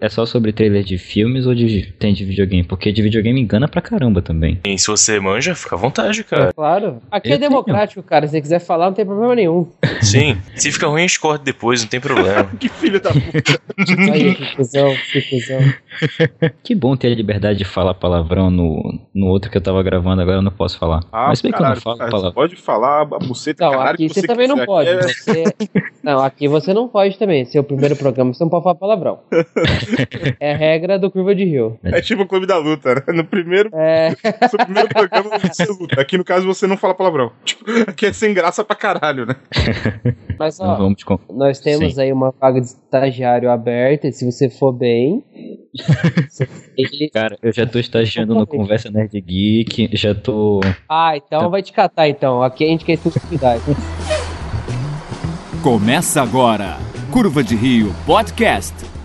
É 0.00 0.08
só 0.08 0.24
sobre 0.24 0.52
trailer 0.52 0.84
de 0.84 0.96
filmes 0.96 1.44
ou 1.44 1.54
de, 1.54 1.92
tem 1.98 2.12
de 2.14 2.24
videogame? 2.24 2.62
Porque 2.62 2.92
de 2.92 3.02
videogame 3.02 3.40
engana 3.40 3.66
pra 3.66 3.80
caramba 3.82 4.22
também. 4.22 4.60
E 4.64 4.78
se 4.78 4.86
você 4.86 5.18
manja, 5.18 5.56
fica 5.56 5.74
à 5.74 5.78
vontade, 5.78 6.22
cara. 6.22 6.52
Claro. 6.52 7.02
Aqui 7.10 7.30
Eu 7.30 7.34
é 7.34 7.38
democrático, 7.38 8.00
cara. 8.02 8.24
Se 8.26 8.32
você 8.32 8.40
quiser 8.40 8.60
falar, 8.60 8.86
não 8.86 8.92
tem 8.92 9.04
problema 9.04 9.34
nenhum. 9.34 9.66
Sim. 10.00 10.38
Se 10.54 10.70
fica 10.70 10.86
ruim, 10.86 11.00
a 11.02 11.06
gente 11.06 11.18
corta 11.18 11.44
depois, 11.44 11.80
não 11.82 11.88
tem 11.88 12.00
problema. 12.00 12.48
Que 12.60 12.68
filho 12.68 13.00
da 13.00 13.10
puta. 13.10 13.60
Aí, 14.12 14.34
que 14.36 14.56
cuzão, 14.56 14.94
que 15.12 15.20
cuzão. 15.22 15.58
Que 16.62 16.74
bom 16.76 16.96
ter 16.96 17.08
a 17.10 17.14
liberdade 17.14 17.58
de 17.58 17.64
falar 17.64 17.92
palavrão 17.94 18.50
no, 18.50 19.00
no 19.12 19.26
outro 19.26 19.50
que 19.50 19.56
eu 19.56 19.60
tava 19.60 19.82
gravando, 19.82 20.22
agora 20.22 20.38
eu 20.38 20.42
não 20.42 20.52
posso 20.52 20.78
falar. 20.78 21.00
Ah, 21.10 21.28
Mas 21.28 21.40
bem 21.42 21.50
que 21.50 21.56
eu 21.56 21.60
não 21.60 21.64
caralho, 21.66 21.80
falo 21.82 21.98
cara, 21.98 22.10
palavrão. 22.10 22.30
Você 22.30 22.34
pode 22.34 22.56
falar 22.56 23.00
a 23.02 23.04
buceta 23.04 23.64
Não, 23.64 23.72
caralho 23.72 23.94
aqui 23.94 24.08
que 24.08 24.14
você 24.14 24.26
também 24.26 24.46
não 24.46 24.54
quiser. 24.54 24.66
pode. 24.66 24.90
Aqui 24.90 25.00
é- 25.00 25.08
Você... 25.08 25.44
Não, 26.04 26.20
aqui 26.20 26.46
você 26.48 26.72
não 26.72 26.88
pode 26.88 27.18
também. 27.18 27.44
Seu 27.46 27.64
primeiro 27.64 27.96
programa, 27.96 28.32
você 28.32 28.44
não 28.44 28.50
pode 28.50 28.62
falar 28.62 28.76
palavrão. 28.76 29.18
É 30.40 30.54
regra 30.54 30.98
do 30.98 31.10
Curva 31.10 31.34
de 31.34 31.44
Rio. 31.44 31.78
É 31.82 32.00
tipo 32.00 32.22
o 32.22 32.26
Clube 32.26 32.46
da 32.46 32.58
Luta, 32.58 32.94
né? 32.94 33.02
No 33.08 33.24
primeiro, 33.24 33.70
É, 33.72 34.14
seu 34.48 34.58
primeiro 34.58 34.88
programa 34.88 35.30
você 35.38 35.64
luta. 35.66 36.00
Aqui 36.00 36.16
no 36.16 36.24
caso 36.24 36.46
você 36.46 36.66
não 36.66 36.76
fala 36.76 36.94
palavrão. 36.94 37.32
Tipo, 37.44 37.64
aqui 37.86 38.06
é 38.06 38.12
sem 38.12 38.32
graça 38.34 38.64
pra 38.64 38.76
caralho, 38.76 39.26
né? 39.26 39.36
mas 40.38 40.60
ó, 40.60 40.76
vamos 40.76 41.02
com... 41.02 41.18
nós 41.30 41.60
temos 41.60 41.94
Sim. 41.94 42.02
aí 42.02 42.12
uma 42.12 42.32
vaga 42.40 42.60
de 42.60 42.66
estagiário 42.66 43.50
aberta. 43.50 44.08
E 44.08 44.12
se 44.12 44.24
você 44.24 44.48
for 44.48 44.72
bem. 44.72 45.24
Cara, 47.12 47.36
eu 47.42 47.52
já 47.52 47.66
tô 47.66 47.78
estagiando 47.78 48.34
no 48.34 48.46
Conversa 48.46 48.90
Nerd 48.90 49.20
Geek, 49.20 49.90
já 49.92 50.14
tô. 50.14 50.60
Ah, 50.88 51.16
então 51.16 51.50
vai 51.50 51.62
te 51.62 51.72
catar 51.72 52.08
então. 52.08 52.42
Aqui 52.42 52.64
a 52.64 52.68
gente 52.68 52.84
quer 52.84 52.94
exclusividade. 52.94 53.62
Começa 55.62 56.22
agora. 56.22 56.76
Curva 57.10 57.42
de 57.42 57.56
Rio 57.56 57.94
Podcast. 58.06 58.97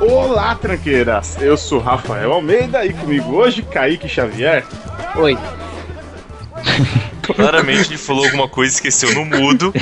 Olá, 0.00 0.54
tranqueiras! 0.56 1.40
Eu 1.40 1.56
sou 1.56 1.78
Rafael 1.78 2.32
Almeida 2.32 2.84
e 2.84 2.92
comigo 2.92 3.34
hoje 3.34 3.62
Kaique 3.62 4.08
Xavier. 4.08 4.64
Oi. 5.16 5.38
Claramente 7.22 7.90
ele 7.90 7.98
falou 7.98 8.24
alguma 8.24 8.48
coisa, 8.48 8.74
esqueceu 8.74 9.14
no 9.14 9.24
mudo, 9.24 9.72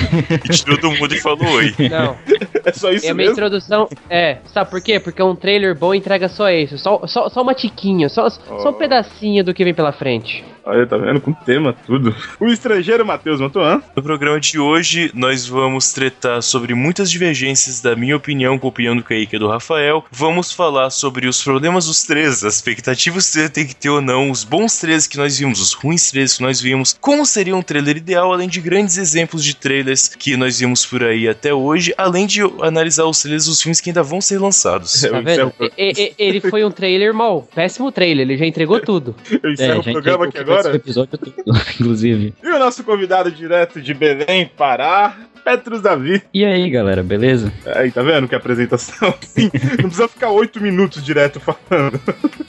e 0.44 0.48
tirou 0.48 0.78
do 0.78 0.90
mudo 0.92 1.14
e 1.14 1.20
falou 1.20 1.48
oi. 1.52 1.74
Não, 1.90 2.16
É 2.64 2.72
só 2.72 2.90
isso 2.92 3.06
é 3.06 3.10
a 3.10 3.14
minha 3.14 3.28
mesmo? 3.28 3.32
introdução. 3.32 3.88
É, 4.08 4.38
sabe 4.52 4.70
por 4.70 4.80
quê? 4.80 5.00
Porque 5.00 5.22
um 5.22 5.34
trailer 5.34 5.76
bom 5.76 5.94
entrega 5.94 6.28
só 6.28 6.50
isso. 6.50 6.76
Só, 6.78 7.06
só, 7.06 7.28
só 7.28 7.42
uma 7.42 7.54
tiquinha, 7.54 8.08
só, 8.08 8.28
só 8.28 8.40
um 8.68 8.70
Oh. 8.70 8.72
pedacinho 8.74 9.42
do 9.44 9.52
que 9.54 9.64
vem 9.64 9.74
pela 9.74 9.92
frente. 9.92 10.44
Olha, 10.64 10.86
tá 10.86 10.96
vendo? 10.96 11.20
Com 11.20 11.32
tema, 11.32 11.74
tudo. 11.86 12.14
O 12.38 12.46
estrangeiro 12.46 13.04
Matheus 13.04 13.40
Mantuan. 13.40 13.82
No 13.96 14.02
programa 14.02 14.38
de 14.38 14.58
hoje, 14.58 15.10
nós 15.14 15.46
vamos 15.46 15.90
tratar 15.92 16.42
sobre 16.42 16.74
muitas 16.74 17.10
divergências 17.10 17.80
da 17.80 17.96
minha 17.96 18.14
opinião 18.16 18.58
com 18.58 18.66
a 18.66 18.70
opinião 18.70 18.94
do 18.94 19.02
Kaique 19.02 19.36
e 19.36 19.38
do 19.38 19.48
Rafael. 19.48 20.04
Vamos 20.12 20.52
falar 20.52 20.90
sobre 20.90 21.26
os 21.26 21.42
problemas 21.42 21.86
dos 21.86 22.02
três, 22.02 22.44
as 22.44 22.56
expectativas 22.56 23.26
que 23.26 23.32
você 23.32 23.48
tem 23.48 23.66
que 23.66 23.74
ter 23.74 23.88
ou 23.88 24.00
não, 24.02 24.30
os 24.30 24.44
bons 24.44 24.78
trailers 24.78 25.06
que 25.06 25.16
nós 25.16 25.38
vimos, 25.38 25.60
os 25.60 25.72
ruins 25.72 26.10
trailers 26.10 26.36
que 26.36 26.42
nós 26.42 26.60
vimos, 26.60 26.96
como 27.00 27.24
seria 27.40 27.56
um 27.56 27.62
trailer 27.62 27.96
ideal, 27.96 28.30
além 28.34 28.46
de 28.48 28.60
grandes 28.60 28.98
exemplos 28.98 29.42
de 29.42 29.56
trailers 29.56 30.08
que 30.08 30.36
nós 30.36 30.58
vimos 30.60 30.84
por 30.84 31.02
aí 31.02 31.26
até 31.26 31.54
hoje, 31.54 31.94
além 31.96 32.26
de 32.26 32.42
analisar 32.60 33.06
os 33.06 33.18
trailers 33.22 33.46
dos 33.46 33.62
filmes 33.62 33.80
que 33.80 33.88
ainda 33.88 34.02
vão 34.02 34.20
ser 34.20 34.38
lançados. 34.38 35.02
Eu 35.02 35.12
Tá 35.12 35.20
vendo? 35.20 35.52
E- 35.78 35.92
e- 35.96 36.14
ele 36.18 36.38
foi 36.40 36.62
um 36.66 36.70
trailer 36.70 37.14
mau. 37.14 37.48
Péssimo 37.54 37.90
trailer, 37.90 38.26
ele 38.28 38.36
já 38.36 38.44
entregou 38.44 38.78
tudo. 38.78 39.16
eu 39.42 39.52
encerro 39.52 39.80
o 39.80 39.82
já 39.82 39.92
programa 39.92 40.26
aqui 40.26 40.36
o 40.36 40.40
agora. 40.42 40.76
episódio 40.76 41.16
todo, 41.18 41.34
inclusive. 41.80 42.34
E 42.42 42.46
o 42.48 42.58
nosso 42.58 42.84
convidado 42.84 43.30
direto 43.30 43.80
de 43.80 43.94
Belém, 43.94 44.50
Pará, 44.54 45.16
Petrus 45.44 45.80
Davi. 45.82 46.22
E 46.32 46.44
aí, 46.44 46.68
galera, 46.70 47.02
beleza? 47.02 47.52
Aí, 47.74 47.90
tá 47.90 48.02
vendo 48.02 48.28
que 48.28 48.34
apresentação? 48.34 49.14
Sim, 49.22 49.50
não 49.52 49.88
precisa 49.88 50.08
ficar 50.08 50.30
oito 50.30 50.60
minutos 50.60 51.02
direto 51.04 51.40
falando. 51.40 52.00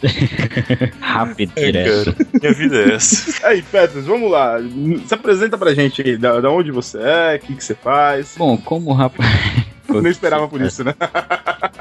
Rápido, 1.00 1.52
É, 1.56 1.66
direto. 1.66 2.14
cara, 2.14 2.28
minha 2.42 2.54
vida 2.54 2.78
é 2.78 2.94
essa. 2.96 3.48
Aí, 3.48 3.62
Petrus, 3.62 4.06
vamos 4.06 4.30
lá. 4.32 4.58
Se 5.06 5.14
apresenta 5.14 5.58
pra 5.58 5.74
gente 5.74 6.02
aí, 6.02 6.18
da, 6.18 6.40
da 6.40 6.50
onde 6.50 6.72
você 6.72 6.98
é, 7.00 7.36
o 7.42 7.46
que, 7.46 7.56
que 7.56 7.64
você 7.64 7.76
faz. 7.76 8.36
Bom, 8.38 8.58
como 8.58 8.92
o 8.92 8.94
rapaz. 8.94 9.30
Não 9.90 10.08
esperava 10.08 10.48
por 10.48 10.62
isso, 10.62 10.86
né? 10.86 10.96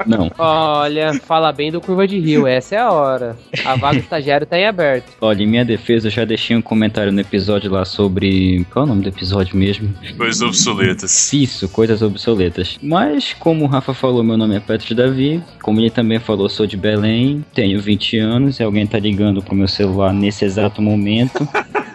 Não. 0.05 0.31
Olha, 0.37 1.13
fala 1.25 1.51
bem 1.51 1.71
do 1.71 1.81
Curva 1.81 2.07
de 2.07 2.19
Rio, 2.19 2.47
essa 2.47 2.75
é 2.75 2.79
a 2.79 2.91
hora. 2.91 3.37
A 3.65 3.75
vaga 3.75 3.99
do 3.99 4.03
estagiário 4.03 4.47
tá 4.47 4.57
em 4.57 4.65
aberto. 4.65 5.13
Olha, 5.21 5.43
em 5.43 5.47
minha 5.47 5.65
defesa, 5.65 6.07
eu 6.07 6.11
já 6.11 6.25
deixei 6.25 6.55
um 6.55 6.61
comentário 6.61 7.11
no 7.11 7.19
episódio 7.19 7.71
lá 7.71 7.85
sobre. 7.85 8.65
Qual 8.71 8.83
é 8.83 8.85
o 8.85 8.89
nome 8.89 9.03
do 9.03 9.09
episódio 9.09 9.55
mesmo? 9.55 9.93
Coisas 10.17 10.41
obsoletas. 10.41 11.33
Isso, 11.33 11.69
coisas 11.69 12.01
obsoletas. 12.01 12.77
Mas, 12.81 13.33
como 13.33 13.65
o 13.65 13.67
Rafa 13.67 13.93
falou, 13.93 14.23
meu 14.23 14.37
nome 14.37 14.55
é 14.55 14.59
Petro 14.59 14.95
Davi. 14.95 15.43
Como 15.61 15.79
ele 15.79 15.89
também 15.89 16.19
falou, 16.19 16.49
sou 16.49 16.65
de 16.65 16.77
Belém, 16.77 17.45
tenho 17.53 17.79
20 17.81 18.17
anos 18.17 18.59
e 18.59 18.63
alguém 18.63 18.87
tá 18.87 18.99
ligando 18.99 19.41
pro 19.41 19.55
meu 19.55 19.67
celular 19.67 20.13
nesse 20.13 20.45
exato 20.45 20.81
momento. 20.81 21.47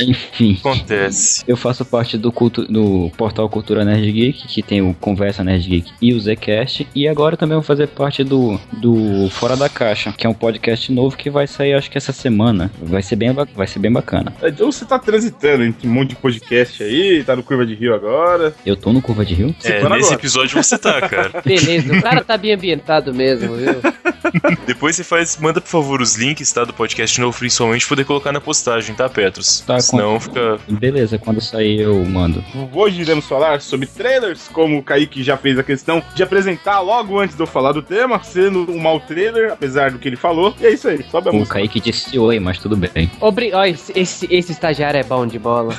Enfim. 0.00 0.56
Acontece. 0.60 1.44
Eu 1.46 1.56
faço 1.56 1.84
parte 1.84 2.16
do, 2.18 2.30
cultu- 2.32 2.64
do 2.66 3.10
portal 3.16 3.48
Cultura 3.48 3.84
Nerd 3.84 4.10
Geek, 4.12 4.46
que 4.48 4.62
tem 4.62 4.82
o 4.82 4.94
Conversa 4.94 5.42
Nerd 5.44 5.68
Geek 5.68 5.92
e 6.00 6.12
o 6.14 6.20
Zcast. 6.20 6.86
E 6.94 7.08
agora 7.08 7.36
também 7.36 7.54
vou 7.54 7.62
fazer 7.62 7.88
parte 7.88 8.22
do, 8.24 8.58
do 8.80 9.28
Fora 9.30 9.56
da 9.56 9.68
Caixa, 9.68 10.12
que 10.16 10.26
é 10.26 10.30
um 10.30 10.34
podcast 10.34 10.92
novo 10.92 11.16
que 11.16 11.30
vai 11.30 11.46
sair 11.46 11.74
acho 11.74 11.90
que 11.90 11.98
essa 11.98 12.12
semana. 12.12 12.70
Vai 12.82 13.02
ser 13.02 13.16
bem, 13.16 13.32
vai 13.32 13.66
ser 13.66 13.78
bem 13.78 13.92
bacana. 13.92 14.32
Então 14.42 14.70
você 14.70 14.84
tá 14.84 14.98
transitando 14.98 15.64
entre 15.64 15.86
um 15.88 15.92
monte 15.92 16.10
de 16.10 16.16
podcast 16.16 16.82
aí, 16.82 17.22
tá 17.24 17.34
no 17.36 17.42
Curva 17.42 17.64
de 17.66 17.74
Rio 17.74 17.94
agora. 17.94 18.54
Eu 18.64 18.76
tô 18.76 18.92
no 18.92 19.00
Curva 19.02 19.24
de 19.24 19.34
Rio? 19.34 19.54
É, 19.64 19.80
for 19.80 19.90
nesse 19.90 20.04
agora. 20.06 20.14
episódio 20.20 20.62
você 20.62 20.78
tá, 20.78 21.00
cara. 21.08 21.40
Beleza, 21.44 21.92
o 21.96 22.02
cara 22.02 22.22
tá 22.24 22.36
bem 22.36 22.52
ambientado 22.52 23.14
mesmo, 23.14 23.54
viu? 23.56 23.74
Depois 24.66 24.96
você 24.96 25.04
faz, 25.04 25.36
manda 25.38 25.60
por 25.60 25.68
favor 25.68 26.00
os 26.00 26.16
links, 26.16 26.52
tá? 26.52 26.64
Do 26.64 26.72
podcast 26.72 27.20
novo, 27.20 27.36
principalmente, 27.38 27.86
poder 27.86 28.04
colocar 28.04 28.32
na 28.32 28.40
postagem, 28.40 28.94
tá, 28.94 29.08
Petros? 29.08 29.60
Tá, 29.60 29.80
Senão 29.90 30.18
fica. 30.20 30.58
Beleza, 30.68 31.18
quando 31.18 31.40
sair 31.40 31.80
eu 31.80 32.04
mando. 32.04 32.44
Hoje 32.72 33.02
iremos 33.02 33.26
falar 33.26 33.60
sobre 33.60 33.86
trailers, 33.86 34.48
como 34.48 34.78
o 34.78 34.82
Kaique 34.82 35.22
já 35.22 35.36
fez 35.36 35.58
a 35.58 35.62
questão 35.62 36.02
de 36.14 36.22
apresentar 36.22 36.80
logo 36.80 37.18
antes 37.18 37.36
de 37.36 37.42
eu 37.42 37.46
falar 37.46 37.72
do 37.72 37.82
tema, 37.82 38.22
sendo 38.22 38.70
um 38.70 38.78
mau 38.78 39.00
trailer, 39.00 39.52
apesar 39.52 39.90
do 39.90 39.98
que 39.98 40.08
ele 40.08 40.16
falou. 40.16 40.54
E 40.60 40.66
é 40.66 40.70
isso 40.72 40.88
aí, 40.88 41.04
sobe 41.10 41.28
a 41.28 41.32
O 41.32 41.36
música. 41.36 41.54
Kaique 41.54 41.80
disse 41.80 42.18
oi, 42.18 42.38
mas 42.40 42.58
tudo 42.58 42.76
bem. 42.76 43.10
Obri... 43.20 43.52
Ó, 43.54 43.64
esse, 43.64 43.92
esse, 43.98 44.26
esse 44.30 44.52
estagiário 44.52 44.98
é 44.98 45.04
bom 45.04 45.26
de 45.26 45.38
bola. 45.38 45.74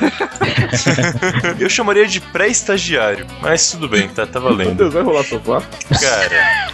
Eu 1.60 1.70
chamaria 1.70 2.06
de 2.08 2.20
pré-estagiário, 2.20 3.26
mas 3.42 3.72
tudo 3.72 3.88
bem, 3.90 4.08
tá, 4.10 4.26
tá 4.26 4.40
Meu 4.40 4.50
valendo. 4.50 4.76
Deus, 4.76 4.94
vai 4.94 5.04
rolar 5.04 5.24
sofá? 5.24 5.62
Cara. 6.00 6.72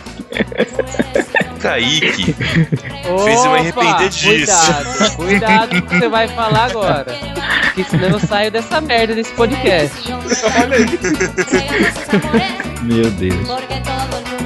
Kaique. 1.60 2.34
Fez 3.24 3.46
eu 3.46 3.52
me 3.52 3.60
arrepender 3.60 4.10
disso. 4.10 4.58
Cuidado, 5.16 5.16
cuidado 5.16 5.70
com 5.70 5.78
o 5.78 5.82
que 5.90 6.00
você 6.00 6.10
vai 6.10 6.28
falar 6.28 6.66
agora. 6.66 7.06
Porque 7.66 7.84
senão 7.86 8.10
eu 8.10 8.20
saio 8.20 8.52
dessa 8.52 8.80
merda 8.82 9.16
desse 9.16 9.32
podcast. 9.34 10.12
Olha 10.12 10.78
aí. 10.78 10.86
Meu 12.84 13.10
Deus. 13.12 14.43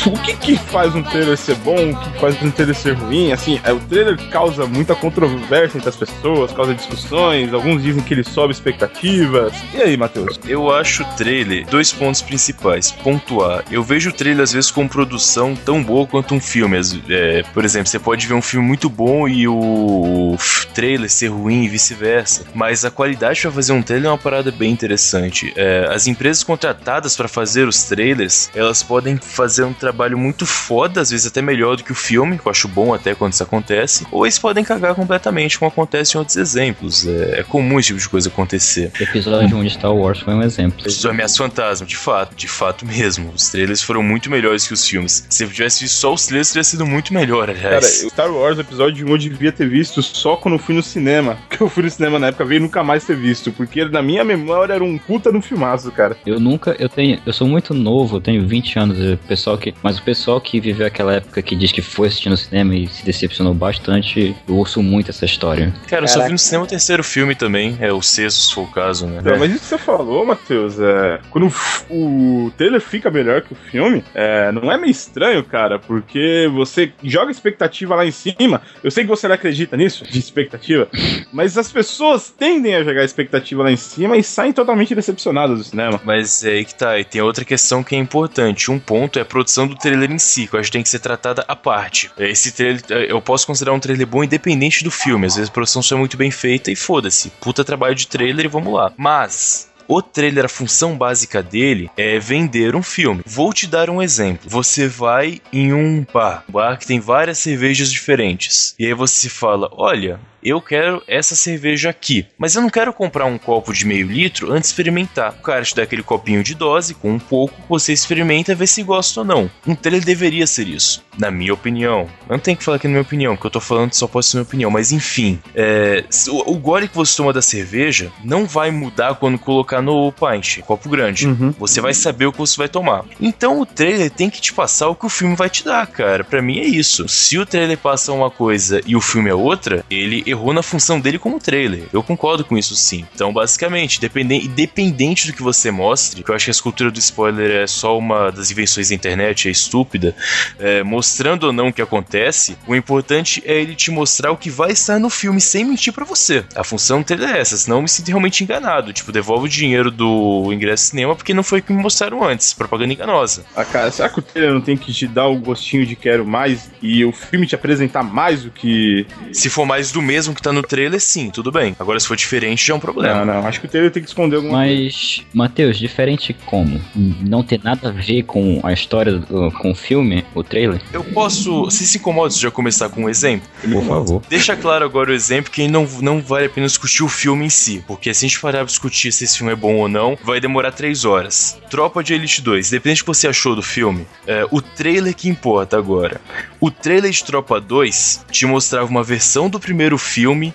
O 0.10 0.22
que 0.22 0.34
que 0.34 0.56
faz 0.56 0.94
um 0.94 1.02
trailer 1.02 1.36
ser 1.36 1.56
bom, 1.56 1.90
o 1.90 1.96
que 1.96 2.20
faz 2.20 2.42
um 2.42 2.50
trailer 2.50 2.74
ser 2.74 2.92
ruim? 2.92 3.32
Assim, 3.32 3.60
é, 3.62 3.72
o 3.72 3.78
trailer 3.80 4.16
causa 4.30 4.66
muita 4.66 4.94
controvérsia 4.94 5.76
entre 5.78 5.88
as 5.88 5.96
pessoas, 5.96 6.52
causa 6.52 6.74
discussões, 6.74 7.52
alguns 7.52 7.82
dizem 7.82 8.02
que 8.02 8.14
ele 8.14 8.24
sobe 8.24 8.52
expectativas. 8.52 9.52
E 9.74 9.82
aí, 9.82 9.96
Matheus? 9.96 10.40
Eu 10.46 10.72
acho 10.72 11.02
o 11.02 11.06
trailer 11.16 11.66
dois 11.66 11.92
pontos 11.92 12.22
principais. 12.22 12.90
Ponto 12.90 13.42
A, 13.42 13.62
eu 13.70 13.82
vejo 13.82 14.10
o 14.10 14.12
trailer 14.12 14.42
às 14.42 14.52
vezes 14.52 14.70
com 14.70 14.88
produção 14.88 15.54
tão 15.54 15.82
boa 15.82 16.06
quanto 16.06 16.34
um 16.34 16.40
filme. 16.40 16.78
É, 17.08 17.42
por 17.52 17.64
exemplo, 17.64 17.88
você 17.88 17.98
pode 17.98 18.26
ver 18.26 18.34
um 18.34 18.42
filme 18.42 18.66
muito 18.66 18.88
bom 18.88 19.28
e 19.28 19.46
o 19.46 20.36
trailer 20.74 21.10
ser 21.10 21.28
ruim 21.28 21.64
e 21.64 21.68
vice-versa. 21.68 22.46
Mas 22.54 22.84
a 22.84 22.90
qualidade 22.90 23.42
pra 23.42 23.50
fazer 23.50 23.72
um 23.72 23.82
trailer 23.82 24.06
é 24.06 24.10
uma 24.10 24.18
parada 24.18 24.50
bem 24.50 24.70
interessante. 24.70 25.52
É, 25.56 25.88
as 25.90 26.06
empresas 26.06 26.42
contratadas 26.42 27.16
pra 27.16 27.28
fazer 27.28 27.68
os 27.68 27.82
trailers, 27.84 28.50
elas 28.54 28.82
podem 28.82 29.16
fazer 29.16 29.64
um 29.64 29.72
trabalho 29.72 29.89
muito 30.16 30.46
foda, 30.46 31.00
às 31.00 31.10
vezes 31.10 31.26
até 31.26 31.42
melhor 31.42 31.76
do 31.76 31.84
que 31.84 31.92
o 31.92 31.94
filme, 31.94 32.38
que 32.38 32.46
eu 32.46 32.50
acho 32.50 32.68
bom 32.68 32.94
até 32.94 33.14
quando 33.14 33.32
isso 33.32 33.42
acontece. 33.42 34.06
Ou 34.10 34.24
eles 34.26 34.38
podem 34.38 34.64
cagar 34.64 34.94
completamente, 34.94 35.58
como 35.58 35.70
acontece 35.70 36.16
em 36.16 36.18
outros 36.18 36.36
exemplos. 36.36 37.06
É, 37.06 37.40
é 37.40 37.42
comum 37.42 37.78
esse 37.78 37.88
tipo 37.88 38.00
de 38.00 38.08
coisa 38.08 38.28
acontecer. 38.28 38.92
O 38.98 39.02
episódio 39.02 39.56
1 39.56 39.64
de 39.64 39.70
Star 39.70 39.94
Wars 39.94 40.20
foi 40.20 40.34
um 40.34 40.42
exemplo. 40.42 40.86
Os 40.86 41.04
Ameaças 41.04 41.36
Fantasma, 41.36 41.86
de 41.86 41.96
fato, 41.96 42.34
de 42.34 42.48
fato 42.48 42.86
mesmo. 42.86 43.32
Os 43.34 43.48
trailers 43.50 43.82
foram 43.82 44.02
muito 44.02 44.30
melhores 44.30 44.66
que 44.66 44.74
os 44.74 44.86
filmes. 44.86 45.26
Se 45.28 45.44
eu 45.44 45.50
tivesse 45.50 45.82
visto 45.82 45.96
só 45.96 46.12
os 46.12 46.26
trailers, 46.26 46.50
teria 46.50 46.64
sido 46.64 46.86
muito 46.86 47.12
melhor, 47.12 47.46
Cara, 47.46 47.76
aliás. 47.76 48.02
o 48.04 48.10
Star 48.10 48.32
Wars, 48.32 48.58
o 48.58 48.60
episódio 48.60 49.06
1, 49.06 49.10
eu 49.10 49.18
devia 49.18 49.52
ter 49.52 49.68
visto 49.68 50.02
só 50.02 50.36
quando 50.36 50.54
eu 50.54 50.58
fui 50.58 50.74
no 50.74 50.82
cinema. 50.82 51.38
que 51.50 51.60
eu 51.60 51.68
fui 51.68 51.82
no 51.82 51.90
cinema 51.90 52.18
na 52.18 52.28
época 52.28 52.44
ver 52.44 52.56
e 52.56 52.60
nunca 52.60 52.82
mais 52.82 53.04
ter 53.04 53.16
visto, 53.16 53.52
porque 53.52 53.84
na 53.84 54.02
minha 54.02 54.24
memória 54.24 54.74
era 54.74 54.84
um 54.84 54.98
puta 54.98 55.30
no 55.32 55.40
filmaço, 55.40 55.90
cara. 55.90 56.16
Eu 56.24 56.38
nunca, 56.38 56.74
eu 56.78 56.88
tenho, 56.88 57.20
eu 57.24 57.32
sou 57.32 57.46
muito 57.46 57.74
novo, 57.74 58.16
eu 58.16 58.20
tenho 58.20 58.46
20 58.46 58.78
anos, 58.78 58.98
o 58.98 59.16
pessoal 59.28 59.56
que, 59.58 59.72
mas 59.82 59.98
o 59.98 60.02
pessoal 60.02 60.40
que 60.40 60.60
viveu 60.60 60.86
aquela 60.86 61.14
época 61.14 61.42
que 61.42 61.56
diz 61.56 61.72
que 61.72 61.82
foi 61.82 62.08
assistir 62.08 62.28
no 62.28 62.36
cinema 62.36 62.74
e 62.74 62.86
se 62.88 63.04
decepcionou 63.04 63.54
bastante, 63.54 64.34
eu 64.48 64.56
ouço 64.56 64.82
muito 64.82 65.10
essa 65.10 65.24
história. 65.24 65.72
Cara, 65.88 66.04
eu 66.04 66.08
só 66.08 66.24
vi 66.24 66.32
no 66.32 66.38
cinema 66.38 66.64
o 66.64 66.66
terceiro 66.66 67.02
filme 67.02 67.34
também, 67.34 67.76
é 67.80 67.92
o 67.92 68.02
sexto, 68.02 68.38
se 68.38 68.54
for 68.54 68.62
o 68.62 68.66
caso, 68.70 69.06
né? 69.06 69.20
Não, 69.22 69.38
mas 69.38 69.50
isso 69.50 69.60
que 69.60 69.66
você 69.66 69.78
falou, 69.78 70.24
Matheus, 70.24 70.78
é, 70.78 71.20
quando 71.30 71.52
o 71.88 72.52
trailer 72.56 72.80
fica 72.80 73.10
melhor 73.10 73.42
que 73.42 73.52
o 73.52 73.56
filme, 73.56 74.04
é, 74.14 74.52
não 74.52 74.70
é 74.70 74.76
meio 74.76 74.90
estranho, 74.90 75.42
cara, 75.42 75.78
porque 75.78 76.48
você 76.52 76.92
joga 77.02 77.30
expectativa 77.30 77.94
lá 77.94 78.04
em 78.04 78.10
cima. 78.10 78.62
Eu 78.82 78.90
sei 78.90 79.04
que 79.04 79.10
você 79.10 79.26
não 79.26 79.34
acredita 79.34 79.76
nisso, 79.76 80.04
de 80.04 80.18
expectativa, 80.18 80.88
mas 81.32 81.56
as 81.56 81.72
pessoas 81.72 82.30
tendem 82.30 82.74
a 82.74 82.82
jogar 82.82 83.04
expectativa 83.04 83.62
lá 83.62 83.70
em 83.70 83.76
cima 83.76 84.16
e 84.16 84.22
saem 84.22 84.52
totalmente 84.52 84.94
decepcionadas 84.94 85.58
do 85.58 85.64
cinema. 85.64 86.00
Mas 86.04 86.44
é 86.44 86.50
aí 86.50 86.64
que 86.64 86.74
tá, 86.74 86.98
e 86.98 87.04
tem 87.04 87.20
outra 87.20 87.44
questão 87.44 87.82
que 87.82 87.94
é 87.94 87.98
importante. 87.98 88.70
Um 88.70 88.78
ponto 88.78 89.18
é 89.18 89.22
a 89.22 89.24
produção 89.24 89.69
do 89.70 89.76
trailer 89.76 90.10
em 90.10 90.18
si, 90.18 90.46
que 90.46 90.54
eu 90.54 90.60
acho 90.60 90.68
que 90.68 90.76
tem 90.76 90.82
que 90.82 90.88
ser 90.88 90.98
tratada 90.98 91.44
à 91.48 91.56
parte. 91.56 92.10
Esse 92.18 92.52
trailer, 92.52 92.82
eu 93.08 93.20
posso 93.22 93.46
considerar 93.46 93.72
um 93.72 93.80
trailer 93.80 94.06
bom 94.06 94.22
independente 94.22 94.84
do 94.84 94.90
filme. 94.90 95.26
Às 95.26 95.36
vezes 95.36 95.48
a 95.48 95.52
produção 95.52 95.82
só 95.82 95.96
é 95.96 95.98
muito 95.98 96.16
bem 96.16 96.30
feita 96.30 96.70
e 96.70 96.76
foda-se. 96.76 97.30
Puta 97.40 97.64
trabalho 97.64 97.94
de 97.94 98.06
trailer 98.06 98.44
e 98.44 98.48
vamos 98.48 98.72
lá. 98.72 98.92
Mas. 98.96 99.70
O 99.92 100.00
trailer, 100.00 100.44
a 100.44 100.48
função 100.48 100.96
básica 100.96 101.42
dele 101.42 101.90
é 101.96 102.16
vender 102.20 102.76
um 102.76 102.82
filme. 102.82 103.22
Vou 103.26 103.52
te 103.52 103.66
dar 103.66 103.90
um 103.90 104.00
exemplo. 104.00 104.48
Você 104.48 104.86
vai 104.86 105.40
em 105.52 105.72
um 105.72 106.06
bar, 106.14 106.44
um 106.48 106.52
bar 106.52 106.78
que 106.78 106.86
tem 106.86 107.00
várias 107.00 107.38
cervejas 107.38 107.90
diferentes. 107.90 108.72
E 108.78 108.86
aí 108.86 108.94
você 108.94 109.28
fala: 109.28 109.68
Olha, 109.72 110.20
eu 110.42 110.60
quero 110.60 111.02
essa 111.06 111.34
cerveja 111.34 111.90
aqui, 111.90 112.26
mas 112.38 112.54
eu 112.54 112.62
não 112.62 112.70
quero 112.70 112.92
comprar 112.92 113.24
um 113.26 113.38
copo 113.38 113.72
de 113.72 113.86
meio 113.86 114.06
litro 114.06 114.52
antes 114.52 114.68
de 114.68 114.72
experimentar. 114.72 115.34
O 115.38 115.42
cara 115.42 115.62
te 115.62 115.74
dá 115.74 115.82
aquele 115.82 116.02
copinho 116.02 116.42
de 116.42 116.54
dose 116.54 116.94
com 116.94 117.10
um 117.12 117.18
pouco, 117.18 117.54
você 117.68 117.92
experimenta 117.92 118.54
vê 118.54 118.66
se 118.66 118.82
gosta 118.82 119.20
ou 119.20 119.26
não. 119.26 119.50
Um 119.66 119.74
trailer 119.74 120.04
deveria 120.04 120.46
ser 120.46 120.68
isso, 120.68 121.04
na 121.18 121.30
minha 121.30 121.52
opinião. 121.52 122.08
Eu 122.28 122.32
não 122.32 122.38
tenho 122.38 122.56
que 122.56 122.64
falar 122.64 122.76
aqui 122.76 122.86
na 122.86 122.92
minha 122.92 123.02
opinião, 123.02 123.34
porque 123.34 123.46
eu 123.46 123.50
tô 123.50 123.60
falando 123.60 123.92
só 123.92 124.06
pode 124.06 124.26
ser 124.26 124.36
minha 124.36 124.44
opinião, 124.44 124.70
mas 124.70 124.92
enfim. 124.92 125.38
é, 125.54 126.04
o, 126.28 126.52
o 126.52 126.58
gole 126.58 126.88
que 126.88 126.96
você 126.96 127.16
toma 127.16 127.32
da 127.32 127.42
cerveja 127.42 128.10
não 128.24 128.46
vai 128.46 128.70
mudar 128.70 129.14
quando 129.16 129.38
colocar 129.38 129.82
no 129.82 130.12
pint, 130.12 130.60
copo 130.60 130.88
grande. 130.88 131.26
Uhum. 131.26 131.54
Você 131.58 131.80
vai 131.80 131.94
saber 131.94 132.26
o 132.26 132.32
que 132.32 132.38
você 132.38 132.56
vai 132.56 132.68
tomar. 132.68 133.04
Então 133.20 133.60
o 133.60 133.66
trailer 133.66 134.10
tem 134.10 134.30
que 134.30 134.40
te 134.40 134.52
passar 134.52 134.88
o 134.88 134.94
que 134.94 135.06
o 135.06 135.08
filme 135.08 135.34
vai 135.34 135.50
te 135.50 135.64
dar, 135.64 135.86
cara. 135.86 136.24
Pra 136.24 136.42
mim 136.42 136.58
é 136.58 136.64
isso. 136.64 137.08
Se 137.08 137.38
o 137.38 137.46
trailer 137.46 137.78
passa 137.78 138.12
uma 138.12 138.30
coisa 138.30 138.80
e 138.86 138.96
o 138.96 139.00
filme 139.00 139.30
é 139.30 139.34
outra, 139.34 139.84
ele 139.90 140.22
errou 140.30 140.52
na 140.52 140.62
função 140.62 141.00
dele 141.00 141.18
como 141.18 141.38
trailer. 141.38 141.84
Eu 141.92 142.02
concordo 142.02 142.44
com 142.44 142.56
isso 142.56 142.74
sim. 142.74 143.06
Então, 143.14 143.32
basicamente, 143.32 144.00
dependente, 144.00 144.46
independente 144.46 145.26
do 145.26 145.32
que 145.32 145.42
você 145.42 145.70
mostre, 145.70 146.22
que 146.22 146.30
eu 146.30 146.34
acho 146.34 146.46
que 146.46 146.50
a 146.50 146.52
escultura 146.52 146.90
do 146.90 146.98
spoiler 146.98 147.50
é 147.50 147.66
só 147.66 147.96
uma 147.96 148.30
das 148.30 148.50
invenções 148.50 148.88
da 148.88 148.94
internet, 148.94 149.48
é 149.48 149.50
estúpida, 149.50 150.14
é, 150.58 150.82
mostrando 150.82 151.44
ou 151.44 151.52
não 151.52 151.68
o 151.68 151.72
que 151.72 151.82
acontece, 151.82 152.56
o 152.66 152.74
importante 152.74 153.42
é 153.44 153.54
ele 153.54 153.74
te 153.74 153.90
mostrar 153.90 154.30
o 154.30 154.36
que 154.36 154.50
vai 154.50 154.72
estar 154.72 154.98
no 154.98 155.10
filme 155.10 155.40
sem 155.40 155.64
mentir 155.64 155.92
pra 155.92 156.04
você. 156.04 156.44
A 156.54 156.64
função 156.64 157.02
trailer 157.02 157.30
é 157.30 157.40
essa, 157.40 157.56
senão 157.56 157.76
eu 157.76 157.82
me 157.82 157.88
sinto 157.88 158.08
realmente 158.08 158.42
enganado. 158.44 158.92
Tipo, 158.92 159.12
devolve 159.12 159.46
o 159.46 159.48
dinheiro 159.48 159.90
do 159.90 160.52
ingresso 160.52 160.84
de 160.84 160.90
cinema 160.90 161.16
porque 161.16 161.34
não 161.34 161.42
foi 161.42 161.60
o 161.60 161.62
que 161.62 161.72
me 161.72 161.82
mostraram 161.82 162.22
antes. 162.22 162.52
Propaganda 162.52 162.92
enganosa. 162.92 163.44
Ah, 163.54 163.64
cara, 163.64 163.90
será 163.90 164.08
que 164.08 164.18
o 164.18 164.22
trailer 164.22 164.52
não 164.52 164.60
tem 164.60 164.76
que 164.76 164.92
te 164.92 165.06
dar 165.06 165.26
o 165.26 165.38
gostinho 165.38 165.86
de 165.86 165.96
quero 165.96 166.26
mais 166.26 166.70
e 166.82 167.04
o 167.04 167.12
filme 167.12 167.46
te 167.46 167.54
apresentar 167.54 168.02
mais 168.02 168.44
do 168.44 168.50
que. 168.50 169.06
Se 169.32 169.48
for 169.48 169.66
mais 169.66 169.92
do 169.92 170.00
mesmo 170.00 170.19
que 170.34 170.42
tá 170.42 170.52
no 170.52 170.62
trailer, 170.62 171.00
sim, 171.00 171.30
tudo 171.30 171.50
bem. 171.50 171.74
Agora, 171.78 171.98
se 171.98 172.06
for 172.06 172.16
diferente, 172.16 172.66
já 172.66 172.74
é 172.74 172.76
um 172.76 172.80
problema. 172.80 173.24
Não, 173.24 173.34
não, 173.40 173.46
acho 173.46 173.60
que 173.60 173.66
o 173.66 173.68
trailer 173.68 173.90
tem 173.90 174.02
que 174.02 174.08
esconder 174.08 174.36
alguma 174.36 174.58
Mas, 174.58 175.22
Matheus, 175.32 175.78
diferente 175.78 176.34
como? 176.46 176.80
Não 176.94 177.42
ter 177.42 177.60
nada 177.62 177.88
a 177.88 177.92
ver 177.92 178.22
com 178.24 178.60
a 178.62 178.72
história, 178.72 179.12
do- 179.18 179.50
com 179.52 179.70
o 179.70 179.74
filme, 179.74 180.24
o 180.34 180.42
trailer? 180.42 180.80
Eu 180.92 181.02
posso. 181.04 181.70
Se 181.70 181.86
se 181.86 181.98
incomoda 181.98 182.34
já 182.34 182.50
começar 182.50 182.88
com 182.88 183.04
um 183.04 183.08
exemplo? 183.08 183.48
Por 183.62 183.84
favor. 183.84 184.22
Deixa 184.28 184.56
claro 184.56 184.84
agora 184.84 185.10
o 185.10 185.14
exemplo 185.14 185.50
que 185.50 185.66
não, 185.68 185.86
não 186.00 186.20
vale 186.20 186.46
a 186.46 186.50
pena 186.50 186.66
discutir 186.66 187.02
o 187.02 187.08
filme 187.08 187.46
em 187.46 187.50
si, 187.50 187.82
porque 187.86 188.12
se 188.12 188.24
a 188.24 188.28
gente 188.28 188.40
parar 188.40 188.58
pra 188.58 188.66
discutir 188.66 189.12
se 189.12 189.24
esse 189.24 189.38
filme 189.38 189.52
é 189.52 189.56
bom 189.56 189.74
ou 189.76 189.88
não, 189.88 190.18
vai 190.22 190.40
demorar 190.40 190.72
três 190.72 191.04
horas. 191.04 191.58
Tropa 191.70 192.02
de 192.02 192.14
Elite 192.14 192.42
2, 192.42 192.70
dependente 192.70 193.00
do 193.02 193.04
que 193.04 193.08
você 193.08 193.28
achou 193.28 193.54
do 193.54 193.62
filme, 193.62 194.06
é, 194.26 194.46
o 194.50 194.60
trailer 194.60 195.14
que 195.14 195.28
importa 195.28 195.76
agora. 195.78 196.20
O 196.60 196.70
trailer 196.70 197.10
de 197.10 197.24
Tropa 197.24 197.60
2 197.60 198.26
te 198.30 198.44
mostrava 198.46 198.88
uma 198.90 199.02
versão 199.02 199.48
do 199.48 199.58
primeiro 199.60 199.96
filme 199.96 200.09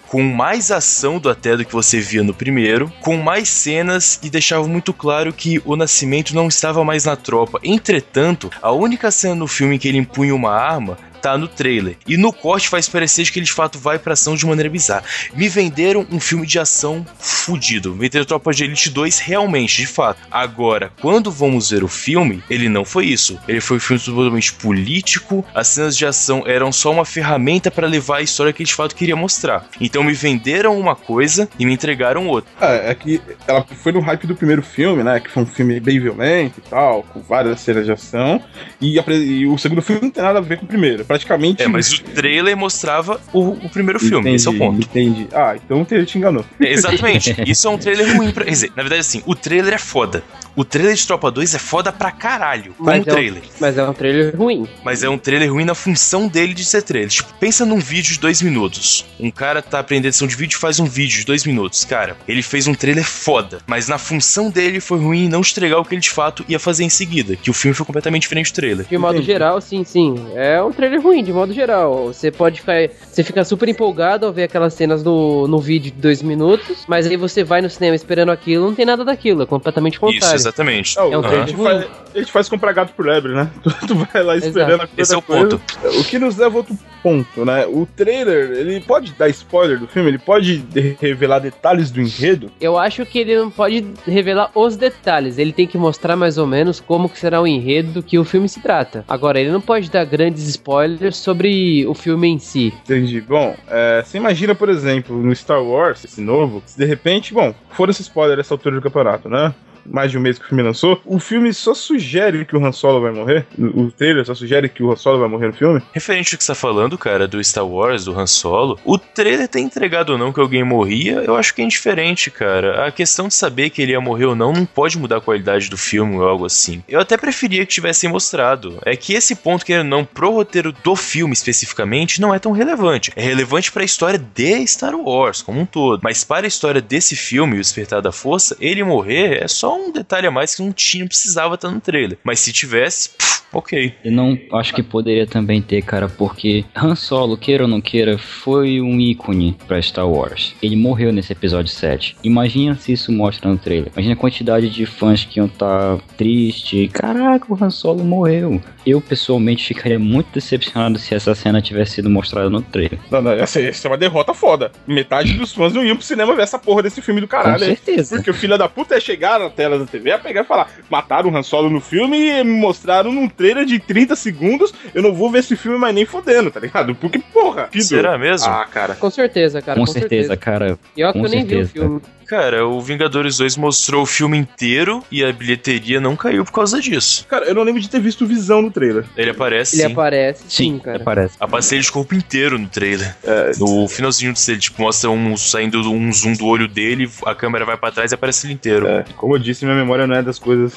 com 0.07 0.21
mais 0.21 0.69
ação 0.69 1.17
do 1.17 1.29
até 1.29 1.55
do 1.55 1.63
que 1.63 1.71
você 1.71 1.99
via 1.99 2.23
no 2.23 2.33
primeiro, 2.33 2.91
com 3.01 3.17
mais 3.17 3.47
cenas 3.47 4.19
e 4.21 4.29
deixava 4.29 4.67
muito 4.67 4.93
claro 4.93 5.31
que 5.31 5.61
o 5.63 5.75
Nascimento 5.75 6.35
não 6.35 6.47
estava 6.47 6.83
mais 6.83 7.05
na 7.05 7.15
tropa. 7.15 7.59
Entretanto, 7.63 8.51
a 8.61 8.71
única 8.71 9.09
cena 9.11 9.35
no 9.35 9.47
filme 9.47 9.75
em 9.75 9.79
que 9.79 9.87
ele 9.87 9.97
empunha 9.97 10.35
uma 10.35 10.51
arma 10.51 10.97
tá 11.25 11.39
no 11.39 11.47
trailer. 11.47 11.97
E 12.07 12.17
no 12.17 12.31
corte 12.31 12.69
faz 12.69 12.87
parecer 12.87 13.31
que 13.31 13.39
ele 13.39 13.47
de 13.47 13.51
fato 13.51 13.79
vai 13.79 13.97
pra 13.97 14.13
ação 14.13 14.35
de 14.35 14.45
maneira 14.45 14.69
bizarra. 14.69 15.03
Me 15.33 15.49
venderam 15.49 16.05
um 16.11 16.19
filme 16.19 16.45
de 16.45 16.59
ação 16.59 17.03
fudido. 17.17 17.93
Me 17.93 18.01
venderam 18.01 18.25
Tropa 18.25 18.53
de 18.53 18.63
Elite 18.63 18.91
2 18.91 19.17
realmente, 19.17 19.77
de 19.77 19.87
fato. 19.87 20.19
Agora, 20.29 20.91
quando 21.01 21.31
vamos 21.31 21.71
ver 21.71 21.83
o 21.83 21.87
filme, 21.87 22.43
ele 22.47 22.69
não 22.69 22.85
foi 22.85 23.07
isso. 23.07 23.39
Ele 23.47 23.59
foi 23.59 23.77
um 23.77 23.79
filme 23.79 23.99
totalmente 23.99 24.53
político. 24.53 25.43
As 25.51 25.67
cenas 25.69 25.97
de 25.97 26.05
ação 26.05 26.43
eram 26.45 26.71
só 26.71 26.91
uma 26.91 27.05
ferramenta 27.05 27.71
para 27.71 27.87
levar 27.87 28.17
a 28.17 28.21
história 28.21 28.53
que 28.53 28.61
ele 28.61 28.67
de 28.67 28.75
fato 28.75 28.95
queria 28.95 29.15
mostrar. 29.15 29.67
Então 29.81 30.03
me 30.03 30.13
venderam 30.13 30.79
uma 30.79 30.95
coisa 30.95 31.49
e 31.57 31.65
me 31.65 31.73
entregaram 31.73 32.27
outra. 32.27 32.51
É, 32.61 32.91
é 32.91 32.95
que 32.95 33.19
ela 33.47 33.65
foi 33.81 33.91
no 33.91 33.99
hype 33.99 34.27
do 34.27 34.35
primeiro 34.35 34.61
filme, 34.61 35.01
né? 35.01 35.19
Que 35.19 35.31
foi 35.31 35.41
um 35.41 35.47
filme 35.47 35.79
bem 35.79 35.99
violento 35.99 36.59
e 36.59 36.69
tal, 36.69 37.01
com 37.01 37.19
várias 37.19 37.61
cenas 37.61 37.83
de 37.83 37.91
ação. 37.91 38.43
E, 38.79 38.99
e 38.99 39.47
o 39.47 39.57
segundo 39.57 39.81
filme 39.81 40.03
não 40.03 40.11
tem 40.11 40.23
nada 40.23 40.37
a 40.37 40.41
ver 40.41 40.59
com 40.59 40.65
o 40.65 40.67
primeiro. 40.67 41.03
Praticamente. 41.15 41.63
É, 41.63 41.67
mas 41.67 41.93
o 41.93 42.03
trailer 42.03 42.57
mostrava 42.57 43.21
o, 43.31 43.51
o 43.51 43.69
primeiro 43.69 43.99
filme. 43.99 44.33
Esse 44.35 44.47
é 44.47 44.51
o 44.51 44.57
ponto. 44.57 44.81
Entendi. 44.81 45.27
Ah, 45.33 45.55
então 45.55 45.81
o 45.81 45.85
trailer 45.85 46.05
te 46.05 46.17
enganou. 46.17 46.43
É, 46.59 46.73
Exatamente. 46.73 47.35
Isso 47.49 47.65
é 47.67 47.71
um 47.71 47.77
trailer 47.77 48.17
ruim 48.17 48.31
pra. 48.31 48.43
Quer 48.43 48.51
dizer, 48.51 48.71
na 48.75 48.83
verdade, 48.83 49.01
assim, 49.01 49.23
o 49.25 49.33
trailer 49.33 49.73
é 49.73 49.77
foda. 49.77 50.23
O 50.55 50.63
trailer 50.63 50.95
de 50.95 51.05
Tropa 51.05 51.29
2 51.29 51.53
é 51.55 51.59
foda 51.59 51.91
pra 51.91 52.11
caralho, 52.11 52.73
como 52.75 52.89
Mas 52.89 53.05
é, 53.05 53.11
trailer. 53.11 53.43
um, 53.43 53.47
mas 53.59 53.77
é 53.77 53.83
um 53.89 53.93
trailer 53.93 54.35
ruim. 54.37 54.67
Mas 54.83 55.03
é 55.03 55.09
um 55.09 55.17
trailer 55.17 55.51
ruim 55.51 55.65
na 55.65 55.75
função 55.75 56.29
dele 56.29 56.53
de 56.53 56.63
ser 56.63 56.81
trailer. 56.81 57.09
Tipo, 57.09 57.33
pensa 57.39 57.65
num 57.65 57.79
vídeo 57.79 58.13
de 58.13 58.19
dois 58.19 58.41
minutos. 58.41 59.05
Um 59.19 59.29
cara 59.29 59.61
tá 59.61 59.79
aprendendo 59.79 60.07
edição 60.07 60.27
de 60.27 60.35
vídeo 60.35 60.55
e 60.55 60.59
faz 60.59 60.79
um 60.79 60.85
vídeo 60.85 61.19
de 61.19 61.25
dois 61.25 61.45
minutos. 61.45 61.83
Cara, 61.83 62.15
ele 62.25 62.41
fez 62.41 62.67
um 62.67 62.73
trailer 62.73 63.03
foda. 63.03 63.57
Mas 63.67 63.89
na 63.89 63.97
função 63.97 64.49
dele 64.49 64.79
foi 64.79 64.97
ruim 64.97 65.27
não 65.27 65.41
entregar 65.41 65.77
o 65.77 65.83
que 65.83 65.93
ele 65.93 66.01
de 66.01 66.09
fato 66.09 66.45
ia 66.47 66.57
fazer 66.57 66.85
em 66.85 66.89
seguida. 66.89 67.35
Que 67.35 67.49
o 67.49 67.53
filme 67.53 67.75
foi 67.75 67.85
completamente 67.85 68.21
diferente 68.21 68.51
do 68.51 68.55
trailer. 68.55 68.85
De 68.85 68.97
modo 68.97 69.15
Entendi. 69.15 69.25
geral, 69.25 69.59
sim, 69.59 69.83
sim. 69.83 70.15
É 70.35 70.61
um 70.63 70.71
trailer 70.71 71.01
ruim, 71.01 71.21
de 71.21 71.33
modo 71.33 71.53
geral. 71.53 72.07
Você 72.07 72.31
pode 72.31 72.61
ficar. 72.61 72.89
Você 73.11 73.23
fica 73.23 73.43
super 73.43 73.67
empolgado 73.67 74.25
ao 74.25 74.31
ver 74.31 74.43
aquelas 74.43 74.73
cenas 74.73 75.03
no, 75.03 75.47
no 75.49 75.59
vídeo 75.59 75.91
de 75.91 75.99
dois 75.99 76.21
minutos, 76.21 76.85
mas 76.87 77.05
aí 77.05 77.17
você 77.17 77.43
vai 77.43 77.61
no 77.61 77.69
cinema 77.69 77.95
esperando 77.95 78.31
aquilo, 78.31 78.65
não 78.65 78.75
tem 78.75 78.85
nada 78.85 79.03
daquilo, 79.03 79.43
é 79.43 79.45
completamente 79.45 79.95
Isso, 79.95 80.01
contrário. 80.01 80.44
Exatamente. 80.45 80.95
Não, 80.97 81.13
É 81.13 81.17
um 81.17 81.25
a, 81.25 81.45
gente 81.45 81.55
faz, 81.55 81.87
a 82.13 82.17
gente 82.19 82.31
faz 82.31 82.49
comprar 82.49 82.71
gato 82.73 82.93
por 82.93 83.05
lebre, 83.05 83.33
né? 83.33 83.49
Tu, 83.63 83.87
tu 83.87 83.95
vai 83.95 84.23
lá 84.23 84.37
esperando 84.37 84.81
a 84.81 84.87
coisa. 84.87 85.01
Esse 85.01 85.13
é 85.13 85.17
o 85.17 85.21
coisa. 85.21 85.57
ponto. 85.57 85.99
O 85.99 86.03
que 86.03 86.19
nos 86.19 86.37
leva 86.37 86.55
a 86.55 86.57
outro 86.57 86.77
ponto, 87.01 87.45
né? 87.45 87.65
O 87.67 87.85
trailer, 87.85 88.51
ele 88.51 88.79
pode 88.81 89.13
dar 89.13 89.29
spoiler 89.29 89.79
do 89.79 89.87
filme, 89.87 90.09
ele 90.09 90.17
pode 90.17 90.57
de- 90.57 90.95
revelar 90.99 91.39
detalhes 91.39 91.91
do 91.91 92.01
enredo. 92.01 92.49
Eu 92.59 92.77
acho 92.77 93.05
que 93.05 93.19
ele 93.19 93.35
não 93.35 93.49
pode 93.51 93.85
revelar 94.07 94.49
os 94.55 94.75
detalhes, 94.75 95.37
ele 95.37 95.53
tem 95.53 95.67
que 95.67 95.77
mostrar 95.77 96.15
mais 96.15 96.37
ou 96.37 96.47
menos 96.47 96.79
como 96.79 97.09
que 97.09 97.19
será 97.19 97.41
o 97.41 97.47
enredo 97.47 97.91
do 97.91 98.03
que 98.03 98.17
o 98.17 98.23
filme 98.23 98.47
se 98.49 98.59
trata. 98.61 99.03
Agora, 99.07 99.39
ele 99.39 99.51
não 99.51 99.61
pode 99.61 99.89
dar 99.91 100.05
grandes 100.05 100.47
spoilers 100.47 101.17
sobre 101.17 101.85
o 101.85 101.93
filme 101.93 102.27
em 102.27 102.39
si. 102.39 102.73
Entendi. 102.83 103.21
Bom, 103.21 103.55
é, 103.67 104.03
você 104.03 104.17
imagina, 104.17 104.55
por 104.55 104.69
exemplo, 104.69 105.15
no 105.21 105.35
Star 105.35 105.61
Wars, 105.63 106.03
esse 106.03 106.21
novo, 106.21 106.63
se 106.65 106.77
de 106.77 106.85
repente, 106.85 107.33
bom, 107.33 107.53
fora 107.71 107.91
esse 107.91 108.01
spoiler 108.01 108.39
essa 108.39 108.53
altura 108.53 108.75
do 108.75 108.81
campeonato, 108.81 109.29
né? 109.29 109.53
Mais 109.85 110.11
de 110.11 110.17
um 110.17 110.21
mês 110.21 110.37
que 110.37 110.45
o 110.45 110.47
filme 110.47 110.63
lançou, 110.63 111.01
o 111.05 111.19
filme 111.19 111.53
só 111.53 111.73
sugere 111.73 112.45
que 112.45 112.55
o 112.55 112.65
Han 112.65 112.71
Solo 112.71 113.01
vai 113.01 113.11
morrer. 113.11 113.45
O 113.57 113.91
trailer 113.91 114.25
só 114.25 114.33
sugere 114.33 114.69
que 114.69 114.83
o 114.83 114.91
Han 114.91 114.95
Solo 114.95 115.19
vai 115.19 115.29
morrer 115.29 115.47
no 115.47 115.53
filme. 115.53 115.81
Referente 115.93 116.35
ao 116.35 116.37
que 116.37 116.43
você 116.43 116.51
tá 116.51 116.55
falando, 116.55 116.97
cara, 116.97 117.27
do 117.27 117.43
Star 117.43 117.65
Wars, 117.67 118.05
do 118.05 118.17
Han 118.17 118.27
Solo, 118.27 118.79
o 118.83 118.97
trailer 118.97 119.47
ter 119.47 119.59
entregado 119.59 120.11
ou 120.11 120.17
não 120.17 120.33
que 120.33 120.39
alguém 120.39 120.63
morria, 120.63 121.23
eu 121.25 121.35
acho 121.35 121.53
que 121.53 121.61
é 121.61 121.65
indiferente, 121.65 122.31
cara. 122.31 122.85
A 122.87 122.91
questão 122.91 123.27
de 123.27 123.33
saber 123.33 123.69
que 123.69 123.81
ele 123.81 123.91
ia 123.91 124.01
morrer 124.01 124.25
ou 124.25 124.35
não 124.35 124.53
não 124.53 124.65
pode 124.65 124.97
mudar 124.97 125.17
a 125.17 125.21
qualidade 125.21 125.69
do 125.69 125.77
filme 125.77 126.17
ou 126.17 126.27
algo 126.27 126.45
assim. 126.45 126.83
Eu 126.87 126.99
até 126.99 127.17
preferia 127.17 127.65
que 127.65 127.73
tivessem 127.73 128.09
mostrado. 128.09 128.77
É 128.83 128.95
que 128.95 129.13
esse 129.13 129.35
ponto, 129.35 129.65
que 129.65 129.83
não, 129.83 130.05
pro 130.05 130.31
roteiro 130.31 130.71
do 130.71 130.95
filme 130.95 131.33
especificamente, 131.33 132.21
não 132.21 132.33
é 132.33 132.39
tão 132.39 132.51
relevante. 132.51 133.11
É 133.15 133.21
relevante 133.21 133.71
pra 133.71 133.83
história 133.83 134.19
de 134.19 134.65
Star 134.67 134.95
Wars 134.95 135.41
como 135.41 135.59
um 135.59 135.65
todo. 135.65 136.01
Mas 136.03 136.23
para 136.23 136.45
a 136.45 136.47
história 136.47 136.81
desse 136.81 137.15
filme, 137.15 137.55
O 137.55 137.61
Despertar 137.61 138.01
da 138.01 138.11
Força, 138.11 138.55
ele 138.59 138.83
morrer 138.83 139.43
é 139.43 139.47
só 139.47 139.74
um 139.75 139.91
detalhe 139.91 140.27
a 140.27 140.31
mais 140.31 140.55
que 140.55 140.61
não 140.61 140.71
tinha, 140.71 141.03
não 141.03 141.07
precisava 141.07 141.55
estar 141.55 141.69
no 141.69 141.79
trailer. 141.81 142.17
Mas 142.23 142.39
se 142.39 142.51
tivesse, 142.51 143.09
pff, 143.09 143.43
ok. 143.57 143.93
Eu 144.03 144.11
não 144.11 144.37
acho 144.53 144.73
que 144.73 144.83
poderia 144.83 145.25
também 145.25 145.61
ter, 145.61 145.81
cara, 145.81 146.07
porque 146.09 146.65
Han 146.75 146.95
Solo, 146.95 147.37
queira 147.37 147.63
ou 147.63 147.69
não 147.69 147.81
queira, 147.81 148.17
foi 148.17 148.81
um 148.81 148.99
ícone 148.99 149.55
pra 149.67 149.81
Star 149.81 150.07
Wars. 150.09 150.55
Ele 150.61 150.75
morreu 150.75 151.11
nesse 151.11 151.31
episódio 151.33 151.71
7. 151.71 152.17
Imagina 152.23 152.75
se 152.75 152.91
isso 152.93 153.11
mostra 153.11 153.49
no 153.49 153.57
trailer. 153.57 153.91
Imagina 153.93 154.13
a 154.13 154.17
quantidade 154.17 154.69
de 154.69 154.85
fãs 154.85 155.23
que 155.25 155.39
iam 155.39 155.47
estar 155.47 155.97
triste. 156.17 156.89
Caraca, 156.93 157.45
o 157.51 157.57
Han 157.63 157.69
Solo 157.69 158.03
morreu. 158.03 158.61
Eu, 158.85 159.01
pessoalmente, 159.01 159.65
ficaria 159.65 159.97
muito 159.97 160.27
decepcionado 160.33 160.99
se 160.99 161.15
essa 161.15 161.33
cena 161.33 161.61
tivesse 161.61 161.93
sido 161.93 162.09
mostrada 162.09 162.49
no 162.49 162.61
trailer. 162.61 162.99
Não, 163.09 163.21
não, 163.21 163.31
essa, 163.31 163.59
essa 163.59 163.87
é 163.87 163.91
uma 163.91 163.97
derrota 163.97 164.33
foda. 164.33 164.71
Metade 164.85 165.33
dos 165.33 165.53
fãs 165.53 165.73
não 165.73 165.83
iam 165.83 165.95
pro 165.95 166.05
cinema 166.05 166.35
ver 166.35 166.43
essa 166.43 166.59
porra 166.59 166.83
desse 166.83 167.01
filme 167.01 167.19
do 167.19 167.27
Com 167.27 167.35
caralho. 167.37 167.63
aí. 167.63 167.75
certeza. 167.75 168.15
Porque 168.17 168.29
o 168.29 168.33
filho 168.33 168.57
da 168.57 168.69
puta 168.69 168.93
ia 168.95 169.01
chegar 169.01 169.39
na 169.39 169.49
tela 169.49 169.79
da 169.79 169.85
TV, 169.85 170.09
ia 170.09 170.19
pegar 170.19 170.41
e 170.41 170.45
falar: 170.45 170.69
mataram 170.89 171.31
o 171.31 171.35
Han 171.35 171.41
Solo 171.41 171.69
no 171.69 171.81
filme 171.81 172.17
e 172.29 172.43
mostraram 172.43 173.11
num 173.11 173.27
trailer 173.27 173.44
de 173.65 173.79
30 173.79 174.15
segundos. 174.15 174.73
Eu 174.93 175.03
não 175.03 175.13
vou 175.13 175.29
ver 175.29 175.39
esse 175.39 175.55
filme 175.55 175.77
mais 175.77 175.93
nem 175.93 176.05
fodendo, 176.05 176.49
tá 176.49 176.59
ligado? 176.59 176.95
Porque, 176.95 177.19
porra, 177.19 177.69
Será 177.79 178.17
mesmo? 178.17 178.47
Ah, 178.49 178.65
cara. 178.65 178.95
Com 178.95 179.09
certeza, 179.09 179.61
cara. 179.61 179.79
Com 179.79 179.85
certeza, 179.85 180.35
cara. 180.37 180.79
E 180.95 181.03
ó 181.03 181.11
que 181.11 181.19
com 181.19 181.25
eu 181.25 181.29
nem 181.31 181.45
vi 181.45 181.55
o 181.55 181.65
certeza. 181.65 181.71
filme. 181.73 182.01
Cara, 182.27 182.65
o 182.67 182.81
Vingadores 182.81 183.37
2 183.37 183.57
mostrou 183.57 184.03
o 184.03 184.05
filme 184.05 184.37
inteiro 184.37 185.03
e 185.11 185.23
a 185.23 185.31
bilheteria 185.31 185.99
não 185.99 186.15
caiu 186.15 186.43
por 186.43 186.51
causa 186.51 186.79
disso. 186.81 187.25
Cara, 187.27 187.45
eu 187.45 187.53
não 187.55 187.63
lembro 187.63 187.81
de 187.81 187.89
ter 187.89 187.99
visto 187.99 188.25
Visão 188.25 188.61
no 188.61 188.71
trailer. 188.71 189.05
Ele 189.15 189.29
aparece 189.31 189.75
Ele 189.75 189.85
sim. 189.87 189.91
aparece, 189.93 190.43
sim, 190.47 190.73
Sim, 190.75 190.79
cara. 190.79 190.97
aparece. 190.97 191.35
Aparece 191.39 191.75
ele 191.75 191.83
de 191.83 191.91
corpo 191.91 192.15
inteiro 192.15 192.57
no 192.57 192.67
trailer. 192.67 193.15
É, 193.23 193.51
No 193.59 193.87
finalzinho 193.87 194.33
do 194.33 194.39
ele, 194.47 194.59
tipo, 194.59 194.81
mostra 194.81 195.09
um 195.09 195.37
saindo 195.37 195.79
um 195.91 196.11
zoom 196.11 196.33
do 196.33 196.45
olho 196.45 196.67
dele, 196.67 197.09
a 197.25 197.33
câmera 197.35 197.65
vai 197.65 197.77
pra 197.77 197.91
trás 197.91 198.11
e 198.11 198.15
aparece 198.15 198.45
ele 198.47 198.53
inteiro. 198.53 198.87
é, 198.87 199.05
como 199.17 199.35
eu 199.35 199.39
disse, 199.39 199.65
minha 199.65 199.77
memória 199.77 200.05
não 200.07 200.15
é 200.15 200.21
das 200.23 200.39
coisas 200.39 200.73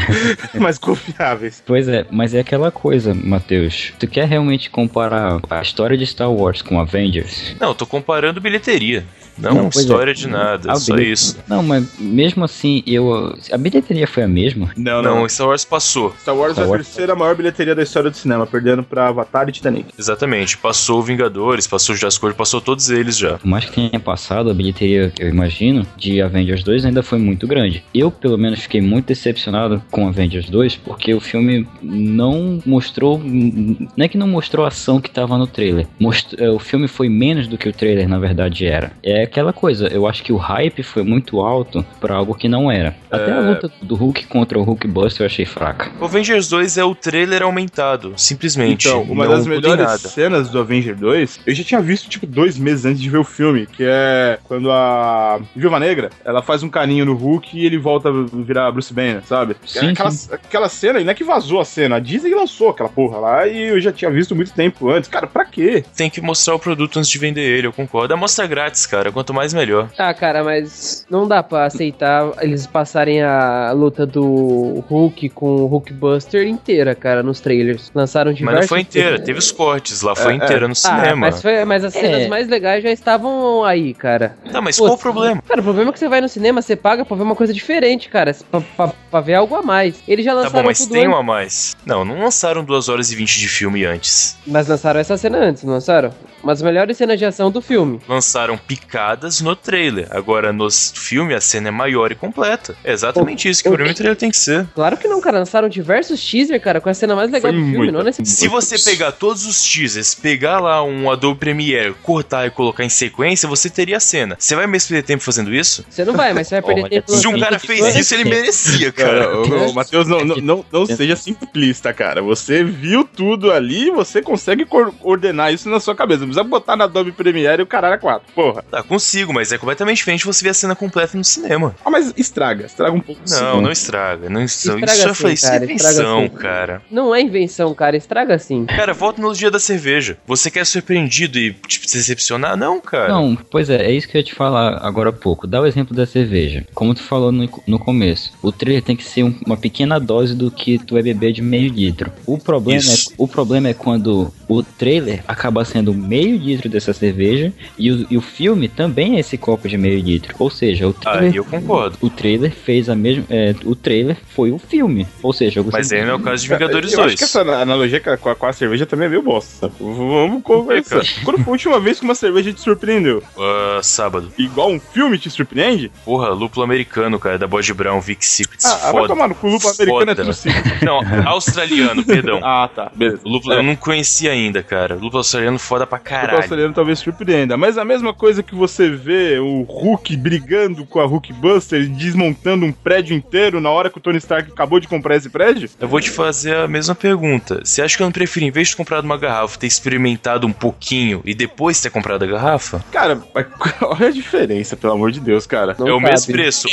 mais 0.58 0.78
confiáveis. 0.78 1.62
Pois 1.66 1.88
é, 1.88 2.06
mas 2.10 2.34
é 2.34 2.40
aquela 2.40 2.70
coisa, 2.70 3.14
Matheus. 3.14 3.92
Tu 3.98 4.06
quer 4.06 4.26
realmente 4.28 4.70
comparar 4.70 5.40
a 5.48 5.62
história 5.62 5.96
de 5.96 6.06
Star 6.06 6.30
Wars 6.30 6.62
com 6.62 6.78
Avengers? 6.80 7.54
Não, 7.60 7.68
eu 7.68 7.74
tô 7.74 7.86
comparando 7.86 8.40
bilheteria. 8.40 9.04
Não, 9.38 9.54
Não, 9.54 9.64
é. 9.66 9.68
história 9.68 10.14
de 10.14 10.28
nada, 10.28 10.70
Ah, 10.72 10.76
só 10.76 10.94
bilhete- 10.94 11.12
isso. 11.12 11.38
Não, 11.48 11.62
mas 11.62 11.98
mesmo 11.98 12.44
assim, 12.44 12.82
eu. 12.86 13.34
A 13.50 13.56
bilheteria 13.58 14.06
foi 14.06 14.22
a 14.22 14.28
mesma? 14.28 14.70
Não, 14.76 15.02
Não, 15.02 15.28
Star 15.28 15.48
Wars 15.48 15.64
passou. 15.64 16.14
Star 16.20 16.36
Wars 16.36 16.52
Star 16.52 16.64
é 16.64 16.68
a 16.68 16.70
Wars. 16.70 16.86
terceira 16.86 17.14
maior 17.14 17.34
bilheteria 17.34 17.74
da 17.74 17.82
história 17.82 18.10
do 18.10 18.16
cinema, 18.16 18.46
perdendo 18.46 18.82
pra 18.82 19.08
Avatar 19.08 19.48
e 19.48 19.52
Titanic. 19.52 19.86
Exatamente. 19.98 20.58
Passou 20.58 20.98
o 21.00 21.02
Vingadores, 21.02 21.66
passou 21.66 21.94
o 21.94 21.98
Jurassic 21.98 22.24
World, 22.24 22.36
passou 22.38 22.60
todos 22.60 22.90
eles 22.90 23.16
já. 23.16 23.38
Por 23.38 23.46
mais 23.48 23.64
que 23.64 23.72
tenha 23.72 23.98
passado, 24.00 24.50
a 24.50 24.54
bilheteria, 24.54 25.12
eu 25.18 25.28
imagino, 25.28 25.86
de 25.96 26.20
Avengers 26.20 26.62
2 26.62 26.84
ainda 26.84 27.02
foi 27.02 27.18
muito 27.18 27.46
grande. 27.46 27.82
Eu, 27.94 28.10
pelo 28.10 28.36
menos, 28.38 28.60
fiquei 28.60 28.80
muito 28.80 29.06
decepcionado 29.06 29.82
com 29.90 30.06
Avengers 30.06 30.48
2, 30.50 30.76
porque 30.76 31.14
o 31.14 31.20
filme 31.20 31.66
não 31.82 32.60
mostrou. 32.64 33.18
Não 33.18 34.04
é 34.04 34.08
que 34.08 34.18
não 34.18 34.28
mostrou 34.28 34.64
a 34.64 34.68
ação 34.68 35.00
que 35.00 35.10
tava 35.10 35.36
no 35.38 35.46
trailer. 35.46 35.86
Most- 35.98 36.36
é, 36.38 36.50
o 36.50 36.58
filme 36.58 36.86
foi 36.88 37.08
menos 37.08 37.46
do 37.46 37.56
que 37.58 37.68
o 37.68 37.72
trailer, 37.72 38.08
na 38.08 38.18
verdade, 38.18 38.66
era. 38.66 38.92
É 39.02 39.21
aquela 39.22 39.52
coisa, 39.52 39.88
eu 39.88 40.06
acho 40.06 40.22
que 40.22 40.32
o 40.32 40.36
hype 40.36 40.82
foi 40.82 41.02
muito 41.02 41.40
alto 41.40 41.84
pra 42.00 42.14
algo 42.14 42.34
que 42.34 42.48
não 42.48 42.70
era. 42.70 42.96
Até 43.10 43.32
a 43.32 43.40
luta 43.40 43.70
do 43.82 43.94
Hulk 43.94 44.26
contra 44.26 44.58
o 44.58 44.62
Hulk 44.62 44.86
Buster 44.88 45.22
eu 45.22 45.26
achei 45.26 45.44
fraca. 45.44 45.90
O 46.00 46.04
Avengers 46.04 46.48
2 46.48 46.78
é 46.78 46.84
o 46.84 46.94
trailer 46.94 47.42
aumentado, 47.42 48.14
simplesmente. 48.16 48.88
Então, 48.88 49.02
uma 49.02 49.24
não 49.24 49.32
das 49.32 49.46
melhores 49.46 50.00
cenas 50.00 50.50
do 50.50 50.58
Avenger 50.58 50.96
2, 50.96 51.40
eu 51.46 51.54
já 51.54 51.64
tinha 51.64 51.80
visto, 51.80 52.08
tipo, 52.08 52.26
dois 52.26 52.58
meses 52.58 52.84
antes 52.84 53.00
de 53.00 53.10
ver 53.10 53.18
o 53.18 53.24
filme, 53.24 53.66
que 53.66 53.84
é 53.86 54.38
quando 54.44 54.70
a 54.70 55.40
Viúva 55.54 55.78
Negra, 55.78 56.10
ela 56.24 56.42
faz 56.42 56.62
um 56.62 56.68
carinho 56.68 57.04
no 57.04 57.14
Hulk 57.14 57.58
e 57.58 57.66
ele 57.66 57.78
volta 57.78 58.08
a 58.08 58.12
virar 58.42 58.70
Bruce 58.72 58.92
Banner, 58.92 59.22
sabe? 59.24 59.56
Sim, 59.66 59.90
aquela, 59.90 60.10
aquela 60.32 60.68
cena, 60.68 61.00
e 61.00 61.04
não 61.04 61.12
é 61.12 61.14
que 61.14 61.24
vazou 61.24 61.60
a 61.60 61.64
cena, 61.64 61.96
a 61.96 62.00
Disney 62.00 62.34
lançou 62.34 62.70
aquela 62.70 62.88
porra 62.88 63.18
lá 63.18 63.46
e 63.46 63.68
eu 63.68 63.80
já 63.80 63.92
tinha 63.92 64.10
visto 64.10 64.34
muito 64.34 64.52
tempo 64.52 64.90
antes. 64.90 65.08
Cara, 65.08 65.26
pra 65.26 65.44
quê? 65.44 65.84
Tem 65.96 66.08
que 66.10 66.20
mostrar 66.20 66.54
o 66.54 66.58
produto 66.58 66.98
antes 66.98 67.10
de 67.10 67.18
vender 67.18 67.42
ele, 67.42 67.66
eu 67.66 67.72
concordo. 67.72 68.12
É 68.14 68.16
mostra 68.16 68.46
grátis, 68.46 68.86
cara. 68.86 69.10
Quanto 69.12 69.34
mais, 69.34 69.52
melhor. 69.52 69.88
Ah, 69.98 70.12
cara, 70.14 70.42
mas 70.42 71.06
não 71.10 71.26
dá 71.28 71.42
pra 71.42 71.66
aceitar 71.66 72.32
eles 72.40 72.66
passarem 72.66 73.22
a 73.22 73.70
luta 73.72 74.06
do 74.06 74.84
Hulk 74.88 75.28
com 75.30 75.46
o 75.56 75.66
Hulk 75.66 75.92
Buster 75.92 76.46
inteira, 76.46 76.94
cara, 76.94 77.22
nos 77.22 77.40
trailers. 77.40 77.90
Lançaram 77.94 78.30
Mas 78.30 78.38
diversos... 78.38 78.60
não 78.62 78.68
foi 78.68 78.80
inteira, 78.80 79.18
teve 79.18 79.38
os 79.38 79.50
cortes. 79.52 80.02
Lá 80.02 80.14
foi 80.16 80.32
É, 80.32 80.36
inteira 80.36 80.66
no 80.66 80.72
Ah, 80.72 80.74
cinema. 80.74 81.16
mas, 81.16 81.42
foi- 81.42 81.64
mas 81.64 81.84
as 81.84 81.92
cenas 81.92 82.22
É. 82.22 82.28
mais 82.28 82.48
legais 82.48 82.82
já 82.82 82.90
estavam 82.90 83.64
aí, 83.64 83.92
cara. 83.94 84.36
Tá, 84.50 84.60
mas 84.60 84.76
Pô, 84.78 84.84
qual 84.84 84.94
o 84.94 84.98
problema? 84.98 85.42
Cara, 85.46 85.60
o 85.60 85.64
problema 85.64 85.90
é 85.90 85.92
que 85.92 85.98
você 85.98 86.08
vai 86.08 86.20
no 86.20 86.28
cinema, 86.28 86.62
você 86.62 86.74
paga 86.76 87.04
pra 87.04 87.16
ver 87.16 87.22
uma 87.22 87.36
coisa 87.36 87.52
diferente, 87.52 88.08
cara. 88.08 88.34
Pra, 88.50 88.60
pra- 88.76 88.92
pra 89.10 89.20
ver 89.20 89.34
algo 89.34 89.54
a 89.54 89.62
mais. 89.62 90.02
Eles 90.08 90.24
já 90.24 90.32
Tá 90.32 90.36
lançaram 90.38 90.62
bom, 90.62 90.66
mas 90.68 90.78
tudo 90.78 90.92
tem 90.92 91.06
um 91.08 91.14
a 91.16 91.22
mais. 91.22 91.76
Não, 91.84 92.04
não 92.04 92.20
lançaram 92.20 92.64
2 92.64 92.88
horas 92.88 93.10
e 93.12 93.16
20 93.16 93.38
de 93.38 93.48
filme 93.48 93.84
antes. 93.84 94.36
mas 94.46 94.66
lançaram 94.68 95.00
essa 95.00 95.16
cena 95.16 95.38
antes, 95.38 95.62
não 95.64 95.72
lançaram? 95.74 96.10
Umas 96.42 96.60
melhores 96.62 96.96
cenas 96.96 97.18
de 97.18 97.24
ação 97.24 97.50
do 97.50 97.60
filme. 97.60 98.00
Lançaram 98.08 98.58
picadas 98.58 99.40
no 99.40 99.54
trailer. 99.54 100.08
Agora, 100.10 100.52
no 100.52 100.68
filme, 100.70 101.34
a 101.34 101.40
cena 101.40 101.68
é 101.68 101.70
maior 101.70 102.10
e 102.10 102.14
completa. 102.14 102.74
É 102.82 102.92
exatamente 102.92 103.48
isso 103.48 103.62
que 103.62 103.68
o- 103.68 103.72
pra 103.72 103.84
mim 103.84 103.90
o 103.90 103.94
trailer 103.94 104.16
tem 104.16 104.30
que 104.30 104.36
ser. 104.36 104.66
Claro 104.74 104.96
que 104.96 105.06
não, 105.08 105.20
cara. 105.20 105.38
Lançaram 105.38 105.68
diversos 105.68 106.20
teaser, 106.22 106.60
cara, 106.60 106.80
com 106.80 106.88
a 106.88 106.94
cena 106.94 107.14
mais 107.14 107.30
legal 107.30 107.50
Foi 107.52 107.60
do 107.60 107.64
filme, 107.64 107.76
muito. 107.78 107.92
não 107.92 108.00
é 108.00 108.04
nesse 108.04 108.24
Se 108.26 108.48
você 108.48 108.78
pegar 108.78 109.12
todos 109.12 109.46
os 109.46 109.62
teasers, 109.62 110.14
pegar 110.14 110.58
lá 110.60 110.82
um 110.84 111.10
Adobe 111.10 111.38
Premiere, 111.38 111.94
cortar 112.02 112.46
e 112.46 112.50
colocar 112.50 112.84
em 112.84 112.88
sequência, 112.88 113.48
você 113.48 113.70
teria 113.70 113.96
a 113.96 114.00
cena. 114.00 114.36
Você 114.38 114.54
vai 114.56 114.66
mesmo 114.66 114.88
perder 114.88 115.02
tempo 115.06 115.22
fazendo 115.22 115.52
isso? 115.54 115.84
Você 115.88 116.04
não 116.04 116.14
vai, 116.14 116.32
mas 116.32 116.48
você 116.48 116.60
vai 116.60 116.62
perder 116.74 116.80
Olha, 116.82 116.90
tempo 116.90 117.12
Se 117.12 117.26
um 117.28 117.38
cara 117.38 117.58
fez 117.58 117.94
isso, 117.96 118.14
ele 118.14 118.24
merecia, 118.24 118.90
Cara, 118.92 119.20
cara. 119.20 119.68
ô, 119.68 119.72
Matheus, 119.72 120.06
não, 120.06 120.24
não, 120.24 120.36
não, 120.36 120.64
não 120.72 120.86
seja 120.86 121.14
simplista, 121.16 121.92
cara. 121.92 122.20
Você 122.22 122.62
viu 122.64 123.04
tudo 123.04 123.52
ali, 123.52 123.90
você 123.90 124.20
consegue 124.22 124.66
ordenar 125.00 125.52
isso 125.52 125.68
na 125.68 125.78
sua 125.80 125.94
cabeça. 125.94 126.26
Não 126.36 126.44
precisa 126.44 126.44
botar 126.44 126.76
na 126.76 126.84
Adobe 126.84 127.12
Premiere 127.12 127.60
e 127.60 127.64
o 127.64 127.66
caralho 127.66 127.94
é 127.94 127.98
quatro. 127.98 128.32
Porra. 128.34 128.62
Tá, 128.62 128.82
consigo, 128.82 129.32
mas 129.32 129.52
é 129.52 129.58
completamente 129.58 129.98
diferente 129.98 130.24
você 130.26 130.42
ver 130.44 130.50
a 130.50 130.54
cena 130.54 130.74
completa 130.74 131.16
no 131.16 131.24
cinema. 131.24 131.74
Ah, 131.84 131.90
mas 131.90 132.12
estraga, 132.16 132.66
estraga 132.66 132.92
um 132.94 133.00
pouco. 133.00 133.20
Não, 133.28 133.60
não 133.62 133.70
estraga. 133.72 134.28
Não 134.28 134.42
estraga. 134.42 134.78
Estraga 134.80 134.92
isso 134.98 135.08
já 135.08 135.14
sim, 135.14 135.20
foi 135.22 135.32
isso 135.32 135.46
é 135.46 135.50
cara, 135.50 135.64
invenção, 135.64 136.20
sim. 136.22 136.28
cara. 136.30 136.82
Não 136.90 137.14
é 137.14 137.20
invenção, 137.20 137.74
cara. 137.74 137.96
Estraga 137.96 138.34
assim. 138.34 138.66
Cara, 138.66 138.92
volta 138.92 139.20
no 139.20 139.32
dia 139.34 139.50
da 139.50 139.58
cerveja. 139.58 140.16
Você 140.26 140.50
quer 140.50 140.64
ser 140.66 140.72
surpreendido 140.82 141.38
e 141.38 141.52
tipo, 141.52 141.88
se 141.88 141.96
decepcionar? 141.98 142.56
Não, 142.56 142.80
cara. 142.80 143.08
Não, 143.12 143.36
pois 143.36 143.68
é, 143.70 143.86
é 143.86 143.92
isso 143.92 144.08
que 144.08 144.16
eu 144.16 144.20
ia 144.20 144.24
te 144.24 144.34
falar 144.34 144.78
agora 144.82 145.10
há 145.10 145.12
pouco. 145.12 145.46
Dá 145.46 145.60
o 145.60 145.66
exemplo 145.66 145.94
da 145.94 146.06
cerveja. 146.06 146.64
Como 146.74 146.94
tu 146.94 147.02
falou 147.02 147.30
no, 147.32 147.48
no 147.66 147.78
começo, 147.78 148.32
o 148.42 148.50
trailer 148.52 148.82
tem 148.82 148.96
que 148.96 149.04
ser 149.04 149.22
um- 149.24 149.34
uma 149.46 149.56
pequena 149.56 149.98
dose 149.98 150.34
do 150.34 150.50
que 150.50 150.78
tu 150.78 150.94
vai 150.94 151.02
beber 151.02 151.32
de 151.32 151.42
meio 151.42 151.70
litro. 151.72 152.12
O 152.26 152.38
problema, 152.38 152.80
Isso. 152.80 153.10
é, 153.10 153.14
o 153.18 153.28
problema 153.28 153.68
é 153.68 153.74
quando 153.74 154.32
o 154.48 154.62
trailer 154.62 155.22
acaba 155.26 155.64
sendo 155.64 155.92
meio 155.94 156.21
litro 156.30 156.68
dessa 156.68 156.92
cerveja 156.92 157.52
e 157.78 157.90
o, 157.90 158.06
e 158.10 158.16
o 158.16 158.20
filme 158.20 158.68
também 158.68 159.16
é 159.16 159.20
esse 159.20 159.36
copo 159.36 159.68
de 159.68 159.76
meio 159.76 160.00
litro. 160.00 160.34
Ou 160.38 160.50
seja, 160.50 160.86
o 160.86 160.92
trailer, 160.92 161.30
Aí 161.30 161.36
eu 161.36 161.44
concordo. 161.44 161.96
o 162.00 162.08
trailer 162.10 162.52
fez 162.52 162.88
a 162.88 162.94
mesma. 162.94 163.24
é, 163.30 163.54
o 163.64 163.74
trailer 163.74 164.16
foi 164.34 164.50
o 164.52 164.58
filme. 164.58 165.06
Ou 165.22 165.32
seja, 165.32 165.62
Mas 165.70 165.90
aí 165.92 166.02
não 166.04 166.10
é 166.10 166.14
o 166.14 166.20
caso 166.20 166.42
de 166.42 166.48
Vingadores 166.48 166.92
eu 166.92 166.98
2. 166.98 167.08
acho 167.08 167.16
que 167.16 167.24
essa 167.24 167.40
analogia 167.40 168.00
com 168.00 168.28
a, 168.30 168.34
com 168.34 168.46
a- 168.46 168.52
cerveja 168.52 168.84
também 168.86 169.06
é 169.06 169.08
meio 169.10 169.22
bosta. 169.22 169.70
Vamos 169.80 170.42
conversar. 170.42 170.96
cara? 171.00 171.08
Quando 171.24 171.38
foi 171.38 171.46
a 171.46 171.50
última 171.50 171.80
vez 171.80 171.98
que 171.98 172.04
uma 172.04 172.14
cerveja 172.14 172.52
te 172.52 172.60
surpreendeu? 172.60 173.22
Ah, 173.38 173.80
sábado. 173.82 174.30
Igual 174.38 174.70
um 174.70 174.78
filme 174.80 175.18
te 175.18 175.30
surpreende? 175.30 175.90
Porra, 176.04 176.28
lúpulo 176.28 176.64
americano, 176.64 177.18
cara, 177.18 177.38
da 177.38 177.46
Bode 177.46 177.72
Brown, 177.72 178.00
Vic 178.00 178.24
Secrets. 178.24 178.66
Ah, 178.66 178.76
vai 178.76 178.92
foda. 178.92 179.08
tomar 179.08 179.28
no 179.28 179.34
cu, 179.34 179.48
lupa 179.48 179.68
americano 179.70 180.02
é 180.02 180.14
Foda. 180.14 180.14
tudo 180.16 180.32
sim. 180.34 180.50
Não, 180.84 181.00
australiano, 181.26 182.04
perdão. 182.04 182.40
Ah, 182.42 182.68
tá, 182.74 182.90
beleza. 182.94 183.20
O 183.24 183.28
lúpulo 183.28 183.54
eu 183.54 183.62
não 183.62 183.74
conhecia 183.76 184.32
ainda, 184.32 184.62
cara. 184.62 184.94
Lúpulo 184.94 185.18
australiano 185.18 185.58
foda 185.58 185.86
pra 185.86 185.98
O 185.98 186.00
caralho. 186.20 186.38
australiano 186.38 186.74
talvez 186.74 186.98
surpreenda. 186.98 187.56
Mas 187.56 187.78
a 187.78 187.84
mesma 187.84 188.12
coisa 188.14 188.42
que 188.42 188.54
você 188.54 188.88
vê 188.90 189.38
o 189.38 189.62
Hulk 189.62 190.16
brigando 190.16 190.84
com 190.86 191.00
a 191.00 191.04
Hulk 191.04 191.32
Buster 191.34 191.82
e 191.82 191.86
desmontando 191.88 192.64
um 192.64 192.72
prédio 192.72 193.16
inteiro 193.16 193.60
na 193.60 193.70
hora 193.70 193.90
que 193.90 193.98
o 193.98 194.00
Tony 194.00 194.18
Stark 194.18 194.50
acabou 194.50 194.80
de 194.80 194.88
comprar 194.88 195.16
esse 195.16 195.28
prédio? 195.30 195.68
Eu 195.80 195.88
vou 195.88 196.00
te 196.00 196.10
fazer 196.10 196.56
a 196.56 196.68
mesma 196.68 196.94
pergunta. 196.94 197.60
Você 197.64 197.82
acha 197.82 197.96
que 197.96 198.02
eu 198.02 198.06
não 198.06 198.12
prefiro, 198.12 198.46
em 198.46 198.50
vez 198.50 198.68
de 198.68 198.76
comprado 198.76 199.04
uma 199.04 199.16
garrafa, 199.18 199.58
ter 199.58 199.66
experimentado 199.66 200.46
um 200.46 200.52
pouquinho 200.52 201.20
e 201.24 201.34
depois 201.34 201.80
ter 201.80 201.90
comprado 201.90 202.22
a 202.22 202.26
garrafa? 202.26 202.84
Cara, 202.92 203.20
mas 203.34 203.46
olha 203.82 204.08
a 204.08 204.10
diferença, 204.10 204.76
pelo 204.76 204.92
amor 204.94 205.10
de 205.10 205.20
Deus, 205.20 205.46
cara. 205.46 205.74
Não 205.78 205.88
é 205.88 205.92
o 205.92 206.00
cabe. 206.00 206.12
mesmo 206.12 206.32
preço. 206.32 206.68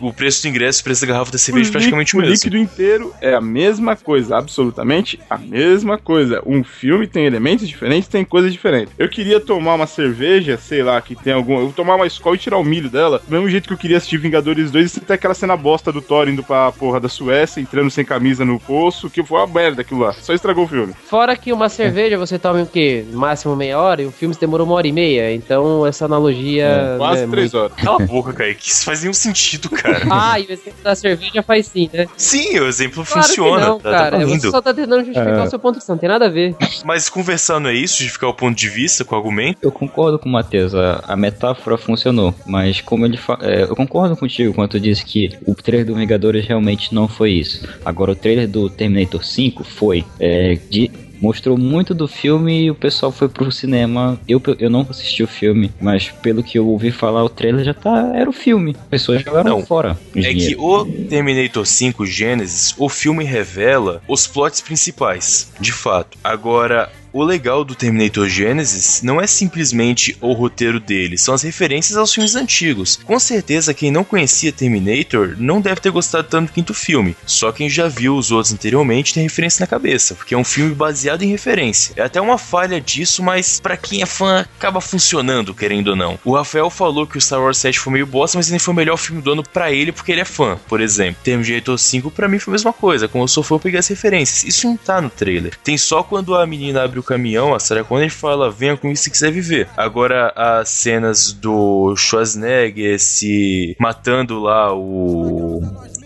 O 0.00 0.12
preço 0.12 0.42
do 0.42 0.48
ingresso 0.48 0.80
e 0.80 0.82
o 0.82 0.84
preço 0.84 1.06
da 1.06 1.12
garrafa 1.12 1.32
da 1.32 1.38
cerveja 1.38 1.68
é 1.68 1.72
praticamente 1.72 2.16
o 2.16 2.18
o 2.18 2.20
mesmo. 2.22 2.34
líquido 2.34 2.56
inteiro 2.56 3.12
é 3.20 3.34
a 3.34 3.40
mesma 3.40 3.96
coisa, 3.96 4.36
absolutamente 4.36 5.18
a 5.28 5.38
mesma 5.38 5.98
coisa. 5.98 6.42
Um 6.46 6.62
filme 6.62 7.06
tem 7.06 7.24
elementos 7.24 7.66
diferentes, 7.68 8.08
tem 8.08 8.24
coisas 8.24 8.52
diferentes. 8.52 8.81
Eu 8.98 9.08
queria 9.08 9.40
tomar 9.40 9.74
uma 9.74 9.86
cerveja, 9.86 10.56
sei 10.58 10.82
lá, 10.82 11.00
que 11.00 11.14
tem 11.14 11.32
algum. 11.32 11.54
Eu 11.54 11.64
vou 11.64 11.72
tomar 11.72 11.96
uma 11.96 12.06
escola 12.06 12.36
e 12.36 12.38
tirar 12.38 12.58
o 12.58 12.64
milho 12.64 12.88
dela, 12.90 13.20
do 13.26 13.30
mesmo 13.32 13.48
jeito 13.48 13.66
que 13.68 13.74
eu 13.74 13.78
queria 13.78 13.96
assistir 13.96 14.18
Vingadores 14.18 14.70
2 14.70 14.96
e 14.96 15.00
ter 15.00 15.14
aquela 15.14 15.34
cena 15.34 15.56
bosta 15.56 15.92
do 15.92 16.00
Thor 16.00 16.28
indo 16.28 16.42
pra 16.42 16.70
porra 16.72 17.00
da 17.00 17.08
Suécia, 17.08 17.60
entrando 17.60 17.90
sem 17.90 18.04
camisa 18.04 18.44
no 18.44 18.58
poço, 18.60 19.08
que 19.10 19.22
foi 19.22 19.38
uma 19.38 19.46
merda 19.46 19.82
aquilo 19.82 20.00
lá. 20.00 20.12
Só 20.12 20.32
estragou 20.32 20.64
o 20.64 20.68
filme. 20.68 20.94
Fora 21.04 21.36
que 21.36 21.52
uma 21.52 21.68
cerveja 21.68 22.18
você 22.18 22.38
toma 22.38 22.60
em 22.60 22.62
o 22.62 22.66
quê? 22.66 23.04
Máximo 23.12 23.54
meia 23.56 23.78
hora 23.78 24.02
e 24.02 24.06
o 24.06 24.12
filme 24.12 24.34
demorou 24.38 24.66
uma 24.66 24.74
hora 24.76 24.86
e 24.86 24.92
meia. 24.92 25.32
Então 25.34 25.86
essa 25.86 26.04
analogia. 26.04 26.94
Quase 26.98 27.26
né, 27.26 27.28
três 27.30 27.52
muito- 27.52 27.64
horas. 27.64 27.76
Cala 27.84 28.02
a 28.02 28.06
boca, 28.06 28.32
Kaique. 28.32 28.68
Isso 28.68 28.84
faz 28.84 29.00
nenhum 29.02 29.12
sentido, 29.14 29.68
cara. 29.70 30.02
Ah, 30.10 30.38
e 30.38 30.44
o 30.44 30.52
exemplo 30.52 30.82
da 30.82 30.94
cerveja 30.94 31.42
faz 31.42 31.66
sim, 31.66 31.88
né? 31.92 32.06
Sim, 32.16 32.58
o 32.60 32.66
exemplo 32.68 33.04
Claro 33.04 33.26
funciona. 33.26 33.60
que 33.60 33.66
não, 33.66 33.78
tá, 33.80 33.90
cara. 33.90 34.18
tá 34.18 34.24
Você 34.26 34.50
só 34.50 34.60
tá 34.62 34.72
tentando 34.74 35.04
justificar 35.04 35.38
É. 35.38 35.42
o 35.42 35.50
seu 35.50 35.58
ponto 35.58 35.74
de 35.74 35.78
vista, 35.80 35.92
não 35.92 35.98
tem 35.98 36.08
nada 36.08 36.26
a 36.26 36.28
ver. 36.28 36.54
Mas 36.84 37.08
conversar 37.08 37.58
não 37.60 37.70
é 37.70 37.74
isso, 37.74 37.98
justificar 37.98 38.30
o 38.30 38.34
ponto 38.34 38.56
de 38.56 38.68
vista 38.72 39.04
com 39.04 39.14
o 39.14 39.18
argumento. 39.18 39.58
Eu 39.62 39.72
concordo 39.72 40.18
com 40.18 40.28
o 40.28 40.32
Matheus, 40.32 40.74
a, 40.74 41.02
a 41.06 41.16
metáfora 41.16 41.76
funcionou, 41.76 42.34
mas 42.46 42.80
como 42.80 43.04
ele 43.04 43.16
fa 43.16 43.38
é, 43.42 43.62
eu 43.62 43.76
concordo 43.76 44.16
contigo 44.16 44.52
quando 44.54 44.70
tu 44.70 44.80
disse 44.80 45.04
que 45.04 45.30
o 45.46 45.54
trailer 45.54 45.86
do 45.86 45.94
Vingadores 45.94 46.46
realmente 46.46 46.94
não 46.94 47.08
foi 47.08 47.32
isso. 47.32 47.66
Agora 47.84 48.12
o 48.12 48.16
trailer 48.16 48.48
do 48.48 48.68
Terminator 48.70 49.24
5 49.24 49.64
foi. 49.64 50.04
É, 50.18 50.58
de- 50.70 50.90
mostrou 51.20 51.56
muito 51.56 51.94
do 51.94 52.08
filme 52.08 52.64
e 52.64 52.70
o 52.72 52.74
pessoal 52.74 53.12
foi 53.12 53.28
pro 53.28 53.52
cinema. 53.52 54.18
Eu, 54.26 54.42
eu 54.58 54.68
não 54.68 54.84
assisti 54.90 55.22
o 55.22 55.26
filme, 55.28 55.70
mas 55.80 56.08
pelo 56.08 56.42
que 56.42 56.58
eu 56.58 56.66
ouvi 56.66 56.90
falar, 56.90 57.22
o 57.22 57.28
trailer 57.28 57.64
já 57.64 57.72
tá. 57.72 58.10
Era 58.16 58.28
o 58.28 58.32
filme. 58.32 58.74
As 58.76 58.88
pessoas 58.88 59.22
jogaram 59.22 59.50
Não, 59.58 59.64
fora. 59.64 59.96
É 60.16 60.20
que 60.20 60.34
dinheiro. 60.34 60.60
o 60.64 60.84
Terminator 60.84 61.64
5 61.64 62.04
Genesis, 62.06 62.74
o 62.76 62.88
filme 62.88 63.22
revela 63.22 64.02
os 64.08 64.26
plots 64.26 64.60
principais, 64.60 65.52
de 65.60 65.70
fato. 65.72 66.18
Agora, 66.24 66.90
o 67.12 67.22
legal 67.22 67.64
do 67.64 67.74
Terminator 67.74 68.28
Genesis 68.28 69.02
não 69.02 69.20
é 69.20 69.26
simplesmente 69.26 70.16
o 70.20 70.32
roteiro 70.32 70.80
dele, 70.80 71.18
são 71.18 71.34
as 71.34 71.42
referências 71.42 71.96
aos 71.96 72.12
filmes 72.12 72.34
antigos. 72.34 72.98
Com 73.04 73.18
certeza, 73.18 73.74
quem 73.74 73.90
não 73.90 74.04
conhecia 74.04 74.52
Terminator 74.52 75.34
não 75.38 75.60
deve 75.60 75.80
ter 75.80 75.90
gostado 75.90 76.28
tanto 76.28 76.48
do 76.48 76.52
quinto 76.52 76.74
filme. 76.74 77.16
Só 77.26 77.52
quem 77.52 77.68
já 77.68 77.88
viu 77.88 78.16
os 78.16 78.30
outros 78.30 78.52
anteriormente 78.52 79.12
tem 79.12 79.22
referência 79.22 79.62
na 79.62 79.66
cabeça, 79.66 80.14
porque 80.14 80.34
é 80.34 80.38
um 80.38 80.44
filme 80.44 80.74
baseado 80.74 81.22
em 81.22 81.28
referência. 81.28 81.92
É 81.96 82.02
até 82.02 82.20
uma 82.20 82.38
falha 82.38 82.80
disso, 82.80 83.22
mas 83.22 83.60
pra 83.60 83.76
quem 83.76 84.02
é 84.02 84.06
fã 84.06 84.40
acaba 84.40 84.80
funcionando, 84.80 85.54
querendo 85.54 85.88
ou 85.88 85.96
não. 85.96 86.18
O 86.24 86.34
Rafael 86.34 86.70
falou 86.70 87.06
que 87.06 87.18
o 87.18 87.20
Star 87.20 87.40
Wars 87.40 87.58
7 87.58 87.78
foi 87.78 87.92
meio 87.92 88.06
bosta, 88.06 88.38
mas 88.38 88.48
ele 88.48 88.58
foi 88.58 88.72
o 88.72 88.76
melhor 88.76 88.96
filme 88.96 89.20
do 89.20 89.32
ano 89.32 89.42
pra 89.42 89.70
ele 89.70 89.92
porque 89.92 90.12
ele 90.12 90.20
é 90.20 90.24
fã, 90.24 90.58
por 90.68 90.80
exemplo. 90.80 91.20
Terminator 91.22 91.78
5 91.78 92.10
pra 92.10 92.28
mim 92.28 92.38
foi 92.38 92.52
a 92.52 92.56
mesma 92.56 92.72
coisa, 92.72 93.06
como 93.06 93.24
eu 93.24 93.28
sou 93.28 93.42
fã 93.42 93.56
eu 93.56 93.60
peguei 93.60 93.78
as 93.78 93.88
referências. 93.88 94.44
Isso 94.44 94.66
não 94.66 94.76
tá 94.76 95.00
no 95.00 95.10
trailer. 95.10 95.56
Tem 95.62 95.76
só 95.76 96.02
quando 96.02 96.34
a 96.34 96.46
menina 96.46 96.82
abre 96.82 97.01
caminhão, 97.02 97.54
a 97.54 97.58
Sarah 97.58 97.84
Connor 97.84 98.10
fala, 98.10 98.50
venha 98.50 98.76
comigo 98.76 98.98
se 98.98 99.10
quiser 99.10 99.30
viver. 99.30 99.68
Agora 99.76 100.32
as 100.36 100.68
cenas 100.68 101.32
do 101.32 101.94
Schwarzenegger 101.96 102.98
se 102.98 103.76
matando 103.78 104.40
lá 104.40 104.74
o 104.74 105.60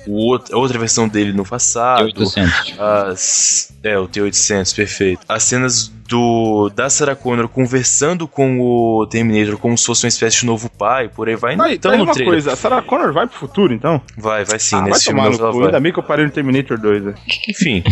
o 0.07 0.15
outro, 0.15 0.55
a 0.55 0.59
outra 0.59 0.79
versão 0.79 1.09
dele 1.09 1.33
no 1.33 1.45
passado. 1.45 2.05
800. 2.05 2.79
As. 2.79 3.73
É, 3.87 3.99
o 3.99 4.09
T-800, 4.09 4.75
perfeito. 4.75 5.21
As 5.29 5.43
cenas 5.45 5.93
do 6.09 6.71
da 6.75 6.89
Sarah 6.89 7.17
Connor 7.17 7.49
conversando 7.49 8.27
com 8.29 8.61
o 8.61 9.07
Terminator 9.07 9.59
como 9.59 9.77
se 9.77 9.85
fosse 9.85 10.05
uma 10.05 10.09
espécie 10.09 10.41
de 10.41 10.47
novo 10.47 10.71
pai, 10.71 11.09
por 11.09 11.29
aí 11.29 11.37
vai. 11.37 11.57
Não 11.57 11.65
Aí, 11.65 11.79
tão 11.79 11.91
daí 11.91 11.99
no 11.99 12.05
uma 12.05 12.13
trailer. 12.13 12.35
coisa, 12.35 12.53
a 12.53 12.57
Sarah 12.57 12.83
Connor 12.83 13.13
vai 13.13 13.27
pro 13.27 13.37
futuro, 13.39 13.73
então? 13.75 14.01
Vai, 14.17 14.45
vai 14.45 14.59
sim, 14.59 14.77
ah, 14.77 14.81
vai 14.81 14.91
nesse 14.91 15.05
filme 15.05 15.21
tomar 15.21 15.31
no 15.31 15.39
cu, 15.39 15.59
vai. 15.59 15.67
ainda 15.67 15.81
bem 15.81 15.93
que 15.93 15.99
eu 15.99 16.03
parei 16.03 16.25
no 16.25 16.31
Terminator 16.31 16.79
2, 16.79 17.05
né? 17.05 17.15
Enfim. 17.49 17.83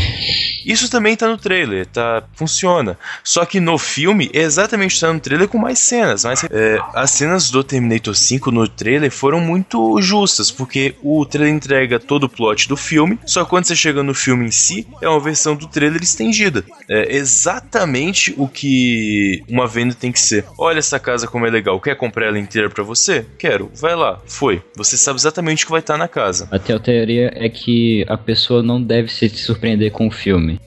Isso 0.64 0.90
também 0.90 1.16
tá 1.16 1.28
no 1.28 1.36
trailer, 1.36 1.86
tá? 1.86 2.22
Funciona. 2.34 2.96
Só 3.22 3.44
que 3.44 3.60
no 3.60 3.76
filme, 3.78 4.30
exatamente 4.32 4.98
tá 4.98 5.12
no 5.12 5.20
trailer 5.20 5.48
com 5.48 5.58
mais 5.58 5.78
cenas. 5.78 6.24
Mas 6.24 6.44
é, 6.44 6.78
as 6.94 7.10
cenas 7.10 7.50
do 7.50 7.62
Terminator 7.62 8.14
5 8.14 8.50
no 8.50 8.66
trailer 8.66 9.10
foram 9.10 9.40
muito 9.40 10.00
justas, 10.00 10.50
porque 10.50 10.94
o 11.02 11.26
trailer 11.26 11.52
entrega 11.52 11.98
todo 11.98 12.24
o 12.24 12.28
plot 12.28 12.68
do 12.68 12.76
filme, 12.76 13.18
só 13.26 13.44
que 13.44 13.50
quando 13.50 13.66
você 13.66 13.76
chega 13.76 14.02
no 14.02 14.14
filme 14.14 14.46
em 14.46 14.50
si, 14.50 14.86
é 15.02 15.08
uma 15.08 15.20
versão 15.20 15.54
do 15.54 15.66
trailer 15.66 15.83
estendida. 16.02 16.64
É 16.88 17.14
exatamente 17.14 18.34
o 18.36 18.48
que 18.48 19.42
uma 19.48 19.66
venda 19.66 19.94
tem 19.94 20.10
que 20.12 20.20
ser. 20.20 20.44
Olha 20.58 20.78
essa 20.78 20.98
casa 20.98 21.26
como 21.26 21.46
é 21.46 21.50
legal, 21.50 21.80
quer 21.80 21.94
comprar 21.96 22.26
ela 22.26 22.38
inteira 22.38 22.68
pra 22.70 22.82
você? 22.82 23.24
Quero. 23.38 23.70
Vai 23.74 23.94
lá. 23.94 24.20
Foi. 24.26 24.62
Você 24.76 24.96
sabe 24.96 25.18
exatamente 25.18 25.64
o 25.64 25.66
que 25.66 25.72
vai 25.72 25.80
estar 25.80 25.96
na 25.96 26.08
casa. 26.08 26.48
A 26.50 26.58
teo- 26.58 26.80
teoria 26.80 27.32
é 27.34 27.48
que 27.48 28.04
a 28.08 28.16
pessoa 28.16 28.62
não 28.62 28.82
deve 28.82 29.12
se 29.12 29.28
surpreender 29.28 29.90
com 29.92 30.06
o 30.06 30.10
filme. 30.10 30.60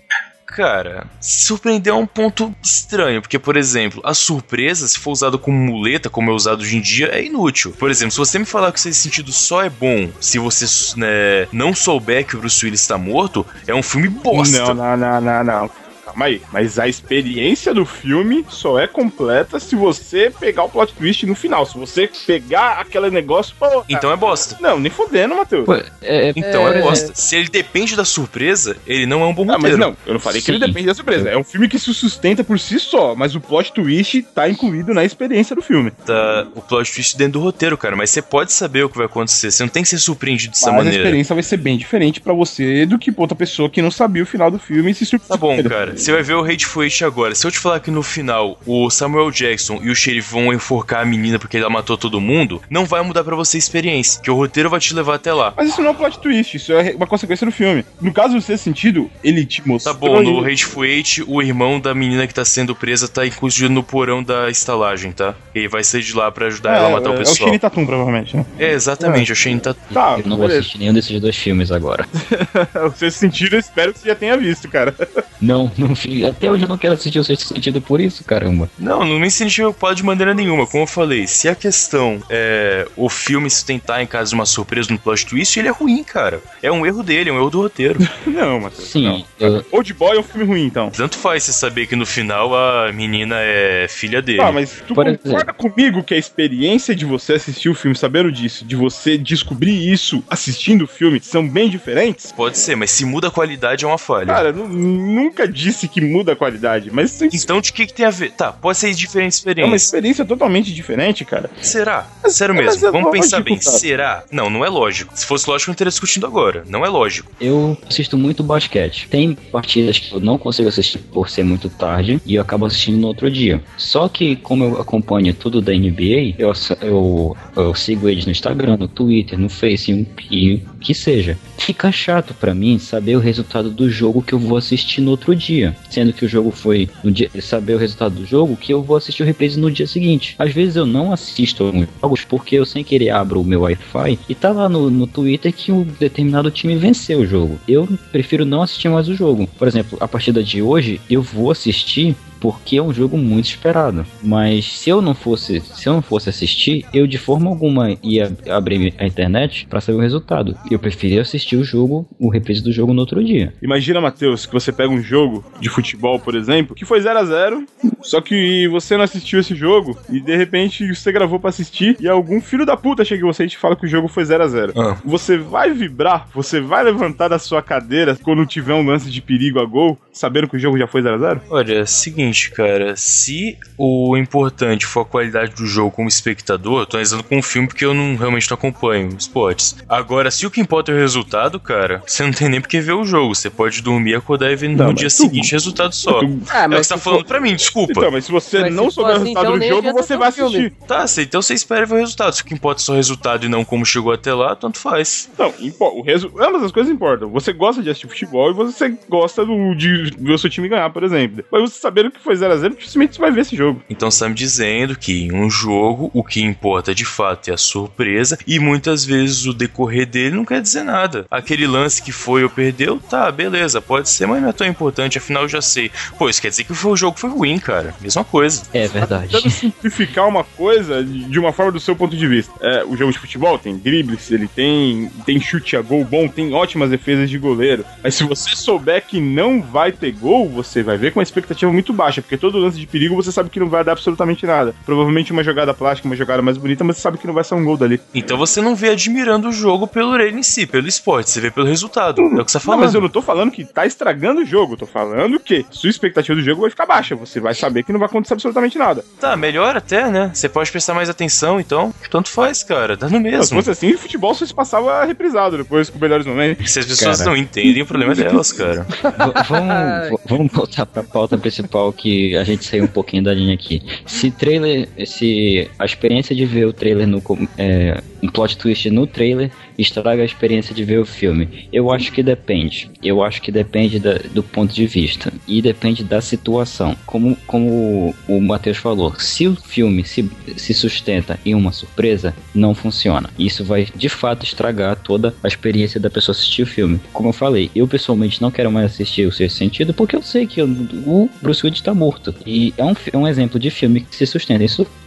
Cara, 0.58 1.06
surpreender 1.22 1.94
é 1.94 1.96
um 1.96 2.08
ponto 2.08 2.52
estranho, 2.64 3.22
porque, 3.22 3.38
por 3.38 3.56
exemplo, 3.56 4.02
a 4.04 4.16
surpresa, 4.16 4.88
se 4.88 4.98
for 4.98 5.12
usado 5.12 5.38
como 5.38 5.56
muleta, 5.56 6.10
como 6.10 6.32
é 6.32 6.34
usado 6.34 6.64
hoje 6.64 6.78
em 6.78 6.82
dia, 6.82 7.10
é 7.14 7.24
inútil. 7.24 7.76
Por 7.78 7.92
exemplo, 7.92 8.12
se 8.12 8.18
você 8.18 8.40
me 8.40 8.46
falar 8.46 8.72
que 8.72 8.82
sexto 8.82 9.00
sentido 9.00 9.32
só 9.32 9.62
é 9.62 9.70
bom 9.70 10.10
se 10.20 10.40
você 10.40 10.66
né, 10.98 11.48
não 11.52 11.76
souber 11.76 12.26
que 12.26 12.36
o 12.36 12.40
Bruce 12.40 12.66
Willis 12.66 12.82
está 12.82 12.98
morto, 12.98 13.46
é 13.68 13.76
um 13.76 13.84
filme 13.84 14.10
bosta. 14.10 14.74
Não, 14.74 14.74
não, 14.74 14.98
não, 14.98 15.22
não, 15.22 15.44
não. 15.44 15.72
Calma 16.18 16.26
aí. 16.26 16.42
Mas 16.52 16.80
a 16.80 16.88
experiência 16.88 17.74
do 17.76 17.86
filme 17.86 18.44
só 18.50 18.80
é 18.80 18.88
completa 18.88 19.60
se 19.60 19.76
você 19.76 20.32
pegar 20.40 20.64
o 20.64 20.70
plot 20.70 20.92
twist 20.94 21.26
no 21.28 21.36
final. 21.36 21.64
Se 21.66 21.78
você 21.78 22.10
pegar 22.26 22.80
aquele 22.80 23.12
negócio. 23.12 23.56
Pô, 23.60 23.84
Então 23.88 24.12
é 24.12 24.16
bosta. 24.16 24.58
Não, 24.60 24.80
nem 24.80 24.92
fodendo, 24.92 25.36
Matheus. 25.36 25.66
Pô, 25.66 25.76
é, 26.02 26.34
Então 26.36 26.68
é, 26.68 26.80
É. 26.80 26.82
bosta. 26.82 27.12
Se 27.14 27.36
ele 27.36 27.50
depende 27.50 27.96
da 27.96 28.04
surpresa, 28.04 28.76
ele 28.88 29.06
não 29.06 29.22
é 29.22 29.26
um 29.28 29.34
bom 29.34 29.44
Ah, 29.44 29.58
mas 29.60 29.72
roteiro. 29.74 29.78
não, 29.78 29.98
eu 30.08 30.14
não 30.14 30.20
falei 30.20 30.42
que 30.42 30.50
ele 30.50 30.60
Sim. 30.60 30.66
depende 30.66 30.88
da 30.88 30.96
surpresa. 30.96 31.30
É 31.30 31.38
um 31.38 31.44
filme 31.44 31.70
que 31.70 31.78
se 31.78 31.94
sustenta 31.94 32.44
por 32.44 32.60
si 32.60 32.80
só, 32.80 33.14
mas 33.14 33.36
o 33.36 33.40
plot 33.40 33.72
twist 33.74 34.24
tá 34.34 34.50
incluído 34.50 34.94
na 34.96 35.06
experiência 35.06 35.56
do 35.56 35.62
filme. 35.62 35.92
Tá 35.92 36.48
o 36.56 36.62
plot 36.62 36.92
twist 36.92 37.16
dentro 37.16 37.34
do 37.34 37.42
roteiro, 37.42 37.78
cara. 37.78 37.96
Mas 37.96 38.10
você 38.10 38.22
pode 38.24 38.52
saber 38.52 38.84
o 38.84 38.90
que 38.90 38.98
vai 38.98 39.06
acontecer. 39.06 39.52
Você 39.52 39.62
não 39.62 39.70
tem 39.70 39.84
que 39.84 39.90
ser 39.90 40.00
surpreendido 40.00 40.54
dessa 40.54 40.68
mas 40.72 40.74
a 40.74 40.78
maneira. 40.84 41.04
experiência 41.04 41.36
vai 41.36 41.44
ser 41.44 41.58
bem 41.58 41.78
diferente 41.78 42.20
pra 42.20 42.34
você 42.34 42.86
do 42.88 42.98
que 42.98 43.12
pra 43.12 43.22
outra 43.22 43.36
pessoa 43.38 43.70
que 43.70 43.82
não 43.82 43.92
sabia 43.92 44.24
o 44.24 44.26
final 44.26 44.50
do 44.50 44.58
filme 44.58 44.92
e 44.92 44.96
se 44.96 45.06
surpreendeu. 45.06 45.28
Tá 45.28 45.38
bom, 45.38 45.64
cara. 45.70 45.96
Você 46.08 46.14
vai 46.14 46.24
ver 46.24 46.36
o 46.36 46.42
Hateful 46.46 46.86
Eight 46.86 47.04
agora. 47.04 47.36
Se 47.36 47.46
eu 47.46 47.52
te 47.52 47.60
falar 47.60 47.82
que 47.82 47.92
no 47.92 48.02
final 48.02 48.58
o 48.66 48.90
Samuel 48.90 49.30
Jackson 49.30 49.82
e 49.84 49.90
o 49.90 49.96
xerife 49.96 50.32
vão 50.32 50.54
enforcar 50.54 51.02
a 51.02 51.06
menina 51.06 51.38
porque 51.38 51.58
ela 51.58 51.70
matou 51.70 51.98
todo 51.98 52.22
mundo, 52.22 52.62
não 52.70 52.86
vai 52.86 53.02
mudar 53.02 53.26
pra 53.26 53.36
você 53.36 53.58
a 53.58 53.60
experiência, 53.60 54.22
que 54.22 54.32
o 54.32 54.36
roteiro 54.36 54.70
vai 54.70 54.80
te 54.80 54.94
levar 54.94 55.16
até 55.16 55.34
lá. 55.34 55.54
Mas 55.58 55.68
isso 55.68 55.82
não 55.82 55.90
é 55.90 55.92
um 55.92 55.96
plot 55.96 56.20
twist, 56.20 56.56
isso 56.56 56.72
é 56.72 56.94
uma 56.96 57.06
consequência 57.06 57.46
do 57.46 57.52
filme. 57.52 57.84
No 58.00 58.14
caso 58.14 58.36
do 58.36 58.42
sexto 58.42 58.64
sentido, 58.64 59.12
ele 59.22 59.46
te 59.46 59.62
Tá 59.62 59.68
mostrou. 59.68 59.96
bom, 59.96 60.22
no 60.22 60.46
Hateful 60.46 60.86
Eight, 60.86 61.26
o 61.28 61.42
irmão 61.42 61.78
da 61.78 61.94
menina 61.94 62.26
que 62.26 62.34
tá 62.34 62.46
sendo 62.46 62.74
presa 62.74 63.10
tá 63.10 63.28
inclusive 63.28 63.68
no 63.68 63.84
porão 63.84 64.24
da 64.24 64.50
estalagem, 64.50 65.12
tá? 65.12 65.36
Ele 65.54 65.68
vai 65.68 65.84
sair 65.84 66.04
de 66.04 66.14
lá 66.16 66.32
pra 66.32 66.48
ajudar 66.48 66.78
ela 66.78 66.88
a 66.88 66.92
matar 66.92 67.10
é, 67.10 67.12
o 67.12 67.12
É 67.12 67.16
o 67.16 67.20
pessoal. 67.20 67.50
Shane 67.50 67.60
Tatum, 67.60 67.86
provavelmente, 67.86 68.38
né? 68.38 68.46
É, 68.58 68.72
exatamente, 68.72 69.34
o 69.34 69.36
Shane 69.36 69.60
tá. 69.60 69.74
Tá, 69.74 70.16
eu 70.20 70.24
não 70.26 70.38
vou 70.38 70.48
beleza. 70.48 70.60
assistir 70.62 70.78
nenhum 70.80 70.94
desses 70.94 71.20
dois 71.20 71.36
filmes 71.36 71.70
agora. 71.70 72.08
o 72.88 72.98
sexto 72.98 73.18
sentido 73.18 73.58
eu 73.58 73.60
espero 73.60 73.92
que 73.92 74.00
você 74.00 74.08
já 74.08 74.16
tenha 74.16 74.38
visto, 74.38 74.70
cara. 74.70 74.96
Não, 75.42 75.70
não 75.78 75.97
fi- 75.98 76.26
até 76.26 76.50
hoje 76.52 76.64
eu 76.64 76.70
não 76.70 76.78
quero 76.78 76.94
assistir 76.94 77.20
o 77.20 77.24
sexto 77.24 77.46
sentido 77.48 77.82
por 77.82 78.00
isso, 78.00 78.24
caramba. 78.24 78.70
Não, 78.78 79.04
não 79.06 79.20
me 79.20 79.28
incentivo 79.28 79.70
ocupado 79.70 79.96
de 79.96 80.04
maneira 80.04 80.34
nenhuma. 80.34 80.66
Como 80.68 80.84
eu 80.84 80.88
falei, 80.88 81.28
se 81.28 81.48
a 81.50 81.56
questão 81.56 82.22
é 82.30 82.88
o 82.96 83.10
filme 83.10 83.50
sustentar 83.50 84.02
em 84.02 84.08
caso 84.08 84.30
de 84.30 84.36
uma 84.36 84.46
surpresa 84.46 84.92
no 84.92 85.00
plot 85.00 85.26
twist, 85.26 85.58
ele 85.60 85.68
é 85.68 85.72
ruim, 85.72 86.04
cara. 86.04 86.42
É 86.62 86.72
um 86.72 86.86
erro 86.86 87.04
dele, 87.04 87.30
é 87.30 87.34
um 87.34 87.38
erro 87.38 87.50
do 87.50 87.62
roteiro. 87.62 88.00
não, 88.26 88.60
Matheus. 88.62 88.88
Sim, 88.90 89.26
não. 89.40 89.48
eu, 89.56 89.66
Old 89.72 89.94
Boy 89.94 90.18
é 90.18 90.20
um 90.20 90.24
filme 90.24 90.46
ruim, 90.46 90.66
então. 90.66 90.90
Tanto 90.90 91.18
faz 91.18 91.44
você 91.44 91.54
saber 91.54 91.88
que 91.88 91.96
no 91.96 92.06
final 92.06 92.56
a 92.56 92.92
menina 92.94 93.36
é 93.40 93.88
filha 93.90 94.22
dele. 94.22 94.38
Tá, 94.40 94.52
mas 94.52 94.82
tu 94.88 94.94
Por 94.96 95.06
concorda 95.18 95.54
comigo 95.54 96.04
que 96.04 96.14
a 96.14 96.18
experiência 96.18 96.96
de 96.96 97.06
você 97.06 97.34
assistir 97.34 97.70
o 97.70 97.76
filme 97.76 97.96
sabendo 97.96 98.32
disso, 98.32 98.66
de 98.66 98.76
você 98.76 99.18
descobrir 99.18 99.92
isso 99.92 100.24
assistindo 100.30 100.84
o 100.84 100.88
filme, 100.88 101.20
são 101.22 101.48
bem 101.48 101.70
diferentes? 101.70 102.32
Pode 102.32 102.58
ser, 102.58 102.76
mas 102.76 102.92
se 102.92 103.06
muda 103.06 103.28
a 103.28 103.32
qualidade 103.32 103.86
é 103.86 103.88
uma 103.88 103.98
falha. 103.98 104.28
Cara, 104.28 104.52
nu- 104.54 104.68
nunca 104.68 105.48
disse 105.48 105.77
que 105.86 106.00
muda 106.00 106.32
a 106.32 106.36
qualidade, 106.36 106.90
mas 106.94 107.22
isso 107.22 107.44
então 107.44 107.60
de 107.60 107.74
que, 107.74 107.86
que 107.86 107.94
tem 107.94 108.06
a 108.06 108.10
ver? 108.10 108.32
Tá, 108.32 108.54
pode 108.54 108.78
ser 108.78 108.94
diferente 108.94 109.18
é 109.18 109.26
uma 109.26 109.28
experiência. 109.28 109.76
experiência 109.76 110.26
totalmente 110.26 110.74
diferente, 110.74 111.26
cara. 111.26 111.50
Será? 111.62 112.08
Sério 112.28 112.56
mas 112.56 112.66
mesmo, 112.66 112.88
é 112.88 112.92
vamos 112.92 113.12
pensar 113.12 113.38
lógico, 113.38 113.56
bem. 113.56 113.60
cara. 113.60 113.78
Será? 113.78 114.24
Não, 114.32 114.50
não 114.50 114.64
é 114.64 114.70
lógico. 114.70 115.12
Se 115.16 115.26
fosse 115.26 115.50
lógico, 115.50 115.70
eu 115.70 115.72
não 115.72 115.76
estaria 115.76 115.90
discutindo 115.90 116.26
agora. 116.26 116.64
Não 116.68 116.86
é 116.86 116.90
lógico. 116.90 117.32
eu 117.42 117.78
assisto 117.88 118.18
muito 118.18 118.44
basquete. 118.44 119.08
Tem 119.10 119.34
partidas 119.34 120.00
que 120.00 120.14
eu 120.14 120.20
não 120.20 120.38
consigo 120.38 120.70
assistir 120.70 121.00
por 121.00 121.30
ser 121.30 121.44
muito 121.44 121.70
tarde 121.70 122.22
e 122.26 122.36
eu 122.36 122.42
acabo 122.42 122.66
assistindo 122.66 122.98
no 122.98 123.08
outro 123.08 123.30
dia. 123.30 123.62
Só 123.76 124.08
que, 124.08 124.36
como 124.38 124.64
eu 124.64 124.82
acompanho 124.82 125.34
tudo 125.34 125.62
da 125.62 125.74
NBA, 125.74 126.36
eu, 126.38 126.54
eu, 126.82 127.38
eu 127.56 127.76
sigo 127.76 128.08
eles 128.08 128.26
no 128.26 128.32
Instagram, 128.32 128.78
no 128.78 128.88
Twitter, 128.88 129.38
no 129.38 129.50
Face 129.50 129.92
e 130.32 130.62
que 130.88 130.94
seja. 130.94 131.38
Fica 131.58 131.92
chato 131.92 132.34
pra 132.34 132.56
mim 132.56 132.80
saber 132.80 133.18
o 133.18 133.20
resultado 133.20 133.70
do 133.70 133.90
jogo 133.90 134.22
que 134.22 134.32
eu 134.32 134.40
vou 134.40 134.58
assistir 134.58 135.02
no 135.02 135.12
outro 135.12 135.36
dia. 135.36 135.76
Sendo 135.90 136.14
que 136.14 136.24
o 136.24 136.30
jogo 136.30 136.50
foi 136.50 136.88
no 137.04 137.12
dia. 137.12 137.30
Saber 137.42 137.74
o 137.74 137.78
resultado 137.78 138.16
do 138.16 138.26
jogo 138.26 138.56
que 138.56 138.74
eu 138.74 138.82
vou 138.82 138.96
assistir 138.96 139.22
o 139.22 139.26
reprise 139.26 139.60
no 139.60 139.70
dia 139.70 139.86
seguinte. 139.86 140.34
Às 140.40 140.54
vezes 140.54 140.78
eu 140.78 140.86
não 140.86 141.12
assisto 141.12 141.66
alguns 141.66 141.90
jogos 142.02 142.24
porque 142.24 142.56
eu 142.56 142.66
sem 142.66 142.86
querer 142.86 143.10
abro 143.10 143.42
o 143.42 143.44
meu 143.44 143.64
Wi-Fi 143.64 144.18
e 144.30 144.34
tá 144.34 144.54
lá 144.54 144.70
no, 144.70 144.90
no 144.90 145.06
Twitter 145.06 145.52
que 145.52 145.74
um 145.74 145.84
determinado 145.84 146.50
time 146.50 146.78
venceu 146.78 147.20
o 147.20 147.28
jogo. 147.28 147.60
Eu 147.68 147.86
prefiro 148.10 148.46
não 148.46 148.62
assistir 148.62 148.88
mais 148.88 149.10
o 149.10 149.14
jogo. 149.14 149.46
Por 149.60 149.68
exemplo, 149.68 149.98
a 150.00 150.08
partida 150.08 150.42
de 150.42 150.62
hoje 150.62 151.02
eu 151.10 151.22
vou 151.22 151.52
assistir 151.52 152.16
porque 152.40 152.78
é 152.78 152.82
um 152.82 152.94
jogo 152.94 153.18
muito 153.18 153.46
esperado. 153.46 154.06
Mas 154.24 154.66
se 154.66 154.90
eu 154.90 155.02
não 155.02 155.14
fosse, 155.14 155.62
se 155.62 155.88
eu 155.88 155.94
não 155.94 156.02
fosse 156.02 156.30
assistir, 156.30 156.86
eu 156.94 157.08
de 157.08 157.18
forma 157.18 157.50
alguma 157.50 157.98
ia 158.04 158.36
abrir 158.50 158.94
a 158.98 159.06
internet 159.06 159.68
pra 159.70 159.82
saber 159.82 159.98
o 159.98 160.02
resultado. 160.02 160.58
Eu 160.70 160.80
preferia 160.80 161.22
assistir 161.22 161.56
o 161.56 161.64
jogo, 161.64 162.08
o 162.20 162.30
reprise 162.30 162.64
do 162.64 162.72
jogo 162.72 162.94
no 162.94 163.02
outro 163.02 163.24
dia. 163.24 163.54
Imagina, 163.62 164.02
Matheus, 164.02 164.46
que 164.46 164.54
você 164.54 164.72
pega 164.72 164.90
um 164.92 165.02
jogo 165.02 165.44
de 165.60 165.70
futebol, 165.70 166.20
por 166.20 166.36
exemplo, 166.36 166.76
que 166.76 166.86
foi 166.86 167.02
0 167.02 167.20
a 167.20 167.26
0 167.26 167.66
só 168.02 168.22
que 168.22 168.68
você 168.68 168.96
não 168.96 169.04
assistiu 169.04 169.40
esse 169.40 169.56
jogo 169.56 169.98
e 170.10 170.20
de 170.20 170.36
repente 170.36 170.94
você 170.94 171.12
gravou 171.12 171.40
pra 171.40 171.50
assistir 171.50 171.98
e 172.00 172.08
algum 172.08 172.40
filho 172.40 172.66
da 172.66 172.78
puta 172.78 173.04
chega 173.04 173.22
em 173.24 173.26
você 173.28 173.46
e 173.46 173.50
te 173.50 173.58
fala 173.58 173.76
que 173.76 173.86
o 173.86 173.90
jogo 173.90 174.08
foi 174.08 174.24
0 174.24 174.44
a 174.44 174.48
0 174.48 174.74
Ah. 174.76 174.98
Você 175.04 175.38
vai 175.38 175.72
vibrar, 175.72 176.28
você 176.34 176.60
vai 176.60 176.84
levantar 176.84 177.28
da 177.28 177.40
sua 177.40 177.62
cadeira 177.62 178.18
quando 178.24 178.46
tiver 178.46 178.74
um 178.74 178.86
lance 178.86 179.10
de 179.10 179.22
perigo 179.22 179.60
a 179.60 179.66
gol, 179.66 179.98
sabendo 180.12 180.48
que 180.48 180.56
o 180.56 180.60
jogo 180.60 180.78
já 180.78 180.88
foi 180.88 181.02
0 181.02 181.16
a 181.16 181.18
0 181.18 181.42
Olha, 181.50 181.74
é 181.74 181.82
o 181.82 181.88
seguinte, 182.28 182.52
cara, 182.52 182.96
se 182.96 183.58
o 183.78 184.18
importante 184.18 184.86
for 184.86 185.02
a 185.02 185.06
qualidade 185.06 185.54
do 185.56 185.66
jogo 185.66 185.92
como 185.92 186.08
espectador, 186.08 186.86
tô 186.86 186.98
analisando 186.98 187.24
com 187.24 187.38
um 187.38 187.42
filme 187.42 187.68
porque 187.68 187.86
eu 187.86 187.94
não 187.94 188.16
realmente 188.16 188.50
não 188.50 188.56
acompanho 188.56 189.10
esportes. 189.18 189.76
Agora, 189.88 190.30
se 190.32 190.46
o 190.46 190.52
que 190.52 190.60
importa 190.62 190.92
é 190.92 190.96
o 190.96 190.98
resultado, 190.98 191.60
cara, 191.60 192.02
você 192.06 192.24
não 192.24 192.32
tem 192.32 192.50
nem 192.50 192.60
porque 192.62 192.80
ver 192.82 192.94
o 192.94 193.06
jogo. 193.06 193.34
Você 193.36 193.50
pode 193.50 193.82
dormir, 193.82 194.16
acordar 194.16 194.52
e 194.52 194.56
ver 194.56 194.70
Não, 194.70 194.88
no 194.88 194.94
dia 194.94 195.08
tu- 195.08 195.14
seguinte 195.14 195.52
resultado 195.52 195.94
só. 195.94 196.20
tu- 196.20 196.40
Ah, 196.50 196.64
é 196.64 196.68
o 196.68 196.70
que 196.72 196.76
você 196.84 196.90
tá 196.94 196.98
falando 196.98 197.20
for- 197.22 197.28
pra 197.28 197.40
mim, 197.40 197.56
desculpa. 197.56 197.94
Então, 197.96 198.12
mas 198.12 198.26
se 198.26 198.32
você 198.32 198.60
Mas 198.62 198.74
não 198.74 198.90
se 198.90 198.96
souber 198.96 199.14
for 199.16 199.20
o 199.20 199.22
assim, 199.22 199.30
resultado 199.34 199.64
então 199.64 199.80
do 199.82 199.86
jogo, 199.88 199.94
você 200.04 200.18
vai 200.18 200.30
o 200.30 200.32
filme. 200.32 200.58
assistir. 200.58 200.74
Tá, 200.88 201.08
cê- 201.08 201.22
então 201.24 201.42
você 201.42 201.54
espera 201.54 201.86
ver 201.86 201.96
o 201.96 201.98
resultado. 202.00 202.34
Se 202.34 202.42
o 202.42 202.46
que 202.46 202.54
importa 202.54 202.82
é 202.82 202.84
só 202.84 202.94
o 202.94 202.96
resultado 202.96 203.46
e 203.46 203.50
não 203.50 203.64
como 203.64 203.86
chegou 203.86 204.12
até 204.12 204.34
lá, 204.34 204.56
tanto 204.56 204.78
faz. 204.80 205.30
Não, 205.38 205.54
impo- 205.60 206.00
o 206.00 206.02
resu... 206.02 206.32
ambas 206.40 206.64
as 206.64 206.72
coisas 206.72 206.92
importam. 206.92 207.30
Você 207.30 207.54
gosta 207.54 207.82
de 207.82 207.90
assistir 207.90 208.08
futebol 208.08 208.50
e 208.50 208.54
você 208.54 208.98
gosta 209.08 209.46
do, 209.46 209.74
de 209.76 210.12
ver 210.18 210.34
o 210.34 210.38
seu 210.38 210.50
time 210.50 210.68
ganhar, 210.68 210.90
por 210.90 211.04
exemplo. 211.04 211.44
Mas 211.52 211.62
você 211.62 211.80
sabendo 211.80 212.12
que 212.18 212.24
foi 212.24 212.36
0x0, 212.36 212.76
dificilmente 212.76 213.16
você 213.16 213.22
vai 213.22 213.32
ver 213.32 213.42
esse 213.42 213.56
jogo. 213.56 213.82
Então 213.90 214.10
você 214.12 214.24
tá 214.24 214.30
me 214.30 214.36
dizendo 214.36 214.98
que 214.98 215.26
em 215.26 215.34
um 215.34 215.50
jogo 215.50 216.10
o 216.14 216.24
que 216.24 216.42
importa 216.42 216.94
de 216.94 217.06
fato 217.06 217.50
é 217.50 217.54
a 217.54 217.58
surpresa 217.58 218.38
e 218.46 218.60
muitas 218.60 219.06
vezes 219.06 219.46
o 219.46 219.54
decorrer 219.54 220.06
dele 220.06 220.36
não 220.36 220.46
quer 220.46 220.62
dizer 220.62 220.84
nada. 220.84 221.26
Aquele 221.30 221.68
lance 221.68 222.02
que 222.02 222.12
foi 222.12 222.44
ou 222.44 222.50
perdeu, 222.50 223.00
tá, 223.00 223.32
beleza, 223.32 223.82
pode 223.82 224.10
ser, 224.10 224.26
mas 224.26 224.42
não 224.42 224.50
é 224.50 224.54
tão 224.54 224.68
importante, 224.68 225.18
afinal 225.18 225.44
eu 225.44 225.50
já 225.50 225.62
sei. 225.62 225.92
Pô, 226.18 226.30
isso 226.30 226.42
quer 226.42 226.50
dizer 226.50 226.64
que 226.64 226.74
o 226.74 226.96
jogo 226.96 227.18
foi 227.18 227.30
ruim, 227.30 227.60
cara. 227.60 227.94
Mesma 228.02 228.24
coisa. 228.24 228.64
É 228.74 228.88
verdade. 228.88 229.32
Tentando 229.32 229.50
simplificar 229.50 230.28
uma 230.28 230.44
coisa 230.44 231.04
de 231.04 231.38
de 231.38 231.40
uma 231.40 231.54
forma 231.54 231.72
do 231.72 231.80
seu 231.80 231.96
ponto 231.96 232.18
de 232.18 232.28
vista. 232.28 232.52
É, 232.60 232.84
o 232.84 232.98
jogo 232.98 233.12
de 233.12 233.20
futebol 233.20 233.60
tem 233.60 233.78
dribles, 233.78 234.32
ele 234.32 234.48
tem, 234.48 235.08
tem 235.24 235.40
chute 235.40 235.76
a 235.76 235.82
gol 235.82 236.04
bom, 236.04 236.28
tem 236.28 236.52
ótimas 236.54 236.90
defesas 236.90 237.30
de 237.30 237.38
goleiro. 237.38 237.86
Mas 238.04 238.16
se 238.16 238.24
você 238.24 238.56
souber 238.56 239.06
que 239.06 239.22
não 239.22 239.62
vai 239.62 239.92
ter 239.92 240.12
gol, 240.12 240.50
você 240.50 240.82
vai 240.82 240.98
ver 240.98 241.12
com 241.12 241.20
uma 241.20 241.24
expectativa 241.24 241.72
muito 241.72 241.94
baixa, 241.94 242.07
porque 242.16 242.38
todo 242.38 242.58
lance 242.58 242.78
de 242.80 242.88
perigo 242.88 243.16
você 243.16 243.32
sabe 243.32 243.50
que 243.50 243.60
não 243.60 243.68
vai 243.70 243.84
dar 243.84 243.92
absolutamente 243.94 244.46
nada. 244.46 244.74
Provavelmente 244.86 245.32
uma 245.32 245.44
jogada 245.44 245.74
plástica, 245.74 246.08
uma 246.08 246.16
jogada 246.16 246.42
mais 246.42 246.58
bonita, 246.58 246.84
mas 246.84 246.98
você 246.98 247.02
sabe 247.02 247.18
que 247.18 247.28
não 247.28 247.34
vai 247.34 247.44
ser 247.44 247.56
um 247.56 247.64
gol 247.64 247.78
dali. 247.78 248.00
Então 248.14 248.38
você 248.38 248.62
não 248.62 248.76
vê 248.76 248.90
admirando 248.90 249.50
o 249.50 249.52
jogo 249.52 249.88
pelo 249.88 250.16
ele 250.20 250.40
em 250.40 250.44
si, 250.44 250.66
pelo 250.66 250.88
esporte, 250.88 251.30
você 251.30 251.42
vê 251.42 251.52
pelo 251.52 251.68
resultado. 251.68 252.22
É 252.22 252.42
o 252.42 252.46
que 252.46 252.52
você 252.52 252.58
tá 252.58 252.64
Não, 252.64 252.66
falando. 252.66 252.80
mas 252.86 252.94
eu 252.96 253.02
não 253.02 253.10
tô 253.10 253.22
falando 253.22 253.52
que 253.52 253.66
tá 253.66 253.86
estragando 253.86 254.42
o 254.42 254.46
jogo, 254.46 254.78
tô 254.78 254.86
falando 254.86 255.40
que 255.40 255.66
sua 255.70 255.90
expectativa 255.90 256.36
do 256.36 256.42
jogo 256.44 256.62
vai 256.62 256.70
ficar 256.70 256.86
baixa. 256.86 257.16
Você 257.16 257.40
vai 257.40 257.54
saber 257.54 257.84
que 257.84 257.92
não 257.92 258.00
vai 258.00 258.08
acontecer 258.08 258.34
absolutamente 258.34 258.78
nada. 258.78 259.04
Tá, 259.20 259.36
melhor 259.36 259.76
até, 259.76 260.10
né? 260.10 260.32
Você 260.34 260.48
pode 260.50 260.72
prestar 260.72 260.94
mais 260.94 261.10
atenção, 261.10 261.60
então. 261.60 261.94
Tanto 262.10 262.30
faz, 262.30 262.64
cara. 262.64 262.96
Dá 262.96 263.08
no 263.10 263.18
Se 263.18 263.24
mesmo. 263.24 263.58
fosse 263.58 263.72
assim, 263.72 263.94
futebol 263.98 264.34
só 264.34 264.46
se 264.46 264.54
passava 264.54 265.04
reprisado 265.06 265.58
depois 265.58 265.90
com 265.90 266.00
melhores 266.00 266.26
momentos. 266.26 266.72
Se 266.72 266.80
as 266.80 266.86
pessoas 266.86 267.18
Cara. 267.20 267.30
não 267.30 267.38
entendem, 267.38 267.82
o 267.82 267.86
problema 267.86 268.14
é 268.14 268.16
delas, 268.16 268.52
cara. 268.52 268.84
V- 268.84 268.98
vamos, 269.50 270.10
v- 270.10 270.20
vamos 270.28 270.52
voltar 270.52 270.86
pra 270.86 271.04
pauta 271.04 271.38
principal 271.38 271.92
que 271.98 272.38
a 272.38 272.44
gente 272.44 272.64
saiu 272.64 272.86
um 272.86 272.88
pouquinho 272.88 273.24
da 273.24 273.34
linha 273.34 273.54
aqui. 273.54 273.82
Se 274.06 274.32
trailer, 274.32 274.88
se 275.06 275.70
a 275.78 275.86
experiência 275.86 276.36
de 276.36 276.46
ver 276.46 276.66
o 276.66 276.74
trailer 276.74 277.08
no 277.08 277.22
é, 277.58 278.02
um 278.22 278.28
plot 278.28 278.58
twist 278.58 278.90
no 278.90 279.06
trailer 279.06 279.52
estraga 279.78 280.22
a 280.22 280.26
experiência 280.26 280.74
de 280.74 280.84
ver 280.84 281.00
o 281.00 281.06
filme. 281.06 281.68
Eu 281.72 281.92
acho 281.92 282.12
que 282.12 282.24
depende. 282.24 282.90
Eu 283.04 283.24
acho 283.24 283.42
que 283.42 283.52
depende 283.52 284.00
da- 284.00 284.20
do 284.34 284.42
ponto 284.42 284.74
de 284.74 284.88
vista 284.88 285.32
e 285.48 285.62
depende 285.62 286.04
da 286.04 286.20
situação. 286.22 286.96
Como, 287.06 287.36
como 287.46 288.16
o 288.28 288.42
Matheus 288.42 288.78
falou, 288.78 289.14
se 289.20 289.48
o 289.48 289.56
filme 289.56 290.04
se, 290.04 290.30
se 290.56 290.74
sustenta 290.74 291.40
em 291.46 291.54
uma 291.54 291.72
surpresa, 291.72 292.34
não 292.54 292.74
funciona. 292.74 293.30
Isso 293.38 293.64
vai 293.64 293.88
de 293.96 294.10
fato 294.10 294.44
estragar 294.46 294.96
toda 294.96 295.34
a 295.44 295.48
experiência 295.48 296.00
da 296.00 296.10
pessoa 296.10 296.34
assistir 296.34 296.64
o 296.64 296.68
filme. 296.68 297.00
Como 297.14 297.30
eu 297.30 297.34
falei, 297.34 297.70
eu 297.76 297.88
pessoalmente 297.88 298.42
não 298.42 298.50
quero 298.52 298.72
mais 298.72 298.92
assistir 298.92 299.28
o 299.28 299.32
Sexto 299.32 299.58
Sentido 299.58 299.94
porque 299.94 300.16
eu 300.16 300.22
sei 300.22 300.48
que 300.48 300.62
o, 300.62 300.66
o 301.06 301.30
Bruce 301.42 301.66
Willis 301.66 301.82
tá 301.82 301.94
morto. 301.94 302.34
E 302.46 302.74
é 302.78 302.84
um, 302.84 302.94
é 303.14 303.18
um 303.18 303.28
exemplo 303.28 303.60
de 303.60 303.70
filme 303.70 304.02
que 304.02 304.16
se 304.16 304.26
sustenta 304.26 304.64
em 304.64 304.68
surpresa. 304.68 304.98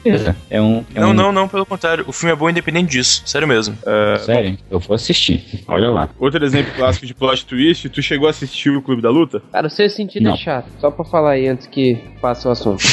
É 0.48 0.60
um. 0.60 0.84
É 0.94 1.00
Não, 1.00 1.10
um, 1.10 1.12
não, 1.12 1.32
não, 1.32 1.48
pelo 1.48 1.66
contrário. 1.66 2.04
O 2.06 2.12
filme 2.12 2.32
é 2.32 2.36
bom 2.36 2.48
independente 2.48 2.90
disso. 2.90 3.22
Sério 3.26 3.46
mesmo. 3.46 3.76
Sério, 4.24 4.58
eu 4.70 4.78
vou 4.78 4.94
assistir. 4.94 5.62
Olha 5.68 5.90
lá. 5.90 6.08
Outro 6.18 6.44
exemplo 6.44 6.72
clássico 6.74 7.06
de 7.06 7.14
plot 7.14 7.44
twist, 7.46 7.88
tu 7.88 8.02
chegou 8.02 8.26
a 8.26 8.30
assistir 8.30 8.70
o 8.70 8.82
Clube 8.82 9.02
da 9.02 9.10
Luta? 9.10 9.42
Cara, 9.52 9.66
o 9.66 9.70
seu 9.70 9.88
sentido 9.90 10.24
Não. 10.24 10.34
é 10.34 10.36
chato. 10.36 10.68
Só 10.80 10.90
pra 10.90 11.04
falar 11.04 11.32
aí 11.32 11.48
antes 11.48 11.66
que 11.66 11.98
passe 12.20 12.46
o 12.46 12.50
assunto. 12.50 12.82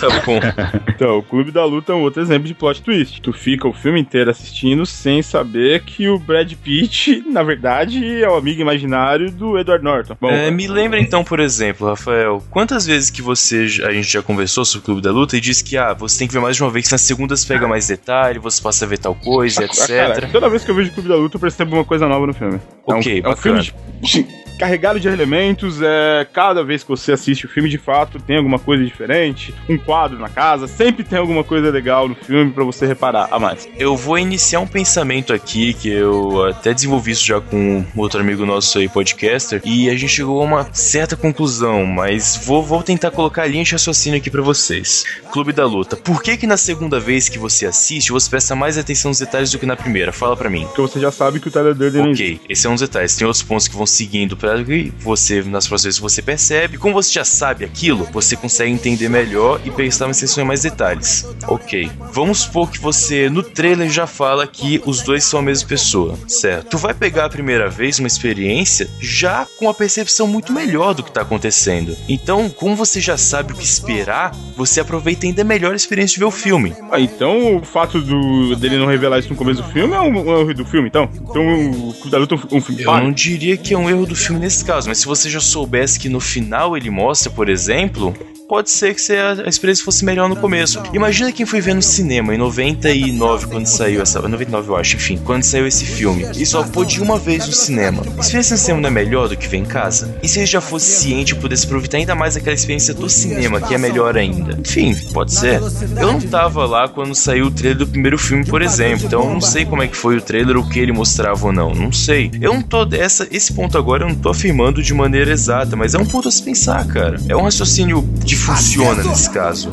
Tá 0.00 0.08
bom. 0.26 0.40
Então, 0.88 1.18
o 1.18 1.22
Clube 1.22 1.50
da 1.50 1.64
Luta 1.64 1.92
é 1.92 1.94
um 1.94 2.02
outro 2.02 2.20
exemplo 2.22 2.46
de 2.46 2.54
plot 2.54 2.82
twist. 2.82 3.20
Tu 3.20 3.32
fica 3.32 3.66
o 3.68 3.72
filme 3.72 4.00
inteiro 4.00 4.30
assistindo 4.30 4.84
sem 4.84 5.22
saber 5.22 5.82
que 5.82 6.08
o 6.08 6.18
Brad 6.18 6.52
Pitt, 6.54 7.22
na 7.28 7.42
verdade, 7.42 8.22
é 8.22 8.28
o 8.28 8.34
amigo 8.36 8.60
imaginário 8.60 9.30
do 9.30 9.58
Edward 9.58 9.82
Norton. 9.84 10.16
Bom, 10.20 10.30
É, 10.30 10.50
me 10.50 10.66
lembra 10.66 11.00
então, 11.00 11.24
por 11.24 11.40
exemplo, 11.40 11.86
Rafael, 11.88 12.42
quantas 12.50 12.86
vezes 12.86 13.10
que 13.10 13.22
você 13.22 13.66
a 13.84 13.92
gente 13.92 14.08
já 14.12 14.22
conversou 14.22 14.64
sobre 14.64 14.80
o 14.80 14.84
Clube 14.84 15.02
da 15.02 15.10
Luta 15.12 15.36
e 15.36 15.40
disse 15.40 15.62
que 15.64 15.76
ah, 15.76 15.92
você 16.02 16.18
tem 16.18 16.28
que 16.28 16.34
ver 16.34 16.40
mais 16.40 16.56
de 16.56 16.62
uma 16.62 16.70
vez, 16.70 16.86
que 16.86 16.92
nas 16.92 17.00
segundas 17.02 17.44
pega 17.44 17.66
mais 17.68 17.86
detalhe, 17.88 18.38
você 18.38 18.60
passa 18.62 18.84
a 18.84 18.88
ver 18.88 18.98
tal 18.98 19.14
coisa, 19.14 19.64
ah, 19.64 19.86
cara, 19.86 20.18
etc. 20.18 20.30
toda 20.30 20.48
vez 20.48 20.64
que 20.64 20.70
eu 20.70 20.74
vejo 20.74 20.90
o 20.90 20.94
Clube 20.94 21.08
da 21.08 21.16
Luta, 21.16 21.36
eu 21.36 21.40
percebo 21.40 21.76
uma 21.76 21.84
coisa 21.84 22.06
nova 22.08 22.26
no 22.26 22.34
filme. 22.34 22.60
É 22.88 22.92
um- 22.94 22.98
Ok, 22.98 23.16
é 23.16 23.20
um, 23.20 23.22
bacana. 23.30 23.62
filme 23.62 23.80
de- 24.02 24.42
carregado 24.58 25.00
de 25.00 25.08
elementos, 25.08 25.80
é, 25.82 26.24
cada 26.32 26.62
vez 26.62 26.82
que 26.84 26.88
você 26.88 27.10
assiste 27.12 27.46
o 27.46 27.48
filme, 27.48 27.68
de 27.68 27.78
fato, 27.78 28.20
tem 28.20 28.36
alguma 28.36 28.58
coisa 28.60 28.84
diferente, 28.84 29.52
um 29.68 29.76
quadro 29.76 30.18
na 30.20 30.28
casa, 30.28 30.68
sempre 30.68 31.02
tem 31.02 31.18
alguma 31.18 31.42
coisa 31.42 31.68
legal 31.70 32.08
no 32.08 32.14
filme 32.14 32.52
pra 32.52 32.62
você 32.62 32.86
reparar 32.86 33.28
a 33.32 33.38
mais. 33.40 33.68
Eu 33.76 33.96
vou 33.96 34.18
iniciar 34.18 34.60
um 34.60 34.66
pensamento 34.66 35.32
aqui 35.32 35.74
que 35.74 35.88
eu 35.88 36.44
até 36.46 36.72
desenvolvi 36.72 37.10
isso 37.10 37.24
já 37.26 37.40
com 37.40 37.56
um 37.96 38.00
outro 38.00 38.20
amigo 38.20 38.46
nosso 38.46 38.78
aí, 38.78 38.88
podcaster, 38.88 39.60
e 39.64 39.90
a 39.90 39.96
gente 39.96 40.10
chegou 40.10 40.40
a 40.40 40.44
uma 40.44 40.68
certa 40.72 41.16
conclusão, 41.16 41.84
mas 41.84 42.40
vou, 42.44 42.62
vou 42.62 42.82
tentar 42.84 43.10
colocar 43.10 43.42
a 43.42 43.46
linha 43.46 43.64
de 43.64 43.72
raciocínio 43.72 44.18
aqui 44.18 44.30
pra 44.30 44.42
vocês. 44.42 45.04
Clube 45.32 45.52
da 45.52 45.66
Luta. 45.66 45.91
Por 45.96 46.22
que 46.22 46.36
que 46.36 46.46
na 46.46 46.56
segunda 46.56 46.98
vez 47.00 47.28
que 47.28 47.38
você 47.38 47.66
assiste, 47.66 48.12
você 48.12 48.28
presta 48.28 48.54
mais 48.54 48.78
atenção 48.78 49.10
nos 49.10 49.18
detalhes 49.18 49.50
do 49.50 49.58
que 49.58 49.66
na 49.66 49.76
primeira? 49.76 50.12
Fala 50.12 50.36
pra 50.36 50.48
mim. 50.50 50.66
Porque 50.66 50.82
você 50.82 51.00
já 51.00 51.10
sabe 51.10 51.40
que 51.40 51.48
o 51.48 51.50
Tyler 51.50 51.74
Durden. 51.74 52.12
Ok, 52.12 52.40
esse 52.48 52.66
é 52.66 52.70
um 52.70 52.74
dos 52.74 52.82
detalhes. 52.82 53.16
Tem 53.16 53.26
outros 53.26 53.42
pontos 53.42 53.68
que 53.68 53.76
vão 53.76 53.86
seguindo 53.86 54.36
pra 54.36 54.62
que 54.62 54.92
você, 55.00 55.42
nas 55.42 55.66
próximas 55.66 55.84
vezes, 55.84 56.00
você 56.00 56.22
percebe. 56.22 56.78
Como 56.78 56.94
você 56.94 57.12
já 57.12 57.24
sabe 57.24 57.64
aquilo, 57.64 58.08
você 58.12 58.36
consegue 58.36 58.70
entender 58.70 59.08
melhor 59.08 59.60
e 59.64 59.70
prestar 59.70 60.06
mais 60.06 60.18
atenção 60.18 60.44
em 60.44 60.46
mais 60.46 60.62
detalhes. 60.62 61.26
Ok. 61.46 61.90
Vamos 62.12 62.40
supor 62.40 62.70
que 62.70 62.78
você, 62.78 63.28
no 63.28 63.42
trailer, 63.42 63.90
já 63.90 64.06
fala 64.06 64.46
que 64.46 64.80
os 64.84 65.02
dois 65.02 65.24
são 65.24 65.40
a 65.40 65.42
mesma 65.42 65.68
pessoa, 65.68 66.18
certo? 66.28 66.70
Tu 66.70 66.78
vai 66.78 66.94
pegar 66.94 67.24
a 67.24 67.30
primeira 67.30 67.68
vez 67.68 67.98
uma 67.98 68.08
experiência 68.08 68.88
já 69.00 69.46
com 69.58 69.68
a 69.68 69.74
percepção 69.74 70.26
muito 70.26 70.52
melhor 70.52 70.94
do 70.94 71.02
que 71.02 71.12
tá 71.12 71.22
acontecendo. 71.22 71.96
Então, 72.08 72.48
como 72.48 72.76
você 72.76 73.00
já 73.00 73.16
sabe 73.16 73.52
o 73.52 73.56
que 73.56 73.64
esperar, 73.64 74.34
você 74.56 74.80
aproveita 74.80 75.26
ainda 75.26 75.44
melhor 75.44 75.74
experiência 75.82 76.14
de 76.14 76.20
ver 76.20 76.26
o 76.26 76.30
filme. 76.30 76.74
Ah, 76.90 77.00
então 77.00 77.56
o 77.56 77.64
fato 77.64 78.00
do, 78.00 78.56
dele 78.56 78.78
não 78.78 78.86
revelar 78.86 79.18
isso 79.18 79.30
no 79.30 79.36
começo 79.36 79.62
do 79.62 79.68
filme 79.68 79.94
é 79.94 80.00
um, 80.00 80.40
erro 80.40 80.54
do 80.54 80.64
filme, 80.64 80.88
então? 80.88 81.08
Então 81.14 81.70
o 81.70 81.92
Clube 81.94 82.10
da 82.10 82.18
Luta 82.18 82.34
é 82.34 82.54
um, 82.54 82.60
filme 82.60 82.82
Eu 82.82 82.86
falho? 82.86 83.04
não 83.04 83.12
diria 83.12 83.56
que 83.56 83.74
é 83.74 83.78
um 83.78 83.88
erro 83.88 84.06
do 84.06 84.14
filme 84.14 84.40
nesse 84.40 84.64
caso, 84.64 84.88
mas 84.88 84.98
se 84.98 85.06
você 85.06 85.28
já 85.28 85.40
soubesse 85.40 85.98
que 85.98 86.08
no 86.08 86.20
final 86.20 86.76
ele 86.76 86.90
mostra, 86.90 87.30
por 87.30 87.48
exemplo, 87.48 88.14
pode 88.52 88.70
ser 88.70 88.94
que 88.94 89.00
a 89.10 89.48
experiência 89.48 89.82
fosse 89.82 90.04
melhor 90.04 90.28
no 90.28 90.36
começo. 90.36 90.82
Imagina 90.92 91.32
quem 91.32 91.46
foi 91.46 91.62
ver 91.62 91.74
no 91.74 91.80
cinema 91.80 92.34
em 92.34 92.36
99, 92.36 93.46
quando 93.46 93.64
saiu 93.64 94.02
essa. 94.02 94.20
99, 94.20 94.68
eu 94.68 94.76
acho, 94.76 94.96
enfim, 94.96 95.18
quando 95.24 95.42
saiu 95.42 95.66
esse 95.66 95.86
filme. 95.86 96.26
E 96.36 96.44
só 96.44 96.62
pôde 96.62 97.00
uma 97.00 97.18
vez 97.18 97.46
no 97.46 97.52
cinema. 97.54 98.02
A 98.02 98.20
experiência 98.20 98.54
no 98.54 98.60
cinema 98.60 98.80
não 98.82 98.88
é 98.90 98.92
melhor 98.92 99.26
do 99.26 99.38
que 99.38 99.48
ver 99.48 99.56
em 99.56 99.64
casa? 99.64 100.14
E 100.22 100.28
se 100.28 100.38
ele 100.38 100.44
já 100.44 100.60
fosse 100.60 101.00
ciente 101.00 101.32
e 101.32 101.36
pudesse 101.36 101.64
aproveitar 101.64 101.96
ainda 101.96 102.14
mais 102.14 102.36
aquela 102.36 102.54
experiência 102.54 102.92
do 102.92 103.08
cinema, 103.08 103.58
que 103.58 103.74
é 103.74 103.78
melhor 103.78 104.18
ainda? 104.18 104.58
Enfim, 104.60 104.94
pode 105.14 105.32
ser. 105.32 105.58
Eu 105.98 106.12
não 106.12 106.20
tava 106.20 106.66
lá 106.66 106.86
quando 106.86 107.14
saiu 107.14 107.46
o 107.46 107.50
trailer 107.50 107.78
do 107.78 107.86
primeiro 107.86 108.18
filme, 108.18 108.44
por 108.44 108.60
exemplo, 108.60 109.06
então 109.06 109.22
eu 109.22 109.30
não 109.32 109.40
sei 109.40 109.64
como 109.64 109.82
é 109.82 109.88
que 109.88 109.96
foi 109.96 110.18
o 110.18 110.20
trailer, 110.20 110.58
o 110.58 110.68
que 110.68 110.78
ele 110.78 110.92
mostrava 110.92 111.46
ou 111.46 111.54
não. 111.54 111.74
Não 111.74 111.90
sei. 111.90 112.30
Eu 112.38 112.52
não 112.52 112.60
tô. 112.60 112.86
Essa, 112.92 113.26
esse 113.30 113.50
ponto 113.50 113.78
agora 113.78 114.04
eu 114.04 114.10
não 114.10 114.14
tô 114.14 114.28
afirmando 114.28 114.82
de 114.82 114.92
maneira 114.92 115.32
exata, 115.32 115.74
mas 115.74 115.94
é 115.94 115.98
um 115.98 116.04
ponto 116.04 116.28
a 116.28 116.30
se 116.30 116.42
pensar, 116.42 116.86
cara. 116.86 117.18
É 117.30 117.34
um 117.34 117.44
raciocínio 117.44 118.06
que 118.26 118.41
funciona 118.42 119.02
nesse 119.04 119.30
caso. 119.30 119.70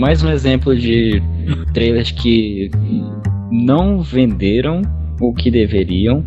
Mais 0.00 0.22
um 0.22 0.30
exemplo 0.30 0.74
de 0.74 1.22
trailers 1.74 2.10
que 2.10 2.70
não 3.52 4.00
venderam 4.00 4.80
o 5.20 5.34
que 5.34 5.50
deveriam 5.50 6.24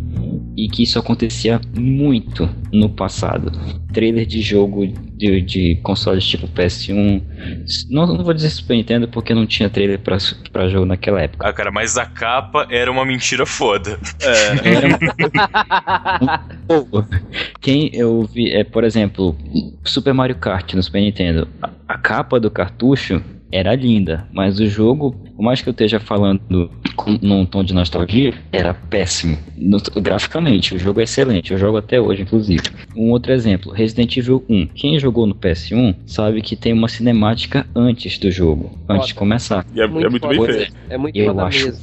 e 0.55 0.69
que 0.69 0.83
isso 0.83 0.99
acontecia 0.99 1.59
muito 1.75 2.47
no 2.71 2.87
passado. 2.87 3.51
Trailer 3.91 4.27
de 4.27 4.43
jogo 4.43 4.85
de, 5.15 5.41
de 5.41 5.75
consoles 5.81 6.23
tipo 6.23 6.47
PS1. 6.47 7.23
Não, 7.89 8.05
não 8.05 8.23
vou 8.23 8.35
dizer 8.35 8.51
Super 8.51 8.75
Nintendo 8.75 9.07
porque 9.07 9.33
não 9.33 9.47
tinha 9.47 9.67
trailer 9.71 9.97
pra, 9.97 10.17
pra 10.51 10.69
jogo 10.69 10.85
naquela 10.85 11.19
época. 11.21 11.47
Ah, 11.49 11.51
cara, 11.51 11.71
mas 11.71 11.97
a 11.97 12.05
capa 12.05 12.67
era 12.69 12.91
uma 12.91 13.03
mentira 13.03 13.43
foda. 13.43 13.97
Era 14.63 16.43
Pô, 16.67 17.03
Quem 17.59 17.89
eu 17.91 18.23
vi, 18.31 18.51
é, 18.51 18.63
por 18.63 18.83
exemplo, 18.83 19.35
Super 19.83 20.13
Mario 20.13 20.35
Kart 20.35 20.75
no 20.75 20.83
Super 20.83 21.01
Nintendo. 21.01 21.47
A, 21.59 21.71
a 21.87 21.97
capa 21.97 22.39
do 22.39 22.51
cartucho 22.51 23.19
era 23.53 23.75
linda, 23.75 24.27
mas 24.33 24.59
o 24.59 24.65
jogo, 24.65 25.15
por 25.35 25.43
mais 25.43 25.61
que 25.61 25.69
eu 25.69 25.71
esteja 25.71 25.99
falando 25.99 26.41
com, 26.95 27.17
num 27.21 27.45
tom 27.45 27.63
de 27.63 27.73
nostalgia, 27.73 28.33
era 28.51 28.73
péssimo. 28.73 29.37
No- 29.55 29.79
graficamente, 30.01 30.75
o 30.75 30.79
jogo 30.79 30.99
é 30.99 31.03
excelente, 31.03 31.51
eu 31.53 31.57
jogo 31.57 31.77
até 31.77 32.01
hoje, 32.01 32.23
inclusive. 32.23 32.63
Um 32.95 33.11
outro 33.11 33.31
exemplo, 33.31 33.71
Resident 33.71 34.17
Evil 34.17 34.43
1. 34.49 34.67
Quem 34.73 34.99
jogou 34.99 35.25
no 35.27 35.35
PS1 35.35 35.95
sabe 36.05 36.41
que 36.41 36.55
tem 36.55 36.73
uma 36.73 36.87
cinemática 36.87 37.65
antes 37.75 38.17
do 38.17 38.31
jogo, 38.31 38.77
antes 38.89 39.07
de 39.09 39.13
começar. 39.13 39.65
E 39.73 39.79
é 39.79 39.83
é 39.83 39.87
muito, 39.87 40.27
bem 40.27 40.37
foda. 40.37 40.53
feito. 40.53 40.73
É 40.89 40.97
muito 40.97 41.15
Eu 41.15 41.27
foda 41.27 41.43
acho 41.45 41.73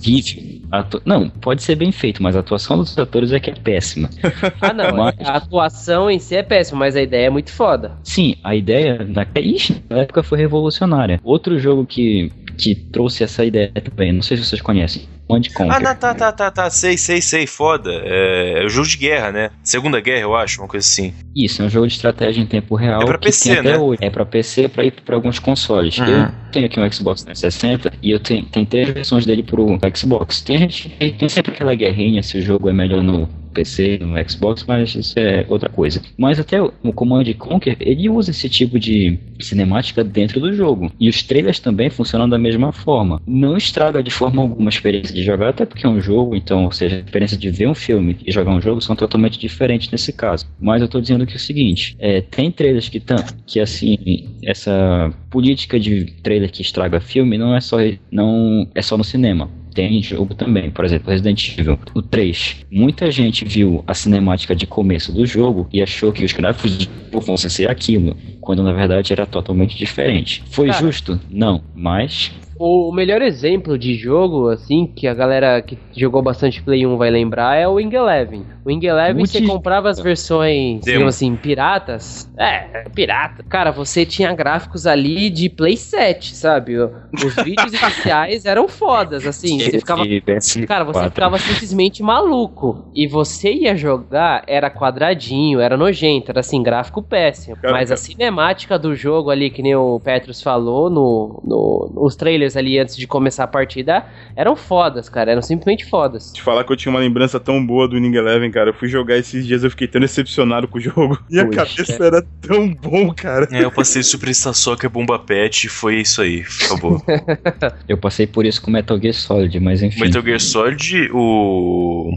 a 0.70 0.78
atu- 0.78 1.02
Não, 1.04 1.28
pode 1.28 1.62
ser 1.62 1.74
bem 1.76 1.90
feito, 1.92 2.22
mas 2.22 2.36
a 2.36 2.40
atuação 2.40 2.78
dos 2.78 2.96
atores 2.98 3.32
é 3.32 3.40
que 3.40 3.50
é 3.50 3.54
péssima. 3.54 4.10
Ah, 4.60 4.72
não. 4.72 4.96
Mas- 4.96 5.14
A 5.20 5.34
atuação 5.36 6.10
em 6.10 6.18
si 6.18 6.34
é 6.36 6.42
péssima, 6.42 6.80
mas 6.80 6.96
a 6.96 7.02
ideia 7.02 7.26
é 7.26 7.30
muito 7.30 7.50
foda. 7.50 7.92
Sim, 8.02 8.34
a 8.42 8.54
ideia 8.54 9.04
na... 9.08 9.26
Ixi, 9.40 9.82
na 9.88 9.98
época 10.00 10.22
foi 10.22 10.38
revolucionária. 10.38 11.18
Outro 11.22 11.58
jogo 11.60 11.86
que, 11.86 12.30
que 12.58 12.74
trouxe 12.74 13.24
essa 13.24 13.44
ideia 13.44 13.72
também, 13.72 14.12
não 14.12 14.22
sei 14.22 14.36
se 14.36 14.44
vocês 14.44 14.60
conhecem, 14.60 15.02
Command 15.30 15.42
Conquer. 15.54 15.72
Ah, 15.72 15.80
tá, 15.80 15.94
tá, 15.94 16.14
tá, 16.14 16.32
tá, 16.32 16.50
tá, 16.50 16.70
sei, 16.70 16.96
sei, 16.96 17.20
sei, 17.20 17.46
foda. 17.46 17.90
É, 18.04 18.62
é 18.62 18.66
o 18.66 18.68
jogo 18.68 18.88
de 18.88 18.96
guerra, 18.96 19.30
né? 19.30 19.50
Segunda 19.62 20.00
Guerra, 20.00 20.22
eu 20.22 20.34
acho, 20.34 20.60
uma 20.60 20.66
coisa 20.66 20.84
assim. 20.84 21.14
Isso, 21.34 21.62
é 21.62 21.66
um 21.66 21.70
jogo 21.70 21.86
de 21.86 21.94
estratégia 21.94 22.42
em 22.42 22.46
tempo 22.46 22.74
real 22.74 23.02
É 23.02 23.06
pra 23.06 23.18
PC, 23.18 23.62
né? 23.62 23.78
hoje. 23.78 23.98
É 24.02 24.10
pra 24.10 24.26
PC, 24.26 24.68
pra 24.68 24.84
ir 24.84 24.92
pra 24.92 25.14
alguns 25.14 25.38
consoles. 25.38 25.98
Uhum. 25.98 26.06
Eu 26.06 26.28
tenho 26.50 26.66
aqui 26.66 26.80
um 26.80 26.92
Xbox 26.92 27.22
360 27.22 27.92
e 28.02 28.10
eu 28.10 28.18
tenho, 28.18 28.44
tem 28.46 28.64
três 28.64 28.88
versões 28.88 29.24
dele 29.24 29.42
pro 29.42 29.78
Xbox. 29.94 30.40
Tem 30.40 30.58
gente 30.58 30.88
tem 30.88 31.28
sempre 31.28 31.52
aquela 31.52 31.74
guerrinha 31.74 32.22
se 32.22 32.38
o 32.38 32.42
jogo 32.42 32.68
é 32.68 32.72
melhor 32.72 33.02
no 33.02 33.28
PC, 33.50 33.98
no 34.00 34.16
Xbox, 34.28 34.64
mas 34.66 34.94
isso 34.94 35.18
é 35.18 35.44
outra 35.48 35.68
coisa. 35.68 36.00
Mas 36.16 36.38
até 36.38 36.60
o 36.62 36.92
Command 36.92 37.24
Conquer, 37.38 37.76
ele 37.80 38.08
usa 38.08 38.30
esse 38.30 38.48
tipo 38.48 38.78
de 38.78 39.18
cinemática 39.40 40.04
dentro 40.04 40.40
do 40.40 40.52
jogo. 40.52 40.92
E 40.98 41.08
os 41.08 41.22
trailers 41.22 41.58
também 41.58 41.90
funcionam 41.90 42.28
da 42.28 42.38
mesma 42.38 42.72
forma. 42.72 43.20
Não 43.26 43.56
estraga 43.56 44.02
de 44.02 44.10
forma 44.10 44.42
alguma 44.42 44.68
a 44.68 44.72
experiência 44.72 45.14
de 45.14 45.22
jogar, 45.22 45.50
até 45.50 45.64
porque 45.64 45.86
é 45.86 45.88
um 45.88 46.00
jogo, 46.00 46.34
então, 46.34 46.64
ou 46.64 46.72
seja, 46.72 46.96
a 46.96 47.00
experiência 47.00 47.36
de 47.36 47.50
ver 47.50 47.68
um 47.68 47.74
filme 47.74 48.16
e 48.26 48.32
jogar 48.32 48.52
um 48.52 48.60
jogo 48.60 48.80
são 48.80 48.94
totalmente 48.94 49.38
diferentes 49.38 49.90
nesse 49.90 50.12
caso. 50.12 50.46
Mas 50.60 50.82
eu 50.82 50.88
tô 50.88 51.00
dizendo 51.00 51.26
que 51.26 51.32
é 51.32 51.36
o 51.36 51.40
seguinte, 51.40 51.96
é, 51.98 52.20
tem 52.20 52.50
trailers 52.50 52.88
que 52.88 53.00
tam, 53.00 53.18
que 53.46 53.60
assim, 53.60 54.28
essa 54.44 55.12
política 55.30 55.78
de 55.78 56.04
trailer 56.22 56.50
que 56.50 56.62
estraga 56.62 57.00
filme 57.00 57.38
não 57.38 57.54
é 57.54 57.60
só 57.60 57.78
não 58.10 58.68
é 58.74 58.82
só 58.82 58.96
no 58.96 59.04
cinema. 59.04 59.50
Tem 59.74 60.02
jogo 60.02 60.34
também, 60.34 60.70
por 60.70 60.84
exemplo, 60.84 61.10
Resident 61.10 61.58
Evil, 61.58 61.78
o 61.94 62.02
3. 62.02 62.66
Muita 62.70 63.10
gente 63.10 63.44
viu 63.44 63.82
a 63.86 63.94
cinemática 63.94 64.54
de 64.54 64.66
começo 64.66 65.12
do 65.12 65.26
jogo 65.26 65.68
e 65.72 65.82
achou 65.82 66.12
que 66.12 66.24
os 66.24 66.32
gráficos 66.32 66.76
de 66.76 66.88
jogo 67.10 67.24
fossem 67.24 67.50
ser 67.50 67.70
aquilo, 67.70 68.16
quando 68.40 68.62
na 68.62 68.72
verdade 68.72 69.12
era 69.12 69.26
totalmente 69.26 69.76
diferente. 69.76 70.42
Foi 70.50 70.68
Cara. 70.68 70.80
justo? 70.80 71.20
Não, 71.30 71.62
mas 71.74 72.30
O 72.62 72.92
melhor 72.92 73.22
exemplo 73.22 73.78
de 73.78 73.94
jogo, 73.94 74.48
assim, 74.50 74.86
que 74.86 75.06
a 75.06 75.14
galera 75.14 75.62
que 75.62 75.78
jogou 75.96 76.20
bastante 76.20 76.62
Play 76.62 76.86
1 76.86 76.98
vai 76.98 77.08
lembrar 77.08 77.56
é 77.56 77.66
o 77.66 77.76
Wing 77.76 77.94
Eleven. 77.96 78.44
O 78.62 78.68
Wing 78.68 78.84
Eleven, 78.86 79.24
você 79.24 79.40
comprava 79.40 79.88
as 79.88 79.98
versões, 79.98 80.80
Demo. 80.82 80.92
digamos 80.92 81.14
assim, 81.14 81.34
piratas. 81.36 82.30
É, 82.36 82.84
pirata. 82.94 83.42
Cara, 83.48 83.70
você 83.70 84.04
tinha 84.04 84.34
gráficos 84.34 84.86
ali 84.86 85.30
de 85.30 85.48
Play 85.48 85.74
7, 85.74 86.36
sabe? 86.36 86.76
Os 86.76 87.34
vídeos 87.42 87.72
iniciais 87.82 88.44
eram 88.44 88.68
fodas, 88.68 89.26
assim. 89.26 89.58
Você 89.58 89.78
ficava 89.78 90.04
PS4. 90.04 90.66
Cara, 90.66 90.84
você 90.84 91.04
ficava 91.04 91.38
simplesmente 91.38 92.02
maluco. 92.02 92.90
E 92.94 93.06
você 93.06 93.54
ia 93.54 93.74
jogar, 93.74 94.42
era 94.46 94.68
quadradinho, 94.70 95.60
era 95.60 95.78
nojento, 95.78 96.30
era 96.30 96.40
assim, 96.40 96.62
gráfico 96.62 97.02
péssimo. 97.02 97.56
Mas 97.62 97.90
a 97.90 97.96
cinemática 97.96 98.78
do 98.78 98.94
jogo 98.94 99.30
ali, 99.30 99.48
que 99.48 99.62
nem 99.62 99.74
o 99.74 99.98
Petrus 99.98 100.42
falou, 100.42 100.90
no, 100.90 101.40
no- 101.42 101.90
nos 101.94 102.14
trailers 102.16 102.49
ali 102.56 102.78
antes 102.78 102.96
de 102.96 103.06
começar 103.06 103.44
a 103.44 103.46
partida, 103.46 104.04
eram 104.36 104.56
fodas, 104.56 105.08
cara. 105.08 105.32
Eram 105.32 105.42
simplesmente 105.42 105.84
fodas. 105.86 106.32
Te 106.32 106.42
falar 106.42 106.64
que 106.64 106.72
eu 106.72 106.76
tinha 106.76 106.90
uma 106.90 107.00
lembrança 107.00 107.38
tão 107.40 107.64
boa 107.64 107.88
do 107.88 107.94
Winning 107.96 108.16
Eleven, 108.16 108.50
cara. 108.50 108.70
Eu 108.70 108.74
fui 108.74 108.88
jogar 108.88 109.16
esses 109.16 109.46
dias, 109.46 109.64
eu 109.64 109.70
fiquei 109.70 109.86
tão 109.88 110.00
decepcionado 110.00 110.68
com 110.68 110.78
o 110.78 110.80
jogo. 110.80 111.18
E 111.30 111.38
a 111.38 111.46
Poxa. 111.46 111.64
cabeça 111.64 112.04
era 112.04 112.26
tão 112.40 112.68
bom, 112.68 113.14
cara. 113.14 113.48
É, 113.52 113.62
eu 113.62 113.70
passei 113.70 114.02
Super 114.02 114.34
Star 114.34 114.52
Soccer 114.52 114.90
Bomba 114.90 115.18
Pet 115.18 115.66
e 115.66 115.70
foi 115.70 116.00
isso 116.00 116.20
aí, 116.20 116.44
acabou. 116.64 117.00
Eu 117.88 117.96
passei 117.96 118.26
por 118.26 118.44
isso 118.44 118.60
com 118.60 118.70
Metal 118.70 118.98
Gear 119.00 119.14
Solid, 119.14 119.60
mas 119.60 119.82
enfim, 119.82 120.00
Metal 120.00 120.22
Gear 120.22 120.40
Solid, 120.40 121.10
o. 121.12 122.10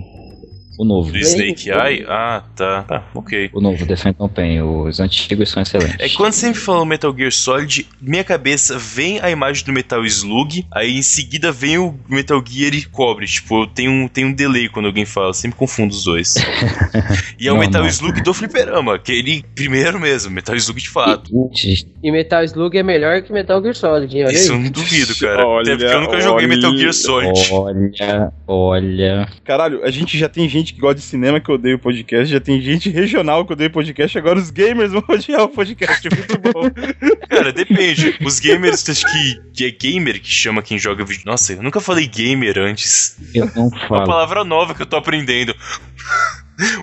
o 0.77 0.85
novo. 0.85 1.11
do 1.11 1.17
Snake 1.17 1.69
Eye? 1.69 2.05
Ah, 2.07 2.43
tá. 2.55 2.85
Ah, 2.89 3.03
ok. 3.13 3.49
O 3.53 3.61
novo, 3.61 3.85
The 3.85 3.95
Phantom 3.95 4.27
Pain, 4.29 4.61
os 4.61 4.99
antigos 4.99 5.49
são 5.49 5.61
excelentes. 5.61 5.95
É 5.99 6.07
que 6.09 6.15
quando 6.15 6.33
me 6.43 6.53
falou 6.53 6.85
Metal 6.85 7.15
Gear 7.15 7.31
Solid, 7.31 7.87
minha 8.01 8.23
cabeça 8.23 8.77
vem 8.77 9.19
a 9.19 9.29
imagem 9.29 9.65
do 9.65 9.71
Metal 9.73 10.03
Slug, 10.05 10.65
aí 10.71 10.97
em 10.97 11.01
seguida 11.01 11.51
vem 11.51 11.77
o 11.77 11.97
Metal 12.07 12.43
Gear 12.45 12.73
e 12.73 12.83
cobre. 12.83 13.25
Tipo, 13.25 13.63
eu 13.63 13.67
tenho 13.67 13.91
um, 13.91 14.07
tenho 14.07 14.27
um 14.27 14.33
delay 14.33 14.69
quando 14.69 14.85
alguém 14.85 15.05
fala, 15.05 15.29
eu 15.29 15.33
sempre 15.33 15.57
confundo 15.57 15.93
os 15.93 16.03
dois. 16.03 16.35
e 17.39 17.47
é 17.47 17.51
o 17.51 17.55
Não, 17.55 17.61
Metal 17.61 17.81
não. 17.81 17.89
Slug 17.89 18.21
do 18.21 18.33
Fliperama, 18.33 18.95
aquele 18.95 19.43
primeiro 19.55 19.99
mesmo, 19.99 20.31
Metal 20.31 20.55
Slug 20.55 20.81
de 20.81 20.89
fato. 20.89 21.31
E 22.01 22.11
Metal 22.11 22.43
Slug 22.43 22.77
é 22.77 22.83
melhor 22.83 23.21
que 23.21 23.31
Metal 23.31 23.61
Gear 23.61 23.75
Solid, 23.75 24.15
hein? 24.17 24.25
Olha 24.25 24.33
Isso 24.33 24.51
eu 24.51 24.55
aí. 24.55 24.63
não 24.63 24.69
duvido, 24.71 25.15
cara. 25.17 25.45
Olha, 25.45 25.73
Até 25.73 25.83
porque 25.83 25.95
eu 25.95 26.01
nunca 26.01 26.21
joguei 26.21 26.45
olha. 26.47 26.55
Metal 26.55 26.77
Gear 26.77 26.93
Solid. 26.93 27.49
Olha, 27.51 28.33
olha. 28.47 29.27
Caralho, 29.43 29.83
a 29.83 29.91
gente 29.91 30.17
já 30.17 30.29
tem 30.29 30.47
gente 30.47 30.62
que 30.71 30.79
gosta 30.79 30.95
de 30.95 31.01
cinema 31.01 31.39
que 31.39 31.51
odeia 31.51 31.75
o 31.75 31.79
podcast, 31.79 32.31
já 32.31 32.39
tem 32.39 32.61
gente 32.61 32.89
regional 32.89 33.45
que 33.45 33.53
odeia 33.53 33.67
o 33.67 33.73
podcast, 33.73 34.15
agora 34.17 34.37
os 34.37 34.51
gamers 34.51 34.91
vão 34.91 35.03
odiar 35.09 35.41
o 35.41 35.49
podcast. 35.49 36.07
É 36.07 36.15
muito 36.15 36.37
bom. 36.39 36.69
Cara, 37.27 37.51
depende. 37.51 38.15
Os 38.23 38.39
gamers, 38.39 38.87
acho 38.87 39.05
que, 39.11 39.41
que 39.51 39.65
é 39.65 39.71
gamer 39.71 40.21
que 40.21 40.29
chama 40.29 40.61
quem 40.61 40.77
joga 40.77 41.03
vídeo. 41.03 41.23
Nossa, 41.25 41.53
eu 41.53 41.63
nunca 41.63 41.81
falei 41.81 42.07
gamer 42.07 42.59
antes. 42.59 43.17
Eu 43.33 43.49
não 43.55 43.67
Uma 43.67 43.87
falo. 43.87 44.05
palavra 44.05 44.43
nova 44.43 44.75
que 44.75 44.83
eu 44.83 44.85
tô 44.85 44.95
aprendendo. 44.95 45.55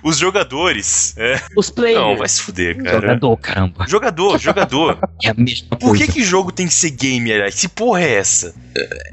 Os 0.03 0.17
jogadores. 0.17 1.15
É. 1.17 1.39
Os 1.55 1.69
players. 1.69 1.99
Não, 2.01 2.17
vai 2.17 2.27
se 2.27 2.41
fuder, 2.41 2.75
cara. 2.83 3.01
Jogador, 3.01 3.37
caramba. 3.37 3.85
Jogador, 3.87 4.37
jogador. 4.39 4.99
É 5.23 5.29
a 5.29 5.33
mesma 5.33 5.69
Por 5.77 5.89
coisa. 5.91 6.05
que, 6.05 6.11
que 6.13 6.23
jogo 6.23 6.51
tem 6.51 6.67
que 6.67 6.73
ser 6.73 6.89
game, 6.91 7.31
aliás? 7.31 7.59
Que 7.59 7.69
porra 7.69 8.01
é 8.01 8.15
essa? 8.15 8.53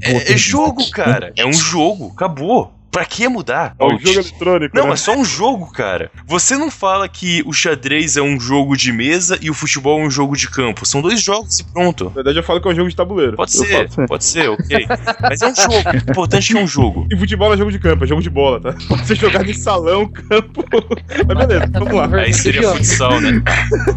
É, 0.02 0.32
é 0.32 0.36
jogo, 0.36 0.90
cara. 0.90 1.32
É 1.36 1.46
um 1.46 1.52
jogo. 1.52 2.10
Acabou. 2.12 2.74
Pra 2.90 3.04
que 3.04 3.28
mudar? 3.28 3.74
É 3.78 3.84
um 3.84 3.90
jogo 3.98 4.08
eletrônico, 4.08 4.76
Não, 4.76 4.86
né? 4.86 4.92
é 4.94 4.96
só 4.96 5.14
um 5.14 5.24
jogo, 5.24 5.70
cara. 5.70 6.10
Você 6.26 6.56
não 6.56 6.70
fala 6.70 7.06
que 7.08 7.42
o 7.46 7.52
xadrez 7.52 8.16
é 8.16 8.22
um 8.22 8.40
jogo 8.40 8.76
de 8.76 8.90
mesa 8.92 9.38
e 9.42 9.50
o 9.50 9.54
futebol 9.54 10.00
é 10.00 10.04
um 10.06 10.10
jogo 10.10 10.34
de 10.36 10.48
campo. 10.48 10.86
São 10.86 11.02
dois 11.02 11.20
jogos 11.22 11.60
e 11.60 11.64
pronto. 11.64 12.04
Na 12.04 12.10
verdade, 12.10 12.38
eu 12.38 12.42
falo 12.42 12.60
que 12.60 12.66
é 12.68 12.70
um 12.70 12.74
jogo 12.74 12.88
de 12.88 12.96
tabuleiro. 12.96 13.36
Pode 13.36 13.54
Eu 13.56 13.64
ser, 13.64 13.88
falo 13.90 14.08
pode 14.08 14.24
ser, 14.24 14.48
ok. 14.48 14.86
Mas 15.20 15.42
é 15.42 15.46
um 15.48 15.54
jogo. 15.54 15.74
O 15.92 15.96
importante 16.10 16.50
é 16.50 16.54
que 16.54 16.60
é 16.60 16.64
um 16.64 16.66
jogo. 16.66 17.06
E 17.12 17.16
futebol 17.16 17.52
é 17.52 17.56
jogo 17.56 17.70
de 17.70 17.78
campo, 17.78 18.04
é 18.04 18.06
jogo 18.06 18.22
de 18.22 18.30
bola, 18.30 18.60
tá? 18.60 18.74
Pode 18.88 19.06
ser 19.06 19.16
jogado 19.16 19.48
em 19.48 19.54
salão, 19.54 20.08
campo. 20.08 20.64
Mas 21.28 21.46
beleza, 21.46 21.70
vamos 21.72 21.92
lá. 21.94 22.08
Aí 22.18 22.32
seria 22.32 22.72
futsal, 22.72 23.20
né? 23.20 23.42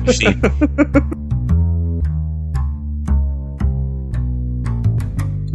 Enfim. 0.07 0.39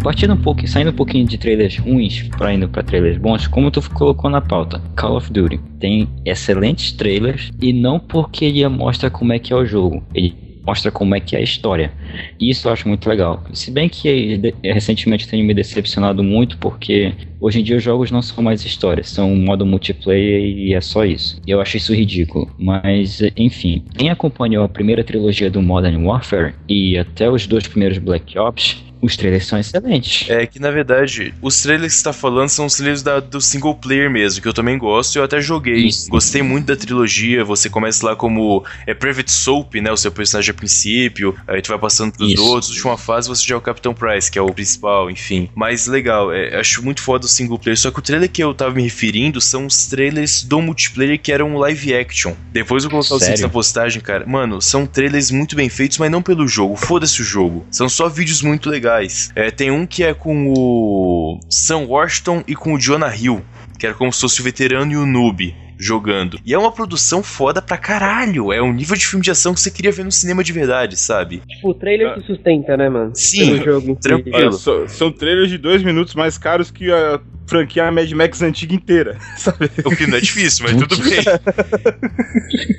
Partindo 0.07 0.35
um 0.35 0.37
pouco, 0.37 0.65
saindo 0.69 0.91
um 0.91 0.95
pouquinho 0.95 1.27
de 1.27 1.37
trailers 1.37 1.79
ruins 1.79 2.23
para 2.39 2.55
indo 2.55 2.69
para 2.69 2.85
trailers 2.85 3.19
bons, 3.19 3.49
como 3.49 3.73
tu 3.73 3.83
colocou 3.91 4.31
na 4.31 4.41
pauta, 4.41 4.81
Call 4.95 5.17
of 5.17 5.33
Duty 5.33 5.59
tem 5.81 6.09
excelentes 6.25 6.93
trailers 6.93 7.51
e 7.61 7.73
não 7.73 7.99
porque 7.99 8.45
ele 8.45 8.69
mostra 8.69 9.11
como 9.11 9.33
é 9.33 9.41
que 9.41 9.53
é 9.53 9.57
o 9.57 9.67
jogo, 9.67 10.05
ele 10.15 10.33
mostra 10.65 10.93
como 10.93 11.13
é 11.17 11.19
que 11.19 11.35
é 11.35 11.41
a 11.41 11.43
história. 11.43 11.93
E 12.39 12.51
isso 12.51 12.69
eu 12.69 12.73
acho 12.73 12.87
muito 12.87 13.09
legal. 13.09 13.43
Se 13.53 13.69
bem 13.69 13.89
que 13.89 14.55
recentemente 14.63 15.27
tenho 15.27 15.45
me 15.45 15.53
decepcionado 15.53 16.23
muito 16.23 16.57
porque 16.59 17.13
hoje 17.41 17.59
em 17.59 17.65
dia 17.65 17.77
os 17.77 17.83
jogos 17.83 18.13
não 18.13 18.23
são 18.23 18.45
mais 18.45 18.65
histórias, 18.65 19.09
são 19.09 19.33
um 19.33 19.45
modo 19.45 19.67
multiplayer 19.67 20.41
e 20.41 20.73
é 20.73 20.81
só 20.81 21.05
isso. 21.05 21.41
Eu 21.45 21.61
acho 21.61 21.79
isso 21.79 21.93
ridículo. 21.93 22.49
Mas, 22.57 23.21
enfim, 23.37 23.83
quem 23.99 24.09
acompanhou 24.09 24.65
a 24.65 24.69
primeira 24.69 25.03
trilogia 25.03 25.51
do 25.51 25.61
Modern 25.61 26.05
Warfare 26.05 26.55
e 26.69 26.97
até 26.97 27.29
os 27.29 27.45
dois 27.49 27.67
primeiros 27.67 27.99
Black 27.99 28.39
Ops 28.39 28.86
Os 29.01 29.17
trailers 29.17 29.47
são 29.47 29.59
excelentes. 29.59 30.29
É 30.31 30.47
que 30.47 30.59
na 30.59 30.71
verdade, 30.71 31.35
os 31.43 31.61
trailers 31.63 31.93
que 31.95 31.99
você 31.99 32.05
tá 32.05 32.13
falando 32.13 32.49
são 32.49 32.67
os 32.67 32.75
trailers 32.75 33.03
da- 33.03 33.21
do 33.21 33.41
single 33.41 33.75
player 33.75 34.11
mesmo, 34.11 34.41
que 34.43 34.49
eu 34.49 34.53
também 34.55 34.79
gosto 34.79 35.15
e 35.17 35.19
eu 35.19 35.25
até 35.25 35.41
joguei. 35.41 35.87
Isso. 35.87 36.09
Gostei 36.09 36.43
muito 36.43 36.67
da 36.67 36.77
trilogia. 36.77 37.45
Você 37.45 37.69
começa 37.69 38.05
lá 38.07 38.17
como 38.17 38.65
é 38.87 38.95
Private 38.95 39.31
Soap, 39.31 39.75
né? 39.77 39.93
O 39.93 39.97
seu 39.97 40.11
personagem 40.11 40.51
a 40.51 40.55
princípio, 40.55 41.35
aí 41.47 41.61
tu 41.61 41.69
vai 41.69 41.79
passando 41.79 42.13
pros 42.13 42.33
Isso. 42.33 42.43
outros. 42.45 42.71
Última 42.73 42.97
fase 42.97 43.29
você 43.29 43.47
já 43.47 43.55
é 43.55 43.59
o 43.59 43.61
Capitão 43.61 43.93
Price, 43.95 44.31
que 44.31 44.39
é 44.39 44.43
o 44.43 44.53
principal, 44.53 45.11
enfim. 45.11 45.49
Mas 45.55 45.87
legal, 45.87 46.33
é, 46.33 46.59
acho 46.59 46.83
muito 46.83 47.03
foda 47.03 47.27
o 47.27 47.29
single 47.29 47.59
player. 47.59 47.79
Só 47.79 47.91
que 47.91 47.99
o 47.99 48.03
trailer 48.03 48.31
que 48.31 48.43
eu 48.43 48.55
tava 48.55 48.75
me 48.75 48.83
referindo 48.83 49.41
são 49.41 49.67
os 49.67 49.87
trailers 49.87 50.43
do 50.43 50.61
multiplayer 50.63 51.21
que 51.21 51.31
eram 51.31 51.57
live 51.57 51.95
action. 51.95 52.35
Depois 52.53 52.85
eu 52.85 52.91
vou 52.91 53.01
colocar 53.01 53.17
os 53.17 53.23
links 53.27 53.43
na 53.43 53.49
postagem, 53.49 54.01
cara. 54.01 54.25
Mano, 54.27 54.61
são 54.63 54.87
trailers 54.87 55.31
muito 55.31 55.55
bem 55.55 55.69
feitos, 55.69 55.99
mas 55.99 56.11
não 56.11 56.23
pelo 56.23 56.49
jogo. 56.49 56.77
Foda-se 56.77 57.21
o 57.21 57.25
jogo. 57.25 57.67
São 57.71 57.89
só 57.89 58.09
vídeos 58.09 58.41
muito 58.43 58.71
legais. 58.71 58.86
É, 59.35 59.51
tem 59.51 59.71
um 59.71 59.87
que 59.87 60.05
é 60.05 60.15
com 60.15 60.53
o 60.53 61.41
Sam 61.51 61.87
Washington 61.87 62.43
e 62.47 62.55
com 62.55 62.75
o 62.75 62.79
Jonah 62.79 63.15
Hill, 63.15 63.45
que 63.79 63.87
era 63.87 63.95
como 63.95 64.13
se 64.13 64.21
fosse 64.21 64.41
o 64.41 64.45
veterano 64.45 64.93
e 64.93 64.97
o 64.97 65.07
noob 65.07 65.66
jogando. 65.79 66.39
E 66.45 66.53
é 66.55 66.59
uma 66.59 66.73
produção 66.73 67.23
foda 67.23 67.61
pra 67.63 67.77
caralho. 67.77 68.53
É 68.53 68.61
um 68.63 68.73
nível 68.73 68.97
de 68.97 69.07
filme 69.07 69.25
de 69.25 69.31
ação 69.31 69.55
que 69.55 69.61
você 69.61 69.71
queria 69.71 69.93
ver 69.93 70.05
no 70.05 70.13
cinema 70.13 70.43
de 70.43 70.53
verdade, 70.53 70.97
sabe? 70.97 71.43
Tipo, 71.47 71.71
o 71.71 71.75
trailer 71.75 72.15
se 72.21 72.27
sustenta, 72.27 72.77
né, 72.77 72.89
mano? 72.89 73.13
Sim, 73.15 73.59
tranquilo. 74.01 74.37
Olha, 74.37 74.53
so- 74.53 74.89
são 74.89 75.13
trailers 75.13 75.51
de 75.51 75.59
dois 75.59 75.83
minutos 75.83 76.15
mais 76.15 76.39
caros 76.39 76.71
que 76.71 76.91
a 76.91 77.21
franquia 77.47 77.91
Mad 77.93 78.11
Max 78.13 78.43
antiga 78.43 78.75
inteira, 78.75 79.19
sabe? 79.39 79.71
O 79.85 79.95
que 79.95 80.07
não 80.07 80.17
é 80.19 80.21
difícil, 80.21 80.65
mas 80.65 80.77
tudo 80.77 80.97
bem. 80.99 81.23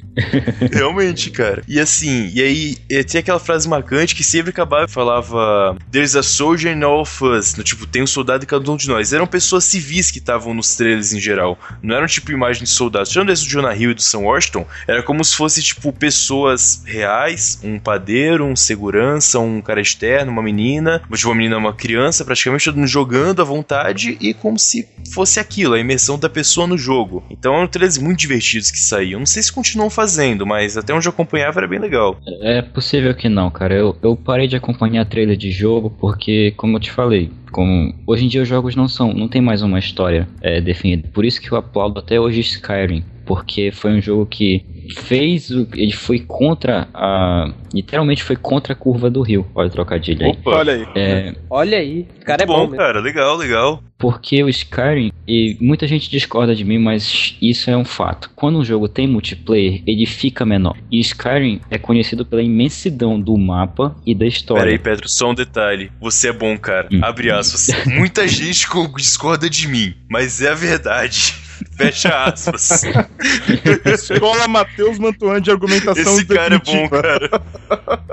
Realmente, 0.71 1.29
cara. 1.29 1.61
E 1.67 1.79
assim, 1.79 2.31
e 2.33 2.41
aí 2.41 2.77
eh, 2.89 3.03
tinha 3.03 3.19
aquela 3.19 3.39
frase 3.39 3.67
marcante 3.69 4.15
que 4.15 4.23
sempre 4.23 4.49
acabava 4.49 4.87
falava 4.87 5.77
There's 5.91 6.15
a 6.15 6.23
soldier 6.23 6.75
in 6.75 6.83
all 6.83 7.01
of 7.01 7.23
us. 7.23 7.55
No, 7.55 7.63
tipo, 7.63 7.85
tem 7.85 8.01
um 8.03 8.07
soldado 8.07 8.43
em 8.43 8.47
cada 8.47 8.69
um 8.71 8.77
de 8.77 8.87
nós. 8.87 9.13
Eram 9.13 9.27
pessoas 9.27 9.63
civis 9.63 10.11
que 10.11 10.19
estavam 10.19 10.53
nos 10.53 10.75
trailers 10.75 11.13
em 11.13 11.19
geral. 11.19 11.57
Não 11.81 11.95
eram 11.95 12.07
tipo 12.07 12.31
imagens 12.31 12.69
de 12.69 12.75
soldados. 12.87 13.11
Tirando 13.11 13.29
esse 13.31 13.43
do 13.43 13.49
Jonah 13.49 13.75
Hill 13.75 13.91
e 13.91 13.93
do 13.93 14.01
Sam 14.01 14.19
Washington, 14.19 14.65
era 14.87 15.03
como 15.03 15.23
se 15.23 15.35
fosse 15.35 15.61
tipo 15.61 15.91
pessoas 15.93 16.83
reais, 16.85 17.59
um 17.63 17.79
padeiro, 17.79 18.45
um 18.45 18.55
segurança, 18.55 19.39
um 19.39 19.61
cara 19.61 19.81
externo, 19.81 20.31
uma 20.31 20.41
menina, 20.41 20.99
tipo, 20.99 21.27
uma 21.27 21.35
menina, 21.35 21.57
uma 21.57 21.73
criança, 21.73 22.25
praticamente 22.25 22.65
todo 22.65 22.77
mundo 22.77 22.87
jogando 22.87 23.41
à 23.41 23.45
vontade 23.45 24.17
e 24.19 24.33
como 24.33 24.57
se 24.57 24.87
fosse 25.13 25.39
aquilo, 25.39 25.73
a 25.73 25.79
imersão 25.79 26.17
da 26.17 26.29
pessoa 26.29 26.67
no 26.67 26.77
jogo. 26.77 27.23
Então 27.29 27.55
eram 27.55 27.67
trailers 27.67 27.97
muito 27.97 28.19
divertidos 28.19 28.71
que 28.71 28.79
saíam. 28.79 29.19
Não 29.19 29.25
sei 29.25 29.43
se 29.43 29.51
continuam 29.51 29.89
fazendo, 29.89 30.45
mas 30.45 30.77
até 30.77 30.93
onde 30.93 31.07
eu 31.07 31.11
acompanhava 31.11 31.59
era 31.59 31.67
bem 31.67 31.79
legal. 31.79 32.17
É 32.41 32.61
possível 32.61 33.13
que 33.13 33.29
não, 33.29 33.49
cara. 33.49 33.75
Eu, 33.75 33.95
eu 34.01 34.15
parei 34.15 34.47
de 34.47 34.55
acompanhar 34.55 35.05
trailer 35.05 35.37
de 35.37 35.51
jogo 35.51 35.89
porque, 35.89 36.53
como 36.57 36.77
eu 36.77 36.79
te 36.79 36.91
falei, 36.91 37.31
como 37.51 37.93
hoje 38.05 38.25
em 38.25 38.27
dia 38.27 38.41
os 38.41 38.47
jogos 38.47 38.75
não 38.75 38.87
são, 38.87 39.13
não 39.13 39.27
tem 39.27 39.41
mais 39.41 39.61
uma 39.61 39.79
história 39.79 40.27
é, 40.41 40.61
definida. 40.61 41.07
Por 41.13 41.25
isso 41.25 41.41
que 41.41 41.51
eu 41.51 41.57
aplaudo 41.57 41.99
até 41.99 42.19
hoje 42.19 42.41
Skyrim, 42.41 42.76
porque 43.25 43.71
foi 43.71 43.91
um 43.91 44.01
jogo 44.01 44.25
que 44.25 44.61
fez 44.95 45.49
o, 45.51 45.67
ele 45.75 45.91
foi 45.91 46.19
contra 46.19 46.87
a, 46.93 47.53
literalmente 47.73 48.23
foi 48.23 48.35
contra 48.35 48.73
a 48.73 48.75
curva 48.75 49.09
do 49.09 49.21
rio. 49.21 49.45
Olha 49.53 49.67
o 49.67 49.71
trocadilho 49.71 50.23
aí. 50.25 50.31
Opa, 50.31 50.51
Olha 50.51 50.73
aí. 50.73 50.85
É, 50.95 51.33
Olha 51.49 51.77
aí, 51.77 52.07
o 52.21 52.25
cara 52.25 52.43
é 52.43 52.45
bom, 52.45 52.53
bom, 52.53 52.61
mesmo. 52.61 52.77
cara, 52.77 52.99
legal, 52.99 53.35
legal. 53.35 53.83
Porque 53.97 54.43
o 54.43 54.49
Skyrim, 54.49 55.09
e 55.27 55.57
muita 55.59 55.87
gente 55.87 56.09
discorda 56.09 56.55
de 56.55 56.63
mim, 56.63 56.77
mas 56.77 57.35
isso 57.41 57.69
é 57.69 57.75
um 57.75 57.83
fato. 57.83 58.29
Quando 58.35 58.59
um 58.59 58.63
jogo 58.63 58.87
tem 58.87 59.07
multiplayer, 59.07 59.81
ele 59.87 60.05
fica 60.05 60.45
menor. 60.45 60.77
E 60.91 60.99
Skyrim 60.99 61.59
é 61.69 61.77
conhecido 61.79 62.23
pela 62.23 62.43
imensidão 62.43 63.19
do 63.19 63.35
mapa 63.37 63.95
e 64.05 64.13
da 64.13 64.25
história. 64.27 64.61
Pera 64.63 64.71
aí, 64.71 64.79
Pedro, 64.79 65.09
só 65.09 65.31
um 65.31 65.33
detalhe. 65.33 65.89
Você 65.99 66.29
é 66.29 66.33
bom, 66.33 66.55
cara. 66.57 66.87
Hum. 66.93 66.99
Abre 67.03 67.31
aspas. 67.31 67.67
Muita 67.87 68.27
gente 68.27 68.67
co- 68.67 68.87
discorda 68.95 69.49
de 69.49 69.67
mim, 69.67 69.95
mas 70.09 70.41
é 70.41 70.49
a 70.51 70.55
verdade. 70.55 71.33
Fecha 71.77 72.23
aspas. 72.25 72.83
Escola 73.85 74.47
Matheus 74.47 74.97
Mantuan 74.97 75.39
de 75.41 75.51
argumentação 75.51 76.13
Esse 76.15 76.25
cara 76.25 76.55
é 76.55 76.57
bom, 76.59 76.63
definitiva. 76.89 77.01
cara. 77.01 77.41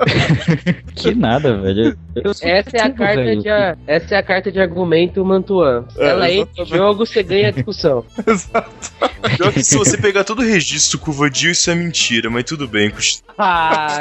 Que 0.95 1.13
nada, 1.13 1.57
velho. 1.61 1.97
Essa 2.41 2.77
é 2.77 2.81
a 2.81 2.89
carta 2.89 3.23
velho. 3.23 3.41
de 3.41 3.49
a- 3.49 3.77
essa 3.87 4.15
é 4.15 4.17
a 4.17 4.23
carta 4.23 4.51
de 4.51 4.59
argumento 4.59 5.23
Mantuan. 5.25 5.85
Se 5.89 6.01
É, 6.01 6.07
ela 6.09 6.31
entra 6.31 6.63
em 6.63 6.65
jogo, 6.65 7.05
você 7.05 7.21
ganha 7.23 7.49
a 7.49 7.51
discussão. 7.51 8.05
Pior 9.37 9.51
que 9.51 9.63
se 9.63 9.77
você 9.77 9.97
pegar 9.97 10.23
todo 10.23 10.39
o 10.39 10.45
registro 10.45 10.99
com 10.99 11.11
o 11.11 11.13
Vadio, 11.13 11.51
isso 11.51 11.69
é 11.69 11.75
mentira, 11.75 12.29
mas 12.29 12.43
tudo 12.45 12.67
bem. 12.67 12.91
tá. 13.35 13.97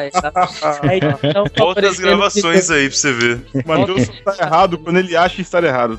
Aí, 0.83 1.01
então, 1.23 1.45
Volta 1.57 1.89
as 1.89 1.99
gravações 1.99 2.71
aí 2.71 2.89
pra 2.89 2.97
você 2.97 3.13
ver. 3.13 3.41
O 3.55 3.67
Matheus 3.69 4.09
tá 4.25 4.37
errado 4.41 4.79
quando 4.79 4.99
ele 4.99 5.17
acha 5.17 5.41
estar 5.41 5.65
errado. 5.65 5.99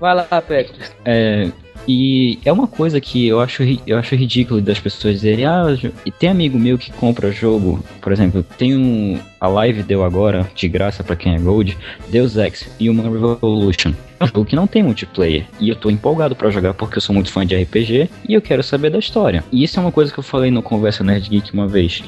Vai 0.00 0.14
lá, 0.14 0.42
Pedro. 0.46 0.74
É, 1.04 1.50
e 1.88 2.38
é 2.44 2.52
uma 2.52 2.66
coisa 2.66 3.00
que 3.00 3.26
eu 3.26 3.40
acho, 3.40 3.62
eu 3.86 3.96
acho 3.96 4.14
ridículo 4.14 4.60
das 4.60 4.78
pessoas 4.78 5.14
dizerem, 5.14 5.46
ah, 5.46 5.66
e 6.04 6.10
tem 6.12 6.28
amigo 6.28 6.58
meu 6.58 6.76
que 6.76 6.92
compra 6.92 7.32
jogo, 7.32 7.82
por 8.02 8.12
exemplo, 8.12 8.44
tem 8.58 8.76
um, 8.76 9.18
a 9.40 9.48
live 9.48 9.82
deu 9.82 10.04
agora, 10.04 10.48
de 10.54 10.68
graça 10.68 11.04
pra 11.04 11.16
quem 11.16 11.34
é 11.34 11.38
Gold, 11.38 11.76
Deus 12.08 12.36
Ex 12.36 12.68
Human 12.80 13.10
Revolution. 13.10 13.92
É 14.20 14.24
um 14.24 14.26
jogo 14.26 14.44
que 14.44 14.56
não 14.56 14.66
tem 14.66 14.82
multiplayer. 14.82 15.46
E 15.60 15.68
eu 15.68 15.76
tô 15.76 15.90
empolgado 15.90 16.34
pra 16.34 16.50
jogar 16.50 16.74
porque 16.74 16.98
eu 16.98 17.02
sou 17.02 17.14
muito 17.14 17.30
fã 17.30 17.46
de 17.46 17.54
RPG 17.54 18.10
e 18.28 18.34
eu 18.34 18.42
quero 18.42 18.62
saber 18.62 18.90
da 18.90 18.98
história. 18.98 19.44
E 19.52 19.62
isso 19.62 19.78
é 19.78 19.82
uma 19.82 19.92
coisa 19.92 20.12
que 20.12 20.18
eu 20.18 20.24
falei 20.24 20.50
no 20.50 20.62
Conversa 20.62 21.04
Nerd 21.04 21.28
Geek 21.30 21.52
uma 21.54 21.68
vez. 21.68 22.02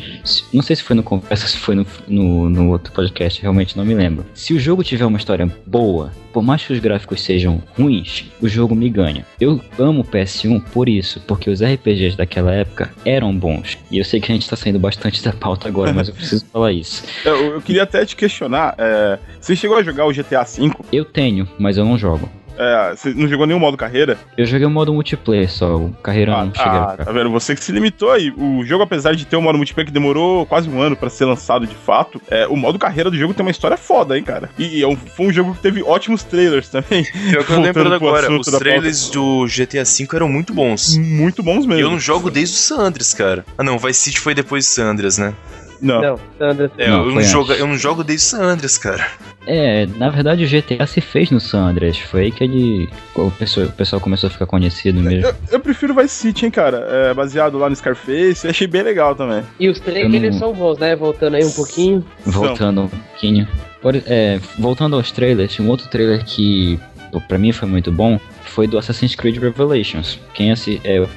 Não 0.52 0.62
sei 0.62 0.74
se 0.74 0.82
foi 0.82 0.96
no 0.96 1.02
Conversa, 1.02 1.46
se 1.46 1.56
foi 1.56 1.76
no, 1.76 1.86
no, 2.08 2.50
no 2.50 2.70
outro 2.70 2.92
podcast, 2.92 3.40
realmente 3.40 3.76
não 3.76 3.84
me 3.84 3.94
lembro. 3.94 4.26
Se 4.34 4.52
o 4.52 4.58
jogo 4.58 4.82
tiver 4.82 5.06
uma 5.06 5.18
história 5.18 5.48
boa, 5.64 6.10
por 6.32 6.42
mais 6.42 6.64
que 6.64 6.72
os 6.72 6.78
gráficos 6.78 7.20
sejam 7.22 7.62
ruins, 7.76 8.24
o 8.40 8.48
jogo 8.48 8.74
me 8.74 8.88
ganha. 8.88 9.24
Eu 9.40 9.60
amo 9.78 10.00
o 10.00 10.04
PS1 10.04 10.62
por 10.72 10.88
isso, 10.88 11.20
porque 11.26 11.50
os 11.50 11.62
RPGs 11.62 12.16
daquela 12.16 12.52
época 12.52 12.90
eram 13.04 13.34
bons. 13.34 13.78
E 13.90 13.98
eu 13.98 14.04
sei 14.04 14.20
que 14.20 14.30
a 14.30 14.34
gente 14.34 14.48
tá 14.48 14.56
saindo 14.56 14.78
bastante 14.78 15.22
da 15.22 15.32
pauta 15.32 15.68
agora, 15.68 15.92
mas 15.92 16.08
eu 16.08 16.14
preciso 16.14 16.44
falar 16.52 16.72
isso. 16.72 17.04
Eu, 17.24 17.54
eu 17.54 17.60
queria 17.62 17.82
até 17.82 18.04
te 18.04 18.16
questionar. 18.16 18.74
é, 18.78 19.18
você 19.40 19.54
chegou 19.56 19.76
a 19.76 19.82
jogar 19.82 20.06
o 20.06 20.12
GTA 20.12 20.42
V? 20.44 20.70
Eu 20.92 21.04
tenho, 21.04 21.48
mas 21.58 21.76
eu 21.76 21.84
não 21.84 21.98
jogo. 21.98 22.28
É, 22.62 22.94
você 22.94 23.14
não 23.14 23.26
jogou 23.26 23.46
nenhum 23.46 23.58
modo 23.60 23.74
carreira? 23.74 24.18
Eu 24.36 24.44
joguei 24.44 24.66
o 24.66 24.70
modo 24.70 24.92
multiplayer 24.92 25.50
só, 25.50 25.76
o 25.76 25.92
carreira 26.02 26.34
Ah, 26.34 26.44
não 26.44 26.54
cheguei 26.54 26.78
ah, 26.78 26.94
tá 27.04 27.10
vendo? 27.10 27.30
Você 27.30 27.54
que 27.54 27.64
se 27.64 27.72
limitou 27.72 28.10
aí. 28.10 28.30
O 28.36 28.62
jogo, 28.66 28.82
apesar 28.82 29.14
de 29.14 29.24
ter 29.24 29.36
um 29.36 29.40
modo 29.40 29.56
multiplayer 29.56 29.86
que 29.86 29.92
demorou 29.92 30.44
quase 30.44 30.68
um 30.68 30.78
ano 30.78 30.94
pra 30.94 31.08
ser 31.08 31.24
lançado 31.24 31.66
de 31.66 31.74
fato, 31.74 32.20
é, 32.30 32.46
o 32.48 32.56
modo 32.56 32.78
carreira 32.78 33.10
do 33.10 33.16
jogo 33.16 33.32
tem 33.32 33.46
uma 33.46 33.50
história 33.50 33.78
foda, 33.78 34.18
hein, 34.18 34.22
cara? 34.22 34.50
E, 34.58 34.78
e 34.78 34.82
é 34.82 34.86
um- 34.86 34.94
foi 34.96 35.26
um 35.28 35.32
jogo 35.32 35.54
que 35.54 35.60
teve 35.62 35.82
ótimos 35.82 36.22
trailers 36.22 36.68
também. 36.68 37.02
Pior 37.30 37.44
que 37.46 37.52
eu 37.52 37.60
lembrando 37.62 37.94
agora, 37.94 38.30
os 38.30 38.44
da 38.44 38.52
pauta. 38.52 38.58
trailers 38.58 39.08
do 39.08 39.46
GTA 39.46 39.84
V 39.84 40.08
eram 40.12 40.28
muito 40.28 40.52
bons. 40.52 40.98
Muito 40.98 41.42
bons 41.42 41.64
E 41.64 41.68
mesmo. 41.68 41.80
eu 41.82 41.90
não 41.90 42.00
jogo 42.00 42.30
desde 42.30 42.56
o 42.56 42.58
San 42.58 42.80
Andreas, 42.80 43.14
cara. 43.14 43.42
Ah 43.56 43.62
não, 43.64 43.78
Vice 43.78 44.00
City 44.00 44.20
foi 44.20 44.34
depois 44.34 44.66
do 44.66 44.68
San 44.68 44.84
Andreas, 44.90 45.16
né? 45.16 45.32
Não. 45.80 46.00
Não, 46.00 46.20
Sandra. 46.38 46.70
É, 46.78 46.88
Não, 46.88 47.06
eu, 47.06 47.14
não 47.14 47.22
jogo, 47.22 47.52
eu 47.52 47.66
não 47.66 47.76
jogo 47.78 48.04
desde 48.04 48.26
o 48.26 48.28
San 48.30 48.42
Andreas, 48.42 48.76
cara. 48.78 49.06
É, 49.46 49.86
na 49.96 50.10
verdade 50.10 50.44
o 50.44 50.48
GTA 50.48 50.86
se 50.86 51.00
fez 51.00 51.30
no 51.30 51.40
San 51.40 51.60
Andreas, 51.68 51.98
foi 51.98 52.24
aí 52.24 52.30
que 52.30 52.44
ele, 52.44 52.88
o 53.14 53.30
pessoal, 53.30 53.66
o 53.66 53.72
pessoal 53.72 54.00
começou 54.00 54.26
a 54.28 54.30
ficar 54.30 54.46
conhecido 54.46 55.00
mesmo. 55.00 55.26
Eu, 55.28 55.34
eu 55.52 55.60
prefiro 55.60 55.94
Vice 55.94 56.10
City, 56.14 56.44
hein, 56.44 56.50
cara? 56.50 56.86
É, 56.90 57.14
baseado 57.14 57.56
lá 57.58 57.68
no 57.70 57.74
Scarface, 57.74 58.46
achei 58.46 58.66
bem 58.66 58.82
legal 58.82 59.14
também. 59.14 59.42
E 59.58 59.68
os 59.68 59.80
trailers 59.80 60.22
Eu 60.22 60.30
não- 60.32 60.38
são 60.38 60.52
bons, 60.52 60.78
né? 60.78 60.94
Voltando 60.94 61.36
aí 61.36 61.44
um 61.44 61.50
pouquinho. 61.52 62.04
Voltando 62.24 62.82
um 62.82 62.88
pouquinho. 62.88 63.48
Por- 63.80 63.96
é, 64.06 64.38
voltando 64.58 64.96
aos 64.96 65.10
trailers, 65.10 65.58
um 65.58 65.68
outro 65.68 65.88
trailer 65.88 66.22
que 66.24 66.78
pô, 67.10 67.20
pra 67.22 67.38
mim 67.38 67.50
foi 67.50 67.66
muito 67.66 67.90
bom 67.90 68.20
foi 68.44 68.66
do 68.66 68.76
Assassin's 68.76 69.14
Creed 69.14 69.38
Revelations. 69.38 70.18
Quem 70.34 70.50
é, 70.52 70.54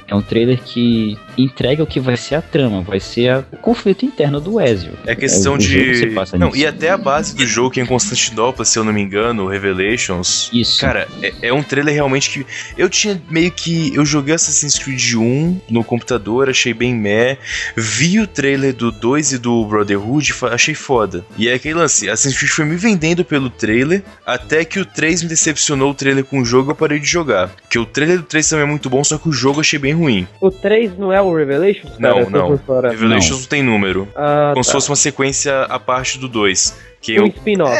é 0.08 0.14
um 0.14 0.22
trailer 0.22 0.60
que 0.62 1.18
entrega 1.36 1.82
o 1.82 1.86
que 1.86 2.00
vai 2.00 2.16
ser 2.16 2.36
a 2.36 2.42
trama, 2.42 2.82
vai 2.82 3.00
ser 3.00 3.28
a- 3.28 3.44
o 3.52 3.56
conflito 3.56 4.04
interno 4.04 4.40
do 4.40 4.60
Ezio. 4.60 4.92
É 5.06 5.14
questão 5.14 5.58
jogo 5.60 5.92
de. 5.92 6.06
passa 6.08 6.36
Não, 6.38 6.48
nisso. 6.48 6.58
e 6.58 6.66
até 6.66 6.90
a 6.90 6.96
base 6.96 7.34
do 7.34 7.46
jogo, 7.46 7.70
que 7.70 7.80
é 7.80 7.82
em 7.82 7.86
Constantinopla, 7.86 8.64
se 8.64 8.78
eu 8.78 8.84
não 8.84 8.92
me 8.92 9.00
engano, 9.02 9.46
Revelations. 9.46 10.50
Isso. 10.52 10.80
Cara, 10.80 11.08
é, 11.22 11.32
é 11.42 11.52
um 11.52 11.62
trailer 11.62 11.94
realmente 11.94 12.30
que. 12.30 12.46
Eu 12.76 12.88
tinha 12.88 13.20
meio 13.30 13.50
que. 13.50 13.94
Eu 13.94 14.04
joguei 14.04 14.34
Assassin's 14.34 14.78
Creed 14.78 15.14
1 15.14 15.60
no 15.70 15.82
computador, 15.84 16.48
achei 16.48 16.72
bem 16.74 16.94
meh. 16.94 17.36
Vi 17.76 18.20
o 18.20 18.26
trailer 18.26 18.74
do 18.74 18.90
2 18.90 19.32
e 19.32 19.38
do 19.38 19.64
Brotherhood, 19.64 20.32
achei 20.50 20.74
foda. 20.74 21.24
E 21.36 21.48
é 21.48 21.54
aquele 21.54 21.74
lance: 21.74 22.08
Assassin's 22.08 22.36
Creed 22.38 22.50
foi 22.52 22.64
me 22.64 22.76
vendendo 22.76 23.24
pelo 23.24 23.50
trailer, 23.50 24.02
até 24.26 24.64
que 24.64 24.78
o 24.78 24.84
3 24.84 25.22
me 25.22 25.28
decepcionou 25.28 25.90
o 25.90 25.94
trailer 25.94 26.24
com 26.24 26.40
o 26.40 26.44
jogo 26.44 26.70
eu 26.70 26.74
parei 26.74 26.98
de 26.98 27.06
jogar. 27.06 27.48
Porque 27.48 27.78
o 27.78 27.86
trailer 27.86 28.18
do 28.18 28.24
3 28.24 28.48
também 28.48 28.64
é 28.64 28.68
muito 28.68 28.88
bom, 28.88 29.02
só 29.04 29.18
que 29.18 29.28
o 29.28 29.32
jogo 29.32 29.56
eu 29.58 29.60
achei 29.60 29.78
bem 29.78 29.92
ruim. 29.92 30.26
O 30.40 30.50
3 30.50 30.96
não 30.98 31.12
é 31.12 31.20
o 31.28 31.36
Revelations? 31.36 31.98
Não, 31.98 32.24
cara? 32.24 32.30
Não. 32.30 32.58
fora. 32.58 32.90
Revelations 32.90 33.40
não 33.40 33.46
tem 33.46 33.62
número. 33.62 34.08
Ah, 34.16 34.50
Como 34.52 34.64
se 34.64 34.70
tá. 34.70 34.74
fosse 34.74 34.90
uma 34.90 34.96
sequência 34.96 35.62
a 35.62 35.78
parte 35.78 36.18
do 36.18 36.28
2. 36.28 36.76
Que 37.00 37.20
Um 37.20 37.24
eu. 37.24 37.28
spin-off. 37.28 37.76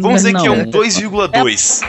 Vamos 0.00 0.22
dizer 0.22 0.32
que 0.34 0.46
é 0.46 0.48
Não, 0.48 0.54
um 0.56 0.64
2,2. 0.70 1.82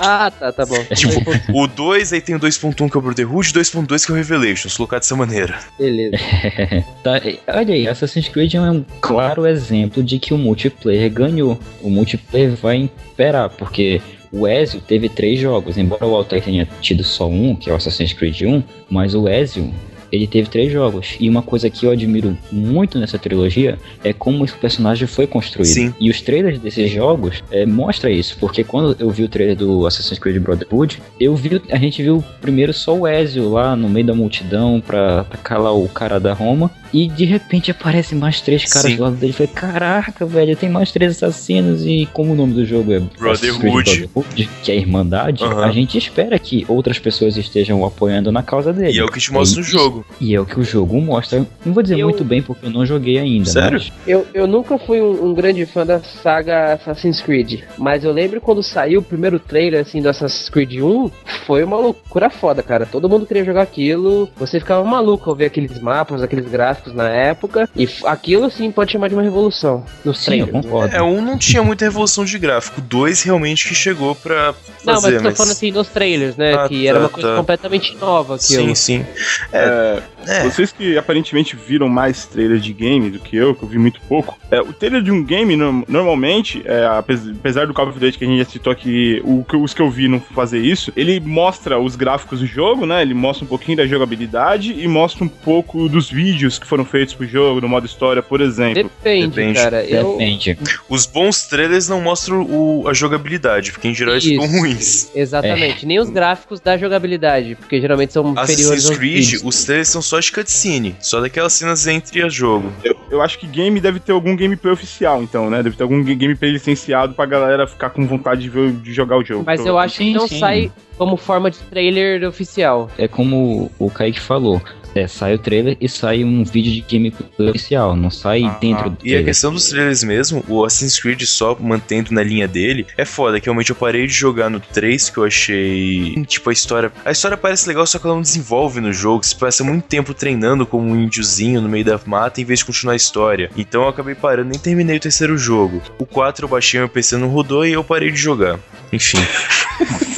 Ah, 0.00 0.28
tá, 0.28 0.50
tá 0.52 0.66
bom. 0.66 0.82
Tipo, 0.96 1.22
o 1.52 1.66
2, 1.68 2.12
aí 2.12 2.20
tem 2.20 2.34
o 2.34 2.40
2.1 2.40 2.90
que 2.90 2.96
é 2.96 2.98
o 2.98 3.02
Brotherhood, 3.02 3.48
e 3.48 3.50
o 3.52 3.54
2.2 3.62 4.04
que 4.04 4.10
é 4.10 4.14
o 4.14 4.16
Revelations, 4.16 4.76
colocado 4.76 5.00
dessa 5.02 5.14
maneira. 5.14 5.58
Beleza. 5.78 6.16
Tá, 7.04 7.20
olha 7.48 7.74
aí, 7.74 7.86
Assassin's 7.86 8.28
Creed 8.28 8.54
é 8.54 8.60
um 8.60 8.84
claro 9.00 9.46
exemplo 9.46 10.02
de 10.02 10.18
que 10.18 10.32
o 10.32 10.38
multiplayer 10.38 11.10
ganhou. 11.12 11.60
O 11.82 11.90
multiplayer 11.90 12.56
vai 12.56 12.76
imperar, 12.76 13.50
porque 13.50 14.00
o 14.34 14.48
Ezio 14.48 14.80
teve 14.80 15.08
três 15.08 15.38
jogos, 15.38 15.78
embora 15.78 16.04
o 16.04 16.14
Altair 16.14 16.42
tenha 16.42 16.68
tido 16.80 17.04
só 17.04 17.28
um, 17.28 17.54
que 17.54 17.70
é 17.70 17.72
o 17.72 17.76
Assassin's 17.76 18.12
Creed 18.12 18.42
1, 18.42 18.62
mas 18.90 19.14
o 19.14 19.28
Ezio, 19.28 19.72
ele 20.14 20.26
teve 20.26 20.48
três 20.48 20.72
jogos. 20.72 21.16
E 21.18 21.28
uma 21.28 21.42
coisa 21.42 21.68
que 21.68 21.86
eu 21.86 21.90
admiro 21.90 22.36
muito 22.50 22.98
nessa 22.98 23.18
trilogia 23.18 23.78
é 24.02 24.12
como 24.12 24.44
esse 24.44 24.54
personagem 24.56 25.06
foi 25.06 25.26
construído. 25.26 25.66
Sim. 25.68 25.94
E 26.00 26.10
os 26.10 26.20
trailers 26.20 26.58
desses 26.58 26.90
jogos 26.90 27.42
é, 27.50 27.66
mostra 27.66 28.10
isso, 28.10 28.36
porque 28.38 28.62
quando 28.64 28.96
eu 28.98 29.10
vi 29.10 29.24
o 29.24 29.28
trailer 29.28 29.56
do 29.56 29.86
Assassin's 29.86 30.18
Creed 30.18 30.40
Brotherhood, 30.42 31.02
eu 31.18 31.34
vi, 31.34 31.60
a 31.70 31.78
gente 31.78 32.02
viu 32.02 32.22
primeiro 32.40 32.72
só 32.72 32.96
o 32.96 33.06
Ezio 33.06 33.50
lá 33.50 33.74
no 33.76 33.88
meio 33.88 34.06
da 34.06 34.14
multidão 34.14 34.82
pra, 34.84 35.24
pra 35.24 35.38
calar 35.38 35.74
o 35.74 35.88
cara 35.88 36.18
da 36.20 36.32
Roma. 36.32 36.70
E 36.92 37.08
de 37.08 37.24
repente 37.24 37.72
aparecem 37.72 38.16
mais 38.16 38.40
três 38.40 38.72
caras 38.72 38.92
Sim. 38.92 38.96
do 38.96 39.02
lado 39.02 39.16
dele. 39.16 39.32
Eu 39.32 39.36
falei, 39.36 39.52
caraca, 39.52 40.24
velho, 40.24 40.54
tem 40.54 40.68
mais 40.68 40.92
três 40.92 41.10
assassinos. 41.16 41.84
E 41.84 42.06
como 42.12 42.32
o 42.32 42.36
nome 42.36 42.52
do 42.54 42.64
jogo 42.64 42.92
é 42.92 43.00
Brotherhood. 43.00 44.06
Brotherhood, 44.14 44.48
que 44.62 44.70
é 44.70 44.74
a 44.74 44.78
Irmandade, 44.78 45.42
a 45.44 45.72
gente 45.72 45.98
espera 45.98 46.38
que 46.38 46.64
outras 46.68 47.00
pessoas 47.00 47.36
estejam 47.36 47.84
apoiando 47.84 48.30
na 48.30 48.44
causa 48.44 48.72
dele. 48.72 48.92
E 48.96 49.00
é 49.00 49.04
o 49.04 49.08
que 49.08 49.18
te 49.18 49.32
mostra 49.32 49.60
no 49.60 49.66
E- 49.66 49.70
jogo. 50.10 50.14
E 50.20 50.34
é 50.34 50.40
o 50.40 50.46
que 50.46 50.60
o 50.60 50.62
jogo 50.62 51.00
mostra. 51.00 51.44
Não 51.66 51.72
vou 51.74 51.82
dizer 51.82 51.98
Eu- 51.98 52.06
muito 52.08 52.24
bem 52.24 52.40
porque 52.40 52.66
eu 52.66 52.70
não 52.70 52.86
joguei 52.86 53.18
ainda. 53.18 53.50
Sério? 53.50 53.72
mas- 53.78 53.92
Eu, 54.06 54.24
eu 54.32 54.46
nunca 54.46 54.78
fui 54.78 55.00
um, 55.02 55.26
um 55.26 55.34
grande 55.34 55.66
fã 55.66 55.84
da 55.84 55.98
saga 56.00 56.74
Assassin's 56.74 57.20
Creed, 57.20 57.62
mas 57.76 58.04
eu 58.04 58.12
lembro 58.12 58.40
quando 58.40 58.62
saiu 58.62 59.00
o 59.00 59.02
primeiro 59.02 59.40
trailer 59.40 59.80
assim 59.80 60.00
do 60.00 60.08
Assassin's 60.08 60.48
Creed 60.48 60.74
1, 60.80 61.10
foi 61.46 61.64
uma 61.64 61.76
loucura 61.78 62.30
foda, 62.30 62.62
cara. 62.62 62.86
Todo 62.86 63.08
mundo 63.08 63.26
queria 63.26 63.44
jogar 63.44 63.62
aquilo, 63.62 64.28
você 64.36 64.60
ficava 64.60 64.84
maluco 64.84 65.28
ao 65.28 65.34
ver 65.36 65.46
aqueles 65.46 65.80
mapas, 65.80 66.22
aqueles 66.22 66.46
gráficos 66.48 66.94
na 66.94 67.08
época, 67.08 67.68
e 67.76 67.88
aquilo 68.04 68.48
sim 68.50 68.70
pode 68.70 68.92
chamar 68.92 69.08
de 69.08 69.14
uma 69.14 69.22
revolução 69.22 69.84
nos 70.04 70.18
Sim, 70.18 70.36
eu 70.40 70.46
trailers. 70.46 70.64
concordo. 70.66 70.94
É, 70.96 71.02
um 71.02 71.20
não 71.20 71.36
tinha 71.36 71.62
muita 71.62 71.84
revolução 71.86 72.24
de 72.24 72.38
gráfico, 72.38 72.80
dois 72.80 73.22
realmente 73.22 73.66
que 73.68 73.74
chegou 73.74 74.14
pra 74.14 74.54
Não, 74.84 74.94
mas 74.94 75.02
fazer, 75.02 75.16
eu 75.16 75.22
tô 75.22 75.30
falando 75.32 75.52
assim 75.52 75.72
nos 75.72 75.88
trailers, 75.88 76.36
né? 76.36 76.54
Ah, 76.54 76.68
que 76.68 76.86
era 76.86 76.98
tá, 76.98 77.04
uma 77.04 77.10
coisa 77.10 77.28
tá. 77.30 77.36
completamente 77.36 77.96
nova 77.96 78.36
aquilo. 78.36 78.68
Sim, 78.68 78.74
sim. 78.74 79.06
É, 79.52 79.58
É, 79.64 79.93
Vocês 80.42 80.72
que 80.72 80.96
aparentemente 80.96 81.56
viram 81.56 81.88
mais 81.88 82.26
trailers 82.26 82.62
de 82.64 82.72
game 82.72 83.10
do 83.10 83.18
que 83.18 83.36
eu, 83.36 83.54
que 83.54 83.62
eu 83.62 83.68
vi 83.68 83.78
muito 83.78 84.00
pouco, 84.08 84.38
é, 84.50 84.60
o 84.60 84.72
trailer 84.72 85.02
de 85.02 85.10
um 85.10 85.22
game, 85.22 85.56
no- 85.56 85.84
normalmente, 85.88 86.62
é, 86.64 86.84
apes- 86.86 87.28
apesar 87.28 87.66
do 87.66 87.74
Call 87.74 87.88
of 87.88 87.98
Duty 87.98 88.18
que 88.18 88.24
a 88.24 88.28
gente 88.28 88.38
já 88.38 88.44
citou 88.44 88.72
aqui, 88.72 89.20
o 89.24 89.44
que- 89.44 89.56
os 89.56 89.74
que 89.74 89.82
eu 89.82 89.90
vi 89.90 90.08
não 90.08 90.20
fazer 90.20 90.58
isso, 90.60 90.92
ele 90.96 91.20
mostra 91.20 91.78
os 91.78 91.96
gráficos 91.96 92.40
do 92.40 92.46
jogo, 92.46 92.86
né? 92.86 93.02
Ele 93.02 93.14
mostra 93.14 93.44
um 93.44 93.48
pouquinho 93.48 93.76
da 93.76 93.86
jogabilidade 93.86 94.74
e 94.78 94.86
mostra 94.88 95.24
um 95.24 95.28
pouco 95.28 95.88
dos 95.88 96.10
vídeos 96.10 96.58
que 96.58 96.66
foram 96.66 96.84
feitos 96.84 97.14
pro 97.14 97.26
jogo, 97.26 97.60
no 97.60 97.68
modo 97.68 97.86
história, 97.86 98.22
por 98.22 98.40
exemplo. 98.40 98.74
Depende, 99.02 99.28
Depende. 99.28 99.58
cara. 99.60 99.84
Eu, 99.84 100.12
Depende. 100.12 100.58
os 100.88 101.06
bons 101.06 101.46
trailers 101.46 101.88
não 101.88 102.00
mostram 102.00 102.42
o- 102.42 102.84
a 102.88 102.94
jogabilidade, 102.94 103.72
porque 103.72 103.88
em 103.88 103.94
geral 103.94 104.14
eles 104.14 104.24
ficam 104.24 104.44
Isso. 104.46 104.58
ruins. 104.58 105.10
Exatamente, 105.14 105.84
nem 105.86 105.98
os 106.00 106.08
gráficos 106.10 106.60
da 106.60 106.76
jogabilidade, 106.76 107.54
porque 107.56 107.80
geralmente 107.80 108.12
são 108.12 108.30
inferiores 108.32 108.50
Assassin's 108.66 108.86
aos 108.90 108.96
Creed, 108.98 109.24
vídeos. 109.24 109.42
os 109.44 109.54
trailers 109.74 109.88
são 109.88 110.00
só 110.00 110.20
de 110.20 110.30
cutscene, 110.30 110.94
só 111.00 111.20
daquelas 111.20 111.52
cenas 111.52 111.86
entre 111.86 112.22
a 112.22 112.28
jogo. 112.28 112.72
Eu, 112.84 112.96
eu 113.10 113.22
acho 113.22 113.38
que 113.38 113.46
game 113.46 113.80
deve 113.80 113.98
ter 113.98 114.12
algum 114.12 114.36
gameplay 114.36 114.72
oficial, 114.72 115.22
então, 115.22 115.50
né? 115.50 115.62
Deve 115.62 115.76
ter 115.76 115.82
algum 115.82 116.02
ga- 116.02 116.14
gameplay 116.14 116.52
licenciado 116.52 117.14
pra 117.14 117.26
galera 117.26 117.66
ficar 117.66 117.90
com 117.90 118.06
vontade 118.06 118.42
de, 118.42 118.48
ver, 118.48 118.72
de 118.72 118.92
jogar 118.92 119.18
o 119.18 119.24
jogo. 119.24 119.42
Mas 119.44 119.64
eu 119.66 119.78
acho 119.78 119.98
que 119.98 120.14
não 120.14 120.28
sim. 120.28 120.38
sai 120.38 120.72
como 120.96 121.16
forma 121.16 121.50
de 121.50 121.58
trailer 121.58 122.26
oficial. 122.26 122.88
É 122.96 123.08
como 123.08 123.70
o 123.78 123.90
Kaique 123.90 124.20
falou. 124.20 124.62
É, 124.94 125.06
sai 125.08 125.34
o 125.34 125.38
trailer 125.38 125.76
e 125.80 125.88
sai 125.88 126.22
um 126.22 126.44
vídeo 126.44 126.72
de 126.72 126.80
gameplay 126.82 127.50
oficial, 127.50 127.96
não 127.96 128.10
sai 128.10 128.44
Ah, 128.44 128.56
dentro 128.60 128.90
do 128.90 128.96
E 128.96 128.98
a 128.98 129.00
trailer. 129.00 129.24
questão 129.24 129.52
dos 129.52 129.68
trailers 129.68 130.04
mesmo, 130.04 130.44
o 130.48 130.64
Assassin's 130.64 130.98
Creed 131.00 131.22
só 131.22 131.56
mantendo 131.60 132.12
na 132.12 132.22
linha 132.22 132.46
dele, 132.46 132.86
é 132.96 133.04
foda, 133.04 133.40
que 133.40 133.46
realmente 133.46 133.70
eu 133.70 133.76
parei 133.76 134.06
de 134.06 134.12
jogar 134.12 134.48
no 134.48 134.60
3, 134.60 135.10
que 135.10 135.18
eu 135.18 135.24
achei. 135.24 136.14
Tipo, 136.26 136.50
a 136.50 136.52
história. 136.52 136.92
A 137.04 137.10
história 137.10 137.36
parece 137.36 137.66
legal, 137.68 137.86
só 137.86 137.98
que 137.98 138.06
ela 138.06 138.14
não 138.14 138.22
desenvolve 138.22 138.80
no 138.80 138.92
jogo. 138.92 139.24
Você 139.24 139.34
passa 139.34 139.64
muito 139.64 139.84
tempo 139.84 140.14
treinando 140.14 140.64
como 140.66 140.86
um 140.88 140.96
índiozinho 141.02 141.60
no 141.60 141.68
meio 141.68 141.84
da 141.84 141.98
mata 142.06 142.40
em 142.40 142.44
vez 142.44 142.60
de 142.60 142.64
continuar 142.66 142.92
a 142.92 142.96
história. 142.96 143.50
Então 143.56 143.82
eu 143.82 143.88
acabei 143.88 144.14
parando, 144.14 144.50
nem 144.50 144.58
terminei 144.58 144.96
o 144.96 145.00
terceiro 145.00 145.36
jogo. 145.36 145.82
O 145.98 146.06
4 146.06 146.44
eu 146.44 146.48
baixei 146.48 146.78
meu 146.80 146.88
PC 146.88 147.16
não 147.16 147.28
rodou 147.28 147.66
e 147.66 147.72
eu 147.72 147.82
parei 147.82 148.10
de 148.10 148.16
jogar. 148.18 148.58
Enfim. 148.92 149.18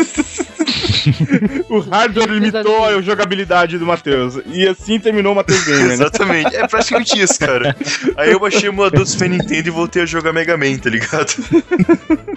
O 1.68 1.80
hardware 1.80 2.30
limitou 2.30 2.84
a 2.84 3.00
jogabilidade 3.02 3.78
do 3.78 3.86
Matheus. 3.86 4.38
E 4.46 4.66
assim 4.66 4.98
terminou 4.98 5.32
o 5.32 5.36
Matheus 5.36 5.64
Gamer, 5.64 5.86
né? 5.86 5.94
Exatamente. 5.94 6.54
É 6.56 6.66
praticamente 6.66 7.20
isso, 7.20 7.38
cara. 7.38 7.76
Aí 8.16 8.32
eu 8.32 8.40
baixei 8.40 8.68
o 8.68 8.72
emulador 8.72 9.00
do 9.00 9.06
Super 9.06 9.28
Nintendo 9.30 9.68
e 9.68 9.70
voltei 9.70 10.02
a 10.02 10.06
jogar 10.06 10.32
Mega 10.32 10.56
Man, 10.56 10.78
tá 10.78 10.90
ligado? 10.90 11.34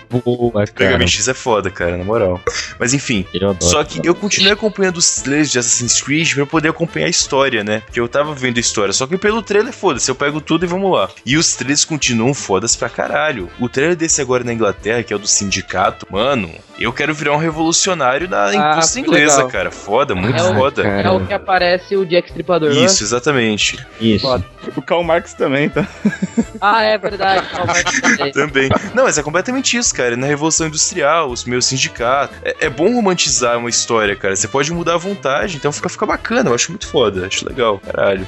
Boa, 0.10 0.60
Mega 0.60 0.72
cara. 0.72 0.98
Man 0.98 1.08
X 1.08 1.28
é 1.28 1.34
foda, 1.34 1.70
cara, 1.70 1.98
na 1.98 2.04
moral. 2.04 2.42
Mas 2.80 2.94
enfim. 2.94 3.26
Eu 3.34 3.52
adoro. 3.52 3.72
Só 3.72 3.84
que 3.84 4.02
eu 4.04 4.16
continuei 4.16 4.54
acompanhando 4.54 4.98
os 4.98 5.16
trailers 5.22 5.52
de 5.52 5.60
Assassin's 5.60 6.02
Creed 6.02 6.34
pra 6.34 6.42
eu 6.42 6.48
poder 6.48 6.70
acompanhar 6.70 7.08
a 7.08 7.10
história, 7.10 7.64
né? 7.64 7.82
Porque 7.82 8.00
eu 8.00 8.08
tava 8.08 8.34
vendo 8.34 8.58
a 8.58 8.62
história. 8.62 8.94
Só 8.94 9.06
que 9.06 9.18
pelo 9.18 9.42
trailer, 9.42 9.74
foda-se, 9.74 10.10
eu 10.10 10.16
pego 10.16 10.42
tudo 10.42 10.66
e 10.66 10.68
vamos 10.68 10.92
lá. 10.92 11.10
E 11.26 11.38
os 11.38 11.56
trailers 11.56 11.86
continuam 11.86 12.34
fodas 12.34 12.76
pra 12.76 12.90
caralho. 12.90 13.50
O 13.60 13.70
trailer 13.70 13.96
desse 13.96 14.22
agora 14.22 14.44
na 14.44 14.54
Inglaterra, 14.54 15.04
que 15.04 15.14
é 15.14 15.16
o 15.16 15.20
do 15.20 15.28
sindicato, 15.28 16.08
mano, 16.10 16.52
eu 16.80 16.94
quero 16.94 17.14
virar 17.14 17.34
um 17.34 17.38
revolucionário 17.38 18.28
da 18.28 18.46
indústria 18.74 19.04
que 19.04 19.10
inglesa, 19.10 19.36
legal. 19.38 19.50
cara. 19.50 19.72
Foda, 19.72 20.16
muito 20.16 20.38
É 20.38 20.44
o- 20.44 20.56
foda. 20.56 20.84
cara. 20.84 21.08
É 21.08 21.12
o 21.12 21.26
que 21.26 21.34
aparece 21.34 21.96
o 21.96 22.06
Jack 22.06 22.28
Stripador, 22.30 22.70
é? 22.72 22.74
Isso, 22.74 23.04
exatamente. 23.04 23.78
Isso. 24.00 24.26
Foda. 24.26 24.46
O 24.76 24.82
Karl 24.82 25.04
Marx 25.04 25.34
também, 25.34 25.70
tá? 25.70 25.88
Ah, 26.62 26.84
é 26.84 26.98
verdade. 26.98 27.48
Calma, 27.50 27.72
aí. 28.20 28.32
Também. 28.34 28.70
Não, 28.94 29.04
mas 29.06 29.18
é 29.18 29.24
completamente 29.24 29.78
isso, 29.78 29.96
cara. 29.96 30.18
Na 30.18 30.28
Revolução 30.28 30.68
Industrial, 30.68 31.30
os 31.30 31.46
meus 31.46 31.66
sindicatos. 31.66 32.36
É, 32.44 32.54
é 32.66 32.70
bom 32.70 32.94
romantizar 32.96 33.58
uma 33.58 33.70
história, 33.70 34.14
cara. 34.14 34.36
Você 34.36 34.46
pode 34.46 34.70
mudar 34.74 34.96
à 34.96 34.98
vontade, 34.98 35.56
então 35.56 35.72
fica, 35.72 35.88
fica 35.88 36.06
bacana. 36.06 36.50
Eu 36.50 36.54
acho 36.56 36.70
muito 36.72 36.86
foda. 36.86 37.26
Acho 37.28 37.48
legal, 37.48 37.80
caralho. 37.80 38.28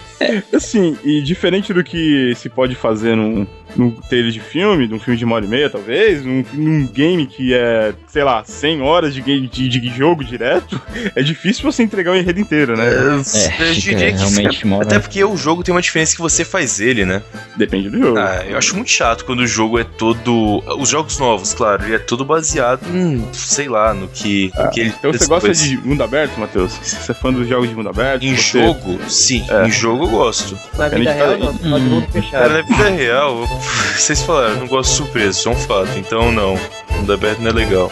Assim, 0.56 0.98
e 1.04 1.22
diferente 1.22 1.74
do 1.74 1.84
que 1.84 2.34
se 2.38 2.48
pode 2.48 2.74
fazer 2.74 3.18
num, 3.18 3.46
num 3.76 3.92
trailer 3.92 4.32
de 4.32 4.40
filme, 4.40 4.88
num 4.88 5.00
filme 5.00 5.18
de 5.18 5.26
uma 5.26 5.36
hora 5.36 5.46
e 5.46 5.48
meia, 5.48 5.70
talvez, 5.70 6.24
num, 6.26 6.44
num 6.54 6.88
game 6.88 7.26
que 7.26 7.54
é, 7.54 7.94
sei 8.08 8.24
lá, 8.24 8.44
100 8.44 8.82
horas 8.82 9.14
de, 9.14 9.22
game, 9.22 9.48
de, 9.48 9.68
de 9.70 9.88
jogo 9.90 10.24
direto, 10.24 10.80
é 11.16 11.22
difícil 11.22 11.64
você 11.70 11.84
entregar 11.84 12.12
o 12.12 12.16
enredo 12.16 12.40
inteiro, 12.40 12.76
né? 12.78 12.88
eu 12.88 13.20
É, 13.20 13.72
diria 13.74 13.74
fica 13.74 13.96
que 14.12 14.18
realmente 14.18 14.68
mora- 14.68 14.86
Até 14.86 15.00
porque 15.00 15.24
o 15.24 15.36
jogo 15.38 15.64
tem 15.64 15.74
uma 15.74 15.82
diferença 15.82 16.16
que 16.16 16.22
você 16.22 16.44
faz 16.44 16.80
ele, 16.80 17.06
né? 17.06 17.22
Depende 17.56 17.90
do 17.90 18.00
jogo. 18.00 18.18
Ah, 18.20 18.44
eu 18.48 18.58
acho 18.58 18.76
muito 18.76 18.90
chato 18.92 19.26
quando 19.26 19.40
o 19.42 19.48
jogo 19.48 19.80
é 19.80 19.84
todo. 19.84 20.64
Os 20.80 20.90
jogos 20.90 21.18
novos, 21.20 21.54
claro, 21.54 21.84
ele 21.86 21.96
é 21.96 22.00
todo 22.00 22.24
baseado 22.26 22.82
em, 22.94 23.26
sei 23.34 23.68
lá, 23.70 23.94
no 23.94 24.08
que. 24.08 24.52
no 24.58 24.70
que 24.72 24.80
ele 24.82 24.94
Então 24.98 25.12
você 25.12 25.26
gosta 25.28 25.48
depois- 25.50 25.60
de 25.62 25.78
mundo 25.78 26.04
aberto, 26.04 26.38
Matheus? 26.40 26.72
Você 26.74 27.12
é 27.12 27.16
fã 27.16 27.32
dos 27.32 27.48
jogos 27.48 27.70
de 27.70 27.76
mundo 27.76 27.90
aberto? 27.90 28.24
Em 28.24 28.36
você... 28.36 28.60
jogo, 28.64 29.00
sim. 29.08 29.46
É. 29.50 29.66
Em 29.68 29.72
jogo 29.72 30.06
eu 30.06 30.10
gosto. 30.10 30.58
Na 30.78 30.88
vida 30.88 30.98
gente 30.98 31.08
tá 31.08 31.14
real, 31.26 31.32
aí. 31.34 31.40
não. 31.40 31.54
Pode 31.72 31.86
mundo 31.86 32.08
Cara, 32.08 32.22
fechado. 32.22 32.50
na 32.54 32.62
vida 32.62 32.90
real, 32.90 33.38
eu- 33.42 33.61
vocês 33.98 34.22
falaram, 34.22 34.54
eu 34.54 34.58
não 34.58 34.68
gosto 34.68 34.92
de 34.92 34.98
surpresa, 34.98 35.40
isso 35.40 35.50
é 35.50 35.52
um 35.52 35.56
fato. 35.56 35.98
Então, 35.98 36.32
não. 36.32 36.58
Mundo 36.92 37.14
aberto 37.14 37.40
não 37.40 37.50
é 37.50 37.54
legal. 37.54 37.90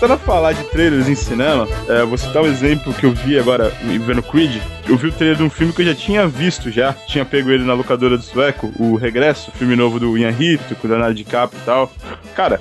Voltando 0.00 0.14
a 0.14 0.18
falar 0.18 0.52
de 0.52 0.62
trailers 0.64 1.08
em 1.08 1.14
cinema, 1.16 1.66
é, 1.88 2.04
vou 2.04 2.16
citar 2.16 2.40
um 2.40 2.46
exemplo 2.46 2.94
que 2.94 3.04
eu 3.04 3.10
vi 3.12 3.36
agora 3.36 3.72
vendo 4.06 4.22
Creed. 4.22 4.62
Eu 4.88 4.96
vi 4.96 5.08
o 5.08 5.12
trailer 5.12 5.36
de 5.36 5.42
um 5.42 5.50
filme 5.50 5.72
que 5.72 5.82
eu 5.82 5.86
já 5.86 5.94
tinha 5.94 6.24
visto 6.28 6.70
já. 6.70 6.92
Tinha 6.92 7.24
pego 7.24 7.50
ele 7.50 7.64
na 7.64 7.74
locadora 7.74 8.16
do 8.16 8.22
Sueco, 8.22 8.72
o 8.78 8.94
Regresso, 8.94 9.50
filme 9.58 9.74
novo 9.74 9.98
do 9.98 10.16
Ian 10.16 10.30
Rito, 10.30 10.76
com 10.76 10.86
o 10.86 10.90
Leonardo 10.90 11.16
DiCaprio 11.16 11.60
e 11.60 11.64
tal. 11.66 11.92
Cara, 12.36 12.60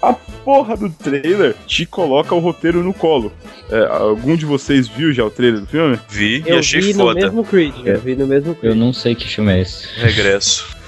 a 0.00 0.14
porra 0.14 0.74
do 0.74 0.88
trailer 0.88 1.54
te 1.66 1.84
coloca 1.84 2.34
o 2.34 2.38
roteiro 2.38 2.82
no 2.82 2.94
colo. 2.94 3.30
É, 3.70 3.84
algum 3.84 4.34
de 4.34 4.46
vocês 4.46 4.88
viu 4.88 5.12
já 5.12 5.22
o 5.22 5.30
trailer 5.30 5.60
do 5.60 5.66
filme? 5.66 5.98
Vi 6.08 6.42
e 6.46 6.48
Eu 6.48 6.58
achei 6.60 6.80
vi 6.80 6.94
no 6.94 7.00
foda. 7.04 7.20
mesmo 7.20 7.44
Creed. 7.44 7.74
Eu 7.84 8.00
vi 8.00 8.16
no 8.16 8.26
mesmo 8.26 8.52
Eu 8.52 8.54
Creed. 8.54 8.74
não 8.76 8.94
sei 8.94 9.14
que 9.14 9.28
filme 9.28 9.52
é 9.52 9.60
esse. 9.60 9.86
Regresso. 10.00 10.79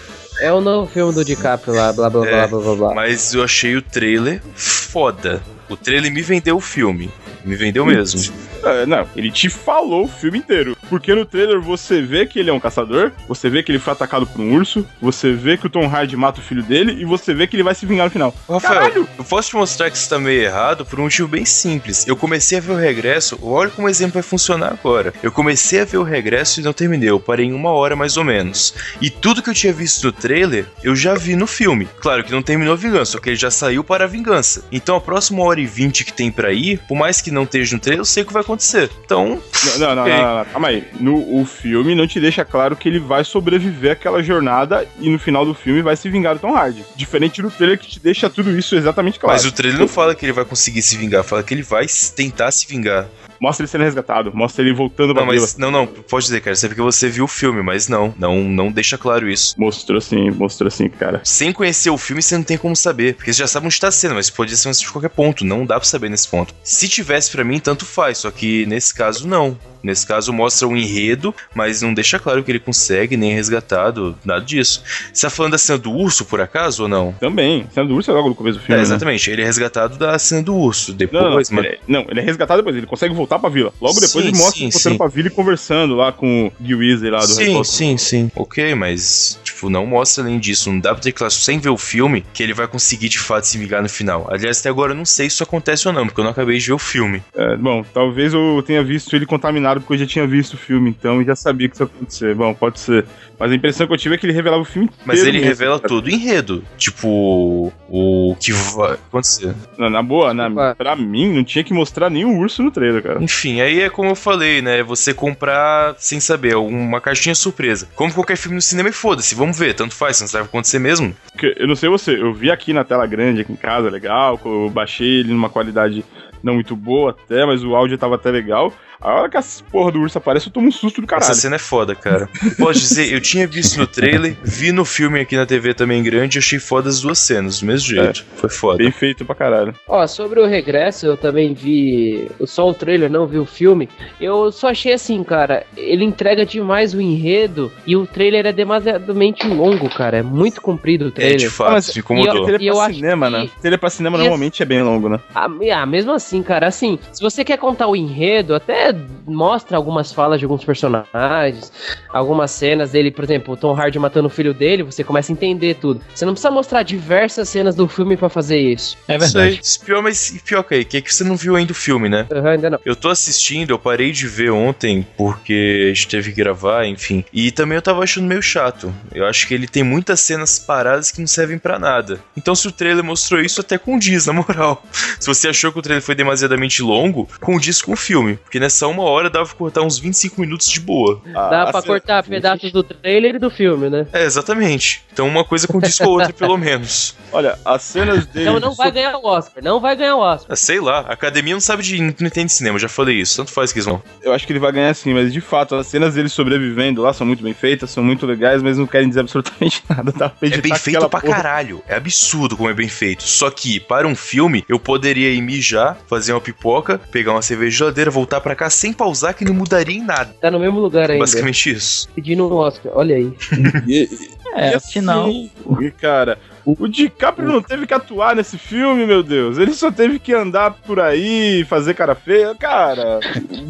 É 0.42 0.52
o 0.52 0.60
novo 0.60 0.90
filme 0.92 1.14
do 1.14 1.24
DiCaprio 1.24 1.72
lá, 1.72 1.92
blá 1.92 2.10
blá 2.10 2.22
blá 2.22 2.30
É, 2.30 2.46
blá 2.48 2.60
blá 2.60 2.74
blá. 2.74 2.94
Mas 2.94 3.32
eu 3.32 3.44
achei 3.44 3.76
o 3.76 3.80
trailer 3.82 4.42
foda. 4.56 5.40
O 5.68 5.76
trailer 5.76 6.12
me 6.12 6.20
vendeu 6.20 6.56
o 6.56 6.60
filme. 6.60 7.08
Me 7.44 7.54
vendeu 7.54 7.86
mesmo. 7.86 8.34
É, 8.64 8.84
não, 8.84 9.06
ele 9.14 9.30
te 9.30 9.48
falou 9.48 10.04
o 10.04 10.08
filme 10.08 10.38
inteiro. 10.38 10.76
Porque 10.92 11.14
no 11.14 11.24
trailer 11.24 11.58
você 11.58 12.02
vê 12.02 12.26
que 12.26 12.38
ele 12.38 12.50
é 12.50 12.52
um 12.52 12.60
caçador, 12.60 13.12
você 13.26 13.48
vê 13.48 13.62
que 13.62 13.72
ele 13.72 13.78
foi 13.78 13.94
atacado 13.94 14.26
por 14.26 14.38
um 14.42 14.54
urso, 14.54 14.86
você 15.00 15.32
vê 15.32 15.56
que 15.56 15.66
o 15.66 15.70
Tom 15.70 15.86
Hardy 15.86 16.14
mata 16.18 16.38
o 16.38 16.42
filho 16.42 16.62
dele 16.62 17.00
e 17.00 17.06
você 17.06 17.32
vê 17.32 17.46
que 17.46 17.56
ele 17.56 17.62
vai 17.62 17.74
se 17.74 17.86
vingar 17.86 18.04
no 18.04 18.10
final. 18.10 18.34
Rafael, 18.46 18.74
Caralho! 18.74 19.08
eu 19.16 19.24
posso 19.24 19.48
te 19.48 19.56
mostrar 19.56 19.90
que 19.90 19.96
isso 19.96 20.06
tá 20.06 20.18
meio 20.18 20.42
errado 20.42 20.84
por 20.84 21.00
um 21.00 21.04
motivo 21.04 21.26
bem 21.26 21.46
simples. 21.46 22.06
Eu 22.06 22.14
comecei 22.14 22.58
a 22.58 22.60
ver 22.60 22.72
o 22.72 22.76
regresso, 22.76 23.38
olha 23.42 23.70
como 23.70 23.86
o 23.86 23.90
exemplo 23.90 24.12
vai 24.12 24.22
funcionar 24.22 24.70
agora. 24.70 25.14
Eu 25.22 25.32
comecei 25.32 25.80
a 25.80 25.86
ver 25.86 25.96
o 25.96 26.02
regresso 26.02 26.60
e 26.60 26.62
não 26.62 26.74
terminei, 26.74 27.08
eu 27.08 27.18
parei 27.18 27.46
em 27.46 27.54
uma 27.54 27.70
hora 27.70 27.96
mais 27.96 28.18
ou 28.18 28.24
menos. 28.24 28.74
E 29.00 29.08
tudo 29.08 29.42
que 29.42 29.48
eu 29.48 29.54
tinha 29.54 29.72
visto 29.72 30.04
no 30.04 30.12
trailer, 30.12 30.66
eu 30.84 30.94
já 30.94 31.14
vi 31.14 31.34
no 31.36 31.46
filme. 31.46 31.88
Claro 32.02 32.22
que 32.22 32.32
não 32.32 32.42
terminou 32.42 32.74
a 32.74 32.76
vingança, 32.76 33.12
só 33.12 33.18
que 33.18 33.30
ele 33.30 33.36
já 33.36 33.50
saiu 33.50 33.82
para 33.82 34.04
a 34.04 34.06
vingança. 34.06 34.62
Então 34.70 34.94
a 34.94 35.00
próxima 35.00 35.42
hora 35.42 35.58
e 35.58 35.64
vinte 35.64 36.04
que 36.04 36.12
tem 36.12 36.30
pra 36.30 36.52
ir, 36.52 36.80
por 36.86 36.98
mais 36.98 37.22
que 37.22 37.30
não 37.30 37.44
esteja 37.44 37.76
no 37.76 37.80
trailer, 37.80 38.02
eu 38.02 38.04
sei 38.04 38.24
o 38.24 38.26
que 38.26 38.32
vai 38.34 38.42
acontecer. 38.42 38.90
Então, 39.02 39.40
Não, 39.64 39.78
não, 39.78 39.96
não, 39.96 40.06
não, 40.06 40.36
não, 40.36 40.44
calma 40.44 40.68
aí. 40.68 40.81
No 41.00 41.40
o 41.40 41.44
filme 41.44 41.94
não 41.94 42.06
te 42.06 42.20
deixa 42.20 42.44
claro 42.44 42.76
que 42.76 42.88
ele 42.88 42.98
vai 42.98 43.24
sobreviver 43.24 43.92
àquela 43.92 44.22
jornada 44.22 44.86
e 44.98 45.08
no 45.08 45.18
final 45.18 45.44
do 45.44 45.54
filme 45.54 45.82
vai 45.82 45.96
se 45.96 46.08
vingar 46.08 46.34
do 46.34 46.40
Tom 46.40 46.54
Hardy. 46.54 46.84
Diferente 46.96 47.42
do 47.42 47.50
trailer 47.50 47.78
que 47.78 47.88
te 47.88 48.00
deixa 48.00 48.28
tudo 48.28 48.56
isso 48.56 48.74
exatamente 48.74 49.18
claro. 49.18 49.34
mas 49.34 49.44
o 49.44 49.52
trailer 49.52 49.78
não 49.78 49.88
fala 49.88 50.14
que 50.14 50.24
ele 50.24 50.32
vai 50.32 50.44
conseguir 50.44 50.82
se 50.82 50.96
vingar, 50.96 51.24
fala 51.24 51.42
que 51.42 51.54
ele 51.54 51.62
vai 51.62 51.86
tentar 52.14 52.50
se 52.50 52.66
vingar. 52.66 53.08
Mostra 53.42 53.64
ele 53.64 53.70
sendo 53.72 53.82
resgatado, 53.82 54.30
mostra 54.32 54.62
ele 54.62 54.72
voltando 54.72 55.12
pra 55.12 55.24
Não, 55.24 55.32
mas 55.32 55.56
não, 55.56 55.68
não, 55.68 55.84
pode 55.84 56.26
dizer, 56.26 56.40
cara, 56.40 56.54
isso 56.54 56.64
é 56.64 56.68
porque 56.68 56.80
você 56.80 57.08
viu 57.08 57.24
o 57.24 57.28
filme, 57.28 57.60
mas 57.60 57.88
não, 57.88 58.14
não, 58.16 58.44
não 58.44 58.70
deixa 58.70 58.96
claro 58.96 59.28
isso. 59.28 59.56
Mostrou 59.58 60.00
sim, 60.00 60.30
mostrou 60.30 60.70
sim, 60.70 60.88
cara. 60.88 61.20
Sem 61.24 61.52
conhecer 61.52 61.90
o 61.90 61.98
filme, 61.98 62.22
você 62.22 62.36
não 62.36 62.44
tem 62.44 62.56
como 62.56 62.76
saber, 62.76 63.16
porque 63.16 63.32
você 63.32 63.40
já 63.40 63.48
sabe 63.48 63.66
onde 63.66 63.74
está 63.74 63.90
sendo, 63.90 64.14
mas 64.14 64.30
pode 64.30 64.56
ser 64.56 64.70
de 64.70 64.92
qualquer 64.92 65.08
ponto, 65.08 65.44
não 65.44 65.66
dá 65.66 65.74
pra 65.74 65.84
saber 65.84 66.08
nesse 66.08 66.28
ponto. 66.28 66.54
Se 66.62 66.88
tivesse 66.88 67.32
pra 67.32 67.42
mim, 67.42 67.58
tanto 67.58 67.84
faz, 67.84 68.18
só 68.18 68.30
que 68.30 68.64
nesse 68.66 68.94
caso 68.94 69.26
não. 69.26 69.58
Nesse 69.82 70.06
caso 70.06 70.32
mostra 70.32 70.66
o 70.68 70.76
enredo, 70.76 71.34
mas 71.54 71.82
não 71.82 71.92
deixa 71.92 72.18
claro 72.18 72.42
que 72.44 72.50
ele 72.52 72.58
consegue, 72.60 73.16
nem 73.16 73.32
é 73.32 73.34
resgatado, 73.34 74.16
nada 74.24 74.44
disso. 74.44 74.82
Você 75.12 75.26
tá 75.26 75.30
falando 75.30 75.52
da 75.52 75.58
cena 75.58 75.78
do 75.78 75.90
urso, 75.92 76.24
por 76.24 76.40
acaso, 76.40 76.84
ou 76.84 76.88
não? 76.88 77.12
Também, 77.20 77.66
cena 77.72 77.86
do 77.86 77.94
urso 77.94 78.10
é 78.10 78.14
logo 78.14 78.28
no 78.28 78.34
começo 78.34 78.58
do 78.58 78.62
É, 78.62 78.66
filme. 78.66 78.76
né? 78.76 78.82
exatamente, 78.82 79.30
ele 79.30 79.42
é 79.42 79.44
resgatado 79.44 79.96
da 79.98 80.18
cena 80.18 80.42
do 80.42 80.54
urso, 80.54 80.92
depois, 80.92 81.22
Não, 81.22 81.30
não, 81.30 81.36
mas... 81.36 81.50
ele, 81.50 81.66
é- 81.68 81.78
não, 81.88 82.06
ele 82.08 82.20
é 82.20 82.22
resgatado 82.22 82.60
depois, 82.62 82.76
ele 82.76 82.86
consegue 82.86 83.14
voltar 83.14 83.38
pra 83.38 83.48
vila. 83.50 83.72
Logo 83.80 83.94
depois 83.94 84.12
Sim, 84.24 84.28
ele 84.30 84.36
mostra 84.36 84.52
sim, 84.52 84.62
ele 84.64 84.72
voltando 84.72 84.92
sim. 84.92 84.98
pra 84.98 85.06
vila 85.08 85.28
e 85.28 85.30
conversando 85.30 85.94
lá 85.94 86.12
com 86.12 86.46
o 86.46 86.64
Gil 86.64 86.78
Weasley 86.78 87.10
lá 87.10 87.20
do 87.20 87.26
Sim, 87.26 87.64
sim, 87.64 87.96
sim. 87.96 88.30
Ok, 88.36 88.74
mas, 88.74 89.38
tipo, 89.42 89.68
não 89.68 89.86
mostra 89.86 90.24
além 90.24 90.38
disso. 90.38 90.70
Não 90.70 90.78
dá 90.78 90.92
pra 90.94 91.02
ter 91.02 91.12
claro, 91.12 91.32
sem 91.32 91.58
ver 91.58 91.68
o 91.70 91.76
filme, 91.76 92.24
que 92.32 92.42
ele 92.42 92.54
vai 92.54 92.66
conseguir 92.66 93.08
de 93.08 93.18
fato 93.18 93.44
se 93.46 93.58
vingar 93.58 93.82
no 93.82 93.88
final. 93.88 94.26
Aliás, 94.30 94.60
até 94.60 94.68
agora 94.68 94.92
eu 94.92 94.96
não 94.96 95.04
sei 95.04 95.28
se 95.28 95.34
isso 95.34 95.42
acontece 95.42 95.86
ou 95.88 95.94
não, 95.94 96.06
porque 96.06 96.20
eu 96.20 96.24
não 96.24 96.30
acabei 96.30 96.58
de 96.58 96.66
ver 96.66 96.72
o 96.72 96.78
filme. 96.78 97.22
É, 97.34 97.56
bom, 97.56 97.84
talvez 97.92 98.32
eu 98.34 98.62
tenha 98.66 98.82
visto 98.82 99.14
ele 99.16 99.26
contaminado 99.26 99.71
porque 99.80 99.94
eu 99.94 99.98
já 99.98 100.06
tinha 100.06 100.26
visto 100.26 100.54
o 100.54 100.56
filme, 100.56 100.90
então 100.90 101.20
e 101.20 101.24
já 101.24 101.34
sabia 101.34 101.68
que 101.68 101.74
isso 101.74 101.82
ia 101.82 101.86
acontecer. 101.86 102.34
Bom, 102.34 102.54
pode 102.54 102.80
ser. 102.80 103.04
Mas 103.38 103.50
a 103.50 103.54
impressão 103.54 103.86
que 103.86 103.92
eu 103.92 103.98
tive 103.98 104.14
é 104.14 104.18
que 104.18 104.26
ele 104.26 104.32
revelava 104.32 104.62
o 104.62 104.64
filme 104.64 104.86
inteiro. 104.86 105.04
Mas 105.04 105.20
ele 105.20 105.38
mesmo, 105.38 105.46
revela 105.46 105.76
cara. 105.78 105.88
todo 105.88 106.06
o 106.06 106.10
enredo. 106.10 106.62
Tipo, 106.76 107.72
o 107.88 108.36
que 108.38 108.52
vai 108.52 108.92
acontecer. 108.92 109.54
Na, 109.76 109.90
na 109.90 110.02
boa, 110.02 110.32
na, 110.32 110.74
pra 110.74 110.94
mim, 110.94 111.32
não 111.32 111.42
tinha 111.42 111.64
que 111.64 111.74
mostrar 111.74 112.08
nenhum 112.08 112.38
urso 112.38 112.62
no 112.62 112.70
trailer, 112.70 113.02
cara. 113.02 113.22
Enfim, 113.22 113.60
aí 113.60 113.80
é 113.80 113.90
como 113.90 114.10
eu 114.10 114.14
falei, 114.14 114.62
né? 114.62 114.82
Você 114.82 115.12
comprar 115.12 115.96
sem 115.98 116.20
saber, 116.20 116.54
uma 116.56 117.00
caixinha 117.00 117.34
surpresa. 117.34 117.88
Como 117.96 118.14
qualquer 118.14 118.36
filme 118.36 118.54
no 118.54 118.62
cinema 118.62 118.88
e 118.90 118.92
foda-se, 118.92 119.34
vamos 119.34 119.58
ver, 119.58 119.74
tanto 119.74 119.94
faz, 119.94 120.20
não 120.20 120.28
sabe 120.28 120.44
acontecer 120.44 120.78
mesmo. 120.78 121.14
Porque, 121.32 121.54
eu 121.58 121.66
não 121.66 121.74
sei 121.74 121.88
você, 121.88 122.14
eu 122.20 122.32
vi 122.32 122.50
aqui 122.50 122.72
na 122.72 122.84
tela 122.84 123.06
grande, 123.06 123.40
aqui 123.40 123.52
em 123.52 123.56
casa, 123.56 123.90
legal, 123.90 124.40
eu 124.44 124.70
baixei 124.70 125.20
ele 125.20 125.32
numa 125.32 125.50
qualidade 125.50 126.04
não 126.42 126.54
muito 126.54 126.74
boa 126.74 127.10
até, 127.10 127.46
mas 127.46 127.62
o 127.64 127.74
áudio 127.74 127.96
tava 127.96 128.16
até 128.16 128.30
legal. 128.30 128.72
A 129.02 129.14
hora 129.14 129.28
que 129.28 129.36
a 129.36 129.42
porra 129.70 129.90
do 129.90 130.00
urso 130.00 130.16
aparece, 130.18 130.46
eu 130.46 130.52
tomo 130.52 130.68
um 130.68 130.72
susto 130.72 131.00
do 131.00 131.06
caralho. 131.06 131.28
Essa 131.30 131.40
cena 131.40 131.56
é 131.56 131.58
foda, 131.58 131.94
cara. 131.94 132.28
Posso 132.56 132.78
dizer, 132.78 133.12
eu 133.12 133.20
tinha 133.20 133.46
visto 133.48 133.76
no 133.78 133.86
trailer, 133.86 134.36
vi 134.44 134.70
no 134.70 134.84
filme 134.84 135.18
aqui 135.20 135.36
na 135.36 135.44
TV 135.44 135.74
também 135.74 136.02
grande, 136.02 136.38
achei 136.38 136.58
foda 136.60 136.88
as 136.88 137.00
duas 137.00 137.18
cenas, 137.18 137.58
do 137.60 137.66
mesmo 137.66 137.88
jeito. 137.88 138.24
Foi 138.36 138.48
foda. 138.48 138.78
Bem 138.78 138.92
feito 138.92 139.24
pra 139.24 139.34
caralho. 139.34 139.74
Ó, 139.88 140.06
sobre 140.06 140.38
o 140.40 140.46
regresso, 140.46 141.06
eu 141.06 141.16
também 141.16 141.52
vi 141.52 142.30
só 142.46 142.68
o 142.68 142.74
trailer, 142.74 143.10
não 143.10 143.26
vi 143.26 143.38
o 143.38 143.44
filme. 143.44 143.88
Eu 144.20 144.52
só 144.52 144.68
achei 144.68 144.92
assim, 144.92 145.22
cara, 145.24 145.66
ele 145.76 146.04
entrega 146.04 146.46
demais 146.46 146.94
o 146.94 147.00
enredo 147.00 147.72
e 147.84 147.96
o 147.96 148.06
trailer 148.06 148.46
é 148.46 148.52
demasiadamente 148.52 149.48
longo, 149.48 149.88
cara. 149.90 150.18
É 150.18 150.22
muito 150.22 150.60
comprido 150.60 151.06
o 151.06 151.08
É, 151.08 151.10
de 151.10 151.14
trailer. 151.14 151.50
fato, 151.50 151.72
mas- 151.72 151.96
incomodou. 151.96 152.48
E 152.60 152.66
eu 152.68 152.74
pra 152.76 152.84
acho 152.86 152.94
cinema, 152.94 153.26
que- 153.26 153.32
né? 153.32 153.48
Tele 153.60 153.78
pra 153.78 153.90
cinema 153.90 154.16
e 154.16 154.20
normalmente 154.20 154.62
é 154.62 154.66
bem 154.66 154.82
longo, 154.82 155.08
né? 155.08 155.18
Ah, 155.34 155.48
ah, 155.74 155.86
mesmo 155.86 156.12
assim, 156.12 156.40
cara, 156.42 156.68
assim, 156.68 156.98
se 157.12 157.20
você 157.20 157.44
quer 157.44 157.56
contar 157.58 157.88
o 157.88 157.96
enredo, 157.96 158.54
até 158.54 158.91
mostra 159.26 159.76
algumas 159.76 160.12
falas 160.12 160.38
de 160.38 160.44
alguns 160.44 160.64
personagens, 160.64 161.72
algumas 162.08 162.50
cenas 162.50 162.90
dele, 162.92 163.10
por 163.10 163.24
exemplo, 163.24 163.54
o 163.54 163.56
Tom 163.56 163.74
Hardy 163.74 163.98
matando 163.98 164.26
o 164.26 164.30
filho 164.30 164.54
dele, 164.54 164.82
você 164.82 165.02
começa 165.04 165.32
a 165.32 165.34
entender 165.34 165.74
tudo. 165.74 166.00
Você 166.14 166.24
não 166.24 166.32
precisa 166.32 166.50
mostrar 166.50 166.82
diversas 166.82 167.48
cenas 167.48 167.74
do 167.74 167.88
filme 167.88 168.16
pra 168.16 168.28
fazer 168.28 168.58
isso. 168.58 168.96
É 169.08 169.16
Isso 169.16 169.32
verdade. 169.32 169.54
aí. 169.54 169.60
Isso 169.62 169.82
Pior, 169.84 170.02
mas 170.02 170.40
pior 170.44 170.62
que 170.62 170.74
aí, 170.74 170.84
que 170.84 170.96
é 170.96 171.00
que 171.00 171.12
você 171.14 171.24
não 171.24 171.36
viu 171.36 171.56
ainda 171.56 171.72
o 171.72 171.74
filme, 171.74 172.08
né? 172.08 172.26
Aham, 172.32 172.50
ainda 172.50 172.70
não. 172.70 172.78
Eu 172.84 172.94
tô 172.94 173.08
assistindo, 173.08 173.70
eu 173.70 173.78
parei 173.78 174.12
de 174.12 174.26
ver 174.26 174.50
ontem 174.50 175.06
porque 175.16 175.90
a 175.90 175.94
gente 175.94 176.08
teve 176.08 176.30
que 176.30 176.36
gravar, 176.36 176.86
enfim. 176.86 177.24
E 177.32 177.50
também 177.50 177.76
eu 177.76 177.82
tava 177.82 178.02
achando 178.02 178.26
meio 178.26 178.42
chato. 178.42 178.92
Eu 179.12 179.26
acho 179.26 179.46
que 179.46 179.54
ele 179.54 179.66
tem 179.66 179.82
muitas 179.82 180.20
cenas 180.20 180.58
paradas 180.58 181.10
que 181.10 181.20
não 181.20 181.26
servem 181.26 181.58
pra 181.58 181.78
nada. 181.78 182.20
Então 182.36 182.54
se 182.54 182.66
o 182.68 182.72
trailer 182.72 183.04
mostrou 183.04 183.40
isso, 183.40 183.60
até 183.60 183.76
condiz, 183.76 184.26
na 184.26 184.32
moral. 184.32 184.82
Se 185.18 185.26
você 185.26 185.48
achou 185.48 185.72
que 185.72 185.78
o 185.78 185.82
trailer 185.82 186.02
foi 186.02 186.14
demasiadamente 186.14 186.82
longo, 186.82 187.28
condiz 187.40 187.80
com 187.80 187.92
o 187.92 187.96
filme. 187.96 188.36
Porque 188.36 188.58
nessa 188.58 188.81
uma 188.88 189.02
hora 189.04 189.28
dava 189.30 189.46
pra 189.46 189.54
cortar 189.56 189.82
uns 189.82 189.98
25 189.98 190.40
minutos 190.40 190.66
de 190.68 190.80
boa. 190.80 191.20
Dá 191.26 191.66
pra 191.70 191.82
cortar 191.82 192.22
pedaços 192.24 192.72
do 192.72 192.82
trailer 192.82 193.36
e 193.36 193.38
do 193.38 193.50
filme, 193.50 193.88
né? 193.90 194.06
É, 194.12 194.24
exatamente. 194.24 195.02
Então 195.12 195.26
uma 195.28 195.44
coisa 195.44 195.66
condiz 195.68 195.98
com 195.98 196.04
a 196.04 196.08
outra, 196.08 196.32
pelo 196.34 196.56
menos. 196.56 197.14
Olha, 197.32 197.58
as 197.64 197.82
cenas 197.82 198.26
dele. 198.26 198.48
Então 198.48 198.60
não 198.60 198.74
vai 198.74 198.90
ganhar 198.90 199.16
o 199.16 199.26
Oscar, 199.26 199.62
não 199.62 199.80
vai 199.80 199.96
ganhar 199.96 200.16
o 200.16 200.20
Oscar. 200.20 200.52
Ah, 200.52 200.56
sei 200.56 200.80
lá, 200.80 201.00
a 201.00 201.12
academia 201.12 201.54
não 201.54 201.60
sabe 201.60 201.82
de. 201.82 202.00
não 202.00 202.08
entende 202.26 202.46
de 202.46 202.52
cinema, 202.52 202.78
já 202.78 202.88
falei 202.88 203.16
isso. 203.20 203.36
Tanto 203.36 203.50
faz 203.50 203.72
que 203.72 203.78
eles 203.78 203.86
vão. 203.86 204.02
Eu 204.22 204.32
acho 204.32 204.46
que 204.46 204.52
ele 204.52 204.58
vai 204.60 204.72
ganhar 204.72 204.94
sim, 204.94 205.12
mas 205.14 205.32
de 205.32 205.40
fato, 205.40 205.74
as 205.74 205.86
cenas 205.86 206.14
dele 206.14 206.28
sobrevivendo 206.28 207.02
lá 207.02 207.12
são 207.12 207.26
muito 207.26 207.42
bem 207.42 207.54
feitas, 207.54 207.90
são 207.90 208.02
muito 208.04 208.26
legais, 208.26 208.62
mas 208.62 208.78
não 208.78 208.86
querem 208.86 209.08
dizer 209.08 209.20
absolutamente 209.20 209.82
nada. 209.88 210.12
Pra 210.12 210.32
É 210.42 210.58
bem 210.58 210.74
feito 210.74 211.08
pra 211.08 211.20
porra. 211.20 211.34
caralho. 211.34 211.82
É 211.88 211.96
absurdo 211.96 212.56
como 212.56 212.68
é 212.68 212.74
bem 212.74 212.88
feito. 212.88 213.22
Só 213.22 213.50
que, 213.50 213.80
para 213.80 214.06
um 214.06 214.14
filme, 214.14 214.64
eu 214.68 214.78
poderia 214.78 215.30
ir 215.32 215.40
mijar, 215.40 215.96
fazer 216.06 216.32
uma 216.32 216.40
pipoca, 216.40 216.98
pegar 217.10 217.32
uma 217.32 217.42
cerveja 217.42 217.70
de 217.70 217.76
geladeira, 217.78 218.10
voltar 218.10 218.40
pra 218.40 218.54
cá 218.62 218.70
sem 218.70 218.92
pausar, 218.92 219.34
que 219.34 219.44
não 219.44 219.54
mudaria 219.54 219.96
em 219.96 220.02
nada. 220.04 220.34
Tá 220.40 220.50
no 220.50 220.58
mesmo 220.60 220.78
lugar 220.80 221.10
ainda. 221.10 221.22
Basicamente 221.24 221.70
isso. 221.70 222.08
Pedindo 222.14 222.46
um 222.48 222.54
Oscar, 222.54 222.92
olha 222.94 223.16
aí. 223.16 223.32
E, 223.88 224.08
É, 224.54 224.72
e 224.72 224.74
afinal. 224.74 225.28
E, 225.30 225.50
cara, 225.98 226.38
o 226.64 226.86
DiCaprio 226.86 227.48
não 227.48 227.62
teve 227.62 227.86
que 227.86 227.94
atuar 227.94 228.36
nesse 228.36 228.58
filme, 228.58 229.06
meu 229.06 229.22
Deus. 229.22 229.56
Ele 229.56 229.72
só 229.72 229.90
teve 229.90 230.18
que 230.18 230.32
andar 230.34 230.72
por 230.72 231.00
aí, 231.00 231.64
fazer 231.64 231.94
cara 231.94 232.14
feia. 232.14 232.54
Cara, 232.54 233.18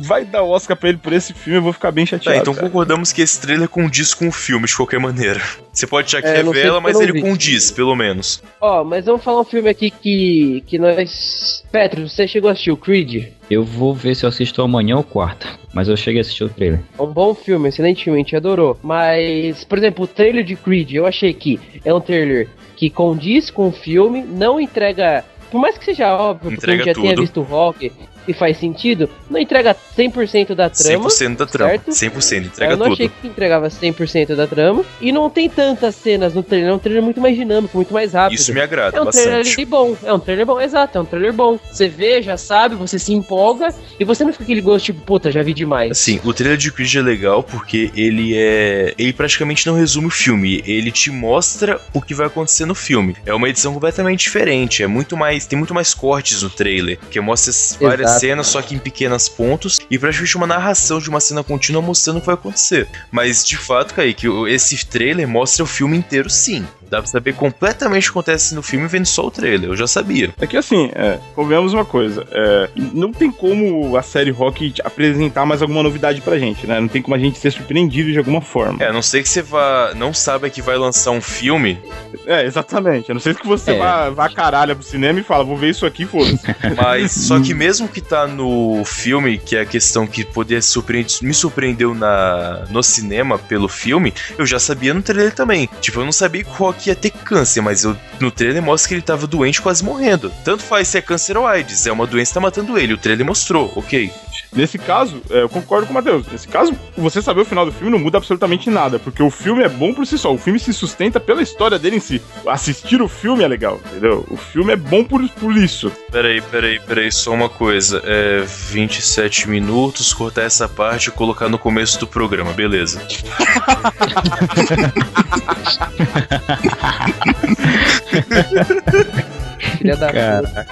vai 0.03 0.25
dar 0.25 0.43
Oscar 0.43 0.77
pra 0.77 0.89
ele 0.89 0.99
por 0.99 1.13
esse 1.13 1.33
filme, 1.33 1.59
eu 1.59 1.63
vou 1.63 1.73
ficar 1.73 1.93
bem 1.93 2.05
Tá, 2.05 2.11
chateado. 2.19 2.39
então 2.41 2.55
cara. 2.55 2.67
concordamos 2.67 3.13
que 3.13 3.23
esse 3.23 3.41
trailer 3.41 3.69
condiz 3.69 4.13
com 4.13 4.27
o 4.29 4.33
filme 4.33 4.67
de 4.67 4.75
qualquer 4.77 4.99
maneira. 4.99 5.41
Você 5.73 5.87
pode 5.87 6.07
achar 6.07 6.21
que 6.21 6.29
É, 6.29 6.43
revela, 6.43 6.81
mas 6.81 7.01
ele 7.01 7.13
vi. 7.13 7.23
condiz, 7.23 7.71
pelo 7.71 7.97
menos. 7.97 8.43
Ó, 8.61 8.85
mas 8.85 9.07
vamos 9.07 9.25
falar 9.25 9.41
um 9.41 9.45
filme 9.45 9.69
aqui 9.71 9.91
que, 9.91 10.63
que 10.67 10.79
nós... 10.79 11.65
Petro, 11.73 12.07
você 12.09 12.29
chegou 12.29 12.51
a 12.51 12.53
assistir 12.53 12.71
o 12.71 12.77
Creed? 12.77 13.29
Eu 13.51 13.65
vou 13.65 13.95
ver 13.95 14.15
se 14.15 14.25
eu 14.25 14.29
assisto 14.29 14.61
amanhã 14.61 14.97
ou 14.97 15.03
quarta. 15.03 15.47
Mas 15.73 15.89
eu 15.89 15.97
cheguei 15.97 16.21
a 16.21 16.23
assistir 16.23 16.45
o 16.45 16.49
trailer. 16.51 16.81
É 16.99 17.03
um 17.03 17.07
bom 17.11 17.35
filme, 17.35 17.69
excelente 17.71 18.05
filme, 18.05 18.19
a 18.19 18.23
gente 18.23 18.37
adorou. 18.37 18.79
Mas, 18.83 19.65
por 19.65 19.79
exemplo, 19.79 20.05
o 20.05 20.09
trailer 20.09 20.45
de 20.45 20.57
Creed, 20.57 20.93
eu 20.93 21.07
achei 21.07 21.33
que 21.33 21.59
é 21.85 21.93
um 21.95 22.01
trailer 22.01 22.49
que 22.77 22.91
condiz 22.91 23.51
com 23.51 23.69
o 23.69 23.73
filme, 23.73 24.23
não 24.23 24.61
entrega. 24.61 25.25
Por 25.51 25.61
mais 25.61 25.77
que 25.79 25.85
seja 25.87 26.15
óbvio, 26.17 26.51
porque 26.51 26.71
a 26.71 26.75
Entrega 26.75 26.85
gente 26.85 26.95
já 26.97 27.01
tenha 27.01 27.15
tudo. 27.15 27.21
visto 27.23 27.41
o 27.41 27.45
rock 27.45 27.93
e 28.27 28.33
faz 28.33 28.59
sentido, 28.59 29.09
não 29.31 29.41
entrega 29.41 29.77
100% 29.97 30.55
da 30.55 30.69
trama. 30.71 31.09
100% 31.09 31.37
da 31.37 31.47
trama. 31.47 31.71
certo? 31.71 31.91
100%, 31.91 32.47
entrega 32.47 32.73
eu 32.73 32.77
não 32.77 32.85
tudo. 32.87 32.93
achei 32.95 33.09
que 33.09 33.27
entregava 33.29 33.69
100% 33.69 34.35
da 34.35 34.47
trama. 34.47 34.85
E 35.01 35.13
não 35.13 35.29
tem 35.31 35.49
tantas 35.49 35.95
cenas 35.95 36.35
no 36.35 36.43
trailer, 36.43 36.71
é 36.71 36.75
um 36.75 36.79
trailer 36.79 37.03
muito 37.03 37.21
mais 37.21 37.37
dinâmico, 37.37 37.77
muito 37.77 37.93
mais 37.93 38.13
rápido. 38.13 38.39
Isso 38.39 38.53
me 38.53 38.61
agrada 38.61 38.97
É 38.97 39.01
um 39.01 39.07
trailer 39.11 39.39
bastante. 39.39 39.57
ali 39.61 39.65
bom, 39.65 39.97
é 40.05 40.13
um 40.13 40.19
trailer 40.19 40.47
bom, 40.47 40.61
exato, 40.61 40.99
é 40.99 41.01
um 41.01 41.05
trailer 41.05 41.33
bom. 41.33 41.59
Você 41.71 41.89
vê, 41.89 42.23
já 42.23 42.37
sabe, 42.37 42.75
você 42.75 42.99
se 42.99 43.13
empolga 43.13 43.75
e 43.99 44.05
você 44.05 44.25
não 44.25 44.33
fica 44.33 44.45
aquele 44.45 44.61
gosto 44.61 44.87
tipo, 44.87 45.01
puta, 45.03 45.31
já 45.31 45.43
vi 45.43 45.53
demais. 45.55 45.91
Assim, 45.91 46.21
o 46.25 46.33
trailer 46.33 46.57
de 46.59 46.71
Creed 46.73 46.95
é 46.97 47.03
legal 47.03 47.43
porque 47.43 47.91
ele 47.97 48.35
é. 48.37 48.95
Ele 48.99 49.13
praticamente 49.13 49.67
não 49.67 49.75
resume 49.75 50.07
o 50.09 50.11
filme, 50.11 50.63
ele 50.67 50.91
te 50.91 51.11
mostra 51.11 51.81
o 51.93 52.01
que 52.01 52.15
vai 52.15 52.27
acontecer 52.27 52.65
no 52.67 52.75
filme. 52.75 53.17
É 53.25 53.33
uma 53.35 53.49
edição 53.49 53.73
completamente 53.73 54.21
diferente, 54.25 54.83
é 54.83 54.87
muito 54.87 55.17
mais. 55.17 55.47
Tem 55.47 55.59
muito 55.59 55.75
mais 55.75 55.95
cortes 55.95 56.43
no 56.43 56.51
trailer, 56.51 56.99
que 57.11 57.21
mostra 57.21 57.51
as 57.51 57.79
várias 57.81 58.11
Cenas, 58.19 58.47
só 58.47 58.63
que 58.63 58.75
em 58.75 58.79
pequenos 58.79 59.29
pontos, 59.29 59.81
e 59.91 59.99
praticamente 59.99 60.37
uma 60.37 60.47
narração 60.47 60.99
de 60.99 61.09
uma 61.09 61.21
cena 61.21 61.43
contínua 61.43 61.83
mostrando 61.83 62.19
o 62.19 62.21
que 62.21 62.27
vai 62.27 62.35
acontecer. 62.35 62.89
Mas 63.11 63.45
de 63.45 63.57
fato, 63.57 63.95
Kaique, 63.95 64.27
esse 64.49 64.87
trailer 64.87 65.27
mostra 65.29 65.65
o 65.65 65.67
filme 65.67 65.97
inteiro 65.97 66.31
sim. 66.31 66.67
Dá 66.93 66.99
pra 66.99 67.07
saber 67.07 67.33
completamente 67.35 68.03
o 68.11 68.13
que 68.13 68.19
acontece 68.19 68.55
no 68.55 68.61
filme 68.63 68.87
vendo 68.87 69.07
só 69.07 69.27
o 69.27 69.31
trailer. 69.31 69.71
Eu 69.71 69.77
já 69.77 69.87
sabia. 69.87 70.29
É 70.39 70.47
que 70.47 70.59
assim, 70.59 70.91
é, 70.95 71.19
convenhamos 71.35 71.73
uma 71.73 71.87
coisa. 71.87 72.27
é, 72.31 72.69
não 72.93 73.11
tem 73.11 73.31
como 73.33 73.97
a 73.97 74.03
série 74.03 74.31
Rock 74.31 74.75
apresentar 74.85 75.47
mais 75.47 75.63
alguma 75.63 75.83
novidade 75.83 76.21
pra 76.21 76.39
gente, 76.39 76.67
né? 76.67 76.79
Não 76.79 76.89
tem 76.89 77.01
como 77.01 77.15
a 77.15 77.19
gente 77.19 77.39
ser 77.39 77.51
surpreendido 77.51 78.13
de 78.13 78.19
alguma 78.19 78.43
forma. 78.43 78.77
É, 78.83 78.89
a 78.89 78.93
não 78.93 79.01
sei 79.01 79.23
que 79.23 79.29
você 79.31 79.41
vá. 79.41 79.93
Não 79.97 80.13
sabe 80.13 80.51
que 80.51 80.61
vai 80.61 80.77
lançar 80.77 81.13
um 81.13 81.21
filme. 81.23 81.79
É, 82.27 82.45
exatamente. 82.45 83.11
A 83.11 83.15
não 83.15 83.21
ser 83.23 83.35
que 83.37 83.47
você 83.47 83.71
É. 83.73 83.79
vá, 83.79 84.11
vá 84.11 84.29
caralho 84.29 84.77
pro 84.77 84.85
cinema 84.85 85.19
e 85.19 85.23
fala, 85.23 85.45
vou 85.45 85.57
ver 85.57 85.71
isso 85.71 85.87
aqui, 85.87 86.05
foda-se. 86.05 86.43
Mas 86.77 87.11
só 87.13 87.41
que 87.41 87.55
mesmo 87.55 87.89
que 87.89 88.03
tá 88.03 88.27
no 88.27 88.85
filme, 88.85 89.39
que 89.39 89.57
é 89.57 89.63
a 89.63 89.67
questão 89.67 90.07
que 90.07 90.27
poder 90.27 90.63
surpreender, 90.63 91.11
me 91.23 91.33
surpreendeu 91.33 91.95
na, 91.95 92.65
no 92.69 92.83
cinema 92.83 93.39
pelo 93.39 93.67
filme, 93.67 94.13
eu 94.37 94.45
já 94.45 94.59
sabia 94.59 94.93
no 94.93 95.01
trailer 95.01 95.33
também. 95.35 95.71
Tipo, 95.81 96.01
eu 96.01 96.05
não 96.05 96.13
sabia 96.13 96.45
que 96.45 96.51
o 96.51 96.53
Rock 96.53 96.82
ia 96.89 96.97
ter 96.97 97.11
câncer, 97.11 97.61
mas 97.61 97.85
eu, 97.85 97.97
no 98.21 98.31
trailer 98.31 98.63
mostra 98.63 98.89
que 98.89 98.95
ele 98.95 99.03
tava 99.03 99.27
doente, 99.27 99.61
quase 99.61 99.85
morrendo. 99.85 100.33
Tanto 100.45 100.63
faz 100.63 100.89
se 100.89 100.99
é 100.99 101.03
câncer 101.03 101.37
ou 101.37 101.47
AIDS, 101.47 101.87
é 101.87 101.93
uma 101.93 102.07
doença 102.07 102.31
que 102.31 102.35
tá 102.35 102.41
matando 102.41 102.79
ele. 102.79 102.95
O 102.95 102.99
trailer 102.99 103.27
mostrou, 103.27 103.73
ok. 103.77 104.13
Nesse 104.55 104.79
caso, 104.79 105.23
é, 105.31 105.43
eu 105.43 105.49
concordo 105.49 105.87
com 105.87 105.93
o 105.93 105.95
Matheus. 105.95 106.27
Nesse 106.31 106.47
caso, 106.47 106.75
você 106.97 107.23
saber 107.23 107.41
o 107.41 107.45
final 107.45 107.65
do 107.65 107.73
filme 107.73 107.91
não 107.91 107.99
muda 107.99 108.19
absolutamente 108.19 108.69
nada, 108.69 108.99
porque 108.99 109.23
o 109.23 109.31
filme 109.31 109.63
é 109.63 109.69
bom 109.69 109.95
por 109.95 110.07
si 110.07 110.19
só. 110.19 110.33
O 110.33 110.39
filme 110.39 110.59
se 110.59 110.73
sustenta 110.73 111.19
pela 111.19 111.43
história 111.43 111.79
dele 111.79 111.97
em 111.97 112.01
si. 112.01 112.21
Assistir 112.47 113.01
o 113.01 113.09
filme 113.09 113.43
é 113.43 113.49
legal, 113.49 113.81
entendeu? 113.87 114.27
O 114.31 114.37
filme 114.37 114.73
é 114.73 114.77
bom 114.77 115.05
por, 115.05 115.27
por 115.31 115.57
isso. 115.57 115.91
Peraí, 116.11 116.41
peraí, 116.43 116.79
peraí, 116.81 117.11
só 117.11 117.33
uma 117.33 117.49
coisa. 117.49 118.03
É 118.05 118.43
27 118.43 119.49
minutos, 119.49 120.13
cortar 120.13 120.43
essa 120.43 120.69
parte 120.69 121.09
e 121.09 121.13
colocar 121.13 121.49
no 121.49 121.59
começo 121.59 121.99
do 121.99 122.07
programa, 122.07 122.53
beleza. 122.53 123.01
Filha 129.63 129.97
da 129.97 130.13
Cara, 130.13 130.43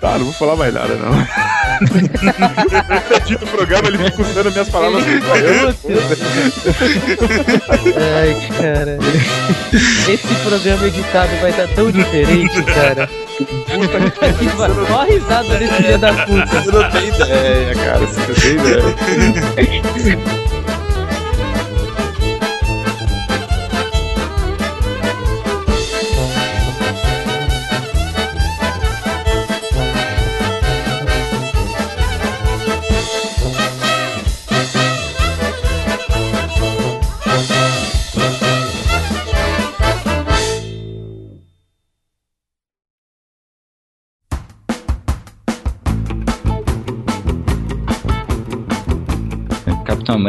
Tá, 0.00 0.18
não 0.18 0.24
vou 0.26 0.32
falar 0.34 0.56
mais 0.56 0.72
nada, 0.72 0.94
não. 0.94 1.12
Dito 3.26 3.44
o 3.44 3.48
programa, 3.48 3.88
ele 3.88 3.98
fica 3.98 4.22
usando 4.22 4.50
minhas 4.52 4.68
palavras. 4.68 5.04
Ai, 8.16 8.48
cara. 8.56 8.98
Esse 10.08 10.34
programa 10.44 10.86
editado 10.86 11.36
vai 11.40 11.50
estar 11.50 11.68
tão 11.74 11.90
diferente, 11.90 12.62
cara. 12.62 13.08
Puta 13.38 13.98
que 14.38 14.48
pariu. 14.56 14.86
Ó 14.90 15.00
a 15.00 15.04
risada 15.04 15.56
desse 15.58 15.74
filho 15.74 15.98
da 15.98 16.12
puta. 16.12 16.46
Você 16.46 16.70
não 16.70 16.90
tem 16.90 17.08
ideia, 17.08 17.74
cara. 17.74 17.98
Você 17.98 18.20
não 18.20 18.34
tem 18.34 18.54
ideia. 18.54 20.16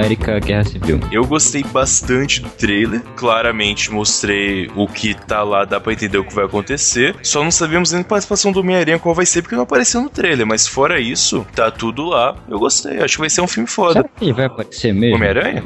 América 0.07 0.39
Guerra 0.39 0.63
Civil. 0.63 0.99
Eu 1.11 1.25
gostei 1.25 1.63
bastante 1.63 2.41
do 2.41 2.49
trailer. 2.49 3.01
Claramente 3.17 3.91
mostrei 3.91 4.71
o 4.73 4.87
que 4.87 5.13
tá 5.13 5.43
lá, 5.43 5.65
dá 5.65 5.81
pra 5.81 5.91
entender 5.91 6.17
o 6.17 6.23
que 6.23 6.33
vai 6.33 6.45
acontecer. 6.45 7.13
Só 7.21 7.43
não 7.43 7.51
sabemos 7.51 7.91
nem 7.91 8.01
a 8.01 8.05
participação 8.05 8.53
do 8.53 8.61
Homem-Aranha 8.61 8.99
qual 8.99 9.13
vai 9.13 9.25
ser, 9.25 9.41
porque 9.41 9.55
não 9.55 9.63
apareceu 9.63 10.01
no 10.01 10.09
trailer. 10.09 10.47
Mas 10.47 10.65
fora 10.65 10.97
isso, 10.97 11.45
tá 11.53 11.69
tudo 11.69 12.05
lá. 12.05 12.37
Eu 12.47 12.57
gostei. 12.57 13.01
Acho 13.01 13.15
que 13.15 13.19
vai 13.19 13.29
ser 13.29 13.41
um 13.41 13.47
filme 13.47 13.67
foda. 13.67 13.93
Será 13.93 14.07
que 14.07 14.23
ele 14.23 14.33
vai 14.33 14.45
aparecer 14.45 14.93
mesmo? 14.93 15.17
Homem-Aranha? 15.17 15.63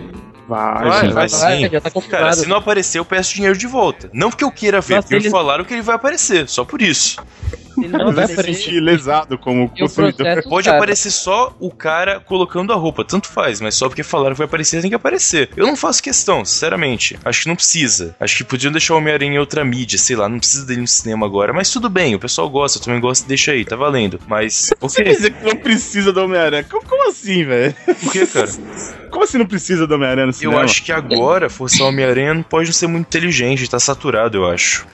Vai, 0.48 0.90
Vai, 0.90 1.08
sim. 1.08 1.14
vai 1.14 1.30
sim. 1.30 1.70
tá 1.80 1.92
Cara, 2.10 2.34
se 2.34 2.50
não 2.50 2.58
aparecer, 2.58 2.98
eu 2.98 3.06
peço 3.06 3.36
dinheiro 3.36 3.58
de 3.58 3.68
volta. 3.68 4.10
Não 4.12 4.30
porque 4.30 4.44
eu 4.44 4.52
queira 4.52 4.82
ver, 4.82 4.96
Nossa, 4.96 5.08
porque 5.08 5.24
me 5.24 5.30
falaram 5.30 5.64
que 5.64 5.74
ele 5.74 5.82
vai 5.84 5.96
aparecer. 5.96 6.50
Só 6.50 6.66
por 6.66 6.82
isso. 6.82 7.18
Ele 7.84 7.98
não 7.98 8.12
Vai 8.12 8.26
aparecer. 8.26 8.80
lesado 8.80 9.38
como 9.38 9.66
o 9.66 9.70
consumidor. 9.70 10.14
processo, 10.16 10.50
Pode 10.50 10.66
cara, 10.66 10.78
aparecer 10.78 11.12
só 11.12 11.56
o 11.60 11.72
cara 11.72 12.20
colocando 12.20 12.72
a 12.74 12.76
roupa, 12.76 13.04
tanto 13.04 13.28
faz, 13.28 13.60
mas 13.62 13.76
só 13.76 13.88
porque 13.88 14.04
falaram 14.04 14.34
que 14.34 14.40
vai 14.40 14.46
aparecer, 14.46 14.82
tem 14.82 14.90
que 14.90 14.96
aparecer. 14.96 15.50
Eu 15.56 15.66
não 15.68 15.76
faço 15.76 16.02
questão, 16.04 16.44
sinceramente. 16.46 17.18
Acho 17.24 17.44
que 17.44 17.48
não 17.48 17.56
precisa. 17.56 18.16
Acho 18.20 18.38
que 18.38 18.44
podiam 18.44 18.72
deixar 18.72 18.94
o 18.94 18.98
Homem-Aranha 18.98 19.34
em 19.34 19.40
outra 19.40 19.64
mídia, 19.64 19.98
sei 19.98 20.16
lá, 20.16 20.28
não 20.30 20.40
precisa 20.40 20.66
dele 20.66 20.82
no 20.82 20.88
cinema 20.88 21.26
agora. 21.26 21.54
Mas 21.54 21.70
tudo 21.70 21.90
bem, 21.90 22.16
o 22.16 22.20
pessoal 22.20 22.50
gosta, 22.50 22.78
eu 22.80 22.84
também 22.84 23.00
gosto, 23.00 23.28
deixa 23.28 23.52
aí, 23.52 23.64
tá 23.66 23.76
valendo. 23.76 24.20
Mas, 24.28 24.70
Você 24.80 25.02
ok. 25.02 25.14
dizer 25.16 25.32
que 25.34 25.44
não 25.46 25.56
precisa 25.56 26.12
do 26.14 26.24
Homem-Aranha? 26.24 26.64
Como, 26.64 26.84
como 26.86 27.10
assim, 27.10 27.44
velho? 27.46 27.74
Por 28.02 28.12
que, 28.12 28.26
cara? 28.28 28.50
Como 29.10 29.24
assim 29.26 29.38
não 29.38 29.46
precisa 29.46 29.86
do 29.86 29.96
Homem-Aranha 29.96 30.26
no 30.28 30.32
Eu 30.32 30.34
cinema? 30.34 30.62
acho 30.62 30.84
que 30.84 30.92
agora 30.92 31.50
forçar 31.50 31.86
o 31.86 31.90
Homem-Aranha 31.90 32.34
não 32.34 32.44
pode 32.44 32.72
ser 32.74 32.88
muito 32.88 33.08
inteligente, 33.08 33.70
tá 33.70 33.80
saturado, 33.80 34.38
eu 34.38 34.48
acho. 34.50 34.86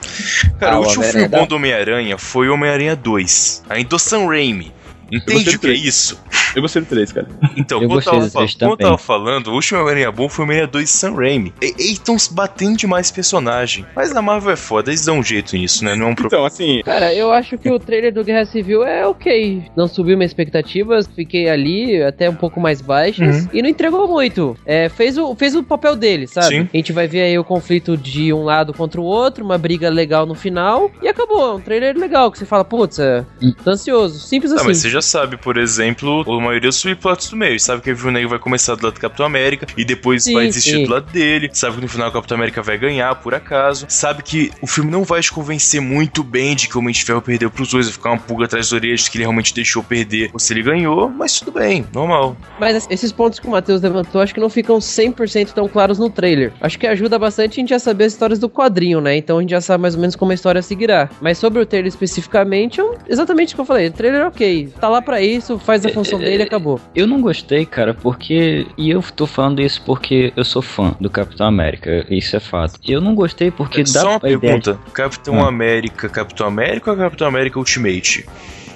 Cara, 0.60 0.76
Ah, 0.76 0.80
o 0.80 0.84
último 0.84 1.04
filme 1.04 1.28
dá- 1.28 1.40
bom 1.40 1.48
do 1.48 1.56
Homem-Aranha 1.56 2.18
foi 2.18 2.50
o 2.50 2.54
Homem-Aranha 2.54 2.77
2. 2.78 3.26
Ainda 3.70 3.90
do 3.90 4.00
Sam 4.00 4.28
Raimi. 4.28 4.77
Entende 5.12 5.56
o 5.56 5.60
que 5.60 5.68
é 5.68 5.74
isso? 5.74 6.20
Eu 6.56 6.62
gostei 6.62 6.82
do 6.82 6.88
3, 6.88 7.12
cara. 7.12 7.28
Então, 7.56 7.82
Eu 7.82 7.88
como 7.88 8.00
eu, 8.00 8.04
gostei 8.04 8.14
tava, 8.14 8.30
fal- 8.30 8.70
eu 8.72 8.78
tava 8.78 8.98
falando, 8.98 9.48
o 9.48 9.54
último 9.54 9.80
Homem-Aranha 9.80 10.12
bom 10.12 10.28
foi 10.28 10.44
o 10.44 10.46
Homem-Aranha 10.46 10.72
2 10.72 10.90
Sam 10.90 11.14
Raimi. 11.16 11.54
E 11.62 11.92
estão 11.94 12.18
se 12.18 12.34
batendo 12.34 12.78
demais 12.78 13.12
personagem. 13.12 13.86
Mas 13.96 14.16
a 14.16 14.22
Marvel 14.22 14.52
é 14.52 14.56
foda, 14.56 14.90
eles 14.90 15.06
dão 15.06 15.20
um 15.20 15.24
jeito 15.24 15.56
nisso, 15.56 15.84
né? 15.86 15.96
Não 15.96 16.08
é 16.08 16.10
um 16.12 16.16
problema. 16.16 16.28
Então, 16.28 16.46
assim, 16.46 16.82
Cara, 16.84 17.14
eu 17.14 17.32
acho 17.32 17.58
que 17.58 17.70
o 17.70 17.80
trailer 17.80 18.14
do 18.14 18.24
Guerra 18.24 18.46
Civil 18.46 18.84
é 18.84 19.06
ok. 19.08 19.64
Não 19.76 19.88
subiu 19.88 20.18
minhas 20.18 20.32
expectativas, 20.32 21.08
fiquei 21.16 21.48
ali 21.50 22.02
até 22.02 22.30
um 22.30 22.36
pouco 22.36 22.60
mais 22.60 22.82
baixas 22.82 23.48
e 23.54 23.62
não 23.62 23.70
entregou 23.70 24.08
muito. 24.08 24.58
É, 24.66 24.90
fez, 24.90 25.18
o, 25.18 25.36
fez 25.36 25.56
o 25.56 25.64
papel 25.64 25.96
dele, 25.96 26.28
sabe? 26.28 26.48
Sim. 26.48 26.70
A 26.74 26.78
gente 26.78 26.92
vai 26.92 27.08
ver 27.08 27.22
aí 27.22 27.38
o 27.38 27.44
conflito 27.44 27.96
de 27.98 28.34
um 28.34 28.44
lado 28.44 28.74
contra 28.74 29.00
o 29.00 29.04
outro, 29.04 29.44
uma 29.46 29.58
briga 29.58 29.90
legal 29.90 30.26
no 30.26 30.36
final 30.36 30.90
e 31.02 31.08
acabou. 31.08 31.56
Um 31.58 31.62
trailer 31.62 31.96
legal 31.98 32.32
que 32.32 32.38
você 32.38 32.46
fala, 32.46 32.64
putz, 32.66 33.00
é, 33.00 33.24
tô 33.64 33.72
ansioso. 33.72 34.20
Simples 34.20 34.52
Ah, 34.52 34.56
assim. 34.56 34.66
mas 34.68 34.78
você 34.78 34.90
já 34.90 34.97
sabe, 35.02 35.38
por 35.38 35.58
exemplo, 35.58 36.22
a 36.28 36.40
maioria 36.42 36.70
dos 36.70 36.78
subplots 36.78 37.30
do 37.30 37.36
meio. 37.38 37.60
Sabe 37.60 37.82
que 37.82 37.92
o 37.92 37.96
Viu 37.96 38.12
Negro 38.12 38.30
vai 38.30 38.40
começar 38.40 38.76
do 38.76 38.84
lado 38.84 38.94
do 38.96 39.00
Capitão 39.00 39.26
América 39.26 39.68
e 39.78 39.84
depois 39.86 40.24
Sim, 40.24 40.34
vai 40.34 40.46
desistir 40.48 40.78
sim. 40.78 40.84
do 40.86 40.92
lado 40.92 41.12
dele. 41.12 41.50
Sabe 41.54 41.76
que 41.76 41.82
no 41.82 41.88
final 41.88 42.10
o 42.10 42.12
Capitão 42.12 42.36
América 42.36 42.62
vai 42.62 42.78
ganhar, 42.78 43.14
por 43.16 43.34
acaso. 43.34 43.86
Sabe 43.90 44.24
que 44.24 44.52
o 44.62 44.68
filme 44.68 44.90
não 44.92 45.04
vai 45.04 45.22
te 45.22 45.32
convencer 45.32 45.82
muito 45.82 46.24
bem 46.24 46.56
de 46.56 46.68
que 46.68 46.76
o 46.76 46.80
Homem 46.80 46.94
de 46.94 47.04
Ferro 47.04 47.22
perdeu 47.22 47.50
pros 47.50 47.70
dois. 47.72 47.86
Vai 47.88 47.94
ficar 47.94 48.10
uma 48.12 48.20
pulga 48.20 48.46
atrás 48.46 48.70
da 48.70 48.76
orelha 48.78 48.96
de 48.96 49.10
que 49.10 49.18
ele 49.18 49.24
realmente 49.24 49.54
deixou 49.54 49.84
perder 49.84 50.30
ou 50.34 50.40
se 50.40 50.54
ele 50.54 50.64
ganhou. 50.64 51.10
Mas 51.10 51.40
tudo 51.40 51.52
bem, 51.52 51.86
normal. 51.94 52.36
Mas 52.60 52.88
esses 52.90 53.12
pontos 53.12 53.40
que 53.40 53.48
o 53.48 53.52
Matheus 53.52 53.82
levantou, 53.82 54.22
acho 54.22 54.34
que 54.34 54.40
não 54.40 54.50
ficam 54.50 54.78
100% 54.80 55.52
tão 55.54 55.68
claros 55.68 55.98
no 56.00 56.10
trailer. 56.10 56.52
Acho 56.62 56.78
que 56.78 56.88
ajuda 56.88 57.18
bastante 57.20 57.54
a 57.54 57.56
gente 57.62 57.70
já 57.70 57.80
saber 57.80 58.06
as 58.06 58.14
histórias 58.14 58.40
do 58.40 58.50
quadrinho, 58.50 59.00
né? 59.02 59.16
Então 59.18 59.38
a 59.38 59.42
gente 59.42 59.52
já 59.52 59.62
sabe 59.62 59.82
mais 59.82 59.96
ou 59.96 60.02
menos 60.02 60.16
como 60.16 60.32
a 60.32 60.36
história 60.36 60.62
seguirá. 60.62 61.10
Mas 61.22 61.38
sobre 61.38 61.60
o 61.62 61.66
trailer 61.66 61.88
especificamente, 61.90 62.82
um- 62.82 62.94
exatamente 63.08 63.54
o 63.54 63.56
que 63.56 63.62
eu 63.62 63.66
falei. 63.66 63.88
O 63.88 63.92
trailer 63.92 64.22
é 64.22 64.28
ok. 64.28 64.70
Tá 64.80 64.87
lá 64.90 65.02
pra 65.02 65.22
isso, 65.22 65.58
faz 65.60 65.86
a 65.86 65.90
função 65.90 66.20
dele 66.20 66.44
e 66.44 66.46
acabou. 66.46 66.80
Eu 66.96 67.08
não 67.08 67.22
gostei, 67.22 67.66
cara, 67.66 67.94
porque. 67.94 68.66
E 68.78 68.90
eu 68.90 69.02
tô 69.16 69.26
falando 69.28 69.62
isso 69.62 69.82
porque 69.86 70.32
eu 70.36 70.44
sou 70.44 70.62
fã 70.62 70.96
do 71.00 71.10
Capitão 71.10 71.48
América, 71.48 72.06
isso 72.10 72.36
é 72.36 72.40
fato. 72.40 72.80
Eu 72.88 73.02
não 73.02 73.16
gostei 73.16 73.52
porque 73.52 73.84
dá 73.84 74.02
Só 74.02 74.10
uma 74.10 74.14
a 74.16 74.18
ideia 74.18 74.36
de 74.36 74.40
pergunta: 74.40 74.80
Capitão 74.94 75.44
Ah. 75.44 75.48
América, 75.48 76.10
Capitão 76.10 76.48
América 76.48 76.92
ou 76.92 76.98
Capitão 76.98 77.28
América 77.28 77.60
Ultimate? 77.60 78.26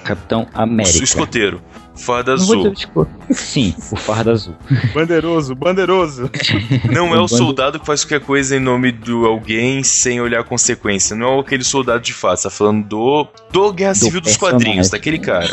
Capitão 0.03 0.47
O 0.53 0.61
América. 0.61 1.03
escoteiro. 1.03 1.61
Farda 1.93 2.33
azul. 2.33 2.73
o. 2.95 3.05
Sim, 3.33 3.75
o 3.91 3.95
fardo 3.95 4.31
azul. 4.31 4.55
bandeiroso, 4.95 5.53
bandeiroso. 5.53 6.31
Não 6.91 7.13
é 7.13 7.19
o 7.19 7.27
soldado 7.27 7.79
que 7.79 7.85
faz 7.85 8.03
qualquer 8.03 8.25
coisa 8.25 8.55
em 8.55 8.59
nome 8.59 8.91
de 8.91 9.11
alguém 9.11 9.83
sem 9.83 10.19
olhar 10.21 10.39
a 10.39 10.43
consequência. 10.43 11.15
Não 11.15 11.37
é 11.37 11.39
aquele 11.41 11.63
soldado 11.63 12.01
de 12.01 12.13
fato. 12.13 12.37
Você 12.37 12.43
tá 12.43 12.49
falando 12.49 12.87
do, 12.87 13.27
do 13.51 13.71
Guerra 13.73 13.91
Do 13.91 13.97
Civil 13.99 14.21
dos 14.21 14.31
personagem. 14.31 14.59
quadrinhos, 14.59 14.89
daquele 14.89 15.19
cara. 15.19 15.51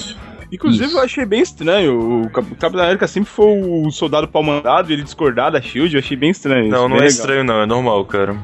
Inclusive, 0.50 0.86
Isso. 0.86 0.96
eu 0.96 1.02
achei 1.02 1.24
bem 1.26 1.40
estranho. 1.42 2.22
O 2.22 2.30
Cap- 2.30 2.52
o 2.52 2.56
Capitão 2.56 2.82
América 2.84 3.06
sempre 3.06 3.28
foi 3.30 3.60
o 3.62 3.90
soldado 3.90 4.26
pau 4.28 4.42
mandado 4.42 4.90
e 4.90 4.94
ele 4.94 5.02
discordar 5.02 5.52
da 5.52 5.60
Shield. 5.60 5.94
Eu 5.94 6.00
achei 6.00 6.16
bem 6.16 6.30
estranho. 6.30 6.62
isso, 6.64 6.70
Não, 6.70 6.82
não 6.88 6.96
bem 6.96 6.98
é 6.98 7.00
legal. 7.00 7.08
estranho, 7.08 7.44
não. 7.44 7.60
É 7.62 7.66
normal, 7.66 8.04
cara. 8.06 8.34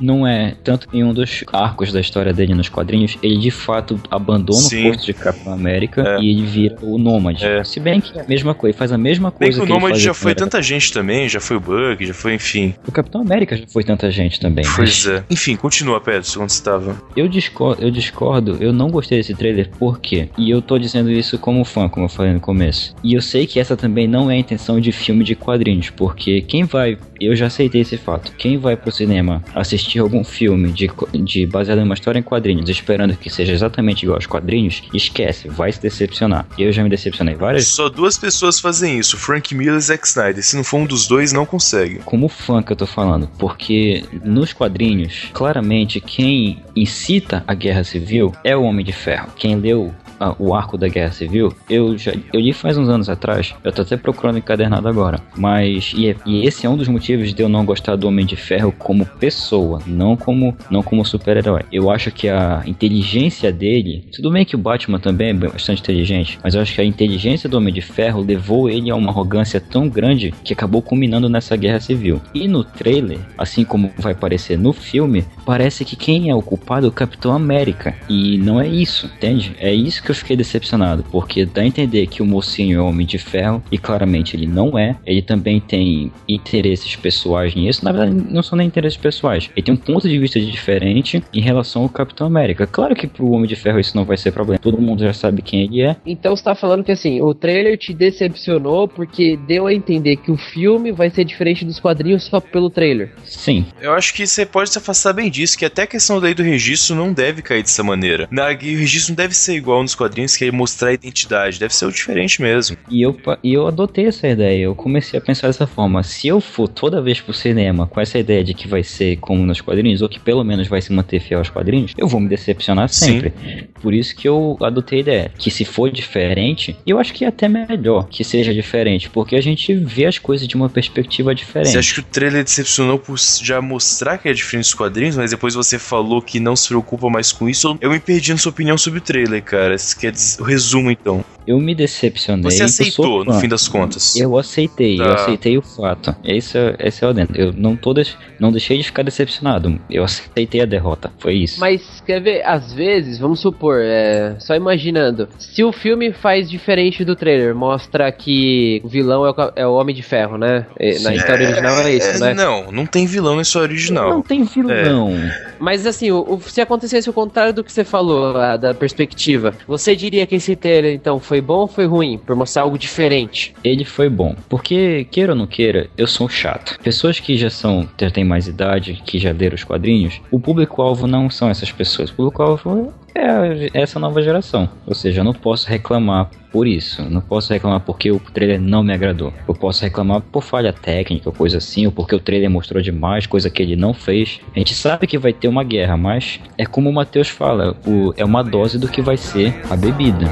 Não 0.00 0.26
é. 0.26 0.54
Tanto 0.62 0.88
que 0.88 0.96
em 0.98 1.04
um 1.04 1.12
dos 1.12 1.44
arcos 1.52 1.92
da 1.92 2.00
história 2.00 2.32
dele 2.32 2.54
nos 2.54 2.68
quadrinhos, 2.68 3.16
ele 3.22 3.38
de 3.38 3.50
fato 3.50 4.00
abandona 4.10 4.60
Sim. 4.60 4.88
o 4.88 4.92
posto 4.92 5.06
de 5.06 5.14
Capitão 5.14 5.52
América 5.52 6.02
É. 6.02 6.20
e 6.20 6.30
ele 6.30 6.46
vira 6.46 6.76
o 6.82 6.98
Nômade. 6.98 7.44
É. 7.44 7.64
Se 7.64 7.80
bem 7.80 8.00
que 8.00 8.16
é 8.18 8.22
a 8.22 8.28
mesma 8.28 8.54
coisa, 8.54 8.76
faz 8.76 8.92
a 8.92 8.98
mesma 8.98 9.30
Bem 9.30 9.48
coisa 9.50 9.58
que 9.58 9.64
o 9.64 9.66
que 9.66 9.72
Nomad 9.72 9.90
fazia 9.92 10.04
já 10.06 10.14
foi 10.14 10.34
tanta 10.34 10.62
gente 10.62 10.92
também, 10.92 11.28
já 11.28 11.40
foi 11.40 11.56
o 11.56 11.60
Bug, 11.60 12.04
já 12.06 12.14
foi, 12.14 12.34
enfim. 12.34 12.74
O 12.86 12.92
Capitão 12.92 13.20
América 13.22 13.56
já 13.56 13.66
foi 13.66 13.82
tanta 13.84 14.10
gente 14.10 14.38
também. 14.40 14.64
mas- 14.64 14.76
Pois 14.76 15.06
é. 15.06 15.24
Enfim, 15.30 15.56
continua, 15.56 16.00
Pedro, 16.00 16.28
onde 16.42 16.52
você 16.52 16.62
tava. 16.62 17.00
Eu 17.16 17.28
discordo, 17.28 17.82
eu 17.82 17.90
discordo, 17.90 18.56
eu 18.60 18.72
não 18.72 18.90
gostei 18.90 19.18
desse 19.18 19.34
trailer, 19.34 19.68
por 19.78 19.98
quê? 20.00 20.28
E 20.38 20.50
eu 20.50 20.62
tô 20.62 20.78
dizendo 20.78 21.10
isso 21.10 21.38
como 21.38 21.64
fã, 21.64 21.88
como 21.88 22.06
eu 22.06 22.10
falei 22.10 22.32
no 22.32 22.40
começo. 22.40 22.94
E 23.02 23.14
eu 23.14 23.20
sei 23.22 23.46
que 23.46 23.58
essa 23.60 23.76
também 23.76 24.06
não 24.06 24.30
é 24.30 24.34
a 24.34 24.38
intenção 24.38 24.80
de 24.80 24.92
filme 24.92 25.24
de 25.24 25.34
quadrinhos, 25.34 25.90
porque 25.90 26.40
quem 26.42 26.64
vai, 26.64 26.98
eu 27.20 27.34
já 27.34 27.46
aceitei 27.46 27.80
esse 27.80 27.96
fato, 27.96 28.32
quem 28.38 28.56
vai 28.58 28.76
pro 28.76 28.92
cinema 28.92 29.42
assistir 29.54 29.87
assistir 29.88 29.98
algum 30.00 30.22
filme 30.22 30.70
de, 30.70 30.90
de 31.24 31.46
baseado 31.46 31.78
em 31.78 31.84
uma 31.84 31.94
história 31.94 32.18
em 32.18 32.22
quadrinhos, 32.22 32.68
esperando 32.68 33.16
que 33.16 33.30
seja 33.30 33.52
exatamente 33.52 34.02
igual 34.02 34.16
aos 34.16 34.26
quadrinhos, 34.26 34.82
esquece, 34.92 35.48
vai 35.48 35.72
se 35.72 35.80
decepcionar. 35.80 36.46
Eu 36.58 36.70
já 36.70 36.82
me 36.82 36.90
decepcionei 36.90 37.34
várias 37.34 37.66
Só 37.68 37.88
duas 37.88 38.18
pessoas 38.18 38.60
fazem 38.60 38.98
isso, 38.98 39.16
Frank 39.16 39.54
Miller 39.54 39.76
e 39.76 39.80
Zack 39.80 40.06
Snyder. 40.06 40.42
Se 40.42 40.56
não 40.56 40.64
for 40.64 40.78
um 40.78 40.86
dos 40.86 41.06
dois, 41.06 41.32
não 41.32 41.46
consegue. 41.46 41.96
como 42.04 42.28
fã 42.28 42.62
que 42.62 42.72
eu 42.72 42.76
tô 42.76 42.86
falando, 42.86 43.28
porque 43.38 44.04
nos 44.22 44.52
quadrinhos, 44.52 45.30
claramente 45.32 46.00
quem 46.00 46.62
incita 46.76 47.42
a 47.46 47.54
guerra 47.54 47.84
civil 47.84 48.32
é 48.44 48.56
o 48.56 48.62
Homem 48.62 48.84
de 48.84 48.92
Ferro. 48.92 49.28
Quem 49.36 49.56
leu 49.56 49.94
o 50.38 50.54
arco 50.54 50.76
da 50.78 50.88
guerra 50.88 51.12
civil, 51.12 51.52
eu 51.68 51.96
já 51.96 52.12
eu 52.32 52.40
li 52.40 52.52
faz 52.52 52.76
uns 52.76 52.88
anos 52.88 53.08
atrás, 53.08 53.54
eu 53.64 53.72
tô 53.72 53.82
até 53.82 53.96
procurando 53.96 54.38
encadernado 54.38 54.88
agora, 54.88 55.20
mas 55.36 55.92
e, 55.96 56.08
é- 56.10 56.16
e 56.26 56.46
esse 56.46 56.66
é 56.66 56.70
um 56.70 56.76
dos 56.76 56.88
motivos 56.88 57.32
de 57.34 57.42
eu 57.42 57.48
não 57.48 57.64
gostar 57.64 57.96
do 57.96 58.06
Homem 58.08 58.26
de 58.26 58.36
Ferro 58.36 58.72
como 58.78 59.06
pessoa, 59.06 59.80
não 59.86 60.16
como 60.16 60.56
não 60.70 60.82
como 60.82 61.04
super-herói. 61.04 61.62
Eu 61.72 61.90
acho 61.90 62.10
que 62.10 62.28
a 62.28 62.62
inteligência 62.66 63.52
dele, 63.52 64.04
tudo 64.12 64.30
bem 64.30 64.44
que 64.44 64.54
o 64.56 64.58
Batman 64.58 64.98
também 64.98 65.28
é 65.30 65.34
bastante 65.34 65.80
inteligente, 65.80 66.38
mas 66.42 66.54
eu 66.54 66.60
acho 66.62 66.74
que 66.74 66.80
a 66.80 66.84
inteligência 66.84 67.48
do 67.48 67.56
Homem 67.58 67.72
de 67.72 67.80
Ferro 67.82 68.22
levou 68.22 68.68
ele 68.68 68.90
a 68.90 68.94
uma 68.96 69.10
arrogância 69.10 69.60
tão 69.60 69.88
grande 69.88 70.32
que 70.42 70.52
acabou 70.52 70.80
culminando 70.82 71.28
nessa 71.28 71.56
guerra 71.56 71.80
civil. 71.80 72.20
E 72.34 72.48
no 72.48 72.64
trailer, 72.64 73.18
assim 73.36 73.64
como 73.64 73.90
vai 73.98 74.14
parecer 74.14 74.58
no 74.58 74.72
filme, 74.72 75.24
parece 75.44 75.84
que 75.84 75.96
quem 75.96 76.30
é 76.30 76.34
o 76.34 76.42
culpado 76.42 76.86
é 76.86 76.88
o 76.88 76.92
Capitão 76.92 77.32
América. 77.34 77.94
E 78.08 78.38
não 78.38 78.60
é 78.60 78.66
isso, 78.66 79.06
entende? 79.06 79.54
É 79.58 79.72
isso 79.72 80.02
que 80.08 80.12
eu 80.12 80.16
fiquei 80.16 80.36
decepcionado, 80.36 81.04
porque 81.10 81.44
dá 81.44 81.60
a 81.60 81.66
entender 81.66 82.06
que 82.06 82.22
o 82.22 82.26
mocinho 82.26 82.78
é 82.78 82.82
o 82.82 82.86
Homem 82.86 83.06
de 83.06 83.18
Ferro, 83.18 83.62
e 83.70 83.76
claramente 83.76 84.34
ele 84.34 84.46
não 84.46 84.78
é. 84.78 84.96
Ele 85.04 85.20
também 85.20 85.60
tem 85.60 86.10
interesses 86.26 86.96
pessoais 86.96 87.54
nisso. 87.54 87.84
Na 87.84 87.92
verdade, 87.92 88.24
não 88.30 88.42
são 88.42 88.56
nem 88.56 88.66
interesses 88.66 88.96
pessoais. 88.96 89.50
Ele 89.54 89.64
tem 89.64 89.74
um 89.74 89.76
ponto 89.76 90.08
de 90.08 90.18
vista 90.18 90.40
diferente 90.40 91.22
em 91.32 91.40
relação 91.40 91.82
ao 91.82 91.88
Capitão 91.90 92.26
América. 92.26 92.66
Claro 92.66 92.94
que 92.94 93.06
pro 93.06 93.30
Homem 93.30 93.46
de 93.46 93.54
Ferro 93.54 93.78
isso 93.78 93.94
não 93.94 94.04
vai 94.04 94.16
ser 94.16 94.32
problema. 94.32 94.58
Todo 94.58 94.80
mundo 94.80 95.02
já 95.02 95.12
sabe 95.12 95.42
quem 95.42 95.64
ele 95.64 95.82
é. 95.82 95.96
Então 96.06 96.34
você 96.34 96.42
tá 96.42 96.54
falando 96.54 96.82
que 96.82 96.92
assim, 96.92 97.20
o 97.20 97.34
trailer 97.34 97.76
te 97.76 97.92
decepcionou 97.92 98.88
porque 98.88 99.36
deu 99.46 99.66
a 99.66 99.74
entender 99.74 100.16
que 100.16 100.30
o 100.30 100.38
filme 100.38 100.90
vai 100.90 101.10
ser 101.10 101.24
diferente 101.24 101.64
dos 101.66 101.78
quadrinhos 101.78 102.24
só 102.24 102.40
pelo 102.40 102.70
trailer. 102.70 103.12
Sim, 103.24 103.66
Eu 103.80 103.92
acho 103.92 104.14
que 104.14 104.26
você 104.26 104.46
pode 104.46 104.70
se 104.70 104.78
afastar 104.78 105.12
bem 105.12 105.30
disso, 105.30 105.58
que 105.58 105.64
até 105.64 105.82
a 105.82 105.86
questão 105.86 106.16
da 106.16 106.24
lei 106.24 106.34
do 106.34 106.42
registro 106.42 106.96
não 106.96 107.12
deve 107.12 107.42
cair 107.42 107.62
dessa 107.62 107.82
maneira. 107.82 108.26
Na, 108.30 108.46
o 108.48 108.50
registro 108.50 109.12
não 109.12 109.16
deve 109.16 109.34
ser 109.34 109.54
igual 109.54 109.82
nos 109.82 109.94
quadrinhos, 109.98 110.36
que 110.36 110.44
é 110.44 110.50
mostrar 110.50 110.88
a 110.88 110.92
identidade, 110.92 111.58
deve 111.58 111.74
ser 111.74 111.86
o 111.86 111.92
diferente 111.92 112.40
mesmo. 112.40 112.76
E 112.90 113.02
eu, 113.02 113.16
e 113.42 113.52
eu 113.52 113.66
adotei 113.66 114.06
essa 114.06 114.26
ideia, 114.26 114.62
eu 114.62 114.74
comecei 114.74 115.18
a 115.18 115.22
pensar 115.22 115.48
dessa 115.48 115.66
forma. 115.66 116.02
Se 116.02 116.28
eu 116.28 116.40
for 116.40 116.68
toda 116.68 117.02
vez 117.02 117.20
pro 117.20 117.34
cinema 117.34 117.86
com 117.86 118.00
essa 118.00 118.18
ideia 118.18 118.42
de 118.42 118.54
que 118.54 118.68
vai 118.68 118.82
ser 118.82 119.16
como 119.16 119.44
nos 119.44 119.60
quadrinhos, 119.60 120.00
ou 120.02 120.08
que 120.08 120.20
pelo 120.20 120.44
menos 120.44 120.68
vai 120.68 120.80
se 120.80 120.92
manter 120.92 121.20
fiel 121.20 121.40
aos 121.40 121.50
quadrinhos, 121.50 121.92
eu 121.96 122.08
vou 122.08 122.20
me 122.20 122.28
decepcionar 122.28 122.88
Sim. 122.88 123.06
sempre. 123.06 123.34
Por 123.82 123.92
isso 123.92 124.14
que 124.16 124.28
eu 124.28 124.56
adotei 124.62 124.98
a 124.98 125.02
ideia. 125.02 125.32
Que 125.36 125.50
se 125.50 125.64
for 125.64 125.90
diferente, 125.90 126.76
eu 126.86 126.98
acho 126.98 127.12
que 127.12 127.24
é 127.24 127.28
até 127.28 127.48
melhor 127.48 128.08
que 128.08 128.24
seja 128.24 128.52
diferente, 128.54 129.10
porque 129.10 129.36
a 129.36 129.40
gente 129.40 129.74
vê 129.74 130.06
as 130.06 130.18
coisas 130.18 130.46
de 130.46 130.54
uma 130.54 130.68
perspectiva 130.68 131.34
diferente. 131.34 131.72
Você 131.72 131.78
acha 131.78 131.94
que 131.94 132.00
o 132.00 132.04
trailer 132.04 132.44
decepcionou 132.44 132.98
por 132.98 133.18
já 133.42 133.60
mostrar 133.60 134.18
que 134.18 134.28
é 134.28 134.32
diferente 134.32 134.64
dos 134.64 134.74
quadrinhos, 134.74 135.16
mas 135.16 135.30
depois 135.30 135.54
você 135.54 135.78
falou 135.78 136.22
que 136.22 136.38
não 136.40 136.54
se 136.54 136.68
preocupa 136.68 137.08
mais 137.08 137.32
com 137.32 137.48
isso? 137.48 137.76
Eu 137.80 137.90
me 137.90 138.00
perdi 138.00 138.32
na 138.32 138.38
sua 138.38 138.50
opinião 138.50 138.78
sobre 138.78 138.98
o 138.98 139.02
trailer, 139.02 139.42
cara. 139.42 139.76
Isso 139.88 139.98
quer 139.98 140.12
dizer, 140.12 140.40
o 140.42 140.44
resumo 140.44 140.90
então. 140.90 141.24
Eu 141.46 141.58
me 141.58 141.74
decepcionei. 141.74 142.42
Você 142.50 142.60
eu 142.62 142.66
aceitou, 142.66 143.24
no 143.24 143.32
fim 143.40 143.48
das 143.48 143.66
contas. 143.68 144.14
Eu 144.16 144.36
aceitei, 144.36 145.00
eu 145.00 145.04
Tá. 145.06 145.14
aceitei 145.14 145.56
o 145.56 145.62
fato. 145.62 146.14
Esse 146.22 146.58
é, 146.58 146.76
esse 146.80 147.02
é 147.02 147.08
o 147.08 147.14
dentro. 147.14 147.34
Eu 147.40 147.54
não 147.54 147.74
tô 147.74 147.94
deix- 147.94 148.14
não 148.38 148.52
deixei 148.52 148.76
de 148.76 148.84
ficar 148.84 149.02
decepcionado. 149.02 149.80
Eu 149.88 150.04
aceitei 150.04 150.60
a 150.60 150.66
derrota. 150.66 151.10
Foi 151.18 151.32
isso. 151.36 151.58
Mas 151.58 152.02
quer 152.04 152.20
ver, 152.20 152.42
às 152.44 152.70
vezes, 152.74 153.18
vamos 153.18 153.40
supor, 153.40 153.80
é, 153.82 154.36
só 154.40 154.54
imaginando, 154.54 155.26
se 155.38 155.64
o 155.64 155.72
filme 155.72 156.12
faz 156.12 156.50
diferente 156.50 157.02
do 157.02 157.16
trailer, 157.16 157.54
mostra 157.54 158.12
que 158.12 158.82
o 158.84 158.88
vilão 158.88 159.24
é 159.24 159.30
o, 159.30 159.52
é 159.56 159.66
o 159.66 159.72
Homem 159.72 159.94
de 159.96 160.02
Ferro, 160.02 160.36
né? 160.36 160.66
É, 160.78 160.98
Na 160.98 161.10
Sim. 161.12 161.16
história 161.16 161.46
original 161.48 161.78
é 161.80 161.94
isso, 161.94 162.08
É, 162.08 162.18
né? 162.18 162.34
Não, 162.34 162.70
não 162.70 162.84
tem 162.84 163.06
vilão 163.06 163.36
na 163.36 163.42
história 163.42 163.68
original. 163.72 164.10
Não 164.10 164.20
tem 164.20 164.44
vilão. 164.44 165.12
Mas 165.58 165.86
assim, 165.86 166.10
o- 166.10 166.34
o- 166.34 166.40
se 166.40 166.60
acontecesse 166.60 167.08
o 167.08 167.12
contrário 167.12 167.52
do 167.52 167.64
que 167.64 167.72
você 167.72 167.84
falou, 167.84 168.36
a- 168.36 168.56
da 168.56 168.74
perspectiva, 168.74 169.54
você 169.66 169.94
diria 169.96 170.26
que 170.26 170.34
esse 170.36 170.54
trailer, 170.56 170.94
então, 170.94 171.18
foi 171.18 171.40
bom 171.40 171.60
ou 171.60 171.66
foi 171.68 171.86
ruim? 171.86 172.18
Por 172.18 172.34
mostrar 172.36 172.62
algo 172.62 172.78
diferente? 172.78 173.54
Ele 173.64 173.84
foi 173.84 174.08
bom. 174.08 174.34
Porque, 174.48 175.06
queira 175.10 175.32
ou 175.32 175.38
não 175.38 175.46
queira, 175.46 175.88
eu 175.96 176.06
sou 176.06 176.28
chato. 176.28 176.78
Pessoas 176.82 177.18
que 177.20 177.36
já 177.36 177.50
são, 177.50 177.88
já 178.00 178.10
têm 178.10 178.24
mais 178.24 178.46
idade, 178.48 179.02
que 179.04 179.18
já 179.18 179.32
leram 179.32 179.54
os 179.54 179.64
quadrinhos, 179.64 180.20
o 180.30 180.38
público-alvo 180.40 181.06
não 181.06 181.28
são 181.30 181.48
essas 181.48 181.70
pessoas. 181.72 182.10
O 182.10 182.14
público-alvo 182.14 182.92
é 183.14 183.68
essa 183.74 183.98
nova 183.98 184.22
geração. 184.22 184.68
Ou 184.86 184.94
seja, 184.94 185.20
eu 185.20 185.24
não 185.24 185.32
posso 185.32 185.68
reclamar 185.68 186.30
por 186.52 186.66
isso. 186.66 187.02
Não 187.10 187.20
posso 187.20 187.52
reclamar 187.52 187.80
porque 187.80 188.10
o 188.10 188.18
trailer 188.18 188.60
não 188.60 188.82
me 188.82 188.92
agradou. 188.92 189.32
Eu 189.46 189.54
posso 189.54 189.82
reclamar 189.82 190.20
por 190.20 190.42
falha 190.42 190.72
técnica, 190.72 191.30
coisa 191.30 191.58
assim, 191.58 191.84
ou 191.86 191.92
porque 191.92 192.14
o 192.14 192.20
trailer 192.20 192.48
mostrou 192.50 192.80
demais, 192.82 193.26
coisa 193.26 193.50
que 193.50 193.62
ele 193.62 193.76
não 193.76 193.92
fez. 193.92 194.40
A 194.54 194.58
gente 194.58 194.72
sabe 194.74 195.06
que 195.06 195.18
vai 195.18 195.32
ter 195.32 195.48
uma 195.48 195.62
guerra, 195.64 195.96
mas 195.96 196.40
é 196.56 196.64
como 196.64 196.88
o 196.88 196.92
Matheus 196.92 197.28
fala, 197.28 197.76
o, 197.86 198.12
é 198.16 198.24
uma 198.24 198.42
dose 198.42 198.78
do 198.78 198.88
que 198.88 199.02
vai 199.02 199.16
ser 199.16 199.54
a 199.70 199.76
bebida. 199.76 200.26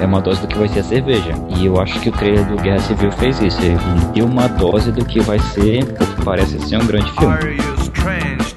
É- 0.00 0.02
É 0.02 0.06
uma 0.06 0.20
dose 0.20 0.40
do 0.40 0.48
que 0.48 0.58
vai 0.58 0.68
ser 0.68 0.80
a 0.80 0.84
cerveja. 0.84 1.32
E 1.58 1.66
eu 1.66 1.80
acho 1.80 2.00
que 2.00 2.08
o 2.08 2.12
trailer 2.12 2.44
do 2.46 2.56
Guerra 2.56 2.78
Civil 2.80 3.12
fez 3.12 3.40
isso. 3.40 3.60
Ele 3.62 3.76
deu 4.12 4.26
uma 4.26 4.48
dose 4.48 4.90
do 4.90 5.04
que 5.04 5.20
vai 5.20 5.38
ser, 5.38 5.84
parece 6.24 6.58
ser 6.60 6.76
um 6.78 6.86
grande 6.86 7.10
filme. 7.12 8.53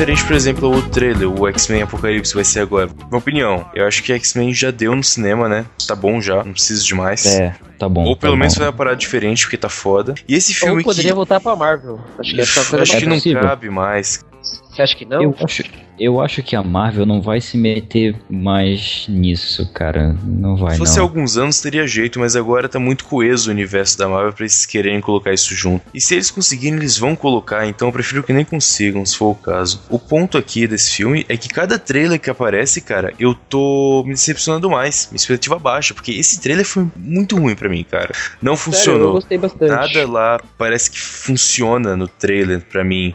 Referente, 0.00 0.24
por 0.24 0.34
exemplo, 0.34 0.74
outro 0.74 0.88
trailer, 0.88 1.28
o 1.28 1.46
X-Men 1.48 1.82
Apocalipse 1.82 2.34
vai 2.34 2.42
ser 2.42 2.60
agora. 2.60 2.86
Minha 2.86 3.18
opinião, 3.18 3.70
eu 3.74 3.86
acho 3.86 4.02
que 4.02 4.14
X-Men 4.14 4.54
já 4.54 4.70
deu 4.70 4.96
no 4.96 5.04
cinema, 5.04 5.46
né? 5.46 5.66
Tá 5.86 5.94
bom 5.94 6.22
já, 6.22 6.42
não 6.42 6.54
preciso 6.54 6.86
de 6.86 6.94
mais. 6.94 7.26
É, 7.26 7.54
tá 7.78 7.86
bom. 7.86 8.04
Ou 8.04 8.16
pelo 8.16 8.32
tá 8.32 8.38
menos 8.38 8.54
bom. 8.54 8.60
foi 8.60 8.66
uma 8.66 8.72
parada 8.72 8.96
diferente, 8.96 9.44
porque 9.44 9.58
tá 9.58 9.68
foda. 9.68 10.14
E 10.26 10.34
esse 10.34 10.54
filme 10.54 10.78
Ou 10.78 10.84
poderia 10.84 11.10
que... 11.10 11.14
voltar 11.14 11.38
pra 11.38 11.54
Marvel. 11.54 12.00
Acho 12.18 12.34
que 12.34 12.40
é 12.40 12.44
só 12.46 12.64
coisa 12.64 12.82
Acho 12.82 12.96
que 12.96 13.04
É 13.04 13.08
não 13.08 13.16
possível. 13.16 13.42
cabe 13.42 13.68
mais. 13.68 14.24
Você 14.42 14.80
acha 14.80 14.96
que 14.96 15.04
não? 15.04 15.22
Eu 15.22 15.36
acho, 15.44 15.64
eu 16.00 16.20
acho 16.20 16.42
que 16.42 16.56
a 16.56 16.62
Marvel 16.62 17.04
não 17.04 17.20
vai 17.20 17.40
se 17.40 17.56
meter 17.58 18.16
mais 18.28 19.04
nisso, 19.08 19.70
cara. 19.72 20.16
Não 20.24 20.56
vai, 20.56 20.72
Se 20.72 20.78
fosse 20.78 20.96
não. 20.96 21.04
alguns 21.04 21.36
anos 21.36 21.60
teria 21.60 21.86
jeito, 21.86 22.18
mas 22.18 22.34
agora 22.34 22.68
tá 22.68 22.78
muito 22.78 23.04
coeso 23.04 23.48
o 23.50 23.52
universo 23.52 23.98
da 23.98 24.08
Marvel 24.08 24.32
pra 24.32 24.44
eles 24.44 24.64
quererem 24.64 25.00
colocar 25.00 25.32
isso 25.32 25.54
junto. 25.54 25.84
E 25.92 26.00
se 26.00 26.14
eles 26.14 26.30
conseguirem, 26.30 26.78
eles 26.78 26.96
vão 26.98 27.14
colocar, 27.14 27.66
então 27.66 27.88
eu 27.88 27.92
prefiro 27.92 28.22
que 28.22 28.32
nem 28.32 28.44
consigam, 28.44 29.04
se 29.04 29.16
for 29.16 29.30
o 29.30 29.34
caso. 29.34 29.82
O 29.90 29.98
ponto 29.98 30.38
aqui 30.38 30.66
desse 30.66 30.90
filme 30.94 31.26
é 31.28 31.36
que 31.36 31.48
cada 31.48 31.78
trailer 31.78 32.18
que 32.18 32.30
aparece, 32.30 32.80
cara, 32.80 33.12
eu 33.18 33.34
tô 33.34 34.02
me 34.06 34.14
decepcionando 34.14 34.70
mais, 34.70 35.08
minha 35.10 35.16
expectativa 35.18 35.58
baixa, 35.58 35.92
porque 35.92 36.12
esse 36.12 36.40
trailer 36.40 36.64
foi 36.64 36.86
muito 36.96 37.36
ruim 37.36 37.54
pra 37.54 37.68
mim, 37.68 37.84
cara. 37.84 38.12
Não 38.40 38.56
Sério, 38.56 38.70
eu 38.70 38.74
funcionou. 38.74 39.12
gostei 39.12 39.38
bastante. 39.38 39.70
Nada 39.70 40.08
lá 40.10 40.40
parece 40.56 40.90
que 40.90 40.98
funciona 41.00 41.96
no 41.96 42.08
trailer 42.08 42.60
pra 42.62 42.82
mim. 42.82 43.12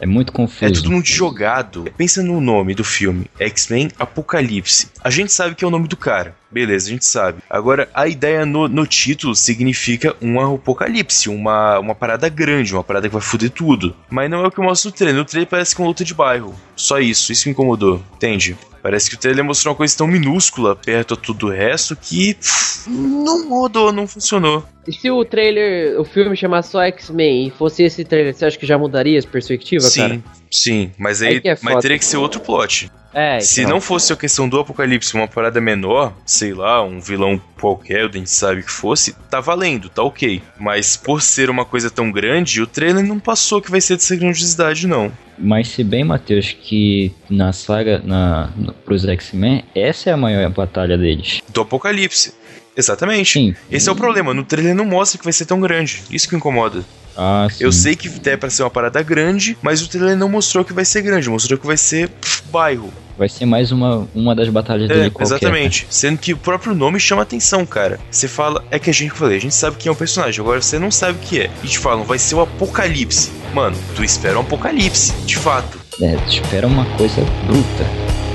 É 0.00 0.06
muito 0.06 0.32
É 0.32 0.36
confuso. 0.36 0.74
tudo 0.74 0.90
muito 0.92 1.08
jogado. 1.08 1.84
Pensa 1.96 2.22
no 2.22 2.40
nome 2.40 2.74
do 2.74 2.84
filme: 2.84 3.26
X-Men 3.38 3.90
Apocalipse. 3.98 4.88
A 5.02 5.10
gente 5.10 5.32
sabe 5.32 5.54
que 5.54 5.64
é 5.64 5.68
o 5.68 5.70
nome 5.70 5.88
do 5.88 5.96
cara. 5.96 6.36
Beleza, 6.50 6.86
a 6.88 6.90
gente 6.92 7.04
sabe. 7.04 7.38
Agora, 7.50 7.88
a 7.92 8.08
ideia 8.08 8.46
no, 8.46 8.68
no 8.68 8.86
título 8.86 9.34
significa 9.34 10.16
um 10.22 10.40
apocalipse, 10.54 11.28
uma, 11.28 11.78
uma 11.78 11.94
parada 11.94 12.28
grande, 12.28 12.72
uma 12.74 12.82
parada 12.84 13.06
que 13.08 13.12
vai 13.12 13.20
foder 13.22 13.50
tudo. 13.50 13.94
Mas 14.08 14.30
não 14.30 14.42
é 14.44 14.46
o 14.46 14.50
que 14.50 14.60
mostra 14.60 14.90
no 14.90 14.96
trailer. 14.96 15.16
No 15.16 15.24
trailer 15.24 15.48
parece 15.48 15.74
é 15.74 15.78
uma 15.78 15.88
luta 15.88 16.04
de 16.04 16.14
bairro. 16.14 16.54
Só 16.74 16.98
isso, 17.00 17.32
isso 17.32 17.48
me 17.48 17.52
incomodou, 17.52 18.02
entende? 18.14 18.56
Parece 18.82 19.10
que 19.10 19.16
o 19.16 19.18
trailer 19.18 19.44
mostrou 19.44 19.72
uma 19.72 19.76
coisa 19.76 19.96
tão 19.96 20.06
minúscula 20.06 20.76
perto 20.76 21.14
a 21.14 21.16
tudo 21.16 21.48
o 21.48 21.50
resto 21.50 21.96
que 21.96 22.34
pff, 22.34 22.88
não 22.88 23.48
rodou, 23.48 23.92
não 23.92 24.06
funcionou. 24.06 24.64
E 24.86 24.92
se 24.92 25.10
o 25.10 25.24
trailer, 25.24 26.00
o 26.00 26.04
filme 26.04 26.36
chamasse 26.36 26.70
só 26.70 26.82
X-Men 26.82 27.48
e 27.48 27.50
fosse 27.50 27.82
esse 27.82 28.04
trailer, 28.04 28.34
você 28.34 28.46
acha 28.46 28.58
que 28.58 28.66
já 28.66 28.78
mudaria 28.78 29.18
as 29.18 29.26
perspectivas, 29.26 29.92
sim, 29.92 30.00
cara? 30.00 30.20
sim, 30.50 30.90
mas 30.98 31.20
Aí 31.20 31.28
aí, 31.28 31.40
que 31.40 31.48
é 31.48 31.58
mas 31.60 31.82
teria 31.82 31.98
que 31.98 32.04
ser 32.04 32.16
outro 32.16 32.40
plot. 32.40 32.90
É, 33.12 33.40
Se 33.40 33.62
então. 33.62 33.74
não 33.74 33.80
fosse 33.80 34.12
a 34.12 34.16
questão 34.16 34.48
do 34.48 34.60
apocalipse, 34.60 35.14
uma 35.14 35.26
parada 35.26 35.60
menor, 35.60 36.14
sei 36.26 36.52
lá, 36.52 36.82
um 36.82 37.00
vilão 37.00 37.40
qualquer, 37.58 38.04
a 38.06 38.12
gente 38.12 38.30
sabe 38.30 38.62
que 38.62 38.70
fosse, 38.70 39.14
tá 39.30 39.40
valendo, 39.40 39.88
tá 39.88 40.02
ok. 40.02 40.42
Mas 40.58 40.96
por 40.96 41.22
ser 41.22 41.48
uma 41.48 41.64
coisa 41.64 41.90
tão 41.90 42.12
grande, 42.12 42.62
o 42.62 42.66
trailer 42.66 43.04
não 43.04 43.18
passou 43.18 43.62
que 43.62 43.70
vai 43.70 43.80
ser 43.80 43.96
dessa 43.96 44.14
grandiosidade, 44.14 44.86
não. 44.86 45.10
Mas 45.38 45.68
se 45.68 45.84
bem, 45.84 46.04
Matheus, 46.04 46.52
que 46.52 47.12
na 47.28 47.52
saga, 47.52 48.00
na, 48.04 48.50
no, 48.56 48.72
pros 48.72 49.04
X-Men, 49.04 49.64
essa 49.74 50.10
é 50.10 50.12
a 50.12 50.16
maior 50.16 50.48
batalha 50.50 50.98
deles. 50.98 51.40
Do 51.48 51.60
apocalipse. 51.60 52.34
Exatamente. 52.76 53.32
Sim. 53.32 53.54
Esse 53.70 53.88
é 53.88 53.92
o 53.92 53.96
problema, 53.96 54.32
no 54.32 54.44
trailer 54.44 54.74
não 54.74 54.84
mostra 54.84 55.18
que 55.18 55.24
vai 55.24 55.32
ser 55.32 55.46
tão 55.46 55.60
grande. 55.60 56.02
Isso 56.10 56.28
que 56.28 56.36
incomoda. 56.36 56.84
Ah. 57.16 57.48
Eu 57.58 57.72
sei 57.72 57.96
que 57.96 58.08
é 58.28 58.36
pra 58.36 58.48
ser 58.48 58.62
uma 58.62 58.70
parada 58.70 59.02
grande, 59.02 59.58
mas 59.60 59.82
o 59.82 59.88
trailer 59.88 60.16
não 60.16 60.28
mostrou 60.28 60.64
que 60.64 60.72
vai 60.72 60.84
ser 60.84 61.02
grande, 61.02 61.28
mostrou 61.28 61.58
que 61.58 61.66
vai 61.66 61.76
ser 61.76 62.08
pff, 62.08 62.44
bairro. 62.52 62.92
Vai 63.18 63.28
ser 63.28 63.44
mais 63.46 63.72
uma, 63.72 64.06
uma 64.14 64.32
das 64.34 64.48
batalhas 64.48 64.86
dele 64.88 65.06
É, 65.06 65.10
qualquer. 65.10 65.24
exatamente. 65.34 65.86
Sendo 65.90 66.18
que 66.18 66.32
o 66.32 66.36
próprio 66.36 66.72
nome 66.74 67.00
chama 67.00 67.22
atenção, 67.22 67.66
cara. 67.66 67.98
Você 68.10 68.28
fala, 68.28 68.64
é 68.70 68.78
que 68.78 68.88
a 68.88 68.94
gente 68.94 69.10
falei, 69.10 69.38
a 69.38 69.40
gente 69.40 69.54
sabe 69.54 69.76
quem 69.76 69.90
é 69.90 69.92
o 69.92 69.96
personagem, 69.96 70.40
agora 70.40 70.62
você 70.62 70.78
não 70.78 70.90
sabe 70.90 71.18
o 71.18 71.20
que 71.20 71.40
é. 71.40 71.50
E 71.64 71.66
te 71.66 71.78
falam, 71.78 72.04
vai 72.04 72.18
ser 72.18 72.36
o 72.36 72.40
apocalipse. 72.40 73.30
Mano, 73.52 73.76
tu 73.96 74.04
espera 74.04 74.36
um 74.38 74.42
apocalipse, 74.42 75.12
de 75.26 75.36
fato. 75.36 75.78
É, 76.00 76.14
tu 76.16 76.28
espera 76.34 76.66
uma 76.66 76.84
coisa 76.96 77.20
bruta. 77.46 78.27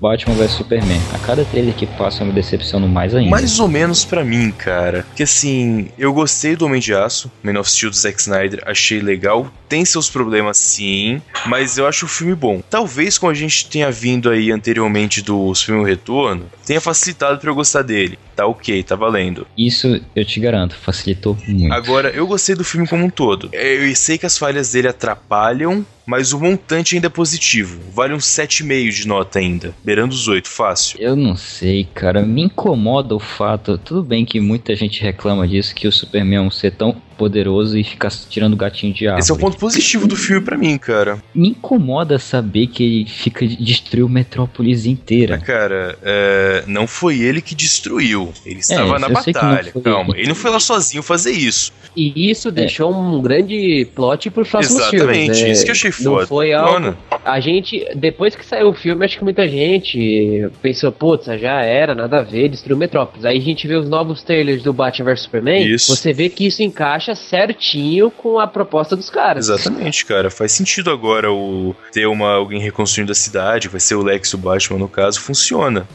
Batman 0.00 0.34
vs 0.34 0.52
Superman. 0.52 1.00
A 1.12 1.18
cada 1.18 1.44
trailer 1.44 1.74
que 1.74 1.86
passa 1.86 2.22
eu 2.22 2.26
me 2.26 2.32
decepciono 2.32 2.88
mais 2.88 3.14
ainda. 3.14 3.30
Mais 3.30 3.60
ou 3.60 3.68
menos 3.68 4.02
pra 4.02 4.24
mim, 4.24 4.50
cara. 4.50 5.02
Porque 5.02 5.24
assim, 5.24 5.88
eu 5.98 6.12
gostei 6.12 6.56
do 6.56 6.64
Homem 6.64 6.80
de 6.80 6.94
Aço, 6.94 7.30
Man 7.42 7.60
of 7.60 7.70
Steel 7.70 7.90
do 7.90 7.96
Zack 7.96 8.18
Snyder, 8.18 8.62
achei 8.64 9.00
legal. 9.00 9.52
Tem 9.68 9.84
seus 9.84 10.08
problemas 10.08 10.56
sim, 10.56 11.20
mas 11.46 11.76
eu 11.76 11.86
acho 11.86 12.06
o 12.06 12.08
filme 12.08 12.34
bom. 12.34 12.62
Talvez 12.68 13.18
como 13.18 13.30
a 13.30 13.34
gente 13.34 13.68
tenha 13.68 13.90
vindo 13.90 14.30
aí 14.30 14.50
anteriormente 14.50 15.20
do 15.22 15.54
filme 15.54 15.88
Retorno, 15.88 16.46
tenha 16.66 16.80
facilitado 16.80 17.38
pra 17.38 17.50
eu 17.50 17.54
gostar 17.54 17.82
dele. 17.82 18.18
Tá 18.34 18.46
ok, 18.46 18.82
tá 18.82 18.96
valendo. 18.96 19.46
Isso 19.56 20.00
eu 20.16 20.24
te 20.24 20.40
garanto, 20.40 20.74
facilitou 20.74 21.36
muito. 21.46 21.72
Agora, 21.74 22.08
eu 22.08 22.26
gostei 22.26 22.54
do 22.54 22.64
filme 22.64 22.88
como 22.88 23.04
um 23.04 23.10
todo. 23.10 23.50
Eu 23.52 23.94
sei 23.94 24.16
que 24.16 24.24
as 24.24 24.38
falhas 24.38 24.72
dele 24.72 24.88
atrapalham, 24.88 25.84
mas 26.10 26.32
o 26.32 26.40
montante 26.40 26.96
ainda 26.96 27.06
é 27.06 27.10
positivo. 27.10 27.78
Vale 27.92 28.12
um 28.12 28.18
7,5 28.18 28.90
de 28.90 29.06
nota 29.06 29.38
ainda. 29.38 29.72
Beirando 29.84 30.12
os 30.12 30.26
8, 30.26 30.48
fácil. 30.48 30.98
Eu 31.00 31.14
não 31.14 31.36
sei, 31.36 31.84
cara. 31.84 32.22
Me 32.22 32.42
incomoda 32.42 33.14
o 33.14 33.20
fato. 33.20 33.78
Tudo 33.78 34.02
bem 34.02 34.24
que 34.24 34.40
muita 34.40 34.74
gente 34.74 35.00
reclama 35.00 35.46
disso, 35.46 35.72
que 35.72 35.86
o 35.86 35.92
Superman 35.92 36.38
é 36.38 36.40
um 36.40 36.50
ser 36.50 36.72
tão 36.72 37.00
poderoso 37.20 37.76
e 37.76 37.84
ficar 37.84 38.10
tirando 38.10 38.56
gatinho 38.56 38.94
de 38.94 39.06
árvore. 39.06 39.20
Esse 39.22 39.30
é 39.30 39.34
o 39.34 39.38
ponto 39.38 39.58
positivo 39.58 40.08
do 40.08 40.16
filme 40.16 40.40
pra 40.42 40.56
mim, 40.56 40.78
cara. 40.78 41.18
Me 41.34 41.48
incomoda 41.50 42.18
saber 42.18 42.66
que 42.68 42.82
ele 42.82 43.04
fica 43.06 43.46
destruiu 43.46 44.08
Metrópolis 44.08 44.86
inteira. 44.86 45.36
Mas, 45.36 45.46
cara, 45.46 45.98
é, 46.02 46.64
não 46.66 46.86
foi 46.86 47.20
ele 47.20 47.42
que 47.42 47.54
destruiu. 47.54 48.32
Ele 48.46 48.60
estava 48.60 48.98
na 48.98 49.08
eu 49.08 49.16
sei 49.16 49.34
que 49.34 49.42
não 49.42 49.50
batalha. 49.50 49.72
Calma, 49.84 50.14
ele. 50.14 50.20
ele 50.22 50.28
não 50.28 50.34
foi 50.34 50.50
lá 50.50 50.58
sozinho 50.58 51.02
fazer 51.02 51.32
isso. 51.32 51.72
E 51.94 52.30
isso 52.30 52.50
deixou 52.50 52.94
um 52.94 53.20
grande 53.20 53.86
plot 53.94 54.30
pros 54.30 54.48
próximos 54.48 54.80
Exatamente, 54.80 55.34
filmes. 55.34 55.42
né? 55.42 55.50
isso 55.50 55.64
que 55.64 55.70
eu 55.70 55.72
achei 55.72 55.90
Não 55.90 56.12
foda. 56.12 56.26
foi 56.26 56.52
algo. 56.54 56.72
Mano, 56.72 56.96
A 57.24 57.40
gente, 57.40 57.84
depois 57.96 58.34
que 58.34 58.46
saiu 58.46 58.68
o 58.68 58.74
filme, 58.74 59.04
acho 59.04 59.18
que 59.18 59.24
muita 59.24 59.46
gente 59.46 60.48
pensou, 60.62 60.90
putz, 60.92 61.26
já 61.26 61.60
era, 61.62 61.94
nada 61.94 62.20
a 62.20 62.22
ver, 62.22 62.48
destruiu 62.48 62.78
Metrópolis. 62.78 63.24
Aí 63.24 63.36
a 63.36 63.40
gente 63.40 63.66
vê 63.66 63.74
os 63.74 63.88
novos 63.88 64.22
trailers 64.22 64.62
do 64.62 64.72
Batman 64.72 65.10
vs 65.10 65.22
Superman. 65.22 65.66
Isso. 65.66 65.94
Você 65.94 66.12
vê 66.12 66.28
que 66.28 66.46
isso 66.46 66.62
encaixa 66.62 67.09
certinho 67.14 68.10
com 68.10 68.38
a 68.38 68.46
proposta 68.46 68.96
dos 68.96 69.10
caras. 69.10 69.48
Exatamente, 69.48 70.04
cara. 70.04 70.30
Faz 70.30 70.52
sentido 70.52 70.90
agora 70.90 71.32
o 71.32 71.74
ter 71.92 72.06
uma, 72.06 72.32
alguém 72.32 72.60
reconstruindo 72.60 73.12
a 73.12 73.14
cidade, 73.14 73.68
vai 73.68 73.80
ser 73.80 73.94
o 73.94 74.02
Lex 74.02 74.30
do 74.30 74.38
Batman 74.38 74.78
no 74.78 74.88
caso, 74.88 75.20
funciona. 75.20 75.86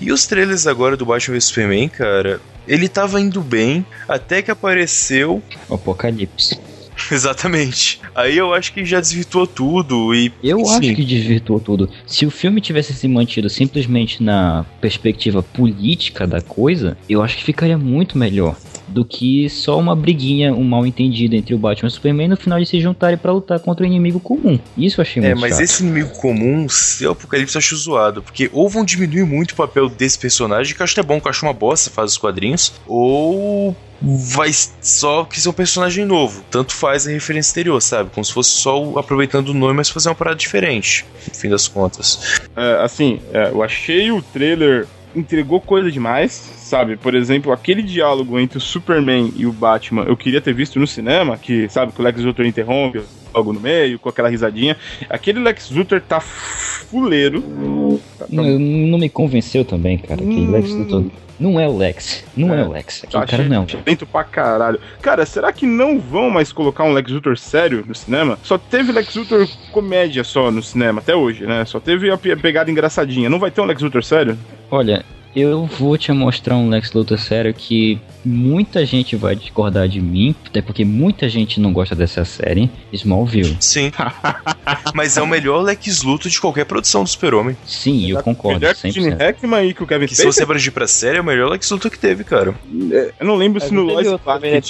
E 0.00 0.12
os 0.12 0.26
trailers 0.26 0.66
agora 0.66 0.96
do 0.96 1.06
Batman 1.06 1.34
vs 1.34 1.44
Superman, 1.44 1.88
cara, 1.88 2.40
ele 2.66 2.88
tava 2.88 3.20
indo 3.20 3.40
bem 3.40 3.84
até 4.08 4.42
que 4.42 4.50
apareceu. 4.50 5.42
Apocalipse. 5.70 6.60
Exatamente. 7.10 8.00
Aí 8.14 8.36
eu 8.36 8.52
acho 8.52 8.72
que 8.72 8.84
já 8.84 9.00
desvirtuou 9.00 9.46
tudo 9.46 10.14
e. 10.14 10.32
Eu 10.42 10.58
enfim, 10.60 10.70
acho 10.70 10.94
que 10.94 11.04
desvirtuou 11.04 11.58
tudo. 11.58 11.88
Se 12.06 12.26
o 12.26 12.30
filme 12.30 12.60
tivesse 12.60 12.92
se 12.92 13.08
mantido 13.08 13.48
simplesmente 13.48 14.22
na 14.22 14.64
perspectiva 14.80 15.42
política 15.42 16.26
da 16.26 16.40
coisa, 16.40 16.96
eu 17.08 17.22
acho 17.22 17.36
que 17.36 17.44
ficaria 17.44 17.78
muito 17.78 18.18
melhor 18.18 18.56
do 18.88 19.04
que 19.04 19.48
só 19.48 19.78
uma 19.78 19.94
briguinha, 19.96 20.52
um 20.52 20.64
mal 20.64 20.86
entendido 20.86 21.34
entre 21.34 21.54
o 21.54 21.58
Batman 21.58 21.86
e 21.88 21.90
o 21.90 21.94
Superman 21.94 22.26
e 22.26 22.28
no 22.30 22.36
final 22.36 22.58
de 22.60 22.66
se 22.66 22.80
juntarem 22.80 23.16
pra 23.16 23.32
lutar 23.32 23.58
contra 23.60 23.84
o 23.84 23.86
inimigo 23.86 24.20
comum. 24.20 24.58
Isso 24.76 25.00
eu 25.00 25.02
achei 25.02 25.22
É, 25.22 25.28
muito 25.28 25.40
mas 25.40 25.50
chato. 25.52 25.60
esse 25.62 25.82
inimigo 25.82 26.10
comum, 26.16 26.68
seu 26.68 27.12
Apocalipse, 27.12 27.54
eu 27.54 27.58
acho 27.60 27.76
zoado. 27.76 28.22
Porque 28.22 28.50
ou 28.52 28.68
vão 28.68 28.84
diminuir 28.84 29.24
muito 29.24 29.52
o 29.52 29.56
papel 29.56 29.88
desse 29.88 30.18
personagem, 30.18 30.74
que 30.74 30.82
eu 30.82 30.84
acho 30.84 30.98
até 30.98 31.06
bom, 31.06 31.20
que 31.20 31.26
eu 31.26 31.30
acho 31.30 31.44
uma 31.46 31.52
bosta, 31.52 31.90
faz 31.90 32.12
os 32.12 32.18
quadrinhos, 32.18 32.72
ou 32.86 33.74
vai 34.04 34.50
só 34.80 35.24
que 35.24 35.40
ser 35.40 35.48
um 35.48 35.52
personagem 35.52 36.04
novo. 36.04 36.44
Tanto 36.50 36.74
faz 36.74 37.06
a 37.06 37.10
referência 37.10 37.52
anterior, 37.52 37.80
sabe? 37.80 38.10
Como 38.10 38.24
se 38.24 38.32
fosse 38.32 38.50
só 38.50 38.82
o- 38.82 38.98
aproveitando 38.98 39.50
o 39.50 39.54
nome, 39.54 39.74
mas 39.74 39.88
fazer 39.90 40.08
uma 40.08 40.14
parada 40.14 40.36
diferente, 40.36 41.04
no 41.28 41.34
fim 41.38 41.48
das 41.48 41.68
contas. 41.68 42.40
É, 42.56 42.82
assim, 42.82 43.20
é, 43.32 43.50
eu 43.50 43.62
achei 43.62 44.10
o 44.10 44.20
trailer 44.20 44.88
entregou 45.14 45.60
coisa 45.60 45.90
demais, 45.92 46.42
sabe? 46.72 46.96
Por 46.96 47.14
exemplo, 47.14 47.52
aquele 47.52 47.82
diálogo 47.82 48.38
entre 48.40 48.56
o 48.56 48.60
Superman 48.60 49.30
e 49.36 49.44
o 49.44 49.52
Batman, 49.52 50.04
eu 50.04 50.16
queria 50.16 50.40
ter 50.40 50.54
visto 50.54 50.80
no 50.80 50.86
cinema, 50.86 51.36
que, 51.36 51.68
sabe, 51.68 51.92
que 51.92 52.00
o 52.00 52.02
Lex 52.04 52.22
Luthor 52.22 52.46
interrompe 52.46 53.02
logo 53.34 53.52
no 53.52 53.60
meio, 53.60 53.98
com 53.98 54.08
aquela 54.08 54.30
risadinha. 54.30 54.74
Aquele 55.10 55.38
Lex 55.40 55.70
Luthor 55.70 56.00
tá 56.00 56.18
fuleiro. 56.18 57.42
Tá- 58.18 58.24
tá- 58.24 58.32
Não, 58.32 58.44
não 58.58 58.98
me 58.98 59.10
convenceu 59.10 59.66
também, 59.66 59.98
cara. 59.98 60.16
Que 60.22 60.24
Hum. 60.24 60.50
Lex 60.50 60.70
Luthor 60.70 61.04
não 61.38 61.60
é 61.60 61.68
o 61.68 61.76
Lex. 61.76 62.24
Não 62.34 62.54
é, 62.54 62.60
É. 62.62 62.64
o 62.64 62.72
Lex. 62.72 63.04
Aquele 63.12 63.26
cara 63.26 63.42
não. 63.48 63.66
lento 63.86 64.06
pra 64.06 64.24
caralho. 64.24 64.80
Cara, 65.02 65.26
será 65.26 65.52
que 65.52 65.66
não 65.66 65.98
vão 66.00 66.30
mais 66.30 66.52
colocar 66.52 66.84
um 66.84 66.92
Lex 66.94 67.10
Luthor 67.10 67.36
sério 67.36 67.84
no 67.86 67.94
cinema? 67.94 68.38
Só 68.42 68.56
teve 68.56 68.92
Lex 68.92 69.14
Luthor 69.14 69.46
comédia 69.72 70.24
só 70.24 70.50
no 70.50 70.62
cinema, 70.62 71.00
até 71.00 71.14
hoje, 71.14 71.44
né? 71.44 71.66
Só 71.66 71.78
teve 71.78 72.10
a 72.10 72.16
pe- 72.16 72.34
pegada 72.36 72.70
engraçadinha. 72.70 73.28
Não 73.28 73.38
vai 73.38 73.50
ter 73.50 73.60
um 73.60 73.66
Lex 73.66 73.82
Luthor 73.82 74.02
sério? 74.04 74.38
Olha, 74.70 75.04
eu 75.34 75.66
vou 75.66 75.96
te 75.96 76.12
mostrar 76.12 76.56
um 76.56 76.68
Lex 76.68 76.92
Luthor 76.92 77.18
sério 77.18 77.52
que 77.54 77.98
muita 78.24 78.84
gente 78.86 79.16
vai 79.16 79.34
discordar 79.34 79.88
de 79.88 80.00
mim, 80.00 80.34
até 80.46 80.62
porque 80.62 80.84
muita 80.84 81.28
gente 81.28 81.58
não 81.60 81.72
gosta 81.72 81.94
dessa 81.94 82.24
série, 82.24 82.70
Smallville. 82.92 83.56
Sim. 83.60 83.90
mas 84.94 85.16
é 85.16 85.22
o 85.22 85.26
melhor 85.26 85.62
Lex 85.62 86.02
Luthor 86.02 86.30
de 86.30 86.40
qualquer 86.40 86.64
produção 86.64 87.02
do 87.02 87.08
Super-Homem. 87.08 87.56
Sim, 87.64 88.10
eu 88.10 88.22
concordo, 88.22 88.60
Melhor 88.60 88.74
que 88.74 88.88
o 88.88 88.92
Gene 88.92 89.10
100%. 89.12 89.18
Hackman 89.18 89.68
e 89.68 89.74
que 89.74 89.82
o 89.82 89.86
Kevin 89.86 90.06
Que 90.06 90.14
se 90.14 90.24
você 90.24 90.42
abranger 90.42 90.72
pra 90.72 90.86
série, 90.86 91.18
é 91.18 91.20
o 91.20 91.24
melhor 91.24 91.50
Lex 91.50 91.70
Luthor 91.70 91.90
que 91.90 91.98
teve, 91.98 92.24
cara. 92.24 92.54
É, 92.90 93.12
Eu 93.20 93.26
não 93.26 93.34
lembro 93.36 93.60
Mas 93.60 93.68
se 93.68 93.74
no 93.74 93.82
Lois 93.82 94.06
né, 94.06 94.18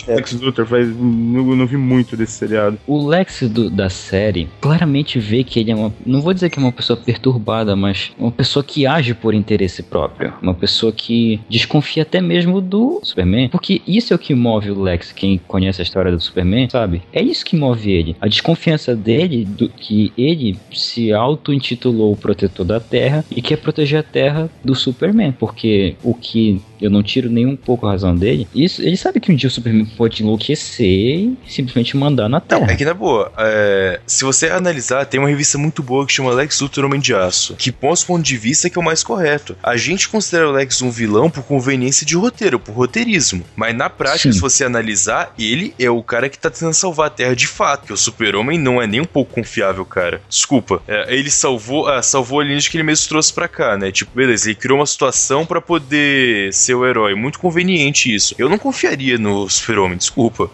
Lex 0.08 0.32
Luthor 0.40 0.66
faz. 0.66 0.88
Não, 0.88 1.56
não 1.56 1.66
vi 1.66 1.76
muito 1.76 2.16
desse 2.16 2.32
seriado. 2.32 2.78
O 2.86 3.06
Lex 3.06 3.42
do- 3.42 3.68
da 3.70 3.90
série 3.90 4.48
claramente 4.60 5.18
vê 5.18 5.44
que 5.44 5.60
ele 5.60 5.70
é 5.70 5.74
uma. 5.74 5.92
Não 6.06 6.20
vou 6.22 6.32
dizer 6.32 6.50
que 6.50 6.58
é 6.58 6.62
uma 6.62 6.72
pessoa 6.72 6.96
perturbada, 6.96 7.76
mas 7.76 8.12
uma 8.18 8.30
pessoa 8.32 8.64
que 8.64 8.86
age 8.86 9.14
por 9.14 9.34
interesse 9.34 9.82
próprio. 9.82 10.32
Uma 10.40 10.51
pessoa 10.54 10.92
que 10.92 11.40
desconfia 11.48 12.02
até 12.02 12.20
mesmo 12.20 12.60
do 12.60 13.00
Superman. 13.02 13.48
Porque 13.48 13.82
isso 13.86 14.12
é 14.12 14.16
o 14.16 14.18
que 14.18 14.34
move 14.34 14.70
o 14.70 14.80
Lex, 14.80 15.12
quem 15.12 15.40
conhece 15.46 15.80
a 15.80 15.84
história 15.84 16.10
do 16.10 16.20
Superman, 16.20 16.68
sabe? 16.68 17.02
É 17.12 17.22
isso 17.22 17.44
que 17.44 17.56
move 17.56 17.90
ele. 17.90 18.16
A 18.20 18.28
desconfiança 18.28 18.94
dele, 18.94 19.44
do 19.44 19.68
que 19.68 20.12
ele 20.16 20.56
se 20.72 21.12
auto-intitulou 21.12 22.12
o 22.12 22.16
protetor 22.16 22.64
da 22.64 22.80
Terra 22.80 23.24
e 23.30 23.42
quer 23.42 23.56
proteger 23.56 24.00
a 24.00 24.02
Terra 24.02 24.50
do 24.64 24.74
Superman. 24.74 25.32
Porque 25.32 25.96
o 26.02 26.14
que 26.14 26.60
eu 26.82 26.90
não 26.90 27.02
tiro 27.02 27.30
nem 27.30 27.46
um 27.46 27.56
pouco 27.56 27.86
a 27.86 27.92
razão 27.92 28.14
dele. 28.14 28.46
Isso, 28.54 28.82
ele 28.82 28.96
sabe 28.96 29.20
que 29.20 29.30
um 29.30 29.36
dia 29.36 29.48
o 29.48 29.50
Superman 29.50 29.86
pode 29.96 30.22
enlouquecer 30.22 30.86
e 30.86 31.38
simplesmente 31.46 31.96
mandar 31.96 32.28
na 32.28 32.40
Terra. 32.40 32.62
Não, 32.62 32.68
é 32.68 32.76
que 32.76 32.84
na 32.84 32.94
boa, 32.94 33.32
é, 33.38 34.00
se 34.06 34.24
você 34.24 34.48
analisar, 34.48 35.04
tem 35.06 35.20
uma 35.20 35.28
revista 35.28 35.56
muito 35.56 35.82
boa 35.82 36.06
que 36.06 36.12
chama 36.12 36.32
Lex 36.32 36.60
Luthor 36.60 36.84
Homem 36.84 37.00
de 37.00 37.14
Aço, 37.14 37.54
que 37.54 37.72
os 37.82 38.04
pontos 38.04 38.28
de 38.28 38.36
vista 38.36 38.68
que 38.68 38.78
é 38.78 38.80
o 38.80 38.84
mais 38.84 39.02
correto. 39.02 39.56
A 39.62 39.76
gente 39.76 40.08
considera 40.08 40.48
o 40.48 40.52
Lex 40.52 40.80
um 40.82 40.90
vilão 40.90 41.30
por 41.30 41.44
conveniência 41.44 42.06
de 42.06 42.16
roteiro, 42.16 42.58
por 42.58 42.74
roteirismo. 42.74 43.44
Mas 43.54 43.76
na 43.76 43.90
prática, 43.90 44.30
Sim. 44.30 44.32
se 44.32 44.40
você 44.40 44.64
analisar, 44.64 45.34
ele 45.38 45.74
é 45.78 45.90
o 45.90 46.02
cara 46.02 46.28
que 46.28 46.38
tá 46.38 46.50
tentando 46.50 46.74
salvar 46.74 47.08
a 47.08 47.10
Terra 47.10 47.36
de 47.36 47.46
fato, 47.46 47.86
que 47.86 47.92
o 47.92 47.96
super-homem 47.96 48.58
não 48.58 48.80
é 48.80 48.86
nem 48.86 49.00
um 49.00 49.04
pouco 49.04 49.34
confiável, 49.34 49.84
cara. 49.84 50.20
Desculpa. 50.28 50.82
É, 50.88 51.14
ele 51.14 51.30
salvou, 51.30 51.86
ah, 51.88 52.02
salvou 52.02 52.40
a 52.40 52.44
linha 52.44 52.58
que 52.60 52.76
ele 52.76 52.84
mesmo 52.84 53.08
trouxe 53.08 53.32
pra 53.32 53.48
cá, 53.48 53.76
né? 53.76 53.90
Tipo, 53.90 54.12
beleza, 54.14 54.48
ele 54.48 54.54
criou 54.54 54.78
uma 54.78 54.86
situação 54.86 55.44
pra 55.44 55.60
poder 55.60 56.52
ser 56.52 56.71
o 56.74 56.86
herói. 56.86 57.14
Muito 57.14 57.38
conveniente 57.38 58.14
isso. 58.14 58.34
Eu 58.38 58.48
não 58.48 58.58
confiaria 58.58 59.18
no 59.18 59.48
super-homem, 59.48 59.96
desculpa. 59.98 60.50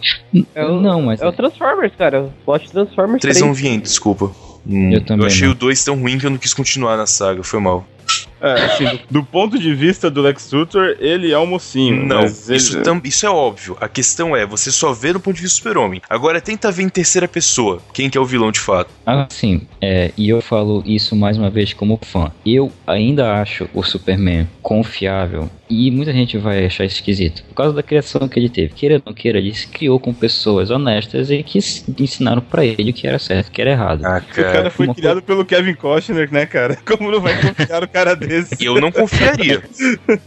É 0.55 0.65
o- 0.65 0.81
não, 0.81 1.03
mas 1.03 1.21
É 1.21 1.27
o 1.27 1.33
Transformers, 1.33 1.93
cara. 1.97 2.23
O 2.23 2.33
plot 2.45 2.71
Transformers 2.71 3.21
3 3.23 3.37
3. 3.37 3.41
não 3.47 3.55
vi 3.55 3.69
ainda, 3.69 3.83
desculpa. 3.85 4.31
Hum, 4.67 4.93
Eu 4.93 5.05
também 5.05 5.27
achei 5.27 5.47
não. 5.47 5.55
o 5.55 5.57
2 5.57 5.83
tão 5.85 5.99
ruim 5.99 6.19
que 6.19 6.27
eu 6.27 6.31
não 6.31 6.39
quis 6.39 6.53
continuar 6.53 6.97
na 6.97 7.07
saga, 7.07 7.43
foi 7.43 7.61
mal. 7.61 7.87
É, 8.41 8.53
assim, 8.67 8.85
do, 8.85 9.01
do 9.21 9.25
ponto 9.25 9.59
de 9.59 9.75
vista 9.75 10.11
do 10.11 10.23
Lex 10.23 10.51
Luthor, 10.53 10.97
ele 11.01 11.33
é 11.33 11.39
um 11.39 11.47
mocinho. 11.47 12.05
Não, 12.07 12.23
mas 12.23 12.49
ele- 12.49 12.57
isso, 12.59 12.81
tam- 12.83 13.01
isso 13.05 13.27
é 13.27 13.31
óbvio. 13.31 13.77
A 13.81 13.89
questão 13.89 14.37
é, 14.37 14.47
você 14.47 14.71
só 14.71 14.93
vê 14.93 15.13
do 15.13 15.21
ponto 15.21 15.37
de 15.37 15.43
vista 15.43 15.57
do 15.57 15.63
super-homem. 15.65 16.01
Agora 16.09 16.41
tenta 16.41 16.71
ver 16.71 16.83
em 16.85 16.89
terceira 16.89 17.27
pessoa 17.29 17.81
quem 17.93 18.09
que 18.09 18.17
é 18.17 18.21
o 18.21 18.25
vilão 18.25 18.53
de 18.53 18.61
fato. 18.61 18.91
Assim, 19.05 19.63
é, 19.81 20.13
e 20.17 20.29
eu 20.29 20.41
falo 20.41 20.83
isso 20.87 21.17
mais 21.17 21.37
uma 21.37 21.51
vez 21.51 21.73
como 21.73 21.99
fã. 22.05 22.31
Eu 22.47 22.73
ainda 22.87 23.41
acho 23.41 23.69
o 23.75 23.83
Superman 23.83 24.47
confiável 24.63 25.51
e 25.69 25.91
muita 25.91 26.13
gente 26.13 26.39
vai 26.39 26.65
achar 26.65 26.85
isso 26.85 26.97
esquisito 26.97 27.43
por 27.49 27.55
causa 27.55 27.73
da 27.75 27.83
criação 27.83 28.27
que 28.29 28.39
ele 28.39 28.49
teve. 28.49 28.73
Queira 28.75 28.97
ou 28.97 29.03
não 29.07 29.13
queira, 29.13 29.39
ele 29.39 29.53
se 29.53 29.67
criou 29.67 29.99
com 30.01 30.15
pessoas 30.15 30.71
honestas 30.71 31.31
e 31.31 31.43
que 31.43 31.59
ensinaram 31.99 32.41
pra 32.41 32.65
ele 32.65 32.91
o 32.91 32.95
que 32.95 33.07
era 33.07 33.19
certo 33.19 33.49
e 33.49 33.51
o 33.51 33.53
que 33.53 33.61
era 33.61 33.71
errado. 33.73 34.05
Ah, 34.05 34.23
O 34.31 34.35
cara 34.35 34.71
foi 34.71 34.87
uma 34.87 34.95
criado 34.95 35.21
pelo 35.23 35.45
Kevin 35.45 35.75
Costner, 35.75 36.31
né, 36.33 36.47
cara? 36.47 36.77
Como 36.87 37.11
não 37.11 37.21
vai 37.21 37.35
confiar 37.41 37.83
o 37.83 37.89
cara 37.89 37.98
desse. 38.05 38.57
E 38.61 38.65
eu 38.65 38.81
não 38.81 38.91
confiaria. 38.91 39.63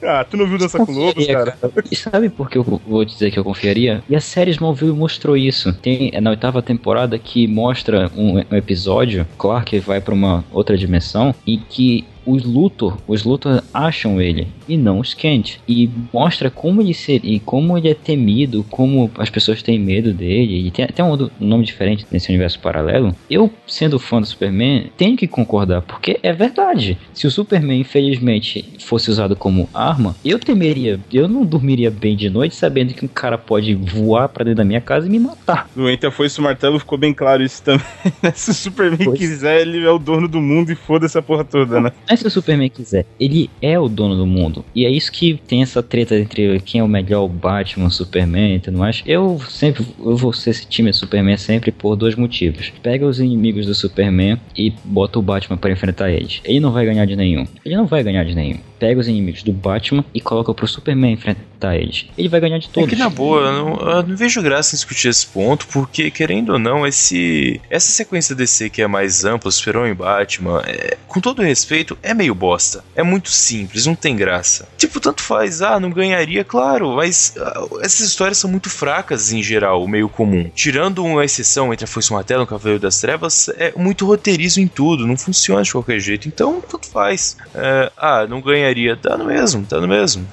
Ah, 0.04 0.24
tu 0.24 0.36
não 0.36 0.48
viu 0.48 0.58
Dança 0.58 0.78
com 0.78 0.92
Lobos, 0.92 1.14
Confiaria, 1.14 1.54
cara? 1.54 1.58
E 1.90 1.96
sabe 1.96 2.30
por 2.30 2.50
que 2.50 2.58
eu 2.58 2.64
vou 2.64 3.06
dizer 3.06 3.32
que 3.32 3.38
eu 3.38 3.44
confiaria? 3.44 4.04
E 4.10 4.16
a 4.16 4.22
série 4.22 4.52
Smallville 4.52 4.94
mostrou 4.94 5.38
isso. 5.38 5.74
Tem 5.74 6.12
é 6.14 6.20
na 6.20 6.32
oitava 6.32 6.62
temporada 6.62 7.18
que 7.18 7.48
mostra 7.48 8.10
um, 8.16 8.38
um 8.38 8.56
episódio, 8.56 9.28
Clark 9.38 9.80
vai 9.80 10.02
pra 10.02 10.14
uma 10.14 10.44
outra 10.52 10.78
dimensão, 10.78 11.34
em 11.46 11.60
que 11.60 12.06
os 12.26 12.44
Luthor, 12.44 12.98
os 13.08 13.24
Luthor 13.24 13.64
acham 13.74 14.22
ele 14.22 14.48
e 14.68 14.78
não 14.78 15.00
os 15.00 15.14
Kent. 15.14 15.58
E 15.68 15.90
mostra 16.14 16.50
como 16.50 16.82
ele 16.82 16.94
ser, 16.94 17.22
e 17.24 17.40
como 17.40 17.78
ele 17.78 17.90
é 17.90 17.94
temido, 17.94 18.64
como 18.70 19.10
as 19.18 19.30
pessoas 19.30 19.62
têm 19.62 19.80
medo 19.80 20.14
dele. 20.14 20.68
E 20.68 20.72
tem 20.72 20.86
até 20.86 21.04
um, 21.04 21.10
outro- 21.10 21.32
um 21.40 21.48
nome 21.48 21.66
diferente 21.66 22.06
nesse 22.12 22.30
universo 22.30 22.60
paralelo. 22.60 23.16
Eu, 23.30 23.52
sendo 23.68 23.98
fã 24.00 24.20
do 24.22 24.28
Superman, 24.28 24.92
tenho 24.98 25.18
que 25.18 25.28
concordar, 25.28 25.82
porque 25.82 26.20
é 26.24 26.32
verdade. 26.34 26.98
Se 27.14 27.26
o 27.28 27.32
Superman, 27.32 27.80
infelizmente, 27.82 28.66
fosse 28.80 29.10
usado 29.10 29.36
como 29.36 29.70
arma, 29.74 30.16
eu 30.24 30.38
temeria, 30.40 31.00
eu 31.12 31.28
não 31.28 31.46
dormiria 31.46 31.90
bem 31.92 32.16
de 32.16 32.30
noite 32.30 32.56
sabendo 32.56 32.94
que 32.94 33.06
um 33.06 33.08
cara 33.08 33.38
pode 33.38 33.74
voar 33.76 34.30
pra 34.30 34.44
dentro 34.44 34.58
da 34.58 34.66
minha 34.66 34.82
casa 34.82 35.08
e 35.08 35.10
me 35.10 35.20
matar. 35.20 35.70
No 35.76 35.90
Enter 35.90 36.12
foi 36.12 36.28
o 36.28 36.42
martelo, 36.42 36.80
ficou 36.80 36.98
bem 36.98 37.14
claro 37.14 37.44
isso 37.44 37.62
também. 37.64 37.86
né? 38.22 38.32
Se 38.36 38.52
o 38.52 38.54
Superman 38.54 39.06
Pois. 39.06 39.20
quiser, 39.20 39.62
ele 39.62 39.84
é 39.84 39.90
o 39.90 40.00
dono 40.00 40.28
do 40.28 40.40
mundo 40.42 40.72
e 40.72 40.76
foda 40.76 41.06
essa 41.06 41.22
porra 41.22 41.44
toda, 41.44 41.80
né? 41.80 41.92
Mas 42.12 42.20
se 42.20 42.28
o 42.28 42.30
Superman 42.30 42.70
quiser, 42.70 43.06
ele 43.18 43.50
é 43.62 43.80
o 43.80 43.88
dono 43.88 44.18
do 44.18 44.26
mundo. 44.26 44.66
E 44.76 44.86
é 44.86 44.90
isso 44.90 45.10
que 45.10 45.40
tem 45.48 45.62
essa 45.62 45.82
treta 45.82 46.14
entre 46.18 46.60
quem 46.60 46.82
é 46.82 46.84
o 46.84 46.88
melhor, 46.88 47.24
o 47.24 47.28
Batman, 47.30 47.88
o 47.88 47.90
Superman 47.92 48.56
e 48.56 48.60
tudo 48.60 48.78
mais. 48.78 49.02
Eu 49.06 49.40
sempre, 49.50 49.86
eu 49.98 50.18
vou 50.18 50.34
ser 50.34 50.50
esse 50.50 50.66
time 50.68 50.90
do 50.92 50.96
Superman 50.98 51.38
sempre 51.38 51.72
por 51.72 51.96
dois 51.96 52.16
motivos. 52.16 52.70
Pega 52.84 53.06
os 53.06 53.22
inimigos 53.22 53.66
do 53.66 53.74
Superman 53.74 54.38
e 54.58 54.74
bota 54.84 55.20
o 55.20 55.22
Batman 55.22 55.56
para 55.56 55.72
enfrentar 55.72 56.12
eles. 56.12 56.42
Ele 56.44 56.60
não 56.60 56.74
vai 56.74 56.86
ganhar 56.86 57.06
de 57.06 57.16
nenhum. 57.16 57.48
Ele 57.64 57.78
não 57.78 57.86
vai 57.88 58.04
ganhar 58.04 58.26
de 58.26 58.36
nenhum. 58.36 58.58
Pega 58.78 59.00
os 59.00 59.08
inimigos 59.08 59.44
do 59.44 59.54
Batman 59.54 60.04
e 60.14 60.20
coloca 60.20 60.54
pro 60.54 60.68
Superman 60.68 61.14
enfrentar 61.14 61.78
eles. 61.78 62.08
Ele 62.18 62.28
vai 62.28 62.42
ganhar 62.42 62.58
de 62.58 62.66
É 62.68 62.70
todos. 62.72 62.90
que 62.90 62.96
na 62.96 63.08
boa, 63.10 63.40
eu 63.42 63.54
não, 63.54 63.76
eu 63.78 64.04
não 64.08 64.18
vejo 64.18 64.42
graça 64.42 64.76
em 64.76 64.78
discutir 64.78 65.08
esse 65.08 65.26
ponto, 65.28 65.66
porque 65.68 66.10
querendo 66.12 66.54
ou 66.54 66.60
não, 66.60 66.86
esse 66.86 67.62
essa 67.70 67.92
sequência 67.92 68.36
DC 68.36 68.70
que 68.72 68.82
é 68.82 68.88
mais 68.88 69.24
ampla, 69.24 69.52
Super-Homem 69.52 69.92
e 69.92 69.94
Batman, 69.94 70.64
é, 70.66 70.98
com 71.08 71.22
todo 71.22 71.44
respeito, 71.44 71.96
é 72.02 72.14
meio 72.14 72.34
bosta. 72.34 72.84
É 72.96 73.04
muito 73.04 73.30
simples, 73.30 73.86
não 73.86 73.96
tem 73.96 74.16
graça. 74.16 74.68
Tipo, 74.78 75.00
tanto 75.00 75.22
faz, 75.22 75.62
ah, 75.62 75.80
não 75.80 75.90
ganharia, 75.90 76.44
claro, 76.44 76.96
mas 76.96 77.36
ah, 77.38 77.68
essas 77.82 78.02
histórias 78.02 78.38
são 78.38 78.50
muito 78.50 78.70
fracas 78.70 79.32
em 79.32 79.42
geral, 79.42 79.84
o 79.84 79.88
meio 79.88 80.10
comum. 80.10 80.50
Tirando 80.54 81.04
uma 81.04 81.24
exceção 81.24 81.74
entre 81.74 81.86
a 81.86 81.88
Foice 81.88 82.12
Martelo 82.12 82.44
e 82.44 82.46
o 82.46 82.48
Cavaleiro 82.48 82.82
das 82.82 83.00
Trevas, 83.00 83.50
é 83.58 83.74
muito 83.76 84.06
roteirismo 84.06 84.64
em 84.64 84.68
tudo, 84.68 85.08
não 85.08 85.18
funciona 85.18 85.64
de 85.64 85.72
qualquer 85.72 86.00
jeito, 86.00 86.28
então 86.28 86.62
tanto 86.62 86.88
faz. 86.88 87.38
É, 87.54 87.92
ah, 87.98 88.26
não 88.28 88.42
ganharia, 88.42 88.96
tá 88.96 89.18
no 89.18 89.26
mesmo, 89.26 89.66
tá 89.66 89.80
no 89.80 89.88
mesmo. 89.88 90.28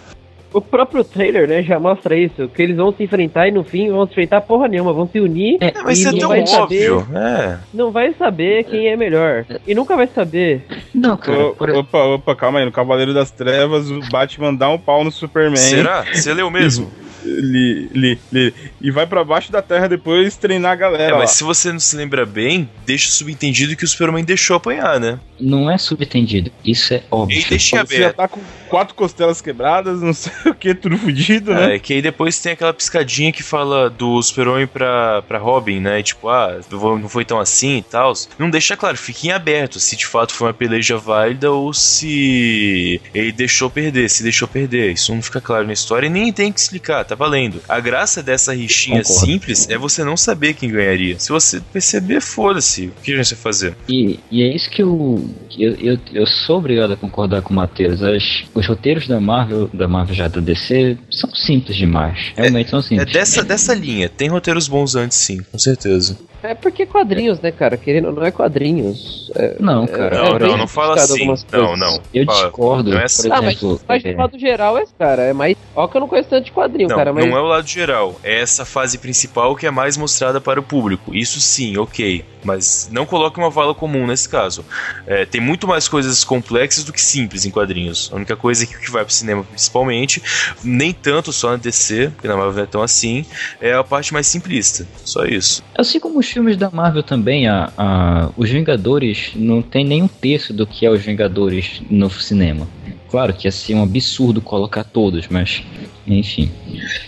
O 0.52 0.60
próprio 0.60 1.04
trailer, 1.04 1.46
né, 1.48 1.62
já 1.62 1.78
mostra 1.78 2.16
isso. 2.16 2.48
Que 2.48 2.62
eles 2.62 2.76
vão 2.76 2.92
se 2.92 3.02
enfrentar 3.02 3.48
e 3.48 3.50
no 3.50 3.62
fim 3.62 3.90
vão 3.90 4.06
se 4.06 4.12
enfrentar 4.12 4.40
porra 4.40 4.66
nenhuma, 4.68 4.92
vão 4.92 5.06
se 5.06 5.20
unir. 5.20 5.58
É, 5.60 5.66
É, 5.68 5.72
mas 5.84 5.98
isso 5.98 6.08
é 6.08 6.12
não 6.12 6.18
tão 6.18 6.28
vai 6.30 6.46
saber- 6.46 6.90
óbvio, 6.92 7.16
é. 7.16 7.58
Não 7.74 7.90
vai 7.90 8.14
saber 8.14 8.64
quem 8.64 8.88
é 8.88 8.96
melhor. 8.96 9.44
E 9.66 9.74
nunca 9.74 9.94
vai 9.94 10.06
saber. 10.06 10.64
Não, 10.94 11.16
cara. 11.16 11.48
Ô, 11.48 11.54
por- 11.54 11.70
Opa, 11.70 11.98
opa, 12.04 12.34
calma 12.36 12.58
aí. 12.60 12.64
No 12.64 12.72
Cavaleiro 12.72 13.12
das 13.12 13.30
Trevas, 13.30 13.90
o 13.90 14.00
Batman 14.10 14.54
dá 14.54 14.70
um 14.70 14.78
pau 14.78 15.04
no 15.04 15.10
Superman. 15.12 15.56
Será? 15.56 16.04
Você 16.12 16.32
leu 16.32 16.50
mesmo? 16.50 16.90
Li, 17.24 17.90
li, 17.92 18.18
li. 18.32 18.54
E 18.80 18.90
vai 18.90 19.06
pra 19.06 19.22
baixo 19.24 19.52
da 19.52 19.60
terra 19.60 19.86
depois 19.88 20.36
treinar 20.36 20.70
a 20.70 20.74
É, 20.74 20.78
galera. 20.78 21.12
mas 21.18 21.20
lá. 21.22 21.26
se 21.36 21.44
você 21.44 21.70
não 21.72 21.80
se 21.80 21.94
lembra 21.96 22.24
bem, 22.24 22.68
deixa 22.86 23.10
subentendido 23.10 23.76
que 23.76 23.84
o 23.84 23.88
Superman 23.88 24.24
deixou 24.24 24.56
apanhar, 24.56 24.98
né? 24.98 25.18
Não 25.38 25.70
é 25.70 25.76
subentendido. 25.76 26.50
Isso 26.64 26.94
é 26.94 27.02
óbvio. 27.10 27.38
E 27.40 27.44
deixa 27.44 27.76
em 27.76 27.80
Você 27.86 27.96
já 27.96 28.02
aberto. 28.04 28.16
tá 28.16 28.28
com 28.28 28.40
quatro 28.68 28.94
costelas 28.94 29.40
quebradas, 29.40 30.00
não 30.00 30.12
sei 30.14 30.32
o 30.46 30.54
que, 30.54 30.74
tudo 30.74 30.96
fudido, 30.98 31.52
né? 31.54 31.76
É, 31.76 31.78
que 31.78 31.94
aí 31.94 32.02
depois 32.02 32.38
tem 32.38 32.52
aquela 32.52 32.72
piscadinha 32.72 33.32
que 33.32 33.42
fala 33.42 33.88
do 33.90 34.20
Super-Homem 34.22 34.66
pra, 34.66 35.22
pra 35.22 35.38
Robin, 35.38 35.80
né? 35.80 36.02
Tipo, 36.02 36.28
ah, 36.28 36.58
não 36.70 37.08
foi 37.08 37.24
tão 37.24 37.38
assim 37.38 37.78
e 37.78 37.82
tal. 37.82 38.12
Não 38.38 38.50
deixa 38.50 38.76
claro, 38.76 38.96
fica 38.96 39.26
em 39.26 39.30
aberto 39.32 39.78
se 39.80 39.96
de 39.96 40.06
fato 40.06 40.32
foi 40.34 40.48
uma 40.48 40.54
peleja 40.54 40.96
válida 40.96 41.50
ou 41.50 41.72
se 41.72 43.00
ele 43.14 43.32
deixou 43.32 43.68
perder, 43.70 44.08
se 44.10 44.22
deixou 44.22 44.46
perder. 44.48 44.92
Isso 44.92 45.14
não 45.14 45.22
fica 45.22 45.40
claro 45.40 45.66
na 45.66 45.72
história 45.72 46.06
e 46.06 46.10
nem 46.10 46.32
tem 46.32 46.52
que 46.52 46.60
explicar, 46.60 47.04
tá 47.04 47.14
valendo. 47.14 47.60
A 47.68 47.80
graça 47.80 48.22
dessa 48.22 48.54
rixinha 48.54 49.02
Concordo. 49.02 49.26
simples 49.26 49.68
é 49.68 49.76
você 49.78 50.04
não 50.04 50.16
saber 50.16 50.54
quem 50.54 50.70
ganharia. 50.70 51.18
Se 51.18 51.30
você 51.30 51.60
perceber, 51.72 52.20
foda-se. 52.20 52.86
O 52.86 53.02
que 53.02 53.12
a 53.12 53.16
gente 53.16 53.34
vai 53.34 53.42
fazer? 53.42 53.76
E, 53.88 54.18
e 54.30 54.42
é 54.42 54.54
isso 54.54 54.70
que 54.70 54.82
eu, 54.82 55.24
eu, 55.58 55.74
eu. 55.74 55.98
eu 56.12 56.26
sou 56.26 56.58
obrigado 56.58 56.92
a 56.92 56.96
concordar 56.96 57.42
com 57.42 57.52
o 57.52 57.56
Matheus. 57.56 58.02
As- 58.02 58.44
Os 58.58 58.66
roteiros 58.66 59.06
da 59.06 59.20
Marvel, 59.20 59.70
da 59.72 59.86
Marvel 59.86 60.14
já 60.16 60.26
da 60.26 60.40
DC, 60.40 60.98
são 61.10 61.32
simples 61.32 61.76
demais. 61.76 62.32
Realmente 62.36 62.70
são 62.70 62.80
É 62.80 62.82
simples. 62.82 63.12
dessa, 63.12 63.44
dessa 63.44 63.72
linha. 63.72 64.08
Tem 64.08 64.28
roteiros 64.28 64.66
bons 64.66 64.96
antes, 64.96 65.16
sim, 65.16 65.40
com 65.52 65.58
certeza. 65.58 66.18
É 66.42 66.54
porque 66.54 66.86
quadrinhos, 66.86 67.40
né, 67.40 67.50
cara? 67.50 67.76
Querendo 67.76 68.12
não 68.12 68.24
é 68.24 68.30
quadrinhos. 68.30 69.30
É, 69.34 69.56
Não, 69.58 69.86
cara. 69.86 70.16
é 70.16 70.18
Não, 70.18 70.28
por 70.30 70.40
bem 70.40 70.48
não, 70.48 70.56
não 70.58 70.68
fala 70.68 70.94
assim. 70.94 71.26
Não, 71.52 71.76
não. 71.76 72.00
Eu 72.14 72.24
Fala. 72.24 72.42
discordo, 72.42 72.90
Não 72.90 72.98
é 72.98 73.04
assim. 73.04 73.28
Ah, 73.30 73.42
mas, 73.42 73.60
mas 73.86 74.04
é, 74.04 74.10
de 74.10 74.16
modo 74.16 74.38
geral 74.38 74.78
é, 74.78 74.84
cara, 74.98 75.22
é 75.22 75.32
mais. 75.32 75.56
Ó, 75.74 75.86
que 75.88 75.96
eu 75.96 76.00
não 76.00 76.08
conheço 76.08 76.28
tanto 76.28 76.44
de 76.44 76.52
quadrinho, 76.52 76.88
Não, 76.88 76.96
cara, 76.96 77.12
mas. 77.12 77.26
não 77.26 77.36
é 77.36 77.40
o 77.40 77.46
lado 77.46 77.66
geral. 77.66 78.18
É 78.22 78.40
essa 78.40 78.64
fase 78.64 78.98
principal 78.98 79.56
que 79.56 79.66
é 79.66 79.70
mais 79.70 79.96
mostrada 79.96 80.40
para 80.40 80.60
o 80.60 80.62
público. 80.62 81.14
Isso 81.14 81.40
sim, 81.40 81.76
ok. 81.76 82.24
Mas 82.44 82.88
não 82.92 83.04
coloque 83.04 83.38
uma 83.38 83.50
vala 83.50 83.74
comum 83.74 84.06
nesse 84.06 84.28
caso. 84.28 84.64
É, 85.06 85.24
tem 85.26 85.40
muito 85.40 85.66
mais 85.66 85.88
coisas 85.88 86.22
complexas 86.22 86.84
do 86.84 86.92
que 86.92 87.00
simples 87.00 87.44
em 87.44 87.50
quadrinhos. 87.50 88.10
A 88.12 88.16
única 88.16 88.36
coisa 88.36 88.64
que, 88.64 88.78
que 88.78 88.90
vai 88.90 89.04
pro 89.04 89.12
cinema, 89.12 89.42
principalmente, 89.42 90.22
nem 90.62 90.92
tanto 90.92 91.32
só 91.32 91.50
na 91.50 91.56
DC, 91.56 92.12
porque 92.14 92.28
na 92.28 92.36
Marvel 92.36 92.54
não 92.54 92.62
é 92.62 92.66
tão 92.66 92.82
assim, 92.82 93.26
é 93.60 93.72
a 93.74 93.82
parte 93.82 94.12
mais 94.12 94.26
simplista. 94.26 94.86
Só 95.04 95.24
isso. 95.24 95.62
Assim 95.76 95.98
como 95.98 96.22
os 96.28 96.32
filmes 96.32 96.56
da 96.58 96.70
Marvel 96.70 97.02
também, 97.02 97.48
a, 97.48 97.72
a- 97.76 98.30
os 98.36 98.50
Vingadores 98.50 99.32
não 99.34 99.62
tem 99.62 99.82
nenhum 99.84 100.06
terço 100.06 100.52
do 100.52 100.66
que 100.66 100.84
é 100.84 100.90
os 100.90 101.00
Vingadores 101.02 101.80
no 101.88 102.10
cinema. 102.10 102.68
Claro 103.10 103.32
que 103.32 103.46
ia 103.46 103.52
ser 103.52 103.74
um 103.74 103.82
absurdo 103.82 104.42
colocar 104.42 104.84
todos, 104.84 105.26
mas 105.28 105.62
enfim. 106.08 106.50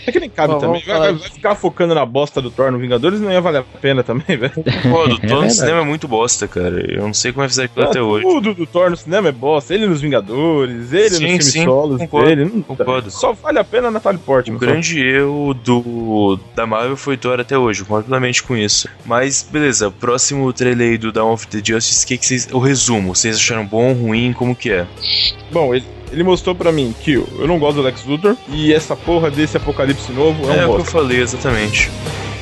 É 0.05 0.11
que 0.11 0.19
nem 0.19 0.29
cabe 0.29 0.53
Bom, 0.53 0.59
também. 0.59 0.83
Vai, 0.85 0.97
vai- 0.99 1.13
vai 1.13 1.29
ficar 1.29 1.55
focando 1.55 1.95
na 1.95 2.05
bosta 2.05 2.41
do 2.41 2.51
Thor 2.51 2.71
no 2.71 2.77
Vingadores 2.79 3.19
não 3.19 3.31
ia 3.31 3.41
valer 3.41 3.59
a 3.61 3.63
pena 3.63 4.03
também, 4.03 4.23
velho. 4.37 4.51
Pô, 4.89 5.07
do 5.07 5.15
É 5.15 5.17
Thor 5.17 5.21
no 5.21 5.27
verdade. 5.41 5.53
cinema 5.53 5.81
é 5.81 5.83
muito 5.85 6.07
bosta, 6.07 6.47
cara. 6.47 6.85
Eu 6.91 7.01
não 7.03 7.13
sei 7.13 7.31
como 7.31 7.43
é 7.43 7.47
que 7.47 7.51
fizeram 7.51 7.69
aquilo 7.71 7.85
até 7.87 8.01
hoje. 8.01 8.25
Tudo 8.25 8.53
do 8.53 8.65
Thor 8.65 8.89
no 8.89 8.97
cinema 8.97 9.29
é 9.29 9.31
bosta. 9.31 9.73
Ele 9.73 9.87
nos 9.87 10.01
Vingadores, 10.01 10.93
ele 10.93 11.09
Sim, 11.09 11.13
nos 11.15 11.19
filmes 11.23 11.45
sim, 11.45 11.63
solos 11.65 11.97
concordo, 11.99 12.27
dele. 12.29 12.51
Não, 12.53 12.61
concordo. 12.61 13.11
Só 13.11 13.33
vale 13.33 13.59
a 13.59 13.63
pena 13.63 13.87
a 13.87 13.91
Natalie 13.91 14.19
Portman. 14.19 14.55
O 14.55 14.59
grande 14.59 14.99
erro 14.99 15.53
do 15.53 16.39
da 16.55 16.65
Marvel 16.65 16.95
foi 16.97 17.17
Thor 17.17 17.39
até 17.39 17.57
hoje, 17.57 17.81
concordo 17.83 18.05
plenamente 18.07 18.43
com 18.43 18.55
isso. 18.55 18.87
Mas, 19.05 19.47
beleza, 19.51 19.89
próximo 19.91 20.51
trailer 20.53 20.91
aí 20.91 20.97
do 20.97 21.11
Dawn 21.11 21.31
of 21.33 21.47
the 21.47 21.61
Justice, 21.63 22.05
que 22.05 22.17
que 22.17 22.25
vocês, 22.25 22.47
o 22.51 22.59
resumo, 22.59 23.15
vocês 23.15 23.35
acharam 23.37 23.65
bom, 23.65 23.93
ruim, 23.93 24.33
como 24.33 24.55
que 24.55 24.71
é? 24.71 24.85
Bom, 25.51 25.73
ele, 25.73 25.85
ele 26.11 26.23
mostrou 26.23 26.53
pra 26.55 26.71
mim 26.71 26.93
que 26.99 27.13
eu 27.13 27.47
não 27.47 27.57
gosto 27.59 27.75
do 27.77 27.81
Lex 27.81 28.05
Luthor 28.05 28.35
e 28.49 28.73
essa 28.73 28.95
porra 28.95 29.29
desse 29.31 29.57
apocalipse 29.57 30.11
novo 30.11 30.51
é 30.51 30.57
É, 30.57 30.65
um 30.65 30.69
o 30.71 30.73
que 30.73 30.73
eu 30.73 30.77
bosta. 30.77 30.91
falei, 30.91 31.21
exatamente. 31.21 31.89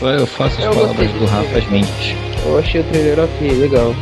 Eu 0.01 0.25
faço 0.25 0.57
as 0.59 0.65
Eu 0.65 0.71
palavras 0.73 1.11
do 1.11 1.25
Rafa 1.25 1.57
as 1.57 1.67
minhas. 1.69 1.87
Eu 2.45 2.57
achei 2.57 2.81
o 2.81 2.83
trailer 2.85 3.19
ok, 3.19 3.49
legal. 3.51 3.93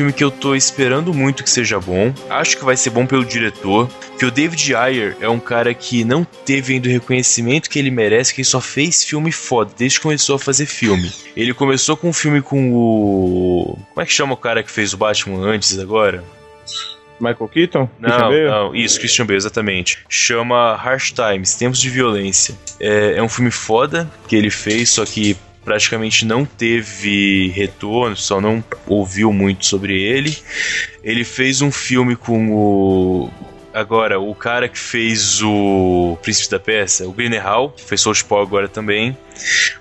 Filme 0.00 0.14
que 0.14 0.24
eu 0.24 0.30
tô 0.30 0.54
esperando 0.54 1.12
muito 1.12 1.44
que 1.44 1.50
seja 1.50 1.78
bom. 1.78 2.14
Acho 2.30 2.56
que 2.56 2.64
vai 2.64 2.74
ser 2.74 2.88
bom 2.88 3.04
pelo 3.04 3.22
diretor. 3.22 3.86
Que 4.18 4.24
o 4.24 4.30
David 4.30 4.74
Ayer 4.74 5.14
é 5.20 5.28
um 5.28 5.38
cara 5.38 5.74
que 5.74 6.04
não 6.04 6.24
teve 6.24 6.72
ainda 6.72 6.88
o 6.88 6.92
reconhecimento 6.92 7.68
que 7.68 7.78
ele 7.78 7.90
merece, 7.90 8.32
que 8.32 8.40
ele 8.40 8.46
só 8.46 8.62
fez 8.62 9.04
filme 9.04 9.30
foda 9.30 9.72
desde 9.76 9.98
que 9.98 10.02
começou 10.02 10.36
a 10.36 10.38
fazer 10.38 10.64
filme. 10.64 11.12
Ele 11.36 11.52
começou 11.52 11.98
com 11.98 12.08
um 12.08 12.12
filme 12.14 12.40
com 12.40 12.72
o. 12.72 13.78
Como 13.90 14.02
é 14.02 14.06
que 14.06 14.12
chama 14.12 14.32
o 14.32 14.38
cara 14.38 14.62
que 14.62 14.70
fez 14.70 14.94
o 14.94 14.96
Batman 14.96 15.44
antes 15.44 15.78
agora? 15.78 16.24
Michael 17.20 17.48
Keaton? 17.48 17.90
Não, 17.98 18.30
não, 18.30 18.74
isso, 18.74 18.98
Christian 18.98 19.26
Bale, 19.26 19.36
exatamente. 19.36 19.98
Chama 20.08 20.80
Harsh 20.82 21.12
Times, 21.12 21.54
Tempos 21.56 21.78
de 21.78 21.90
Violência. 21.90 22.54
É, 22.80 23.16
é 23.16 23.22
um 23.22 23.28
filme 23.28 23.50
foda 23.50 24.10
que 24.26 24.34
ele 24.34 24.48
fez, 24.48 24.88
só 24.88 25.04
que 25.04 25.36
praticamente 25.64 26.24
não 26.24 26.44
teve 26.44 27.48
retorno, 27.54 28.16
só 28.16 28.40
não 28.40 28.62
ouviu 28.86 29.32
muito 29.32 29.66
sobre 29.66 30.00
ele. 30.00 30.36
Ele 31.02 31.24
fez 31.24 31.60
um 31.62 31.70
filme 31.72 32.16
com 32.16 32.50
o. 32.52 33.30
Agora, 33.72 34.18
o 34.18 34.34
cara 34.34 34.68
que 34.68 34.78
fez 34.78 35.40
o 35.42 36.18
Príncipe 36.22 36.50
da 36.50 36.58
Peça, 36.58 37.06
o 37.06 37.12
Gyllenhaal, 37.12 37.70
que 37.70 37.84
fez 37.84 38.00
South 38.00 38.24
Paul 38.28 38.42
agora 38.42 38.68
também. 38.68 39.16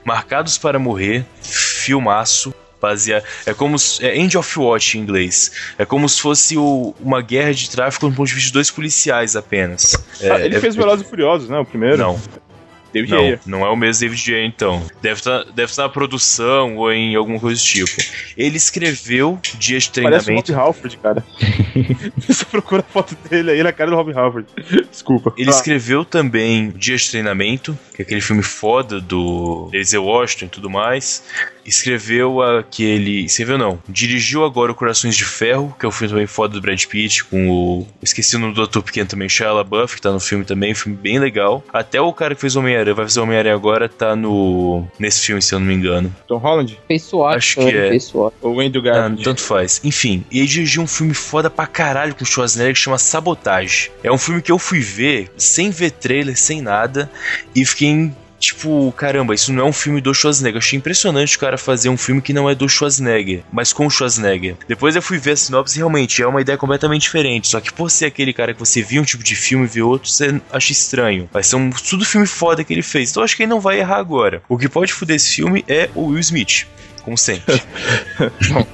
Marcados 0.05 0.57
para 0.59 0.77
Morrer, 0.77 1.25
filmaço. 1.41 2.53
baseado. 2.81 3.23
É 3.45 3.53
como 3.53 3.77
se, 3.77 4.05
é 4.05 4.15
End 4.17 4.37
of 4.37 4.57
Watch 4.57 4.97
em 4.97 5.01
inglês. 5.01 5.51
É 5.77 5.83
como 5.85 6.07
se 6.07 6.21
fosse 6.21 6.55
o- 6.57 6.95
uma 7.01 7.21
guerra 7.21 7.53
de 7.53 7.69
tráfico 7.69 8.07
do 8.09 8.15
ponto 8.15 8.27
de 8.29 8.33
vista 8.35 8.47
de 8.47 8.53
dois 8.53 8.71
policiais 8.71 9.35
apenas. 9.35 9.95
É, 10.21 10.31
Ah, 10.31 10.39
ele 10.39 10.55
é- 10.55 10.59
fez 10.61 10.77
Velozes 10.77 11.05
e 11.05 11.09
Furiosos, 11.09 11.49
né? 11.49 11.59
O 11.59 11.65
primeiro. 11.65 11.97
Não, 11.97 12.17
David 12.93 13.11
não, 13.11 13.19
Ayer. 13.19 13.39
não 13.45 13.65
é 13.65 13.69
o 13.69 13.75
mesmo 13.75 14.01
David 14.01 14.33
Ayer, 14.33 14.45
então. 14.47 14.85
Deve 15.01 15.19
estar 15.19 15.43
deve 15.45 15.71
estar 15.71 15.83
na 15.83 15.89
produção 15.89 16.77
ou 16.77 16.91
em 16.91 17.15
alguma 17.15 17.39
coisa 17.39 17.59
do 17.61 17.65
tipo. 17.65 17.91
Ele 18.37 18.57
escreveu 18.57 19.39
Dias 19.57 19.83
de 19.83 20.01
Parece 20.01 20.21
o 20.21 20.25
Treinamento. 20.25 20.51
Rob 20.53 20.61
Halford, 20.61 20.97
cara. 20.97 21.23
Você 22.27 22.45
procura 22.45 22.81
a 22.81 22.91
foto 22.91 23.15
dele 23.29 23.51
aí 23.51 23.63
na 23.63 23.71
cara 23.71 23.89
do 23.91 23.95
Rob 23.95 24.11
Halford. 24.13 24.47
Desculpa. 24.89 25.33
Ele 25.37 25.49
Ah, 25.49 25.53
escreveu 25.53 26.03
também 26.05 26.71
Dias 26.71 27.01
de 27.01 27.11
Treinamento, 27.11 27.77
que 27.95 28.01
é 28.01 28.05
aquele 28.05 28.21
filme 28.21 28.43
foda 28.43 28.99
do 28.99 29.69
Denzel 29.71 30.03
Washington 30.03 30.45
e 30.45 30.49
tudo 30.49 30.69
mais. 30.69 31.23
Escreveu 31.65 32.41
aquele. 32.41 33.25
Escreveu 33.25 33.57
não. 33.57 33.79
Dirigiu 33.87 34.43
agora 34.43 34.71
o 34.71 34.75
Corações 34.75 35.15
de 35.15 35.25
Ferro, 35.25 35.75
que 35.79 35.85
é 35.85 35.89
o 35.89 35.91
filme 35.91 36.09
também 36.11 36.27
foda 36.27 36.53
do 36.53 36.61
Brad 36.61 36.83
Pitt, 36.85 37.23
com 37.25 37.49
o. 37.49 37.87
Esqueci 38.01 38.35
o 38.35 38.39
nome 38.39 38.53
do 38.53 38.63
ator 38.63 38.81
pequeno 38.83 39.07
também, 39.07 39.29
Shia 39.29 39.51
LaBeouf, 39.51 39.95
que 39.95 40.01
tá 40.01 40.11
no 40.11 40.19
filme 40.19 40.43
também, 40.45 40.71
um 40.71 40.75
filme 40.75 40.97
bem 40.97 41.19
legal. 41.19 41.63
Até 41.71 41.99
o 42.01 42.11
cara 42.13 42.35
que 42.35 42.41
fez 42.41 42.55
o 42.55 42.59
Homem-Aranha, 42.59 42.93
vai 42.95 43.05
fazer 43.05 43.19
o 43.19 43.23
Homem-Aranha 43.23 43.55
agora, 43.55 43.87
tá 43.89 44.15
no. 44.15 44.85
nesse 44.97 45.25
filme, 45.25 45.41
se 45.41 45.53
eu 45.53 45.59
não 45.59 45.67
me 45.67 45.73
engano. 45.73 46.13
Tom 46.27 46.37
Holland 46.37 46.77
Fez 46.87 47.03
SWAT, 47.03 47.35
Acho 47.37 47.55
que 47.59 47.67
é. 47.69 47.89
fez 47.89 48.03
SWAT. 48.05 48.33
ou 48.41 48.59
Andrew 48.59 48.81
Ah, 48.81 48.85
Garfield? 48.93 49.23
tanto 49.23 49.41
faz. 49.41 49.81
Enfim, 49.83 50.23
e 50.31 50.39
ele 50.39 50.47
dirigiu 50.47 50.81
um 50.81 50.87
filme 50.87 51.13
foda 51.13 51.49
pra 51.49 51.67
caralho 51.67 52.15
com 52.15 52.25
Schwarzenegger 52.25 52.73
que 52.73 52.79
chama 52.79 52.97
Sabotage. 52.97 53.91
É 54.03 54.11
um 54.11 54.17
filme 54.17 54.41
que 54.41 54.51
eu 54.51 54.59
fui 54.59 54.79
ver 54.79 55.31
sem 55.37 55.69
ver 55.69 55.91
trailer, 55.91 56.37
sem 56.37 56.61
nada, 56.61 57.09
e 57.55 57.65
fiquei 57.65 57.87
em, 57.89 58.15
Tipo, 58.39 58.91
caramba, 58.93 59.35
isso 59.35 59.51
não 59.51 59.65
é 59.65 59.69
um 59.69 59.73
filme 59.73 59.99
do 59.99 60.13
Schwarzenegger. 60.13 60.55
Eu 60.55 60.59
achei 60.59 60.77
impressionante 60.77 61.35
o 61.35 61.39
cara 61.39 61.57
fazer 61.57 61.89
um 61.89 61.97
filme 61.97 62.21
que 62.21 62.33
não 62.33 62.49
é 62.49 62.55
do 62.55 62.69
Schwarzenegger, 62.69 63.43
mas 63.51 63.73
com 63.73 63.85
o 63.85 63.89
Schwarzenegger. 63.89 64.55
Depois 64.67 64.95
eu 64.95 65.01
fui 65.01 65.17
ver 65.17 65.31
a 65.31 65.35
sinopse 65.35 65.77
e 65.77 65.79
realmente 65.79 66.21
é 66.21 66.27
uma 66.27 66.41
ideia 66.41 66.57
completamente 66.57 67.01
diferente. 67.03 67.47
Só 67.47 67.59
que 67.59 67.73
por 67.73 67.91
ser 67.91 68.05
aquele 68.05 68.33
cara 68.33 68.53
que 68.53 68.59
você 68.59 68.81
via 68.81 69.01
um 69.01 69.05
tipo 69.05 69.23
de 69.23 69.35
filme 69.35 69.65
e 69.65 69.67
vê 69.67 69.81
outro, 69.81 70.09
você 70.09 70.41
acha 70.51 70.71
estranho. 70.71 71.29
Vai 71.31 71.43
ser 71.43 71.57
um 71.57 71.69
tudo 71.69 72.05
filme 72.05 72.25
foda 72.27 72.63
que 72.63 72.73
ele 72.73 72.81
fez. 72.81 73.11
Então 73.11 73.21
eu 73.21 73.25
acho 73.25 73.35
que 73.35 73.43
ele 73.43 73.49
não 73.49 73.59
vai 73.59 73.79
errar 73.79 73.97
agora. 73.97 74.41
O 74.47 74.57
que 74.57 74.69
pode 74.69 74.93
foder 74.93 75.15
esse 75.15 75.35
filme 75.35 75.63
é 75.67 75.89
o 75.93 76.07
Will 76.07 76.19
Smith. 76.19 76.65
Como 77.03 77.17
sempre. 77.17 77.61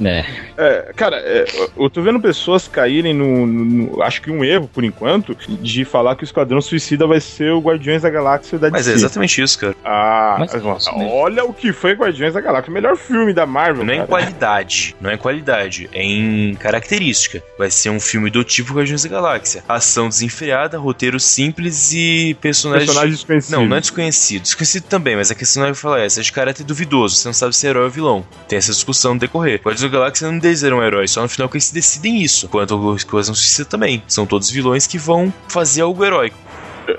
É. 0.04 0.26
É, 0.58 0.92
cara, 0.96 1.18
é, 1.18 1.46
eu 1.78 1.90
tô 1.90 2.02
vendo 2.02 2.20
pessoas 2.20 2.68
caírem 2.68 3.14
no, 3.14 3.46
no- 3.46 3.66
no- 3.66 4.02
Acho 4.04 4.22
que 4.22 4.32
um 4.32 4.44
erro, 4.44 4.70
por 4.74 4.84
enquanto, 4.84 5.36
de 5.36 5.84
falar 5.86 6.16
que 6.16 6.24
o 6.24 6.26
Esquadrão 6.26 6.62
Suicida 6.62 7.06
vai 7.08 7.20
ser 7.20 7.52
o 7.52 7.60
Guardiões 7.60 8.02
da 8.04 8.10
Galáxia 8.10 8.58
da 8.58 8.70
Mas 8.70 8.88
é 8.88 8.92
DC. 8.94 9.06
exatamente 9.06 9.42
isso, 9.42 9.60
cara. 9.60 9.76
Ah, 9.84 10.36
Mas 10.40 10.54
nossa, 10.64 10.92
mesmo. 10.94 11.12
olha 11.12 11.44
o 11.44 11.54
que 11.54 11.74
foi 11.74 11.94
Guardiões 11.94 12.34
da 12.34 12.42
Galáxia. 12.42 12.70
O 12.72 12.74
melhor 12.74 12.96
filme 12.98 13.34
da 13.34 13.46
Marvel. 13.46 13.84
Não 13.84 13.92
é 13.94 13.96
em 13.96 14.00
cara. 14.00 14.08
qualidade, 14.10 14.96
não 15.02 15.10
é 15.10 15.14
em 15.16 15.18
qualidade, 15.18 15.90
é 15.94 16.04
em 16.04 16.56
característica. 16.56 17.42
Vai 17.58 17.70
ser 17.70 17.90
um 17.90 18.00
filme 18.00 18.30
do 18.30 18.44
tipo 18.44 18.74
Guardiões 18.74 19.04
da 19.04 19.10
Galáxia. 19.10 19.64
Ação 19.68 20.08
desenfreada, 20.10 20.78
roteiro 20.78 21.20
simples 21.20 21.92
e 21.94 22.36
personagens. 22.42 22.86
Personagens 22.88 23.18
desconhecidos. 23.18 23.58
Não, 23.60 23.66
não 23.66 23.78
é 23.78 23.80
desconhecido. 23.82 24.42
Desconhecido 24.44 24.84
também, 24.84 25.16
mas 25.16 25.32
a 25.32 25.36
questão 25.36 25.64
não 25.64 25.70
é 25.70 25.74
falar 25.74 26.02
essa, 26.02 26.20
é 26.20 26.24
de 26.24 26.32
caráter 26.32 26.64
duvidoso. 26.64 27.16
Você 27.16 27.28
não 27.28 27.34
sabe 27.34 27.56
se 27.56 27.66
é 27.66 27.70
herói 27.70 27.86
ou 27.86 27.90
vilão. 27.90 28.26
Tem 28.48 28.58
essa 28.58 28.72
discussão 28.72 29.14
no 29.14 29.20
decorrer. 29.20 29.60
Guardiões 29.64 29.92
da 29.92 29.98
Galáxia 29.98 30.32
não 30.32 30.38
deles 30.46 30.64
eram 30.64 30.84
heróis, 30.84 31.12
só 31.12 31.22
no 31.22 31.30
final 31.30 31.50
que 31.50 31.58
eles 31.58 31.72
decidem 31.72 32.22
isso. 32.22 32.48
Quanto 32.48 32.76
ao 32.76 32.96
Esquadrão 32.96 33.34
Suicida 33.34 33.68
também. 33.68 34.04
São 34.08 34.26
todos 34.26 34.50
vilões 34.50 34.86
que 34.86 34.98
vão 34.98 35.34
fazer 35.50 35.82
algo 35.82 36.06
heróico. 36.06 36.38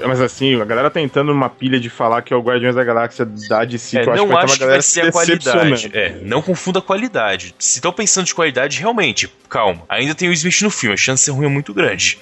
Mas 0.05 0.20
assim, 0.20 0.61
a 0.61 0.64
galera 0.64 0.90
tá 0.90 1.01
entrando 1.01 1.28
numa 1.28 1.49
pilha 1.49 1.78
de 1.78 1.88
falar 1.88 2.20
que 2.20 2.34
é 2.34 2.36
o 2.36 2.40
Guardiões 2.40 2.74
da 2.74 2.82
Galáxia 2.82 3.24
da 3.24 3.64
DC, 3.64 3.99
É, 3.99 4.05
eu 4.05 4.11
acho 4.11 4.11
que 4.11 4.18
não 4.18 4.28
vai 4.34 4.44
acho 4.44 4.59
que 4.59 4.66
vai 4.66 4.82
ser 4.82 5.01
a 5.03 5.12
qualidade. 5.12 5.90
É, 5.94 6.18
não 6.22 6.42
confunda 6.42 6.80
a 6.80 6.82
qualidade. 6.82 7.55
Se 7.57 7.78
estão 7.78 7.92
pensando 7.92 8.26
de 8.26 8.34
qualidade, 8.34 8.80
realmente, 8.80 9.32
calma. 9.49 9.82
Ainda 9.88 10.14
tem 10.14 10.28
o 10.28 10.32
Smith 10.32 10.61
no 10.62 10.70
filme, 10.70 10.94
a 10.94 10.97
chance 10.97 11.22
de 11.22 11.24
ser 11.26 11.30
ruim 11.32 11.47
é 11.47 11.49
muito 11.49 11.72
grande. 11.74 12.18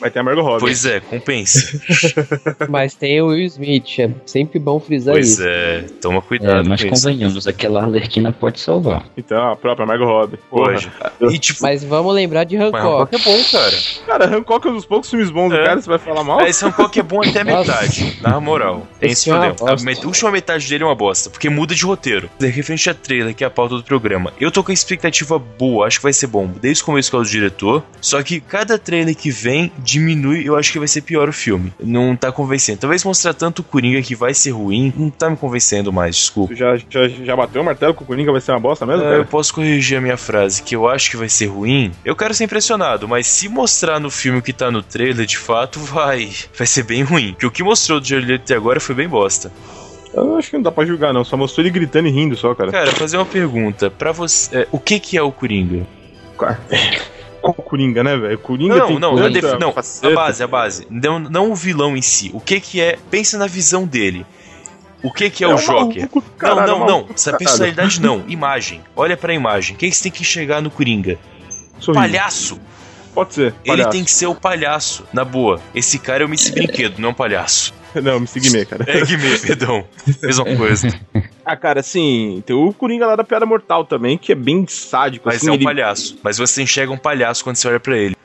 Vai 0.00 0.10
ter 0.10 0.18
a 0.18 0.22
Margot 0.22 0.42
Robbie. 0.42 0.60
Pois 0.60 0.84
é, 0.84 1.00
compensa. 1.00 1.80
Mas 2.68 2.94
tem 2.94 3.20
o 3.20 3.28
Will 3.28 3.46
Smith, 3.46 3.98
é 3.98 4.10
sempre 4.24 4.58
bom 4.58 4.78
frisar 4.80 5.14
pois 5.14 5.32
isso. 5.32 5.42
é, 5.44 5.82
toma 6.00 6.18
É, 6.18 6.20
cuidado 6.20 6.68
mas 6.68 6.80
com 6.82 6.88
isso. 6.92 7.02
convenhamos, 7.06 7.46
aquela 7.46 7.82
Arlequina 7.82 8.32
pode 8.32 8.60
salvar. 8.60 9.04
Então, 9.16 9.52
a 9.52 9.56
própria 9.56 9.86
Margot 9.86 10.04
Robbie. 10.06 10.38
Pode. 10.50 10.90
E 11.30 11.38
tipo, 11.38 11.62
Mas 11.62 11.82
vamos 11.84 12.14
lembrar 12.14 12.44
de 12.44 12.56
mas 12.56 12.68
Hancock. 12.68 12.86
Hancock 12.86 13.14
é 13.14 13.18
bom, 13.18 13.44
cara. 13.50 13.76
Cara, 14.06 14.36
Hancock 14.36 14.66
é 14.66 14.70
um 14.70 14.74
dos 14.74 14.86
poucos 14.86 15.10
filmes 15.10 15.30
bons 15.30 15.50
do 15.50 15.56
É. 15.56 15.64
cara, 15.64 15.80
você 15.80 15.88
vai 15.88 15.98
falar 15.98 16.24
mal? 16.24 16.40
Esse 16.46 16.64
Hancock 16.64 16.98
é 16.98 17.02
bom 17.02 17.22
até 17.22 17.40
a 17.40 17.44
metade, 17.44 18.18
na 18.22 18.40
moral. 18.40 18.86
Tem 19.00 19.10
esse 19.10 19.22
Esse 19.22 19.30
é 19.30 19.32
problema. 19.32 19.56
A 19.60 19.64
bosta. 19.72 19.84
met- 19.86 20.06
última 20.06 20.30
metade 20.30 20.68
dele 20.68 20.82
é 20.84 20.86
uma 20.86 20.94
bosta, 20.94 21.30
porque 21.30 21.48
muda 21.48 21.74
de 21.74 21.84
roteiro. 21.84 22.28
Referente 22.40 22.88
a 22.90 22.94
trailer, 22.94 23.34
que 23.34 23.44
é 23.44 23.46
a 23.46 23.50
pauta 23.50 23.76
do 23.76 23.82
programa. 23.82 24.32
Eu 24.40 24.50
tô 24.50 24.62
com 24.62 24.70
a 24.70 24.74
expectativa 24.74 25.38
boa, 25.38 25.86
acho 25.86 25.98
que 25.98 26.02
vai 26.02 26.12
ser 26.12 26.26
bom. 26.26 26.46
Desde 26.66 26.82
o 26.82 26.86
começo 26.86 27.08
que 27.08 27.14
é 27.14 27.18
o 27.20 27.22
diretor. 27.22 27.84
Só 28.00 28.20
que 28.24 28.40
cada 28.40 28.76
trailer 28.76 29.14
que 29.14 29.30
vem 29.30 29.70
diminui, 29.78 30.42
eu 30.48 30.56
acho 30.56 30.72
que 30.72 30.80
vai 30.80 30.88
ser 30.88 31.00
pior 31.00 31.28
o 31.28 31.32
filme. 31.32 31.72
Não 31.78 32.16
tá 32.16 32.32
convencendo. 32.32 32.80
Talvez 32.80 33.04
mostrar 33.04 33.34
tanto 33.34 33.60
o 33.60 33.62
Coringa 33.62 34.02
que 34.02 34.16
vai 34.16 34.34
ser 34.34 34.50
ruim, 34.50 34.92
não 34.96 35.08
tá 35.08 35.30
me 35.30 35.36
convencendo 35.36 35.92
mais, 35.92 36.16
desculpa. 36.16 36.52
Tu 36.52 36.58
já, 36.58 36.76
já, 36.76 37.06
já 37.06 37.36
bateu 37.36 37.62
o 37.62 37.64
martelo 37.64 37.94
que 37.94 38.02
o 38.02 38.04
Coringa 38.04 38.32
vai 38.32 38.40
ser 38.40 38.50
uma 38.50 38.58
bosta 38.58 38.84
mesmo, 38.84 39.04
cara? 39.04 39.14
eu 39.14 39.24
posso 39.24 39.54
corrigir 39.54 39.98
a 39.98 40.00
minha 40.00 40.16
frase, 40.16 40.60
que 40.60 40.74
eu 40.74 40.88
acho 40.88 41.08
que 41.08 41.16
vai 41.16 41.28
ser 41.28 41.46
ruim. 41.46 41.92
Eu 42.04 42.16
quero 42.16 42.34
ser 42.34 42.42
impressionado, 42.42 43.06
mas 43.06 43.28
se 43.28 43.48
mostrar 43.48 44.00
no 44.00 44.10
filme 44.10 44.40
o 44.40 44.42
que 44.42 44.52
tá 44.52 44.68
no 44.68 44.82
trailer, 44.82 45.24
de 45.24 45.38
fato, 45.38 45.78
vai. 45.78 46.32
Vai 46.58 46.66
ser 46.66 46.82
bem 46.82 47.04
ruim. 47.04 47.30
Porque 47.30 47.46
o 47.46 47.50
que 47.52 47.62
mostrou 47.62 48.00
do 48.00 48.08
Jared 48.08 48.32
até 48.34 48.56
agora 48.56 48.80
foi 48.80 48.96
bem 48.96 49.08
bosta. 49.08 49.52
Eu 50.12 50.36
acho 50.36 50.50
que 50.50 50.56
não 50.56 50.62
dá 50.62 50.72
pra 50.72 50.84
julgar, 50.84 51.12
não. 51.12 51.22
Só 51.22 51.36
mostrou 51.36 51.62
ele 51.62 51.70
gritando 51.70 52.08
e 52.08 52.10
rindo 52.10 52.34
só, 52.36 52.56
cara. 52.56 52.72
Cara, 52.72 52.90
fazer 52.90 53.18
uma 53.18 53.26
pergunta. 53.26 53.88
Pra 53.88 54.10
você. 54.10 54.62
é, 54.62 54.68
o 54.72 54.80
que 54.80 54.98
que 54.98 55.16
é 55.16 55.22
o 55.22 55.30
Coringa? 55.30 55.86
Qual 56.36 57.54
o 57.56 57.62
Coringa, 57.62 58.02
né, 58.02 58.16
velho? 58.16 58.38
Coringa 58.38 58.76
Não, 58.76 58.86
tem 58.86 58.98
não, 58.98 59.14
não, 59.14 59.70
a 59.70 60.14
base, 60.14 60.42
a 60.42 60.46
base. 60.46 60.86
Não, 60.90 61.18
não 61.18 61.52
o 61.52 61.54
vilão 61.54 61.96
em 61.96 62.02
si. 62.02 62.30
O 62.34 62.40
que 62.40 62.60
que 62.60 62.80
é. 62.80 62.98
Pensa 63.10 63.38
na 63.38 63.46
visão 63.46 63.86
dele. 63.86 64.26
O 65.02 65.12
que 65.12 65.30
que 65.30 65.44
é, 65.44 65.46
o 65.46 65.52
um 65.52 65.56
Joker? 65.56 66.08
maluco 66.08 66.22
caralho, 66.36 66.66
não, 66.66 66.76
é 66.76 66.78
não, 66.78 66.86
não. 66.86 67.06
Essa 67.14 67.30
caralho. 67.30 67.44
personalidade 67.44 68.00
não. 68.00 68.24
Imagem. 68.26 68.82
Olha 68.96 69.16
pra 69.16 69.32
imagem. 69.32 69.76
O 69.76 69.78
que 69.78 69.88
que 69.88 69.96
você 69.96 70.04
tem 70.04 70.12
que 70.12 70.22
enxergar 70.22 70.60
no 70.60 70.70
Coringa? 70.70 71.18
Sorriso. 71.78 71.92
Palhaço. 71.92 72.60
Pode 73.16 73.32
ser. 73.32 73.54
Ele 73.64 73.78
palhaço. 73.78 73.90
tem 73.90 74.04
que 74.04 74.10
ser 74.10 74.26
o 74.26 74.34
palhaço, 74.34 75.02
na 75.10 75.24
boa. 75.24 75.58
Esse 75.74 75.98
cara 75.98 76.22
é 76.22 76.26
o 76.26 76.28
Miss 76.28 76.50
Brinquedo, 76.50 77.00
não 77.00 77.08
é 77.08 77.12
um 77.12 77.14
palhaço. 77.14 77.72
Não, 77.96 78.20
me 78.20 78.26
segui 78.26 78.50
meio, 78.50 78.66
cara. 78.66 78.84
É 78.86 79.00
Guimê, 79.06 79.38
perdão. 79.38 79.82
Mesma 80.22 80.44
coisa. 80.56 80.88
Ah, 81.48 81.56
cara, 81.56 81.78
assim, 81.78 82.42
tem 82.44 82.56
o 82.56 82.72
Coringa 82.72 83.06
lá 83.06 83.14
da 83.14 83.22
Piada 83.22 83.46
Mortal 83.46 83.84
também, 83.84 84.18
que 84.18 84.32
é 84.32 84.34
bem 84.34 84.66
sádico. 84.66 85.28
Mas 85.28 85.36
assim, 85.36 85.46
é 85.46 85.52
um 85.52 85.54
ele... 85.54 85.62
palhaço. 85.62 86.18
Mas 86.20 86.38
você 86.38 86.60
enxerga 86.60 86.92
um 86.92 86.98
palhaço 86.98 87.44
quando 87.44 87.54
você 87.54 87.68
olha 87.68 87.78
pra 87.78 87.96
ele. 87.96 88.15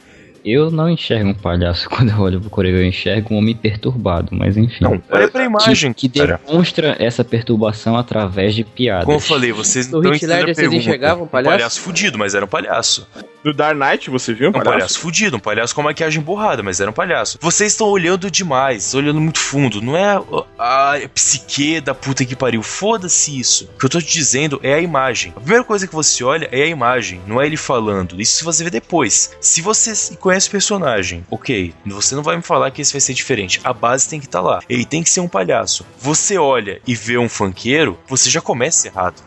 Eu 0.43 0.71
não 0.71 0.89
enxergo 0.89 1.29
um 1.29 1.33
palhaço 1.33 1.87
quando 1.89 2.09
eu 2.09 2.19
olho 2.19 2.41
pro 2.41 2.49
Coringa, 2.49 2.77
eu 2.77 2.85
enxergo 2.85 3.33
um 3.33 3.37
homem 3.37 3.55
perturbado, 3.55 4.29
mas 4.31 4.57
enfim. 4.57 4.83
Não, 4.83 5.01
olha 5.09 5.27
pra 5.27 5.43
imagem, 5.43 5.93
que, 5.93 6.09
que 6.09 6.19
demonstra 6.19 6.95
essa 6.99 7.23
perturbação 7.23 7.95
através 7.97 8.55
de 8.55 8.63
piadas. 8.63 9.05
Como 9.05 9.17
eu 9.17 9.21
falei, 9.21 9.51
vocês 9.51 9.89
não 9.89 9.99
Hit 9.99 10.17
entenderam 10.17 10.51
a 10.51 10.53
vocês 10.53 10.73
enxergavam 10.73 11.23
um 11.25 11.27
palhaço? 11.27 11.49
Um 11.49 11.57
palhaço 11.57 11.81
fudido, 11.81 12.17
mas 12.17 12.35
era 12.35 12.45
um 12.45 12.47
palhaço. 12.47 13.07
Do 13.43 13.53
Dark 13.53 13.75
Knight, 13.75 14.09
você 14.09 14.33
viu? 14.33 14.49
Um 14.49 14.53
palhaço 14.53 14.99
fudido, 14.99 15.37
um 15.37 15.39
palhaço 15.39 15.73
com 15.73 15.81
maquiagem 15.81 16.21
borrada, 16.21 16.61
mas 16.61 16.79
era 16.79 16.91
um 16.91 16.93
palhaço. 16.93 17.39
Vocês 17.41 17.71
estão 17.71 17.87
olhando 17.87 18.29
demais, 18.29 18.93
olhando 18.93 19.19
muito 19.19 19.39
fundo. 19.39 19.81
Não 19.81 19.97
é 19.97 20.21
a, 20.59 20.93
a 20.93 21.09
psique 21.09 21.81
da 21.81 21.95
puta 21.95 22.23
que 22.23 22.35
pariu. 22.35 22.61
Foda-se 22.61 23.39
isso. 23.39 23.67
O 23.75 23.79
que 23.79 23.85
eu 23.85 23.89
tô 23.89 23.99
te 23.99 24.13
dizendo 24.13 24.59
é 24.61 24.75
a 24.75 24.79
imagem. 24.79 25.33
A 25.35 25.39
primeira 25.39 25.63
coisa 25.63 25.87
que 25.87 25.95
você 25.95 26.23
olha 26.23 26.47
é 26.51 26.63
a 26.63 26.67
imagem, 26.67 27.19
não 27.25 27.41
é 27.41 27.47
ele 27.47 27.57
falando. 27.57 28.21
Isso 28.21 28.45
você 28.45 28.63
vê 28.63 28.69
depois. 28.69 29.35
Se 29.41 29.59
você 29.59 29.95
conhece 30.31 30.47
o 30.47 30.51
personagem, 30.51 31.25
ok, 31.29 31.73
você 31.85 32.15
não 32.15 32.23
vai 32.23 32.37
me 32.37 32.41
falar 32.41 32.71
que 32.71 32.81
esse 32.81 32.93
vai 32.93 33.01
ser 33.01 33.13
diferente. 33.13 33.59
A 33.65 33.73
base 33.73 34.07
tem 34.07 34.17
que 34.17 34.27
estar 34.27 34.39
lá. 34.39 34.61
Ele 34.69 34.85
tem 34.85 35.03
que 35.03 35.09
ser 35.09 35.19
um 35.19 35.27
palhaço. 35.27 35.85
Você 35.99 36.37
olha 36.37 36.79
e 36.87 36.95
vê 36.95 37.17
um 37.17 37.27
funkeiro, 37.27 37.99
você 38.07 38.29
já 38.29 38.39
começa 38.39 38.87
errado 38.87 39.21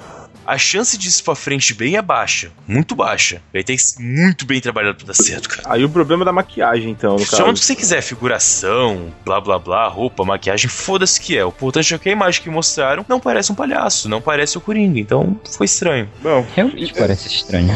a 0.47 0.59
chance 0.59 0.97
disso 0.99 1.22
pra 1.24 1.34
frente 1.34 1.74
bem 1.74 1.97
é 1.97 2.03
baixa. 2.03 2.51
Muito 2.66 2.95
baixa. 2.95 3.40
Ele 3.53 3.64
tem 3.64 3.76
que 3.76 3.82
ser 3.82 4.03
muito 4.03 4.45
bem 4.47 4.61
trabalhado 4.61 4.97
pra 4.97 5.07
dar 5.07 5.14
certo, 5.14 5.49
cara. 5.49 5.62
Aí 5.66 5.84
o 5.84 5.88
problema 5.88 6.22
é 6.22 6.26
da 6.26 6.32
maquiagem, 6.32 6.90
então, 6.90 7.12
no 7.14 7.18
Chama 7.20 7.42
do 7.42 7.47
caso. 7.47 7.61
que 7.61 7.66
você 7.66 7.74
quiser, 7.76 8.03
figuração, 8.03 9.12
blá 9.24 9.40
blá 9.40 9.59
blá, 9.59 9.86
roupa, 9.88 10.24
maquiagem, 10.24 10.68
foda-se 10.68 11.20
que 11.20 11.36
é. 11.36 11.45
O 11.45 11.49
importante 11.49 11.95
é 11.95 11.99
que 11.99 12.09
a 12.09 12.12
imagem 12.12 12.42
que 12.42 12.51
mostraram 12.51 13.05
não 13.09 13.20
parece 13.20 13.51
um 13.53 13.55
palhaço, 13.55 14.09
não 14.09 14.20
parece 14.20 14.59
o 14.59 14.61
Coringa, 14.61 14.99
então 15.01 15.39
foi 15.56 15.66
estranho. 15.66 16.09
Bom, 16.23 16.47
Realmente 16.55 16.93
parece 16.94 17.28
estranho. 17.28 17.68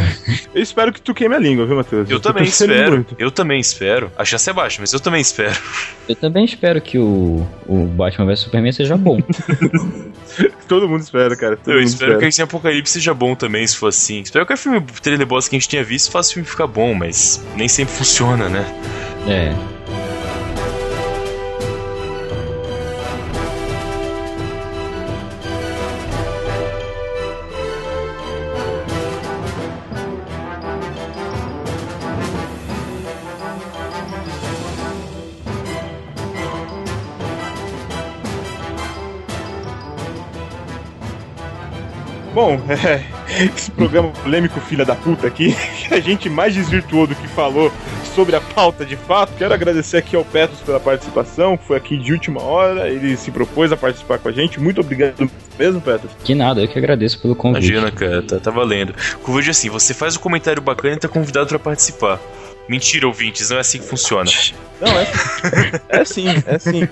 eu 0.55 0.62
espero 0.62 0.92
que 0.92 1.01
tu 1.01 1.14
queime 1.14 1.34
a 1.34 1.38
língua, 1.38 1.66
viu, 1.66 1.76
Matheus? 1.76 2.09
Eu 2.10 2.20
tô 2.20 2.28
também 2.32 2.48
espero, 2.48 2.92
muito. 2.92 3.16
eu 3.18 3.30
também 3.30 3.60
espero. 3.60 4.10
A 4.16 4.24
chance 4.24 4.48
é 4.48 4.52
baixa, 4.52 4.78
mas 4.80 4.92
eu 4.92 5.01
também 5.01 5.20
espero. 5.20 5.56
Eu 6.09 6.16
também 6.16 6.44
espero 6.44 6.80
que 6.80 6.98
o, 6.98 7.47
o 7.66 7.84
Batman 7.86 8.26
vs 8.26 8.40
Superman 8.40 8.72
seja 8.72 8.97
bom. 8.97 9.20
Todo 10.68 10.88
mundo 10.88 11.01
espera, 11.02 11.36
cara. 11.36 11.56
Todo 11.56 11.72
eu 11.72 11.80
mundo 11.80 11.88
espero 11.88 12.18
que 12.18 12.24
esse 12.26 12.42
Apocalipse 12.59 12.93
seja 12.93 13.14
bom 13.14 13.35
também, 13.35 13.66
se 13.66 13.76
for 13.76 13.89
assim. 13.89 14.20
Espero 14.20 14.44
que 14.44 14.52
o 14.52 14.56
filme 14.56 14.80
trailer 15.02 15.26
boss 15.26 15.48
que 15.48 15.56
a 15.56 15.59
gente 15.59 15.68
tenha 15.68 15.85
visto 15.85 16.10
faça 16.10 16.30
o 16.30 16.35
filme 16.35 16.48
ficar 16.48 16.66
bom, 16.66 16.94
mas 16.94 17.43
nem 17.56 17.68
sempre 17.68 17.94
funciona, 17.94 18.48
né? 18.48 18.64
É. 19.26 19.77
Bom, 42.39 42.56
é, 42.70 43.02
esse 43.43 43.69
programa 43.69 44.10
polêmico, 44.10 44.60
filha 44.60 44.85
da 44.85 44.94
puta 44.94 45.27
aqui, 45.27 45.56
que 45.89 45.93
a 45.93 45.98
gente 45.98 46.31
mais 46.31 46.55
desvirtuou 46.55 47.05
do 47.05 47.12
que 47.12 47.27
falou 47.27 47.73
sobre 48.15 48.36
a 48.36 48.40
pauta 48.40 48.86
de 48.86 48.94
fato. 48.94 49.32
Quero 49.36 49.52
agradecer 49.52 49.97
aqui 49.97 50.15
ao 50.15 50.24
Petros 50.24 50.60
pela 50.60 50.78
participação, 50.78 51.59
foi 51.59 51.77
aqui 51.77 51.97
de 51.97 52.12
última 52.12 52.40
hora, 52.40 52.89
ele 52.89 53.16
se 53.16 53.32
propôs 53.32 53.73
a 53.73 53.77
participar 53.77 54.20
com 54.20 54.28
a 54.28 54.32
gente. 54.32 54.60
Muito 54.60 54.81
obrigado 54.81 55.28
mesmo, 55.59 55.81
Petros. 55.81 56.12
Que 56.23 56.32
nada, 56.32 56.60
eu 56.60 56.69
que 56.69 56.78
agradeço 56.78 57.20
pelo 57.20 57.35
convite. 57.35 57.73
Imagina, 57.73 57.90
cara, 57.90 58.23
tá, 58.23 58.39
tá 58.39 58.52
valendo. 58.52 58.94
Convide 59.24 59.51
assim, 59.51 59.69
você 59.69 59.93
faz 59.93 60.16
um 60.16 60.20
comentário 60.20 60.62
bacana 60.62 60.94
e 60.94 60.98
tá 61.01 61.09
convidado 61.09 61.48
pra 61.48 61.59
participar. 61.59 62.20
Mentira, 62.68 63.06
ouvintes, 63.06 63.48
não 63.48 63.56
é 63.56 63.60
assim 63.60 63.78
que 63.78 63.86
funciona. 63.86 64.30
Não, 64.80 64.92
é, 64.98 65.06
é 65.88 66.04
sim, 66.04 66.26
é 66.46 66.58
sim. 66.58 66.86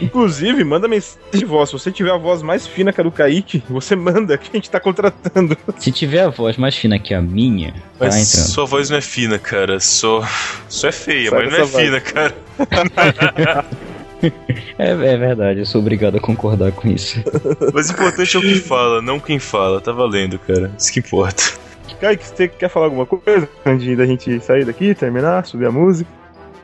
Inclusive, 0.00 0.62
manda 0.64 0.86
mensagem 0.86 1.18
de 1.32 1.44
voz. 1.44 1.68
Se 1.68 1.72
você 1.74 1.90
tiver 1.90 2.12
a 2.12 2.16
voz 2.16 2.40
mais 2.40 2.66
fina 2.66 2.92
que 2.92 3.00
a 3.00 3.04
do 3.04 3.10
Kaique, 3.10 3.62
você 3.68 3.96
manda 3.96 4.38
que 4.38 4.48
a 4.50 4.56
gente 4.56 4.70
tá 4.70 4.78
contratando. 4.80 5.56
Se 5.78 5.90
tiver 5.90 6.22
a 6.22 6.28
voz 6.28 6.56
mais 6.56 6.76
fina 6.76 6.98
que 6.98 7.12
a 7.12 7.20
minha, 7.20 7.72
tá 7.72 8.06
Mas 8.06 8.32
entrando. 8.32 8.52
sua 8.52 8.64
voz 8.64 8.88
não 8.88 8.96
é 8.96 9.00
fina, 9.00 9.38
cara. 9.38 9.80
Só, 9.80 10.26
só 10.68 10.88
é 10.88 10.92
feia, 10.92 11.30
Sai 11.30 11.42
mas 11.42 11.52
não 11.52 11.58
é 11.58 11.64
voz. 11.64 11.84
fina, 11.84 12.00
cara. 12.00 12.34
É, 14.76 14.90
é 14.90 15.16
verdade, 15.16 15.60
eu 15.60 15.66
sou 15.66 15.80
obrigado 15.80 16.16
a 16.16 16.20
concordar 16.20 16.72
com 16.72 16.88
isso. 16.88 17.22
Mas 17.72 17.88
o 17.88 17.92
importante 17.92 18.36
é 18.36 18.38
o 18.40 18.42
que 18.42 18.56
fala, 18.56 19.00
não 19.00 19.20
quem 19.20 19.38
fala. 19.38 19.80
Tá 19.80 19.92
valendo, 19.92 20.38
cara. 20.40 20.72
Isso 20.76 20.92
que 20.92 20.98
importa. 20.98 21.52
Kaique, 22.00 22.24
você 22.24 22.48
quer 22.48 22.68
falar 22.68 22.86
alguma 22.86 23.06
coisa 23.06 23.48
antes 23.66 23.96
da 23.96 24.06
gente 24.06 24.40
sair 24.40 24.64
daqui, 24.64 24.94
terminar, 24.94 25.44
subir 25.46 25.66
a 25.66 25.72
música? 25.72 26.08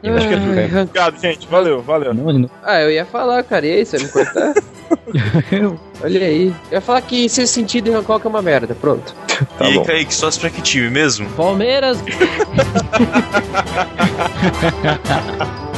Eu 0.02 0.14
acho 0.16 0.28
que 0.28 0.34
é 0.34 0.36
Ah, 0.36 0.82
Obrigado, 0.82 1.20
gente. 1.20 1.48
Valeu, 1.48 1.80
valeu. 1.80 2.12
Não, 2.12 2.32
não. 2.32 2.50
Ah, 2.62 2.80
eu 2.82 2.90
ia 2.90 3.06
falar, 3.06 3.42
cara. 3.42 3.66
E 3.66 3.72
aí, 3.72 3.86
você 3.86 3.96
vai 3.96 4.06
me 4.06 4.12
cortar? 4.12 4.54
Olha 6.04 6.26
aí. 6.26 6.48
Eu 6.70 6.72
ia 6.72 6.80
falar 6.80 7.00
que 7.00 7.28
ser 7.28 7.46
sentido 7.46 7.88
em 7.88 7.94
Hancock 7.94 8.26
é 8.26 8.28
uma 8.28 8.42
merda. 8.42 8.74
Pronto. 8.74 9.14
Tá 9.58 9.64
e 9.64 9.68
aí, 9.68 9.74
bom. 9.74 9.84
Kaique, 9.84 10.14
só 10.14 10.30
pra 10.38 10.50
que 10.50 10.60
time 10.60 10.90
mesmo? 10.90 11.26
Palmeiras. 11.30 11.98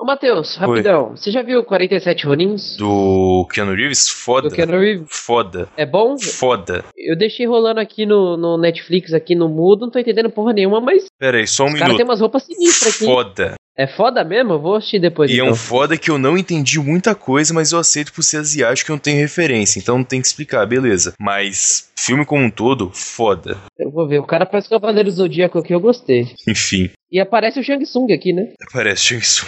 Ô, 0.00 0.04
Matheus, 0.06 0.56
rapidão. 0.56 1.10
Você 1.14 1.30
já 1.30 1.42
viu 1.42 1.62
47 1.62 2.24
Ronins? 2.26 2.76
Do 2.78 3.46
Keanu 3.52 3.74
Reeves? 3.74 4.08
Foda. 4.08 4.48
Do 4.48 4.54
Keanu 4.54 4.78
Reeves? 4.78 5.06
Foda. 5.10 5.68
É 5.76 5.84
bom? 5.84 6.18
Foda. 6.18 6.82
Eu 6.96 7.14
deixei 7.14 7.46
rolando 7.46 7.80
aqui 7.80 8.06
no, 8.06 8.34
no 8.38 8.56
Netflix, 8.56 9.12
aqui 9.12 9.34
no 9.34 9.46
mudo, 9.48 9.82
não 9.82 9.90
tô 9.90 9.98
entendendo 9.98 10.30
porra 10.30 10.54
nenhuma, 10.54 10.80
mas 10.80 11.04
Pera 11.18 11.36
aí, 11.36 11.46
só 11.46 11.64
um 11.64 11.66
os 11.66 11.72
caras 11.74 11.88
têm 11.88 11.92
minuto. 11.98 12.08
umas 12.08 12.20
roupas 12.20 12.44
sinistras 12.44 12.94
aqui. 12.96 13.04
Foda. 13.04 13.54
É 13.76 13.86
foda 13.86 14.24
mesmo? 14.24 14.54
Eu 14.54 14.60
vou 14.60 14.74
assistir 14.76 14.98
depois 14.98 15.30
E 15.30 15.34
é 15.34 15.36
então. 15.36 15.50
um 15.52 15.54
foda 15.54 15.96
que 15.96 16.10
eu 16.10 16.18
não 16.18 16.36
entendi 16.36 16.78
muita 16.78 17.14
coisa, 17.14 17.52
mas 17.54 17.72
eu 17.72 17.78
aceito 17.78 18.12
por 18.12 18.22
ser 18.22 18.38
asiático 18.38 18.90
e 18.90 18.92
eu 18.92 18.96
não 18.96 19.00
tenho 19.00 19.18
referência, 19.18 19.78
então 19.78 19.96
não 19.98 20.04
tem 20.04 20.20
que 20.20 20.26
explicar, 20.26 20.66
beleza. 20.66 21.12
Mas 21.20 21.90
filme 21.96 22.24
como 22.26 22.42
um 22.44 22.50
todo, 22.50 22.90
foda. 22.92 23.56
Eu 23.78 23.90
vou 23.90 24.06
ver. 24.08 24.18
O 24.18 24.26
cara 24.26 24.44
parece 24.46 24.68
Cavaleiro 24.68 25.08
do 25.10 25.14
Zodíaco 25.14 25.58
aqui, 25.58 25.72
eu 25.74 25.80
gostei. 25.80 26.26
Enfim, 26.48 26.90
E 27.12 27.18
aparece 27.20 27.58
o 27.60 27.62
Shang 27.64 27.82
Tsung 27.84 28.12
aqui, 28.12 28.32
né? 28.32 28.52
parece 28.72 29.02
Shang 29.02 29.20
Tsung. 29.22 29.46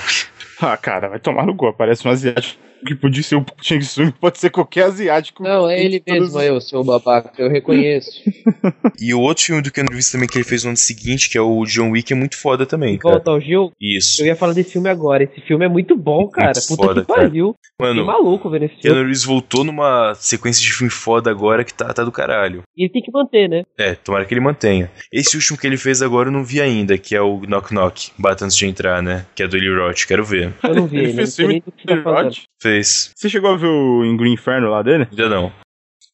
Ah, 0.63 0.77
cara, 0.77 1.09
vai 1.09 1.19
tomar 1.19 1.45
no 1.45 1.55
gol. 1.55 1.73
Parece 1.73 2.07
um 2.07 2.11
asiático 2.11 2.63
que 2.85 2.95
podia 2.95 3.23
ser 3.23 3.37
o 3.37 3.45
Shang 3.61 3.85
Tsung, 3.85 4.13
pode 4.13 4.39
ser 4.39 4.51
qualquer 4.51 4.85
asiático. 4.85 5.43
Não, 5.43 5.69
é 5.69 5.83
ele 5.83 6.03
mesmo, 6.07 6.41
eu, 6.41 6.61
seu 6.61 6.83
babaca, 6.85 7.31
eu 7.39 7.49
reconheço. 7.49 8.11
E 9.01 9.13
o 9.13 9.21
outro 9.21 9.43
filme 9.45 9.61
do 9.61 9.73
Keanu 9.73 9.89
Reeves 9.91 10.13
também 10.13 10.29
que 10.29 10.39
ele 10.39 10.45
fez 10.45 10.63
no 10.63 10.71
ano 10.71 10.77
seguinte, 10.77 11.29
que 11.29 11.37
é 11.37 11.41
o 11.41 11.65
John 11.65 11.91
Wick, 11.91 12.13
é 12.13 12.17
muito 12.17 12.39
foda 12.39 12.65
também, 12.65 12.97
cara. 12.99 13.15
Volta 13.15 13.31
ao 13.33 13.41
Gil, 13.41 13.73
Isso. 13.81 14.23
eu 14.23 14.27
ia 14.27 14.37
falar 14.37 14.53
desse 14.53 14.73
filme 14.73 14.89
agora. 14.89 15.25
Esse 15.25 15.41
filme 15.41 15.65
é 15.65 15.69
muito 15.69 15.97
bom, 15.97 16.29
cara. 16.29 16.53
Muito 16.55 16.69
Puta 16.69 16.83
foda, 16.87 17.01
que 17.01 17.07
pariu. 17.09 17.55
Fiquei 17.61 17.89
Mano, 17.89 18.07
maluco 18.07 18.55
esse 18.55 18.69
Keanu 18.77 18.81
filme. 18.81 19.03
Reeves 19.03 19.25
voltou 19.25 19.65
numa 19.65 20.15
sequência 20.15 20.63
de 20.63 20.73
filme 20.73 20.91
foda 20.91 21.31
agora 21.31 21.65
que 21.65 21.75
tá, 21.75 21.93
tá 21.93 22.05
do 22.05 22.13
caralho. 22.13 22.63
E 22.77 22.85
ele 22.85 22.93
tem 22.93 23.03
que 23.03 23.11
manter, 23.11 23.49
né? 23.49 23.63
É, 23.77 23.95
tomara 23.95 24.25
que 24.25 24.35
ele 24.35 24.41
mantenha. 24.41 24.91
Esse 25.13 25.37
último 25.37 25.59
que 25.59 25.67
ele 25.67 25.77
fez 25.77 26.01
agora 26.01 26.29
eu 26.29 26.33
não 26.33 26.45
vi 26.45 26.61
ainda, 26.61 26.97
que 26.97 27.17
é 27.17 27.21
o 27.21 27.41
Knock 27.41 27.75
Knock, 27.75 28.13
Bata 28.19 28.45
antes 28.45 28.57
de 28.57 28.67
entrar, 28.67 29.03
né? 29.03 29.27
Que 29.35 29.43
é 29.43 29.49
do 29.49 29.57
Eli 29.57 29.69
Roth, 29.75 30.07
quero 30.07 30.25
ver. 30.25 30.53
Eu 30.63 30.75
não 30.75 30.87
vi 30.87 30.99
Ele 30.99 31.13
fez 31.15 31.35
filme 31.35 31.55
nem 31.55 31.63
do 31.65 31.73
que 31.73 31.87
tá 31.87 32.03
falando. 32.03 32.35
Você 32.81 33.29
chegou 33.29 33.53
a 33.53 33.57
ver 33.57 33.67
o 33.67 34.05
em 34.05 34.17
Green 34.17 34.33
Inferno 34.35 34.71
lá 34.71 34.83
dele? 34.83 35.07
Ainda 35.11 35.29
não. 35.29 35.53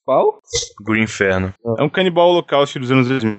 Qual? 0.05 0.41
Green 0.81 1.03
Inferno. 1.03 1.53
É 1.79 1.83
um 1.83 1.89
canibal 1.89 2.29
holocausto 2.31 2.79
dos 2.79 2.91
anos 2.91 3.09
2000. 3.09 3.39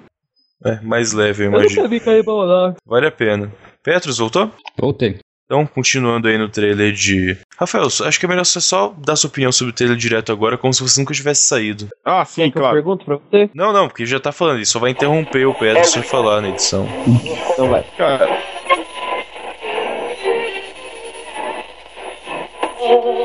É, 0.64 0.80
mais 0.82 1.12
leve, 1.12 1.42
eu 1.42 1.46
Eu 1.46 1.50
nunca 1.52 1.64
imagino. 1.64 1.88
vi 1.88 2.00
Canibal 2.00 2.36
lá. 2.44 2.74
Vale 2.86 3.06
a 3.06 3.10
pena. 3.10 3.50
Petros, 3.82 4.18
voltou? 4.18 4.50
Voltei. 4.78 5.18
Então, 5.46 5.66
continuando 5.66 6.28
aí 6.28 6.38
no 6.38 6.48
trailer 6.48 6.92
de. 6.92 7.36
Rafael, 7.58 7.86
acho 7.86 8.20
que 8.20 8.24
é 8.24 8.28
melhor 8.28 8.44
você 8.44 8.60
só 8.60 8.94
dar 8.98 9.16
sua 9.16 9.26
opinião 9.28 9.50
sobre 9.50 9.72
o 9.72 9.74
trailer 9.74 9.96
direto 9.96 10.30
agora, 10.30 10.56
como 10.56 10.72
se 10.72 10.80
você 10.80 11.00
nunca 11.00 11.12
tivesse 11.12 11.44
saído. 11.48 11.88
Ah, 12.04 12.24
sim, 12.24 12.42
Quer 12.42 12.50
que 12.52 12.58
eu 12.58 12.62
claro. 12.62 12.76
pergunto 12.76 13.04
pra 13.04 13.16
você? 13.16 13.50
Não, 13.52 13.72
não, 13.72 13.88
porque 13.88 14.06
já 14.06 14.20
tá 14.20 14.30
falando, 14.30 14.58
ele 14.58 14.64
só 14.66 14.78
vai 14.78 14.92
interromper 14.92 15.46
o 15.46 15.54
Petros 15.54 15.90
sem 15.90 16.02
falar 16.04 16.40
na 16.40 16.50
edição. 16.50 16.86
Então 17.52 17.68
vai. 17.68 17.82
Cara, 17.96 18.28
Oh. 22.92 23.19